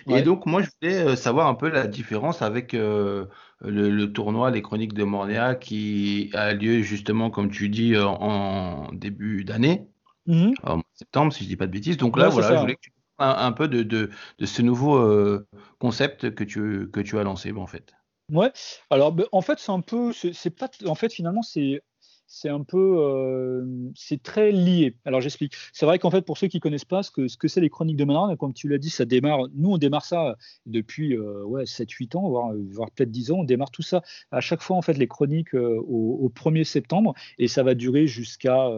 [0.07, 3.25] Et donc, moi, je voulais euh, savoir un peu la différence avec euh,
[3.61, 8.91] le, tournoi Les Chroniques de Montréal qui a lieu justement, comme tu dis, euh, en
[8.93, 9.87] début d'année,
[10.25, 11.97] mmh en septembre, si je dis pas de bêtises.
[11.97, 15.39] Donc là, voilà, je voulais que tu parles un, peu de, de, de, ce nouveau
[15.79, 17.93] concept que tu, que tu as lancé, en fait.
[18.31, 18.51] Ouais,
[18.89, 21.81] alors ben, en fait, c'est un peu, c'est pas, en fait, finalement, c'est
[22.27, 23.65] c'est un peu, euh,
[23.95, 24.95] c'est très lié.
[25.05, 25.53] Alors j'explique.
[25.71, 27.69] C'est vrai qu'en fait, pour ceux qui connaissent pas ce que ce que c'est les
[27.69, 29.47] chroniques de Manard, comme tu l'as dit, ça démarre.
[29.55, 33.37] Nous, on démarre ça depuis euh, ouais 7-8 ans, voire, voire peut-être 10 ans.
[33.39, 37.13] On démarre tout ça à chaque fois en fait les chroniques euh, au, 1er septembre
[37.39, 38.69] et ça va durer jusqu'à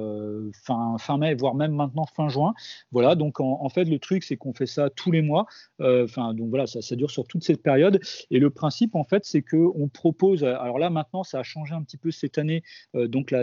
[0.54, 2.54] fin fin mai, voire même maintenant fin juin.
[2.92, 3.16] Voilà.
[3.16, 5.48] Donc en, fait, le truc c'est qu'on fait ça tous les mois.
[5.80, 8.00] Enfin donc voilà, ça, ça dure sur toute cette période.
[8.30, 10.44] Et le principe en fait, c'est que on propose.
[10.44, 12.64] Alors là maintenant, ça a changé un petit peu cette année.
[12.94, 13.39] donc la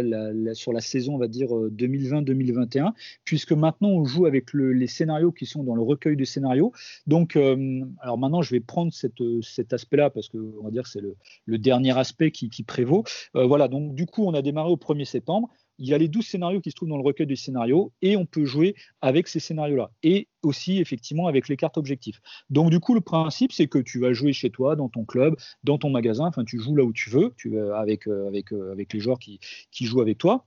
[0.55, 2.91] sur la saison, on va dire 2020-2021, euh,
[3.25, 6.73] puisque maintenant on joue avec les scénarios qui sont dans le recueil de scénarios.
[7.07, 10.87] Donc, euh, alors maintenant, je vais prendre euh, cet aspect-là parce que on va dire
[10.87, 13.05] c'est le, dernier aspect qui, prévaut.
[13.35, 16.27] voilà, donc du coup, on a démarré au 1er septembre il y a les 12
[16.27, 19.41] scénarios qui se trouvent dans le recueil des scénarios et on peut jouer avec ces
[19.41, 22.21] scénarios-là et aussi effectivement avec les cartes objectifs.
[22.51, 25.37] Donc du coup, le principe, c'est que tu vas jouer chez toi, dans ton club,
[25.65, 28.73] dans ton magasin, enfin tu joues là où tu veux, tu, avec, euh, avec, euh,
[28.73, 29.41] avec les joueurs qui,
[29.71, 30.47] qui jouent avec toi.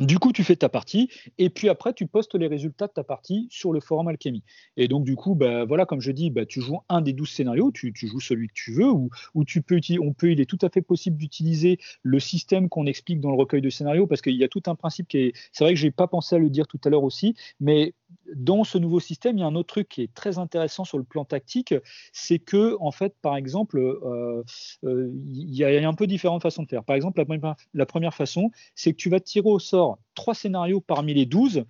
[0.00, 3.04] Du coup, tu fais ta partie et puis après, tu postes les résultats de ta
[3.04, 4.42] partie sur le forum Alchemy.
[4.78, 7.28] Et donc, du coup, bah, voilà, comme je dis, bah, tu joues un des 12
[7.28, 9.10] scénarios, tu, joues celui que tu veux, ou,
[9.44, 13.20] tu peux, on peut, il est tout à fait possible d'utiliser le système qu'on explique
[13.20, 15.32] dans le recueil de scénarios parce qu'il y a tout un principe qui est.
[15.52, 17.92] C'est vrai que je n'ai pas pensé à le dire tout à l'heure aussi, mais
[18.34, 20.98] dans ce nouveau système, il y a un autre truc qui est très intéressant sur
[20.98, 21.74] le plan tactique,
[22.12, 24.42] c'est que, en fait, par exemple, euh,
[24.84, 26.84] euh, il y a un peu différentes façons de faire.
[26.84, 27.22] Par exemple,
[27.74, 31.64] la première, façon, c'est que tu vas tirer au sort trois scénarios parmi les 12,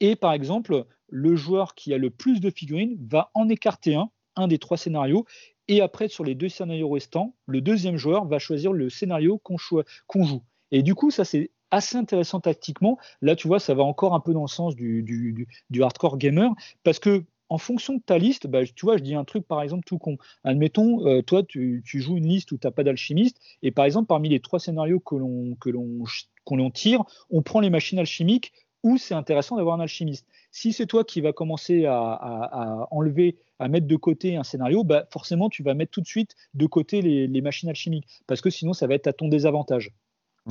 [0.00, 4.10] et par exemple, le joueur qui a le plus de figurines va en écarter un,
[4.36, 5.24] un des trois scénarios,
[5.68, 9.56] et après, sur les deux scénarios restants, le deuxième joueur va choisir le scénario qu'on
[9.56, 10.42] joue.
[10.70, 12.98] Et du coup, ça, c'est assez intéressant tactiquement.
[13.20, 15.46] Là, tu vois, ça va encore un peu dans le sens du,
[15.80, 16.50] hardcore gamer,
[16.82, 19.62] parce que en fonction de ta liste, bah, tu vois, je dis un truc par
[19.62, 20.16] exemple tout con.
[20.44, 24.06] Admettons, euh, toi, tu, joues une liste où tu n'as pas d'alchimiste, et par exemple,
[24.06, 29.56] parmi les trois scénarios que l'on, tire, on prend les machines alchimiques où c'est intéressant
[29.56, 30.26] d'avoir un alchimiste.
[30.52, 35.06] Si c'est toi qui vas commencer à, enlever, à mettre de côté un scénario, bah
[35.10, 38.74] forcément, tu vas mettre tout de suite de côté les, machines alchimiques, parce que sinon,
[38.74, 39.90] ça va être à ton désavantage.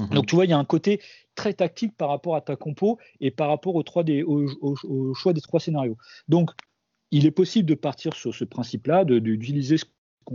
[0.02, 0.10] Mhm.
[0.10, 1.02] Donc, tu vois, il y a un côté
[1.36, 3.84] très tactique par rapport à ta compo et par rapport au,
[5.14, 5.98] choix des trois scénarios.
[6.28, 6.52] Donc,
[7.12, 9.78] il est possible de partir sur ce principe-là, d'utiliser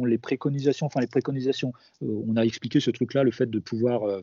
[0.05, 1.73] les préconisations, enfin les préconisations,
[2.03, 4.23] euh, on a expliqué ce truc-là, le fait de pouvoir euh,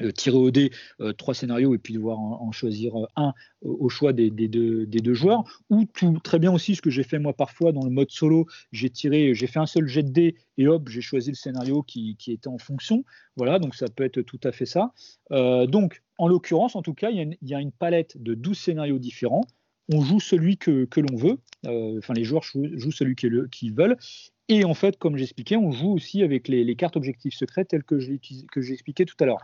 [0.00, 3.32] euh, tirer au dé euh, trois scénarios et puis devoir en, choisir euh, un
[3.62, 5.44] au choix des, deux, joueurs.
[5.70, 8.46] Ou tout très bien aussi ce que j'ai fait moi parfois dans le mode solo.
[8.72, 11.82] J'ai tiré j'ai fait un seul jet de dé et hop j'ai choisi le scénario
[11.82, 13.04] qui, était en fonction.
[13.36, 14.92] Voilà donc ça peut être tout à fait ça.
[15.30, 19.44] Donc en l'occurrence en tout cas il y, a une, palette de 12 scénarios différents.
[19.92, 21.38] On joue celui que, l'on veut.
[21.98, 23.96] Enfin les joueurs jouent, celui qu'ils veulent.
[24.48, 27.84] Et en fait, comme j'expliquais, on joue aussi avec les, les cartes objectifs secrets telles
[27.84, 28.18] que j'ai
[28.72, 29.40] expliqué tout à l'heure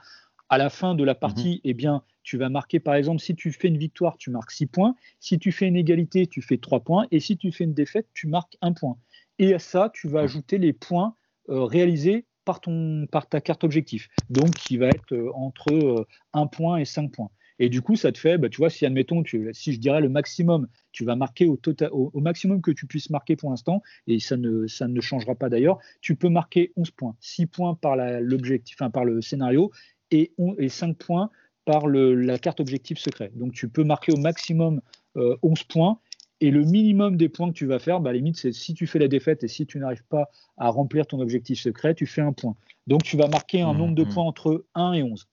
[0.51, 1.61] à la fin de la partie, mhm.
[1.65, 4.67] eh bien, tu vas marquer, par exemple, si tu fais une victoire, tu marques 6
[4.67, 4.95] points.
[5.21, 7.07] Si tu fais une égalité, tu fais 3 points.
[7.13, 8.99] Et si tu fais une défaite, tu marques 1 point.
[9.39, 10.25] Et à ça, tu vas mhm.
[10.25, 11.15] ajouter les points
[11.49, 14.09] euh, réalisés par, ton, par ta carte objectif.
[14.29, 17.31] Donc, qui va être euh, entre 1 euh, point et 5 points.
[17.61, 19.23] Et du coup, ça te fait, bah, tu vois, si admettons,
[19.53, 23.11] si je dirais le maximum, tu vas marquer au, tota-, au, maximum que tu puisses
[23.11, 26.91] marquer pour l'instant, et ça ne, ça ne changera pas d'ailleurs, tu peux marquer 11
[26.93, 27.17] points.
[27.21, 29.71] 6 points par l'objectif, enfin, par le scénario,
[30.11, 31.31] et, et 5 points
[31.65, 33.31] par la carte objectif secret.
[33.35, 34.81] Donc tu peux marquer au maximum
[35.17, 35.99] 11 euh, points
[36.41, 38.99] et le minimum des points que tu vas faire, bah, limite, c'est si tu fais
[38.99, 42.33] la défaite et si tu n'arrives pas à remplir ton objectif secret, tu fais un
[42.33, 42.57] point.
[42.87, 44.09] Donc tu vas marquer un mmh, nombre de mmh.
[44.09, 45.29] points entre 1 et 11.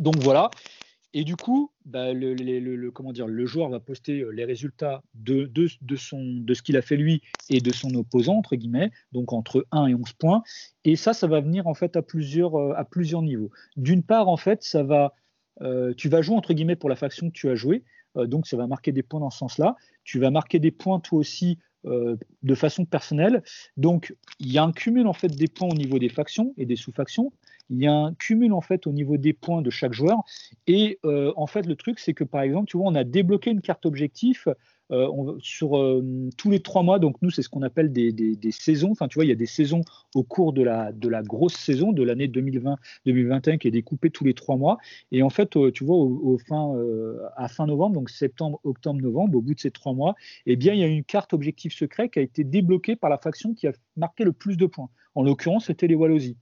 [0.00, 0.50] Donc voilà.
[1.14, 5.50] Et du coup, bah, le, comment dire, le joueur va poster euh, les résultats de,
[5.56, 9.94] ce qu'il a fait lui et de son opposant, entre guillemets, donc entre 1 et
[9.94, 10.42] 11 points.
[10.84, 13.50] Et ça, ça va venir en fait à plusieurs, euh, niveaux.
[13.76, 15.14] D'une part, en fait, ça va,
[15.62, 18.56] euh, tu vas jouer entre guillemets pour la faction que tu as joué, donc ça
[18.56, 19.76] va marquer des points dans ce sens-là.
[20.02, 23.42] Tu vas marquer des points toi aussi de façon personnelle.
[23.76, 26.66] Donc il y a un cumul en fait des points au niveau des factions et
[26.66, 27.32] des sous-factions
[27.70, 30.22] il y a un cumul en fait au niveau des points de chaque joueur.
[30.66, 33.50] Et euh, en fait, le truc, c'est que par exemple, tu vois, on a débloqué
[33.50, 34.48] une carte objectif
[34.90, 36.98] euh, sur euh, tous les trois mois.
[36.98, 38.90] Donc nous, c'est ce qu'on appelle des, saisons.
[38.92, 39.82] Enfin, tu vois, il y a des saisons
[40.14, 44.24] au cours de la, de la grosse saison de l'année 2020-2021 qui est découpée tous
[44.24, 44.78] les trois mois.
[45.12, 46.74] Et en fait, tu vois, au, fin,
[47.36, 50.14] à fin novembre, donc septembre, octobre, novembre, au bout de ces trois mois,
[50.46, 53.18] eh bien, il y a une carte objectif secret qui a été débloquée par la
[53.18, 54.88] faction qui a marqué le plus de points.
[55.14, 56.36] En l'occurrence, c'était les Wallosies.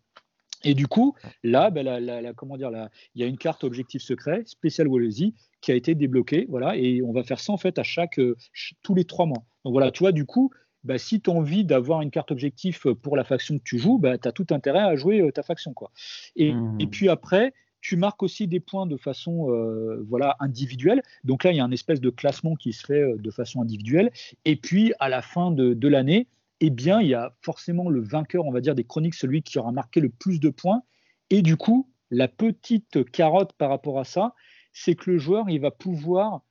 [0.65, 2.70] Et du coup, là, ben, la, comment dire,
[3.15, 6.47] il y a une carte objectif secret, spécial Wallosie, qui a été débloquée.
[6.49, 8.36] Voilà, et on va faire ça en fait à chaque, euh,
[8.83, 9.44] tous les trois mois.
[9.65, 10.51] Donc voilà, tu vois, du coup,
[10.85, 13.99] ben, si tu as envie d'avoir une carte objectif pour la faction que tu joues,
[13.99, 15.73] ben, tu as tout intérêt à jouer euh, ta faction.
[15.73, 15.91] Quoi.
[16.36, 16.76] Et, mmh.
[16.81, 21.02] et, puis après, tu marques aussi des points de façon euh, voilà, individuelle.
[21.25, 24.10] Donc là, il y a un espèce de classement qui se fait de façon individuelle.
[24.44, 26.28] Et puis, à la fin de, de l'année,
[26.60, 29.59] eh bien, il y a forcément le vainqueur, on va dire, des chroniques, celui qui
[29.59, 30.83] aura marqué le plus de points.
[31.31, 34.35] Et du coup, la petite carotte par rapport à ça,
[34.73, 36.43] c'est que le joueur, il va pouvoir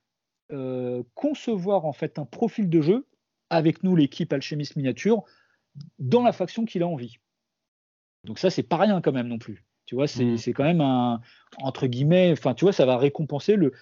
[0.52, 3.06] euh, concevoir en fait un profil de jeu
[3.50, 5.22] avec nous, l'équipe Alchimiste Miniature,
[5.98, 7.18] dans la faction qu'il a envie.
[8.24, 9.64] Donc ça, c'est pas rien quand même non plus.
[9.86, 10.52] Tu vois, c'est mmh.
[10.54, 11.20] quand même un
[11.58, 13.72] entre guillemets, enfin, tu vois, ça va récompenser le,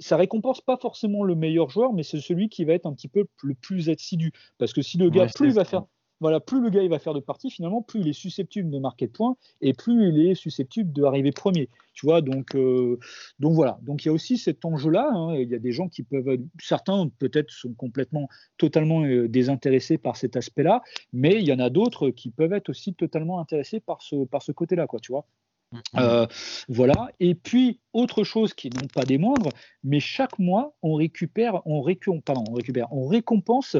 [0.00, 3.08] ça récompense pas forcément le meilleur joueur, mais c'est celui qui va être un petit
[3.08, 4.32] peu le plus assidu.
[4.58, 5.84] Parce que si le gars, plus il va faire,
[6.22, 8.78] voilà, plus le gars il va faire de parties, finalement, plus il est susceptible de
[8.78, 11.68] marquer de points et plus il est susceptible d'arriver premier.
[11.94, 12.98] Tu vois, donc, euh,
[13.40, 13.78] donc voilà.
[13.82, 15.10] Donc il y a aussi cet enjeu-là.
[15.12, 15.34] Hein.
[15.34, 20.16] il y a des gens qui peuvent, certains peut-être sont complètement, totalement euh, désintéressés par
[20.16, 20.82] cet aspect-là,
[21.12, 24.42] mais il y en a d'autres qui peuvent être aussi totalement intéressés par ce, par
[24.42, 25.00] ce côté-là, quoi.
[25.00, 25.26] Tu vois.
[25.72, 25.78] Mmh.
[25.98, 26.26] Euh,
[26.68, 27.10] voilà.
[27.20, 29.50] Et puis, autre chose qui n'est pas des moindres,
[29.84, 31.82] mais chaque mois, on récupère, on,
[32.24, 33.76] pardon, on récupère, on récompense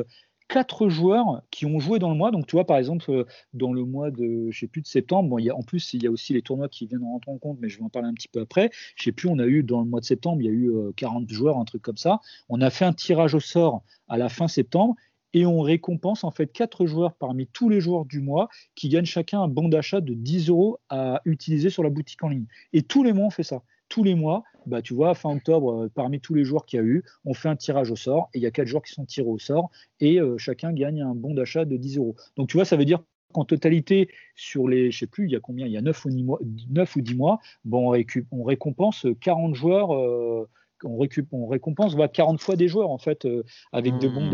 [0.49, 2.31] quatre joueurs qui ont joué dans le mois.
[2.31, 5.31] Donc, tu vois, par exemple, euh, dans le mois de, je sais plus, de septembre,
[5.31, 7.13] bon, il y a, en plus, il y a aussi les tournois qui viennent en
[7.13, 8.71] rentrer en compte, mais je vais en parler un petit peu après.
[8.97, 10.71] Je sais plus, on a eu, dans le mois de septembre, il y a eu
[10.97, 12.21] 40 euh, joueurs, un truc comme ça.
[12.51, 14.95] On a fait un tirage au sort à la fin septembre
[15.35, 19.05] et on récompense en fait quatre joueurs parmi tous les joueurs du mois qui gagnent
[19.05, 22.47] chacun un bon d'achat de 10 euros à utiliser sur la boutique en ligne.
[22.73, 23.63] Et tous les mois, on fait ça.
[23.89, 26.83] Tous les mois, bah, tu vois, fin octobre, euh, parmi tous les joueurs qu'il y
[26.83, 28.93] a eu, on fait un tirage au sort et il y a quatre joueurs qui
[28.93, 29.71] sont tirés au sort
[30.01, 32.17] et euh, chacun gagne un bon d'achat de 10 euros.
[32.37, 33.01] Donc tu vois, ça veut dire
[33.33, 36.05] qu'en totalité, sur les, je sais plus, il y a combien, il y a 9
[36.05, 37.95] ou 10 mois, 9 ou 10 mois bon,
[38.31, 39.95] on, récompense 40 joueurs.
[39.95, 40.49] Euh,
[40.85, 43.29] on, on récompense 40 fois des joueurs en fait
[43.71, 44.31] avec des bons mmh.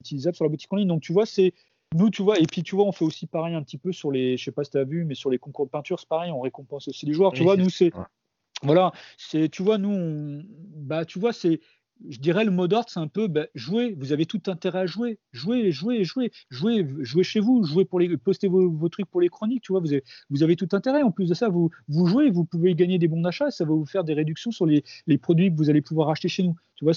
[0.00, 0.88] D'achat utilisables sur la boutique en ligne.
[0.88, 1.52] Donc tu vois, c'est
[1.94, 4.12] nous, tu vois, et puis tu vois, on fait aussi pareil un petit peu sur
[4.12, 6.08] les, je sais pas si tu as vu, mais sur les concours de peinture, c'est
[6.08, 7.32] pareil, on récompense aussi les joueurs.
[7.32, 7.92] tu vois, nous, c'est,
[8.62, 10.42] voilà, c'est, tu vois, nous,
[10.76, 11.60] bah, tu vois, c'est,
[12.08, 13.94] je dirais le mot d'ordre, c'est un peu bah, jouer.
[13.98, 18.00] Vous avez tout intérêt à jouer, jouer, jouer, jouer, jouer, jouer chez vous, jouer pour
[18.00, 19.62] les, poster vos, trucs pour les chroniques.
[19.62, 21.02] Tu vois, vous avez, vous avez tout intérêt.
[21.02, 23.50] En plus de ça, vous, vous jouez, vous pouvez gagner des bons d'achat.
[23.50, 26.28] Ça va vous faire des réductions sur les, les, produits que vous allez pouvoir acheter
[26.28, 26.56] chez nous.
[26.76, 26.94] Tu vois,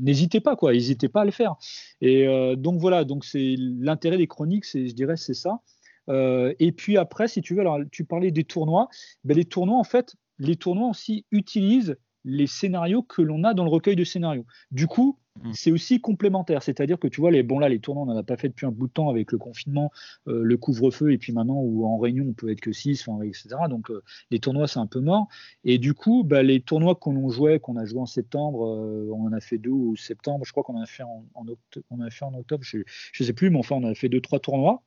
[0.00, 0.72] n'hésitez pas, quoi.
[0.72, 1.56] N'hésitez pas à le faire.
[2.00, 5.60] Et euh, donc voilà, donc c'est l'intérêt des chroniques, c'est, je dirais, c'est ça.
[6.08, 8.88] Euh, et puis après, si tu veux, alors tu parlais des tournois.
[9.24, 13.64] Ben, les tournois, en fait, les tournois aussi utilisent les scénarios que l'on a dans
[13.64, 14.46] le recueil de scénarios.
[14.70, 15.52] Du coup, mm.
[15.52, 16.62] c'est aussi complémentaire.
[16.62, 18.66] C'est-à-dire que tu vois, les, bon là, les tournois, on n'en a pas fait depuis
[18.66, 19.92] un bout de temps avec le confinement,
[20.28, 23.48] euh, le couvre-feu, et puis maintenant, où en réunion, on peut être que 6, etc.
[23.68, 25.28] Donc, euh, les tournois, c'est un peu mort.
[25.64, 29.26] Et du coup, bah, les tournois qu'on jouait, qu'on a joué en septembre, euh, on
[29.26, 32.00] en a fait deux ou septembre, je crois qu'on en a fait en, octobre, on
[32.00, 34.40] a fait en octobre, je ne sais plus, mais enfin, on a fait deux, trois
[34.40, 34.82] tournois.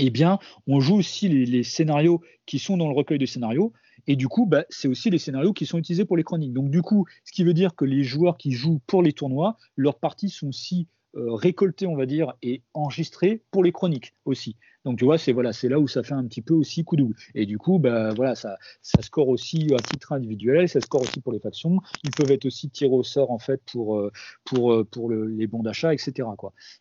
[0.00, 3.72] Eh bien, on joue aussi les scénarios qui sont dans le recueil de scénarios,
[4.06, 6.52] et du coup, bah, c'est aussi les scénarios qui sont utilisés pour les chroniques.
[6.52, 9.56] Donc du coup, ce qui veut dire que les joueurs qui jouent pour les tournois,
[9.76, 10.86] leurs parties sont aussi
[11.16, 14.56] euh, récoltées, on va dire, et enregistrées pour les chroniques aussi.
[14.84, 16.96] Donc tu vois, c'est voilà, c'est là où ça fait un petit peu aussi coup
[16.96, 17.14] double.
[17.34, 21.20] Et du coup, bah voilà, ça, ça score aussi à titre individuel, ça score aussi
[21.20, 21.78] pour les factions.
[22.02, 24.10] Ils peuvent être aussi tirés au sort en fait pour euh,
[24.44, 26.28] pour euh, pour les bons d'achat, etc.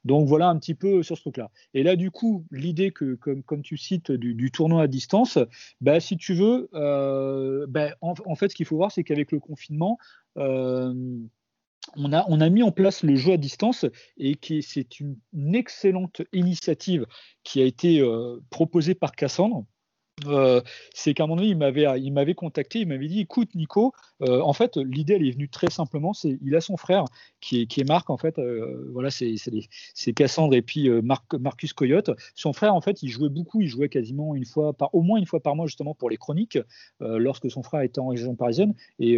[0.03, 1.49] Donc voilà un petit peu sur ce truc-là.
[1.73, 5.37] Et là, du coup, l'idée que comme comme tu cites du, tournoi à distance,
[5.79, 9.97] bah si tu veux, bah, en, fait, ce qu'il faut voir, c'est qu'avec le confinement
[11.95, 13.85] on a, mis en place le jeu à distance
[14.17, 15.17] et c'est une,
[15.53, 17.05] excellente initiative
[17.43, 19.65] qui a été euh, proposée par Cassandre
[20.25, 20.61] euh,
[20.93, 23.93] c'est qu'à un moment donné, il m'avait, il m'avait contacté, il m'avait dit écoute, Nico,
[24.21, 26.13] euh, en fait, l'idée, elle est venue très simplement.
[26.13, 27.05] C'est, il a son frère
[27.41, 29.35] qui est, qui est Marc, en fait, euh, voilà, c'est,
[29.93, 32.11] c'est, Cassandre et puis Marc, Marcus Coyote.
[32.35, 35.19] Son frère, en fait, il jouait beaucoup, il jouait quasiment une fois par, au moins
[35.19, 36.59] une fois par mois, justement, pour les chroniques,
[36.99, 38.73] lorsque son frère était en région parisienne.
[38.99, 39.17] Et,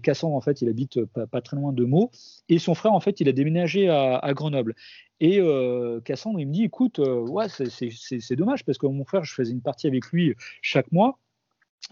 [0.00, 2.10] Cassandre, en fait, il habite pas, très loin de Meaux.
[2.48, 4.74] Et son frère, en fait, il a déménagé à Grenoble.
[5.20, 9.22] Et euh, Cassandre, il me dit, écoute, euh, ouais, c'est dommage parce que mon frère,
[9.22, 11.18] je faisais une partie avec lui chaque mois.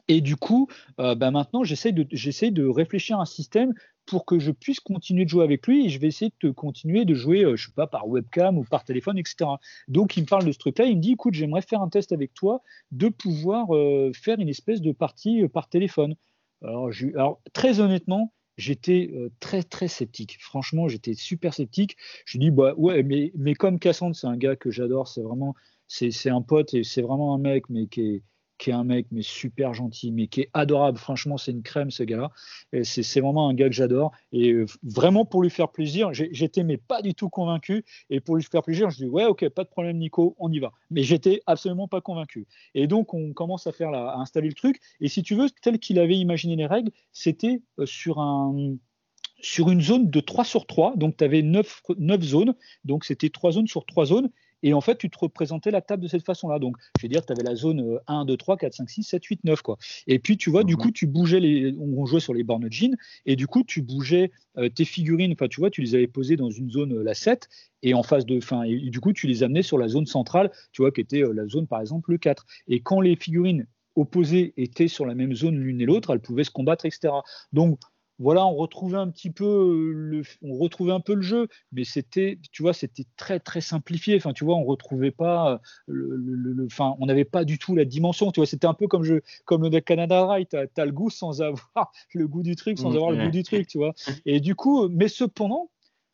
[0.08, 0.68] Et du coup,
[1.00, 3.74] euh, bah, maintenant, j'essaie de, de réfléchir à un système
[4.06, 7.04] pour que je puisse continuer de jouer avec lui et je vais essayer de continuer
[7.04, 9.50] de jouer, je sais pas, par webcam ou par téléphone, etc.
[9.88, 10.86] Donc, il me parle de ce truc-là.
[10.86, 13.66] Il me dit, écoute, j'aimerais faire un test avec toi de pouvoir
[14.14, 16.14] faire une espèce de partie par téléphone.
[16.62, 16.90] Alors,
[17.52, 20.36] très honnêtement, j'étais euh, très très sceptique.
[20.40, 21.96] Franchement, j'étais super sceptique.
[22.26, 25.08] Je dis bah ouais, mais mais comme Cassandre, c'est un gars que j'adore.
[25.08, 25.54] C'est vraiment
[25.86, 28.22] c'est un pote et c'est vraiment un mec, mais qui est
[28.58, 30.98] qui est un mec mais super gentil, mais qui est adorable.
[30.98, 32.30] Franchement, c'est une crème ce gars-là.
[32.82, 34.12] C'est vraiment un gars que j'adore.
[34.32, 37.84] Et euh, vraiment pour lui faire plaisir, j'étais mais pas du tout convaincu.
[38.10, 40.58] Et pour lui faire plaisir, je dis ouais, ok, pas de problème, Nico, on y
[40.58, 40.72] va.
[40.90, 42.46] Mais j'étais absolument pas convaincu.
[42.74, 44.80] Et donc on commence à faire à installer le truc.
[45.00, 48.76] Et si tu veux, tel qu'il avait imaginé les règles, c'était euh, sur un
[49.40, 52.54] sur une zone de 3 sur 3, donc tu avais 9, 9 zones,
[52.84, 54.30] donc c'était 3 zones sur 3 zones,
[54.62, 56.58] et en fait, tu te représentais la table de cette façon-là.
[56.58, 59.24] Donc, je vais dire, tu avais la zone 1, 2, 3, 4, 5, 6, 7,
[59.24, 59.62] 8, 9.
[59.62, 59.76] Quoi.
[60.06, 60.80] Et puis, tu vois, du mhm.
[60.80, 62.96] coup, tu bougeais, les, on jouait sur les bornes de jean,
[63.26, 66.36] et du coup, tu bougeais euh, tes figurines, enfin, tu vois, tu les avais posées
[66.36, 67.48] dans une zone, euh, la 7,
[67.82, 70.50] et en face de, fin, et, du coup, tu les amenais sur la zone centrale,
[70.72, 72.44] tu vois, qui était euh, la zone, par exemple, le 4.
[72.68, 76.44] Et quand les figurines opposées étaient sur la même zone l'une et l'autre, elles pouvaient
[76.44, 77.12] se combattre, etc.
[77.52, 77.78] Donc,
[78.18, 82.38] voilà, on retrouvait un petit peu le, on retrouvait un peu le jeu, mais c'était,
[82.52, 84.16] tu vois, c'était très très simplifié.
[84.16, 88.32] Enfin, tu vois, on retrouvait pas le, enfin, on n'avait pas du tout la dimension.
[88.32, 91.10] Tu vois, c'était un peu comme je, comme le Canada Ride, tu as, le goût
[91.10, 93.94] sans avoir le goût du truc, sans avoir le goût du truc, tu vois.
[94.26, 95.70] Et du coup, mais cependant,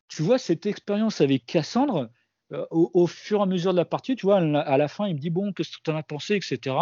[0.08, 2.10] tu vois, cette expérience avec Cassandre,
[2.52, 5.14] euh, au, fur et à mesure de la partie, tu vois, à la fin, il
[5.14, 6.76] me dit bon, qu'est-ce que tu en as pensé, etc.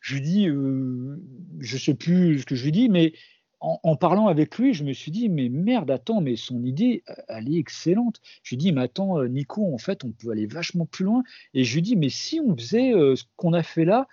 [0.00, 1.22] Je lui dis, euh,
[1.60, 3.12] je sais plus ce que je lui dis, mais
[3.60, 7.52] en, parlant avec lui, je me suis dit, mais merde, attends, mais son idée, elle
[7.52, 8.20] est excellente.
[8.42, 11.22] Je lui dis, mais attends, euh, Nico, en fait, on peut aller vachement plus loin.
[11.54, 14.06] Et je lui dis, mais si on faisait euh, ce qu'on a fait là,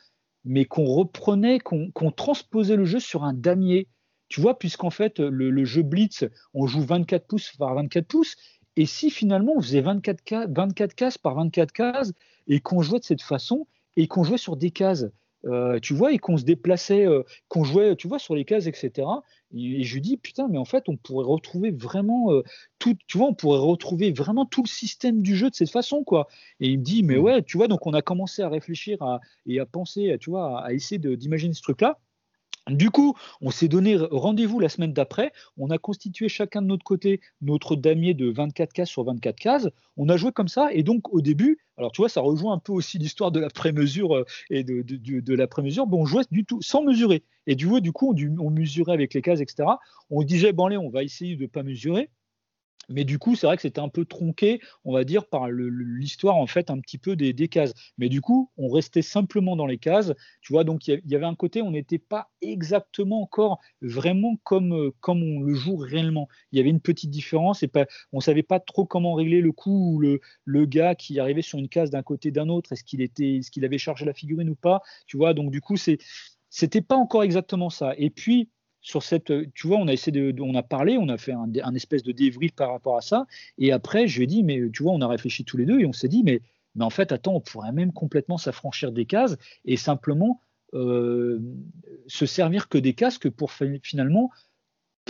[0.46, 3.88] mais qu'on reprenait, qu'on transposait le jeu sur un damier,
[4.30, 8.36] tu vois, puisqu'en fait, le, jeu Blitz, on joue 24 pouces par 24 pouces.
[8.76, 12.12] Et si finalement on faisait 24, 24 cases par 24 cases
[12.48, 15.06] et qu'on jouait de cette façon et qu'on jouait sur des cases,
[15.46, 18.66] euh, tu vois, et qu'on se déplaçait, euh, qu'on jouait, tu vois, sur les cases,
[18.68, 19.08] etc.
[19.54, 22.44] Et, je lui dis, putain, mais en fait, on pourrait retrouver vraiment euh,
[22.80, 26.04] tout, tu vois, on pourrait retrouver vraiment tout le système du jeu de cette façon,
[26.04, 26.28] quoi.
[26.60, 27.24] Et il me dit, mais mmh.
[27.24, 28.98] ouais, tu vois, donc on a commencé à réfléchir
[29.46, 32.00] et à penser, tu vois, à, essayer d'imaginer ce truc-là.
[32.70, 35.32] Du coup, on s'est donné rendez-vous la semaine d'après.
[35.58, 39.70] On a constitué chacun de notre côté notre damier de 24 cases sur 24 cases.
[39.98, 40.74] On a joué comme ça.
[40.74, 43.50] Et donc, au début, alors tu vois, ça rejoint un peu aussi l'histoire de la
[43.50, 45.86] pré-mesure euh, et de, de, la pré-mesure.
[45.86, 47.24] Bon, on jouait du tout sans mesurer.
[47.46, 49.70] Et du coup, du coup on, mesurait avec les cases, etc.
[50.10, 52.10] On disait, bon, allez, on va essayer de ne pas mesurer.
[52.90, 56.36] Mais du coup, c'est vrai que c'était un peu tronqué, on va dire, par l'histoire
[56.36, 57.74] en fait un petit peu des, cases.
[57.98, 60.14] Mais du coup, on restait simplement dans les cases.
[60.42, 64.74] Tu vois, donc il y, avait un côté, on n'était pas exactement encore vraiment comme,
[64.74, 66.28] euh, comme on le joue réellement.
[66.52, 69.52] Il y avait une petite différence et pas, on savait pas trop comment régler le
[69.52, 72.84] coup où le, le gars qui arrivait sur une case d'un côté d'un autre, est-ce
[72.84, 74.82] qu'il était, est-ce qu'il avait chargé la figurine ou pas.
[75.08, 75.98] Tu vois, donc du coup, c'est,
[76.50, 77.94] c'était pas encore exactement ça.
[77.98, 78.50] Et puis
[78.86, 81.34] sur cette, euh, tu vois, on a essayé de, on a parlé, on a fait
[81.34, 83.26] un, espèce de débrief par rapport à ça,
[83.58, 85.80] et après, je lui ai dit, mais tu vois, on a réfléchi tous les deux,
[85.80, 86.42] et on s'est dit, mais,
[86.76, 90.40] mais en fait, attends, on pourrait même complètement s'affranchir des cases et simplement
[90.76, 91.40] euh,
[92.06, 94.30] se servir que des casques pour finalement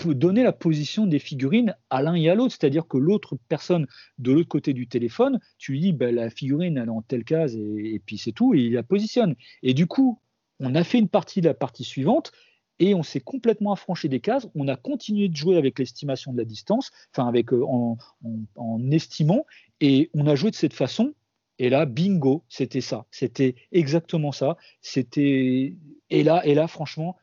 [0.05, 3.87] donner la position des figurines à l'un et à l'autre, c'est-à-dire que l'autre personne
[4.19, 7.23] de l'autre côté du téléphone, tu lui dis ben, la figurine elle est en telle
[7.25, 9.35] case et, et puis c'est tout, et il la positionne.
[9.63, 10.19] Et du coup,
[10.59, 12.31] on a fait une partie de la partie suivante,
[12.79, 14.47] et on s'est complètement affranchi des cases.
[14.55, 19.45] On a continué de jouer avec l'estimation de la distance, enfin avec euh, en, estimant,
[19.81, 21.13] et on a joué de cette façon.
[21.57, 24.57] Et là, bingo, c'était ça, c'était exactement ça.
[24.81, 25.75] C'était
[26.09, 27.17] et là, et là, franchement,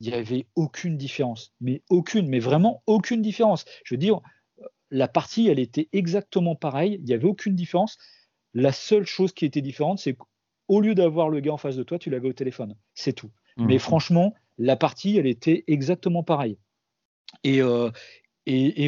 [0.00, 3.64] il n'y avait aucune différence, mais aucune, mais vraiment aucune différence.
[3.84, 4.20] Je veux dire,
[4.90, 6.98] la partie, elle était exactement pareille.
[7.00, 7.96] Il n'y avait aucune différence.
[8.54, 11.82] La seule chose qui était différente, c'est qu'au lieu d'avoir le gars en face de
[11.82, 12.76] toi, tu l'avais au téléphone.
[12.94, 13.30] C'est tout.
[13.56, 13.66] Mmh.
[13.66, 16.58] Mais franchement, la partie, elle était exactement pareille.
[17.44, 17.90] Et, euh,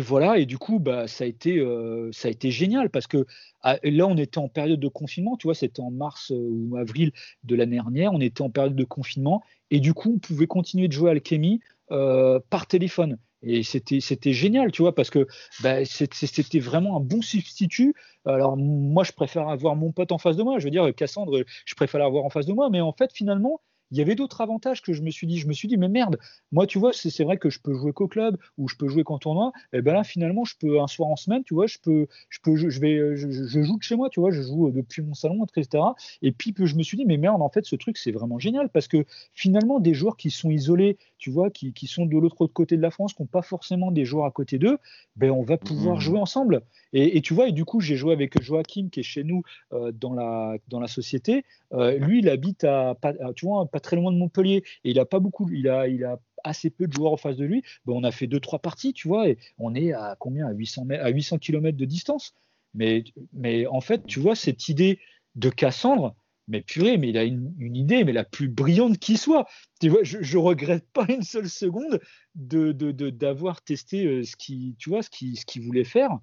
[0.03, 3.27] voilà, et du coup, bah, ça, a été, euh, ça a été génial parce que
[3.63, 6.77] ah, là, on était en période de confinement, tu vois, c'était en mars euh, ou
[6.77, 7.13] avril
[7.45, 10.89] de l'année dernière, on était en période de confinement, et du coup, on pouvait continuer
[10.89, 13.19] de jouer à Alchemy par téléphone.
[13.43, 15.27] Et c'était, c'était génial, tu vois, parce que
[15.63, 17.95] bah, c'était vraiment un bon substitut.
[18.27, 20.59] Alors, moi, je préfère avoir mon pote en face de moi.
[20.59, 22.69] Je veux dire, Cassandre, je préfère l'avoir en face de moi.
[22.69, 23.61] Mais en fait, finalement,
[23.91, 25.39] il y avait d'autres avantages que je me suis dit.
[25.39, 26.19] Je me suis dit, mais merde,
[26.53, 29.05] moi, tu vois, c'est vrai que je peux jouer qu'au club ou je peux jouer
[29.05, 29.53] qu'en tournoi.
[29.73, 32.39] Et ben là, finalement, je peux un soir en semaine, tu vois, je peux, je
[32.43, 35.45] peux, je, vais, je, joue de chez moi, tu vois, je joue depuis mon salon,
[35.45, 35.83] etc.
[36.23, 38.69] Et puis, je me suis dit, mais merde, en fait, ce truc, c'est vraiment génial
[38.69, 42.47] parce que finalement, des joueurs qui sont isolés, tu vois, qui, qui sont de l'autre
[42.47, 44.79] côté de la France, qui n'ont pas forcément des joueurs à côté d'eux,
[45.17, 46.01] ben on va pouvoir mmh.
[46.01, 46.63] jouer ensemble.
[46.93, 49.43] Et, tu vois, et du coup, j'ai joué avec Joachim qui est chez nous
[49.73, 51.45] euh, dans, la, dans la société.
[51.75, 52.97] Euh, lui, il habite à,
[53.37, 56.19] tu vois, très loin de Montpellier et il a pas beaucoup, il a, il a
[56.45, 57.63] assez peu de joueurs en face de lui.
[57.87, 60.47] Ben, on a fait deux trois parties, tu vois, et on est à combien?
[60.47, 62.35] À 800 à 800 km de distance.
[62.75, 65.01] Mais, mais en fait, tu vois, cette idée
[65.35, 66.15] de Cassandre,
[66.49, 69.47] mais purée, mais il a une, idée, mais la plus brillante qui soit.
[69.81, 72.01] Tu vois, je, je regrette pas une seule seconde
[72.35, 76.19] de d'avoir testé euh, ce qui, tu vois, ce qui, ce qu'il voulait faire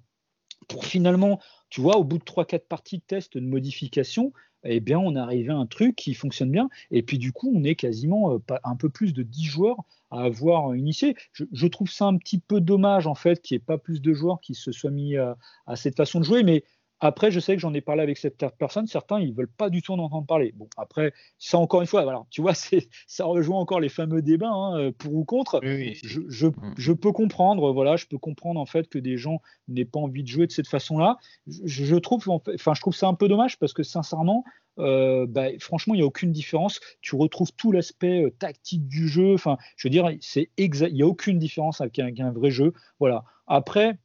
[0.68, 4.32] pour finalement, tu vois, au bout de 3-4 parties de test de modification,
[4.68, 6.68] eh bien, on arrivé à un truc qui fonctionne bien.
[6.90, 10.22] Et puis, du coup, on est quasiment euh, un peu plus de 10 joueurs à
[10.22, 11.16] avoir initié.
[11.32, 14.12] Je, trouve ça un petit peu dommage, en fait, qu'il n'y ait pas plus de
[14.12, 15.36] joueurs qui se soient mis à,
[15.66, 16.42] à cette façon de jouer.
[16.42, 16.64] Mais
[17.00, 18.86] après, je sais que j'en ai parlé avec cette personne.
[18.86, 20.52] Certains, ils veulent pas du tout en entendre parler.
[20.56, 22.54] Bon, après, ça encore une fois, voilà, tu vois,
[23.06, 25.60] ça rejoint encore les fameux débats hein, euh, pour ou contre.
[25.62, 26.74] je, mm.
[26.76, 30.22] je, peux comprendre, voilà, je peux comprendre en fait que des gens n'aient pas envie
[30.22, 31.18] de jouer de cette façon-là.
[31.46, 34.44] Je, trouve, enfin, je trouve ça un peu dommage parce que sincèrement,
[34.78, 36.80] euh, bah, franchement, il n'y a aucune différence.
[37.00, 39.34] Tu retrouves tout l'aspect euh, tactique du jeu.
[39.34, 40.90] Enfin, je veux dire, c'est exact.
[40.90, 42.72] Il n'y a aucune différence avec un, avec un vrai jeu.
[43.00, 43.24] Voilà.
[43.46, 43.98] Après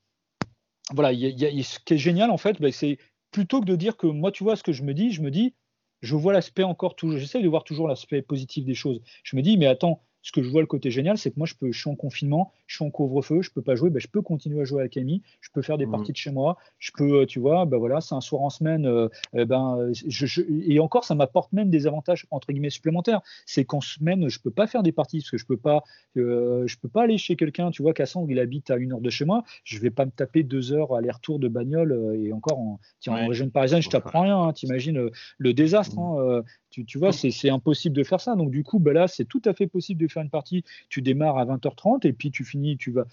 [0.93, 2.97] voilà, ce qui est génial en fait, bah, c'est
[3.31, 5.31] plutôt que de dire que moi, tu vois, ce que je me dis, je me
[5.31, 5.55] dis,
[6.01, 9.01] je vois l'aspect encore toujours, j'essaie de voir toujours l'aspect positif des choses.
[9.23, 11.47] Je me dis, mais attends, ce que je vois le côté génial, c'est que moi,
[11.47, 13.99] je, peux, je suis en confinement, je suis en couvre-feu, je peux pas jouer, ben,
[13.99, 15.91] je peux continuer à jouer à Camille, je peux faire des mmh.
[15.91, 18.49] parties de chez moi, je peux, euh, tu vois, ben voilà, c'est un soir en
[18.49, 23.21] semaine, euh, eh ben, je, et encore, ça m'apporte même des avantages entre guillemets supplémentaires.
[23.45, 25.83] C'est qu'en semaine, je peux pas faire des parties parce que je peux pas,
[26.17, 29.01] euh, je peux pas aller chez quelqu'un, tu vois, Cassandre, il habite à une heure
[29.01, 32.59] de chez moi, je vais pas me taper deux heures aller-retour de bagnole et encore
[32.59, 35.99] en, en région parisienne, je t'apprends rien, hein, t'imagines le désastre.
[35.99, 36.19] Mmh.
[36.19, 38.35] Hein, tu, vois, c'est impossible de faire ça.
[38.35, 40.63] Donc, du coup, ben là, c'est tout à fait possible de faire une partie.
[40.89, 43.05] Tu démarres à 20h30 et puis tu finis, tu vas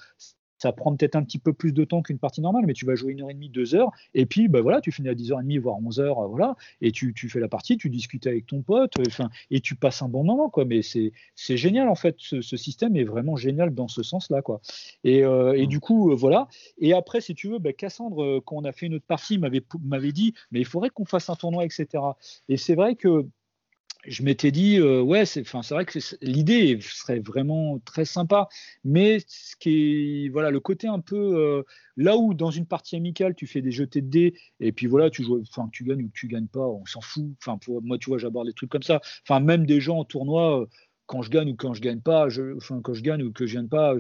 [0.58, 2.94] ça prend peut-être un petit peu plus de temps qu'une partie normale, mais tu vas
[2.94, 5.60] jouer une heure et demie, deux heures, et puis bah voilà, tu finis à 10h30,
[5.60, 9.30] voire 11h, euh, voilà, et tu, fais la partie, tu discutes avec ton pote, enfin,
[9.50, 10.64] et tu passes un bon moment, quoi.
[10.64, 11.12] Mais c'est
[11.56, 14.60] génial, en fait, ce, système est vraiment génial dans ce sens-là, quoi.
[15.04, 16.48] Et, euh, du coup, euh, voilà.
[16.78, 20.12] Et après, si tu veux, bah, Cassandre, quand on a fait une autre partie, m'avait
[20.12, 22.02] dit, mais il faudrait qu'on fasse un tournoi, etc.
[22.48, 23.26] Et c'est vrai que
[24.06, 28.48] je m'étais dit, euh, ouais, c'est, vrai que l'idée serait vraiment très sympa,
[28.84, 31.62] mais ce qui est, voilà, le côté un peu euh,
[31.96, 35.10] là où dans une partie amicale tu fais des jetés de dés et puis voilà,
[35.10, 37.26] tu joues, tu gagnes ou tu gagnes pas, on s'en fout.
[37.42, 39.00] Enfin, moi, tu vois, j'aborde des trucs comme ça.
[39.26, 40.66] Enfin, même des gens en tournoi, euh,
[41.06, 43.56] quand je gagne ou quand je gagne pas, enfin, quand je gagne ou que je
[43.56, 43.94] gagne pas,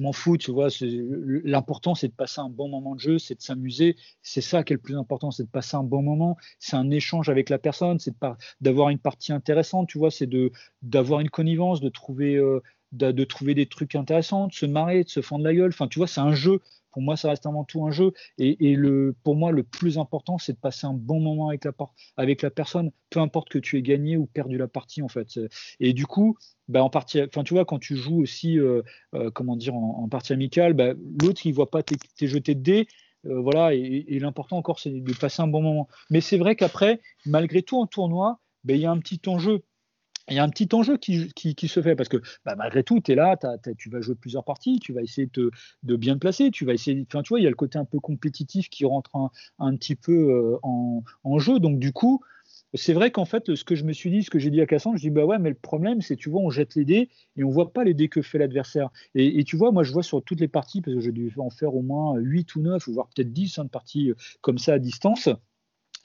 [0.00, 0.68] m'en fous, tu vois.
[0.80, 3.96] L'important, c'est de passer un bon moment de jeu, c'est de s'amuser.
[4.22, 6.36] C'est ça qui est le plus important, c'est de passer un bon moment.
[6.58, 8.14] C'est un échange avec la personne, c'est
[8.60, 10.10] d'avoir une partie intéressante, tu vois.
[10.10, 10.28] C'est
[10.82, 15.08] d'avoir une connivence, de trouver, euh, de, trouver des trucs intéressants, de se marrer, de
[15.08, 15.70] se fendre la gueule.
[15.70, 16.60] Enfin, tu vois, c'est un jeu.
[16.96, 18.14] Pour moi, ça reste avant tout un jeu.
[18.38, 18.74] Et,
[19.22, 23.20] pour moi, le plus important, c'est de passer un bon moment avec la, personne, peu
[23.20, 25.38] importe que tu aies gagné ou perdu la partie, en fait.
[25.78, 28.80] Et du coup, bah, en partie, enfin, tu vois, quand tu joues aussi, euh,
[29.12, 32.62] euh, comment dire, en, partie amicale, bah, l'autre, il voit pas tes, tes jetés de
[32.62, 32.86] dés.
[33.26, 35.88] Euh, voilà, et, l'important encore, c'est de passer un bon moment.
[36.08, 39.64] Mais c'est vrai qu'après, malgré tout, en tournoi, bah, il y a un petit enjeu
[40.28, 43.00] il y a un petit enjeu qui, qui, se fait parce que bah, malgré tout,
[43.00, 43.36] tu es là,
[43.78, 45.50] tu vas jouer plusieurs parties, tu vas essayer de,
[45.82, 47.06] de bien te placer, tu vas essayer.
[47.08, 49.76] Enfin, tu vois, il y a le côté un peu compétitif qui rentre un, un
[49.76, 51.60] petit peu euh, en, en, jeu.
[51.60, 52.20] Donc, du coup,
[52.74, 54.66] c'est vrai qu'en fait, ce que je me suis dit, ce que j'ai dit à
[54.66, 57.08] Cassandre, je dis bah ouais, mais le problème, c'est tu vois, on jette les dés
[57.36, 58.90] et on voit pas les dés que fait l'adversaire.
[59.14, 61.50] Et, tu vois, moi, je vois sur toutes les parties, parce que j'ai dû en
[61.50, 64.74] faire au moins 8 ou 9, voire peut-être 10 hein, de parties euh, comme ça
[64.74, 65.28] à distance.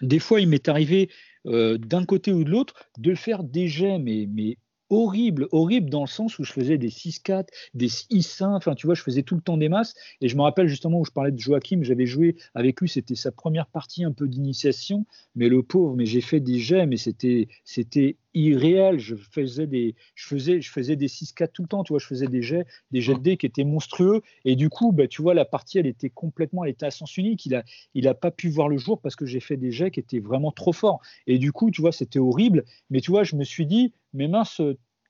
[0.01, 1.09] Des fois, il m'est arrivé
[1.45, 4.57] euh, d'un côté ou de l'autre, de faire des jets, mais, mais
[4.91, 8.93] horrible, horrible dans le sens où je faisais des 6-4, des 6-1, enfin tu vois,
[8.93, 9.95] je faisais tout le temps des masses.
[10.19, 13.15] Et je me rappelle justement où je parlais de Joachim, j'avais joué avec lui, c'était
[13.15, 16.97] sa première partie un peu d'initiation, mais le pauvre, mais j'ai fait des jets, mais
[16.97, 18.99] c'était c'était irréel.
[18.99, 22.05] Je faisais des, je faisais, je faisais des 6-4 tout le temps, tu vois, je
[22.05, 24.21] faisais des jets, des jets de dés qui étaient monstrueux.
[24.45, 27.17] Et du coup, bah, tu vois, la partie, elle était complètement, elle était à sens
[27.17, 27.45] unique.
[27.45, 29.91] Il a, il a pas pu voir le jour parce que j'ai fait des jets
[29.91, 31.01] qui étaient vraiment trop forts.
[31.27, 32.63] Et du coup, tu vois, c'était horrible.
[32.89, 34.61] Mais tu vois, je me suis dit, mais mince,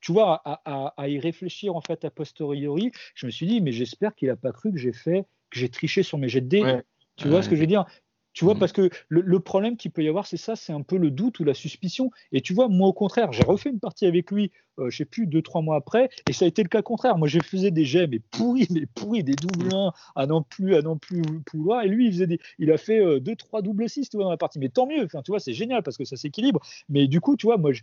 [0.02, 4.16] tu vois, à, y réfléchir en fait a posteriori, je me suis dit, mais j'espère
[4.16, 6.82] qu'il n'a pas cru que j'ai fait, que j'ai triché sur mes jets de dés.
[7.18, 7.86] Tu vois ce que je veux dire?
[8.34, 8.60] Tu vois, mm.
[8.60, 11.40] parce que le, problème qu'il peut y avoir, c'est ça, c'est un peu le doute
[11.40, 12.12] ou la suspicion.
[12.32, 15.06] Et tu vois, moi, au contraire, j'ai refait une partie avec lui, euh, je sais
[15.06, 17.18] plus, deux, trois mois après, et ça a été le cas contraire.
[17.18, 20.76] Moi, je faisais des jets, mais pourris, mais pourris, des doubles 1 à non plus,
[20.76, 21.84] à non plus pouvoir.
[21.84, 24.26] Et lui, il, faisait des, il a fait euh, deux, trois doubles 6, tu vois,
[24.26, 24.60] dans la partie.
[24.60, 26.62] Mais tant mieux, enfin, tu vois, c'est génial parce que ça s'équilibre.
[26.90, 27.82] Mais du coup, tu vois, moi, je,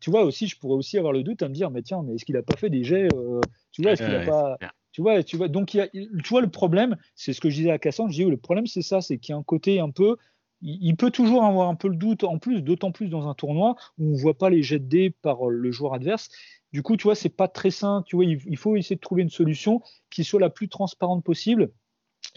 [0.00, 2.14] tu vois aussi, je pourrais aussi avoir le doute à me dire, mais tiens, mais
[2.14, 3.40] est-ce qu'il a pas fait des jets, euh,
[3.72, 4.56] tu vois, est-ce qu'il a pas.
[4.96, 7.78] Tu vois, tu vois, donc tu vois le problème, c'est ce que je disais à
[7.78, 10.16] Cassandre, je dis le problème c'est ça, c'est qu'il y a un côté un peu,
[10.62, 13.76] il peut toujours avoir un peu le doute, en plus, d'autant plus dans un tournoi
[13.98, 16.30] où on ne voit pas les jets de dés par le joueur adverse.
[16.72, 18.04] Du coup, tu vois, c'est pas très sain.
[18.06, 21.72] Tu vois, il faut essayer de trouver une solution qui soit la plus transparente possible,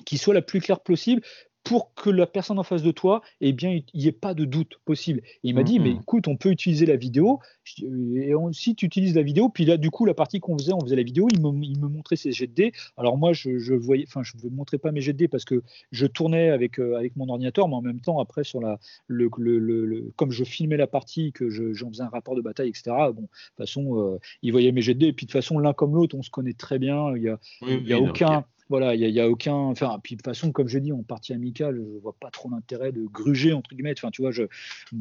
[0.05, 1.21] qui soit la plus claire possible,
[1.69, 4.43] pour que la personne en face de toi, eh bien, il n'y ait pas de
[4.43, 5.19] doute possible.
[5.19, 7.41] Et il m'a dit, mais écoute, on peut utiliser la vidéo.
[7.77, 10.80] Et si tu utilises la vidéo, puis là, du coup, la partie qu'on faisait, on
[10.81, 12.72] faisait la vidéo, il me, il me montrait ses jets de dés.
[12.98, 15.45] Alors moi, je, je voyais, enfin, je ne montrais pas mes jets de dés parce
[15.45, 18.80] que je tournais avec, euh, avec mon ordinateur, mais en même temps, après, sur la,
[19.06, 22.69] le, le, le, comme je filmais la partie, que j'en faisais un rapport de bataille,
[22.69, 22.85] etc.
[22.88, 25.07] Bon, de toute façon, euh, il voyait mes jets de dés.
[25.09, 27.15] Et puis de toute façon, l'un comme l'autre, on se connaît très bien.
[27.15, 28.43] Il n'y a, il y a aucun.
[28.69, 29.53] Voilà, il n'y a, aucun.
[29.53, 32.49] Enfin, puis de toute façon, comme je dis, en partie amicale, je vois pas trop
[32.51, 33.95] l'intérêt de gruger entre guillemets.
[33.98, 34.43] Enfin, tu vois, je.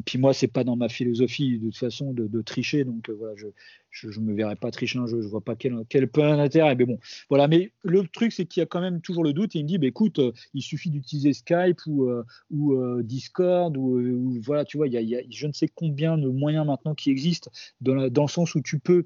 [0.05, 3.35] Puis moi, c'est pas dans ma philosophie de toute façon de, tricher, donc euh, voilà,
[3.35, 3.47] je,
[3.91, 5.21] je, me verrais pas tricher un jeu.
[5.21, 6.21] Je vois pas quel, quel peut.
[6.23, 6.97] Mais bon,
[7.29, 7.47] voilà.
[7.47, 9.55] Mais le truc, c'est qu'il y a quand même toujours le doute.
[9.55, 13.77] Et il me dit, bah, écoute, euh, il suffit d'utiliser Skype ou, euh, ou Discord
[13.77, 16.27] ou, voilà, tu vois, il y, a, il y, a, je ne sais combien de
[16.27, 19.05] moyens maintenant qui existent dans, dans le sens où tu peux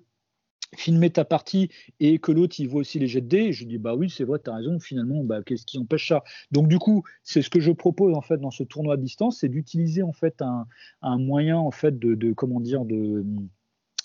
[0.75, 1.69] filmer ta partie
[1.99, 4.23] et que l'autre il voit aussi les jets de dés, je dis bah oui c'est
[4.23, 6.23] vrai tu as raison finalement bah, qu'est-ce qui empêche ça?
[6.51, 9.39] Donc du coup c'est ce que je propose en fait dans ce tournoi à distance
[9.39, 13.25] c'est d'utiliser en fait un, moyen en fait de, comment dire de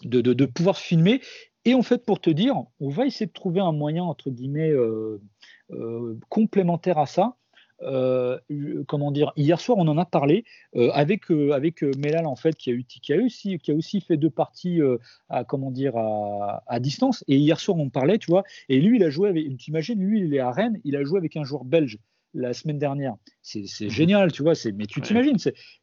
[0.05, 1.21] de, de pouvoir filmer.
[1.65, 4.71] Et en fait pour te dire on va essayer de trouver un moyen entre guillemets
[4.71, 5.21] euh,
[5.71, 7.37] euh, complémentaire à ça
[7.83, 8.39] euh,
[8.89, 12.57] comment dire, hier soir on en a parlé euh, avec euh, avec Melal en fait
[12.57, 14.81] qui a eu qui a aussi qui a aussi fait deux parties
[15.29, 17.25] à comment dire à, distance.
[17.29, 18.43] Et hier soir on parlait tu vois.
[18.69, 21.05] Et lui il a joué avec tu imagines lui il est à Rennes il a
[21.05, 21.99] joué avec un joueur belge
[22.35, 23.15] la semaine dernière.
[23.43, 23.91] C'est mhm.
[23.91, 24.55] génial tu vois.
[24.75, 25.37] Mais tu t'imagines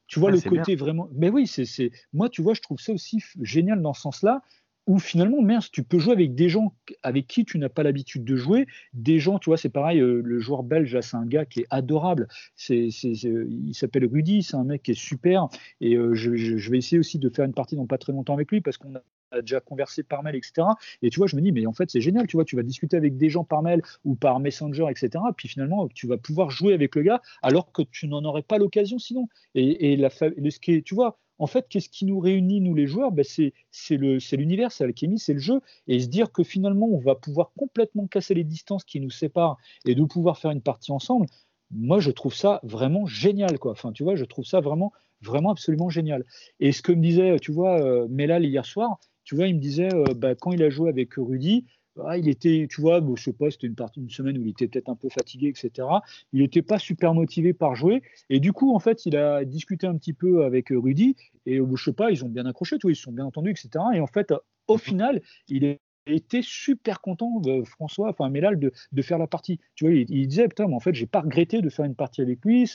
[0.08, 3.24] tu vois le côté vraiment mais oui c'est moi tu vois je trouve ça aussi
[3.42, 4.42] génial dans ce sens là
[4.88, 8.24] où finalement, merde, tu peux jouer avec des gens avec qui tu n'as pas l'habitude
[8.24, 8.68] de jouer.
[8.94, 11.68] Des gens, tu vois, c'est pareil, euh, le joueur belge, c'est un gars qui est
[11.70, 12.28] adorable.
[12.56, 15.48] C'est, il s'appelle Rudy, c'est un mec qui est super.
[15.82, 18.52] Et euh, je, vais essayer aussi de faire une partie dans pas très longtemps avec
[18.52, 20.68] lui parce qu'on a déjà conversé par mail, etc.
[21.02, 22.64] Et tu vois, je me dis, mais en fait, c'est génial, tu vois, tu vas
[22.64, 25.24] discuter avec des gens par mail ou par Messenger, etc.
[25.36, 28.58] Puis finalement, tu vas pouvoir jouer avec le gars alors que tu n'en aurais pas
[28.58, 29.28] l'occasion sinon.
[29.56, 32.88] Et, la, ce qui est, tu vois, en fait, qu'est-ce qui nous réunit, nous les
[32.88, 33.12] joueurs?
[33.12, 33.98] Ben, C'est
[34.38, 35.62] l'univers, c'est l'alchimie, c'est le jeu.
[35.88, 39.58] Et se dire que finalement, on va pouvoir complètement casser les distances qui nous séparent
[39.86, 41.26] et de pouvoir faire une partie ensemble,
[41.72, 43.60] moi, je trouve ça vraiment génial.
[43.60, 43.72] Quoi.
[43.72, 46.24] Enfin, tu vois, je trouve ça vraiment, vraiment absolument génial.
[46.60, 49.60] Et ce que me disait, tu vois, euh, Melal hier soir, tu vois, il me
[49.60, 51.66] disait, euh, bah, quand il a joué avec Rudy,
[52.04, 54.42] ah, il était, tu vois, bon, je sais pas, c'était une, partie, une semaine où
[54.42, 55.88] il était peut-être un peu fatigué, etc.
[56.34, 58.02] Il n'était pas super motivé par jouer.
[58.30, 61.16] Et du coup, en fait, il a discuté un petit peu avec Rudy.
[61.46, 63.70] Et je sais pas, ils ont bien accroché, vois, ils se sont bien entendus, etc.
[63.94, 64.34] Et en fait,
[64.68, 65.64] au final, il
[66.08, 69.60] été super content, euh, François, enfin Mélal, de, de, faire la partie.
[69.76, 72.22] Tu vois, il, disait, putain, mais en fait, j'ai pas regretté de faire une partie
[72.22, 72.72] avec lui.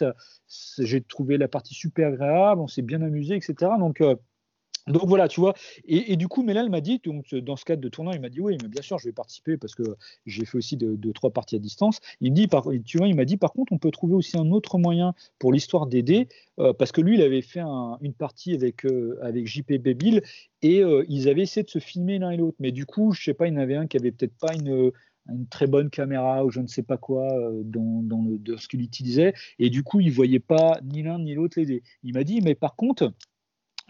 [0.79, 3.73] J'ai trouvé la partie super agréable, on s'est bien amusé, etc.
[3.79, 4.17] Donc, euh,
[4.87, 5.55] donc voilà, tu vois.
[5.85, 8.41] Et, du coup, Mélal m'a dit, donc, dans ce cadre de tournoi, il m'a dit
[8.41, 9.83] oui, mais bien sûr, je vais participer parce que
[10.27, 12.01] j'ai fait aussi deux, de, trois parties à distance.
[12.21, 14.51] Il dit, par, tu vois, il m'a dit par contre, on peut trouver aussi un
[14.51, 16.29] autre moyen pour l'histoire d'aider
[16.59, 20.23] euh, parce que lui, il avait fait une partie avec euh, avec JP Bébil
[20.63, 22.57] et euh, ils avaient essayé de se filmer l'un et l'autre.
[22.61, 24.55] Mais du coup, je sais pas, il y en avait un qui avait peut-être pas
[24.55, 24.93] une
[25.29, 27.29] une très bonne caméra ou je ne sais pas quoi
[27.63, 31.35] dans, dans le, ce qu'il utilisait et du coup il voyait pas ni l'un ni
[31.35, 31.83] l'autre l'aider.
[32.03, 33.13] Il m'a dit mais par contre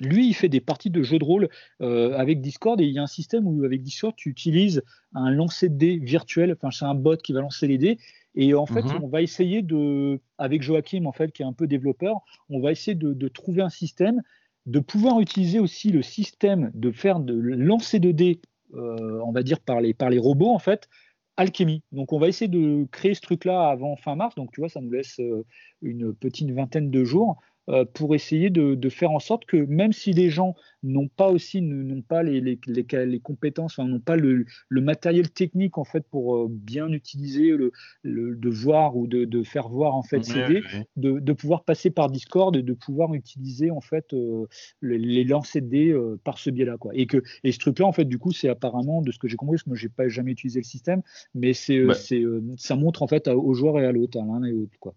[0.01, 1.49] lui, il fait des parties de jeux de rôle
[1.83, 4.83] euh, avec Discord et il y a un système où avec Discord, tu utilises
[5.15, 6.53] un lancer de dés virtuel.
[6.53, 7.99] Enfin, c'est un bot qui va lancer les dés.
[8.35, 9.01] Et en fait, mhm.
[9.03, 12.71] on va essayer de, avec Joachim, en fait, qui est un peu développeur, on va
[12.71, 14.23] essayer de, trouver un système,
[14.67, 18.41] de pouvoir utiliser aussi le système de faire de lancer de dés,
[18.75, 20.89] euh, on va dire par les, par les robots, en fait,
[21.37, 21.83] alchimie.
[21.93, 24.35] Donc on va essayer de créer ce truc-là avant fin mars.
[24.35, 25.45] Donc tu vois, ça nous laisse euh,
[25.83, 27.41] une petite vingtaine de jours.
[27.69, 31.61] Euh, pour essayer de, faire en sorte que même si les gens n'ont pas aussi
[31.61, 36.49] n'ont pas les, les, les, compétences, n'ont pas le, matériel technique en fait pour euh,
[36.51, 37.71] bien utiliser le,
[38.03, 40.63] de voir ou de, faire voir en fait ces dés,
[40.97, 44.47] De, pouvoir passer par Discord et de pouvoir utiliser en fait euh,
[44.83, 46.93] les, lancers de dés par ce biais-là quoi.
[46.95, 49.37] Et que et ce truc-là en fait du coup c'est apparemment de ce que j'ai
[49.37, 51.03] compris parce que moi j'ai pas jamais utilisé le système,
[51.35, 52.25] mais c'est c'est
[52.57, 54.95] ça montre en fait aux joueurs et à l'autre à l'un et l'autre quoi.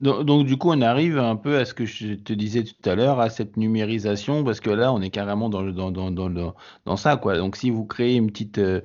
[0.00, 2.94] Donc, du coup, on arrive un peu à ce que je te disais tout à
[2.94, 7.18] l'heure, à cette numérisation, parce que là, on est carrément dans, dans, dans, dans, ça,
[7.18, 7.36] quoi.
[7.36, 8.18] Donc, si vous créez
[8.58, 8.80] euh,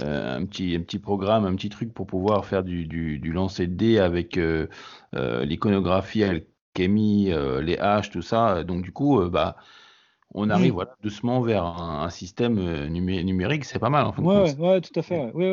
[0.00, 3.74] euh, un, petit, programme, un petit truc pour pouvoir faire du, du, du lancer de
[3.74, 4.66] dés avec euh,
[5.12, 7.30] l'iconographie, alchimie,
[7.62, 9.56] les haches, tout ça, donc du coup, bah,
[10.34, 14.20] on arrive voilà, doucement vers un, système euh, numérique, c'est pas mal en fait.
[14.20, 15.30] Ouais, ouais, tout à fait.
[15.32, 15.46] Oui,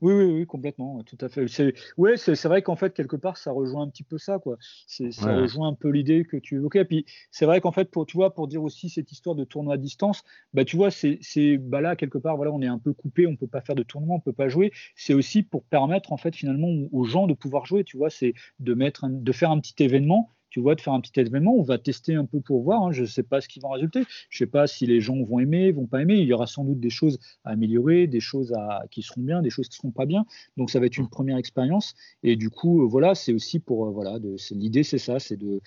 [0.00, 1.46] oui, oui, complètement, tout à fait.
[1.46, 4.56] C'est, ouais, c'est, vrai qu'en fait quelque part ça rejoint un petit peu ça, quoi.
[4.86, 6.86] Ça rejoint un peu l'idée que tu évoquais.
[6.86, 9.74] Puis c'est vrai qu'en fait pour tu vois, pour dire aussi cette histoire de tournoi
[9.74, 11.18] à distance, bah tu vois, c'est,
[11.58, 13.82] bah là quelque part voilà, on est un peu coupé, on peut pas faire de
[13.82, 14.72] tournoi, on peut pas jouer.
[14.96, 17.84] C'est aussi pour permettre en fait finalement aux gens de pouvoir jouer.
[17.84, 21.00] Tu vois, c'est de mettre, de faire un petit événement tu vois, de faire un
[21.00, 21.54] petit événement.
[21.54, 22.82] On va tester un peu pour voir.
[22.82, 22.90] Hein.
[22.90, 24.02] Je ne sais pas ce qui va en résulter.
[24.28, 26.16] Je ne sais pas si les gens vont aimer, vont pas aimer.
[26.16, 28.52] Il y aura sans doute des choses à améliorer, des choses
[28.90, 30.26] qui seront bien, des choses qui seront pas bien.
[30.56, 31.94] Donc ça va être une première expérience.
[32.24, 34.18] Et du coup, euh, voilà, c'est aussi pour euh, voilà,
[34.50, 35.60] l'idée, c'est ça, c'est de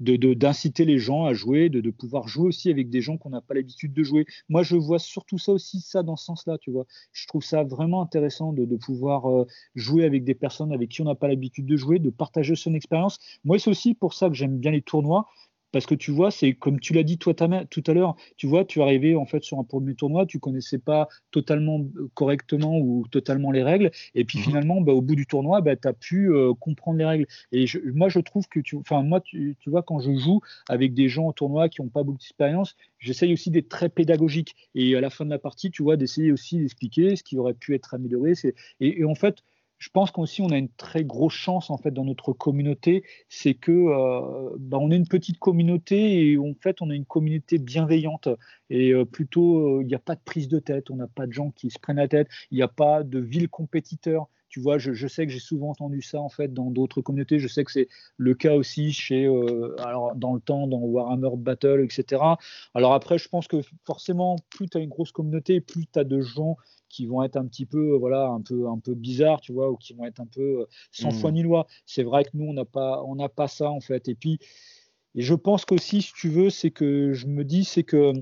[0.00, 3.52] d'inciter les gens à jouer, de, pouvoir jouer aussi avec des gens qu'on n'a pas
[3.52, 4.24] l'habitude de jouer.
[4.48, 6.86] Moi, je vois surtout ça aussi, ça dans ce sens-là, tu vois.
[7.12, 11.04] Je trouve ça vraiment intéressant de, pouvoir euh, jouer avec des personnes avec qui on
[11.04, 13.18] n'a pas l'habitude de jouer, de partager son expérience.
[13.44, 15.26] Moi, c'est aussi pour ça que j'aime bien les tournois
[15.72, 18.64] parce que tu vois, c'est comme tu l'as dit toi tout à l'heure, tu vois,
[18.64, 23.06] tu arrivé en fait sur un premier tournoi, tu connaissais pas totalement euh, correctement ou
[23.10, 24.44] totalement les règles, et puis mhm.
[24.44, 27.26] finalement, bah, au bout du tournoi, bah, tu as pu euh, comprendre les règles.
[27.52, 31.08] Et moi, je trouve que, tu, enfin, moi, tu, vois, quand je joue avec des
[31.08, 34.56] gens au tournoi qui n'ont pas beaucoup d'expérience, j'essaye aussi d'être très pédagogique.
[34.74, 37.54] Et à la fin de la partie, tu vois, d'essayer aussi d'expliquer ce qui aurait
[37.54, 38.32] pu être amélioré.
[38.80, 39.42] Et, et en fait,
[39.78, 43.54] je pense qu'aussi on a une très grosse chance en fait dans notre communauté, c'est
[43.54, 47.58] que euh, bah, on est une petite communauté et en fait on a une communauté
[47.58, 48.28] bienveillante.
[48.70, 51.26] Et euh, plutôt euh, il n'y a pas de prise de tête, on n'a pas
[51.26, 54.28] de gens qui se prennent la tête, il n'y a pas de vil compétiteurs.
[54.48, 57.38] Tu vois, je, sais que j'ai souvent entendu ça en fait dans d'autres communautés.
[57.38, 59.26] Je sais que c'est le cas aussi chez,
[59.78, 62.22] alors dans le temps, dans Warhammer Battle, etc.
[62.74, 66.04] Alors après, je pense que forcément, plus tu as une grosse communauté, plus tu as
[66.04, 66.56] de gens
[66.88, 69.76] qui vont être un petit peu voilà un peu un peu bizarres tu vois ou
[69.76, 71.34] qui vont être un peu euh, sans foi hmm.
[71.34, 74.08] ni loi c'est vrai que nous on n'a pas on n'a pas ça en fait
[74.08, 74.38] et puis
[75.14, 78.12] et je pense qu'aussi si tu veux c'est que je me dis c'est que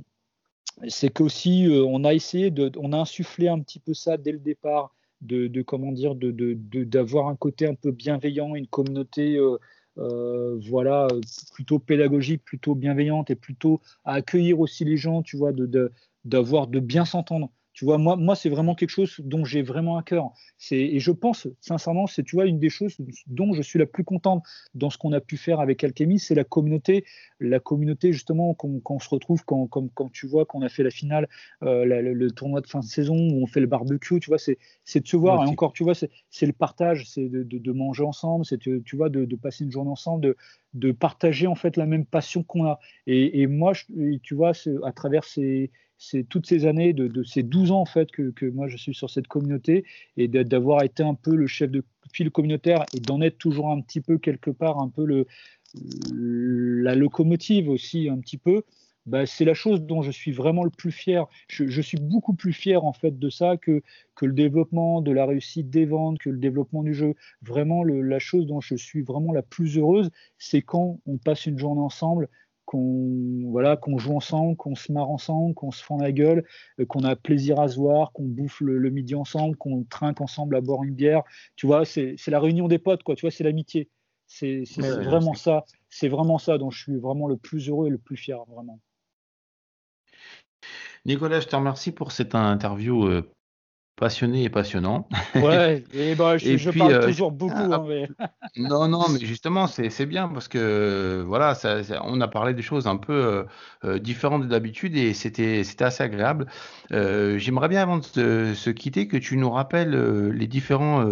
[0.89, 4.33] c'est qu'aussi euh, on a essayé de on a insufflé un petit peu ça dès
[4.33, 6.31] le départ de, de comment dire de
[6.85, 9.39] d'avoir un côté un peu bienveillant une communauté
[9.99, 11.09] euh, voilà,
[11.55, 15.93] plutôt pédagogique, plutôt bienveillante et plutôt à accueillir aussi les gens, tu vois, de
[16.25, 19.99] d'avoir de, bien s'entendre Tu vois, moi, moi c'est vraiment quelque chose dont j'ai vraiment
[19.99, 20.31] à cœur.
[20.71, 22.97] Et je pense, sincèrement, c'est, tu vois, une des choses
[23.27, 24.43] dont je suis la plus contente
[24.75, 27.05] dans ce qu'on a pu faire avec Alchemy, c'est la communauté.
[27.39, 30.85] La communauté, justement, quand, on se retrouve, quand, quand, quand tu vois qu'on a fait
[30.85, 31.29] la finale,
[31.65, 34.57] euh, le, tournoi de fin de saison, où on fait le barbecue, tu vois, c'est,
[34.99, 35.45] de se voir.
[35.45, 39.11] Et encore, tu vois, c'est, le partage, c'est de, de, manger ensemble, c'est, tu vois,
[39.11, 40.37] de, de, passer une journée ensemble, de,
[40.73, 42.79] de partager, en fait, la même passion qu'on a.
[43.07, 43.75] Et, et moi,
[44.23, 48.11] tu vois, à travers ces c'est toutes ces années, de, ces 12 ans en fait
[48.11, 49.85] que, moi je suis sur cette communauté
[50.17, 53.81] et d'avoir été un peu le chef de file communautaire et d'en être toujours un
[53.81, 55.27] petit peu quelque part un peu le,
[56.83, 58.63] la locomotive aussi un petit peu.
[59.07, 61.27] Bah, c'est la chose dont je suis vraiment le plus fier.
[61.49, 63.83] Je, suis beaucoup plus fier en fait de ça que,
[64.17, 67.15] que le développement, de la réussite des ventes, que le développement du jeu.
[67.41, 71.57] Vraiment, la chose dont je suis vraiment la plus heureuse, c'est quand on passe une
[71.57, 72.29] journée ensemble,
[72.67, 76.45] qu'on voilà, qu'on joue ensemble, qu'on se marre ensemble, qu'on se fend la gueule,
[76.81, 80.57] euh, qu'on a plaisir à se voir, qu'on bouffe le, midi ensemble, qu'on trinque ensemble
[80.57, 81.23] à boire une bière.
[81.55, 83.15] Tu vois, c'est la réunion des potes, quoi.
[83.15, 83.89] Tu vois, c'est l'amitié.
[84.27, 85.65] C'est vraiment ça.
[85.89, 88.81] C'est vraiment ça dont je suis vraiment le plus heureux et le plus fier, vraiment.
[91.05, 93.23] Nicolas, je te remercie pour cette interview euh,
[93.97, 95.09] passionné et passionnant.
[95.35, 97.55] Ouais, et bah, je, parle euh, toujours beaucoup.
[97.57, 97.83] Ah,
[98.21, 98.27] hein,
[98.57, 102.87] non, non, mais justement, c'est bien parce que voilà, ça, on a parlé des choses
[102.87, 103.45] un peu euh,
[103.85, 106.47] euh, différentes de d'habitude et c'était assez agréable.
[106.91, 108.03] J'aimerais bien, avant de
[108.55, 111.05] se, quitter, que tu nous rappelles les différents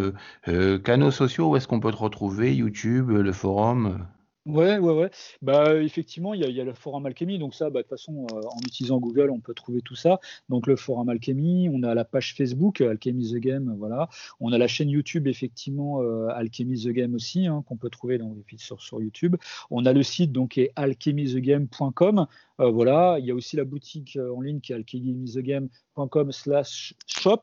[0.84, 4.06] canaux sociaux où est-ce qu'on peut te retrouver, YouTube, le forum.
[4.46, 5.10] Ouais, ouais, ouais.
[5.40, 7.38] Bah, effectivement, il y a, y a le forum Alchemy.
[7.38, 10.20] Donc, ça, bah, de toute façon, euh, en utilisant Google, on peut trouver tout ça.
[10.50, 14.10] Donc, le forum Alchemy, on a la page Facebook, euh, Alchemy the Game, voilà.
[14.40, 18.18] On a la chaîne YouTube, effectivement, euh, Alchemy the Game aussi, hein, qu'on peut trouver
[18.18, 19.36] dans, sur, sur YouTube.
[19.70, 22.26] On a le site, donc, qui est alchemythegame.com.
[22.60, 27.42] Euh, voilà, il y a aussi la boutique en ligne qui est alchemythegame.com slash shop.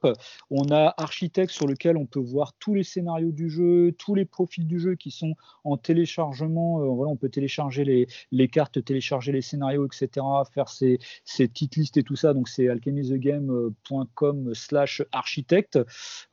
[0.50, 4.26] On a Architect sur lequel on peut voir tous les scénarios du jeu, tous les
[4.26, 6.80] profils du jeu qui sont en téléchargement.
[6.94, 11.76] voilà, on peut télécharger les, les, cartes, télécharger les scénarios, etc., faire ses, ses petites
[11.76, 12.34] listes et tout ça.
[12.34, 15.80] Donc c'est alchemythegame.com slash architecte.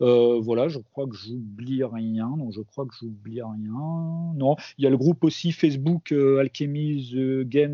[0.00, 2.28] Euh, voilà, je crois que j'oublie rien.
[2.36, 4.32] Donc je crois que j'oublie rien.
[4.34, 7.15] Non, il y a le groupe aussi Facebook euh, Alchemy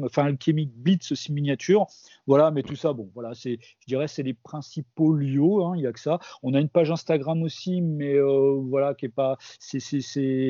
[0.05, 1.87] enfin Alchemy Blitz miniature.
[2.27, 5.63] Voilà, mais tout ça, bon, voilà, c'est, je dirais, c'est les principaux lieux.
[5.63, 6.19] Hein, il y a que ça.
[6.43, 9.81] On a une page Instagram aussi, mais euh, voilà, qui est pas, c'est,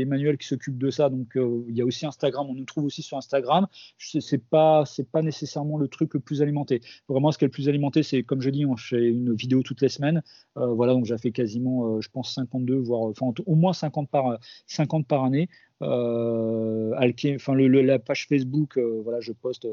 [0.00, 1.08] Emmanuel qui s'occupe de ça.
[1.08, 2.46] Donc euh, il y a aussi Instagram.
[2.48, 3.66] On nous trouve aussi sur Instagram.
[3.98, 6.80] C'est pas, c'est pas nécessairement le truc le plus alimenté.
[7.08, 9.62] Vraiment, ce qui est le plus alimenté, c'est comme je dis, on fait une vidéo
[9.62, 10.22] toutes les semaines.
[10.56, 14.38] Euh, voilà, donc j'ai fait quasiment, je pense 52, voire enfin au moins 50 par
[14.66, 15.48] 50 par année.
[15.80, 19.66] enfin le, la page Facebook, voilà, je poste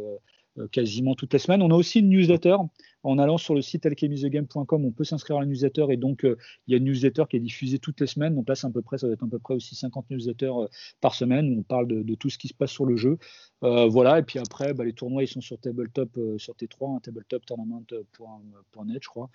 [0.71, 1.61] quasiment toutes les semaines.
[1.61, 2.57] On a aussi une newsletter.
[3.03, 6.37] En allant sur le site alchemythegame.com, on peut s'inscrire à la newsletter et donc euh,
[6.67, 8.35] il y a une newsletter qui est diffusée toutes les semaines.
[8.35, 10.45] Donc là, c'est à peu près, ça va être à peu près aussi 50 newsletters
[10.45, 10.67] euh,
[10.99, 13.17] par semaine où on parle de, tout ce qui se passe sur le jeu.
[13.61, 18.99] voilà, et puis après, bah, les tournois, ils sont sur Tabletop, sur T3, hein, tabletoptournament.net,
[19.01, 19.29] je crois.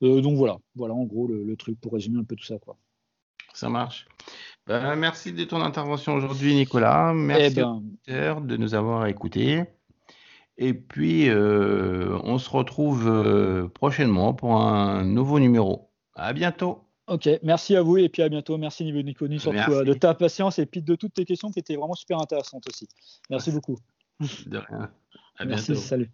[0.00, 2.58] donc voilà, voilà en gros le, truc pour résumer un peu tout ça.
[2.58, 2.76] Quoi.
[3.52, 4.06] Ça marche.
[4.66, 7.12] Ben, merci de ton intervention aujourd'hui, Nicolas.
[7.14, 7.60] Merci
[8.08, 8.40] eh ben...
[8.40, 9.64] de nous avoir écoutés.
[10.56, 15.90] Et puis, euh, on se retrouve euh, prochainement pour un nouveau numéro.
[16.14, 16.84] À bientôt.
[17.06, 18.56] Ok, merci à vous et puis à bientôt.
[18.56, 21.58] Merci Niveau Niconi surtout euh, de ta patience et puis de toutes tes questions qui
[21.58, 22.88] étaient vraiment super intéressantes aussi.
[23.28, 23.76] Merci beaucoup.
[24.46, 24.90] De rien.
[25.36, 26.10] À merci, Salut.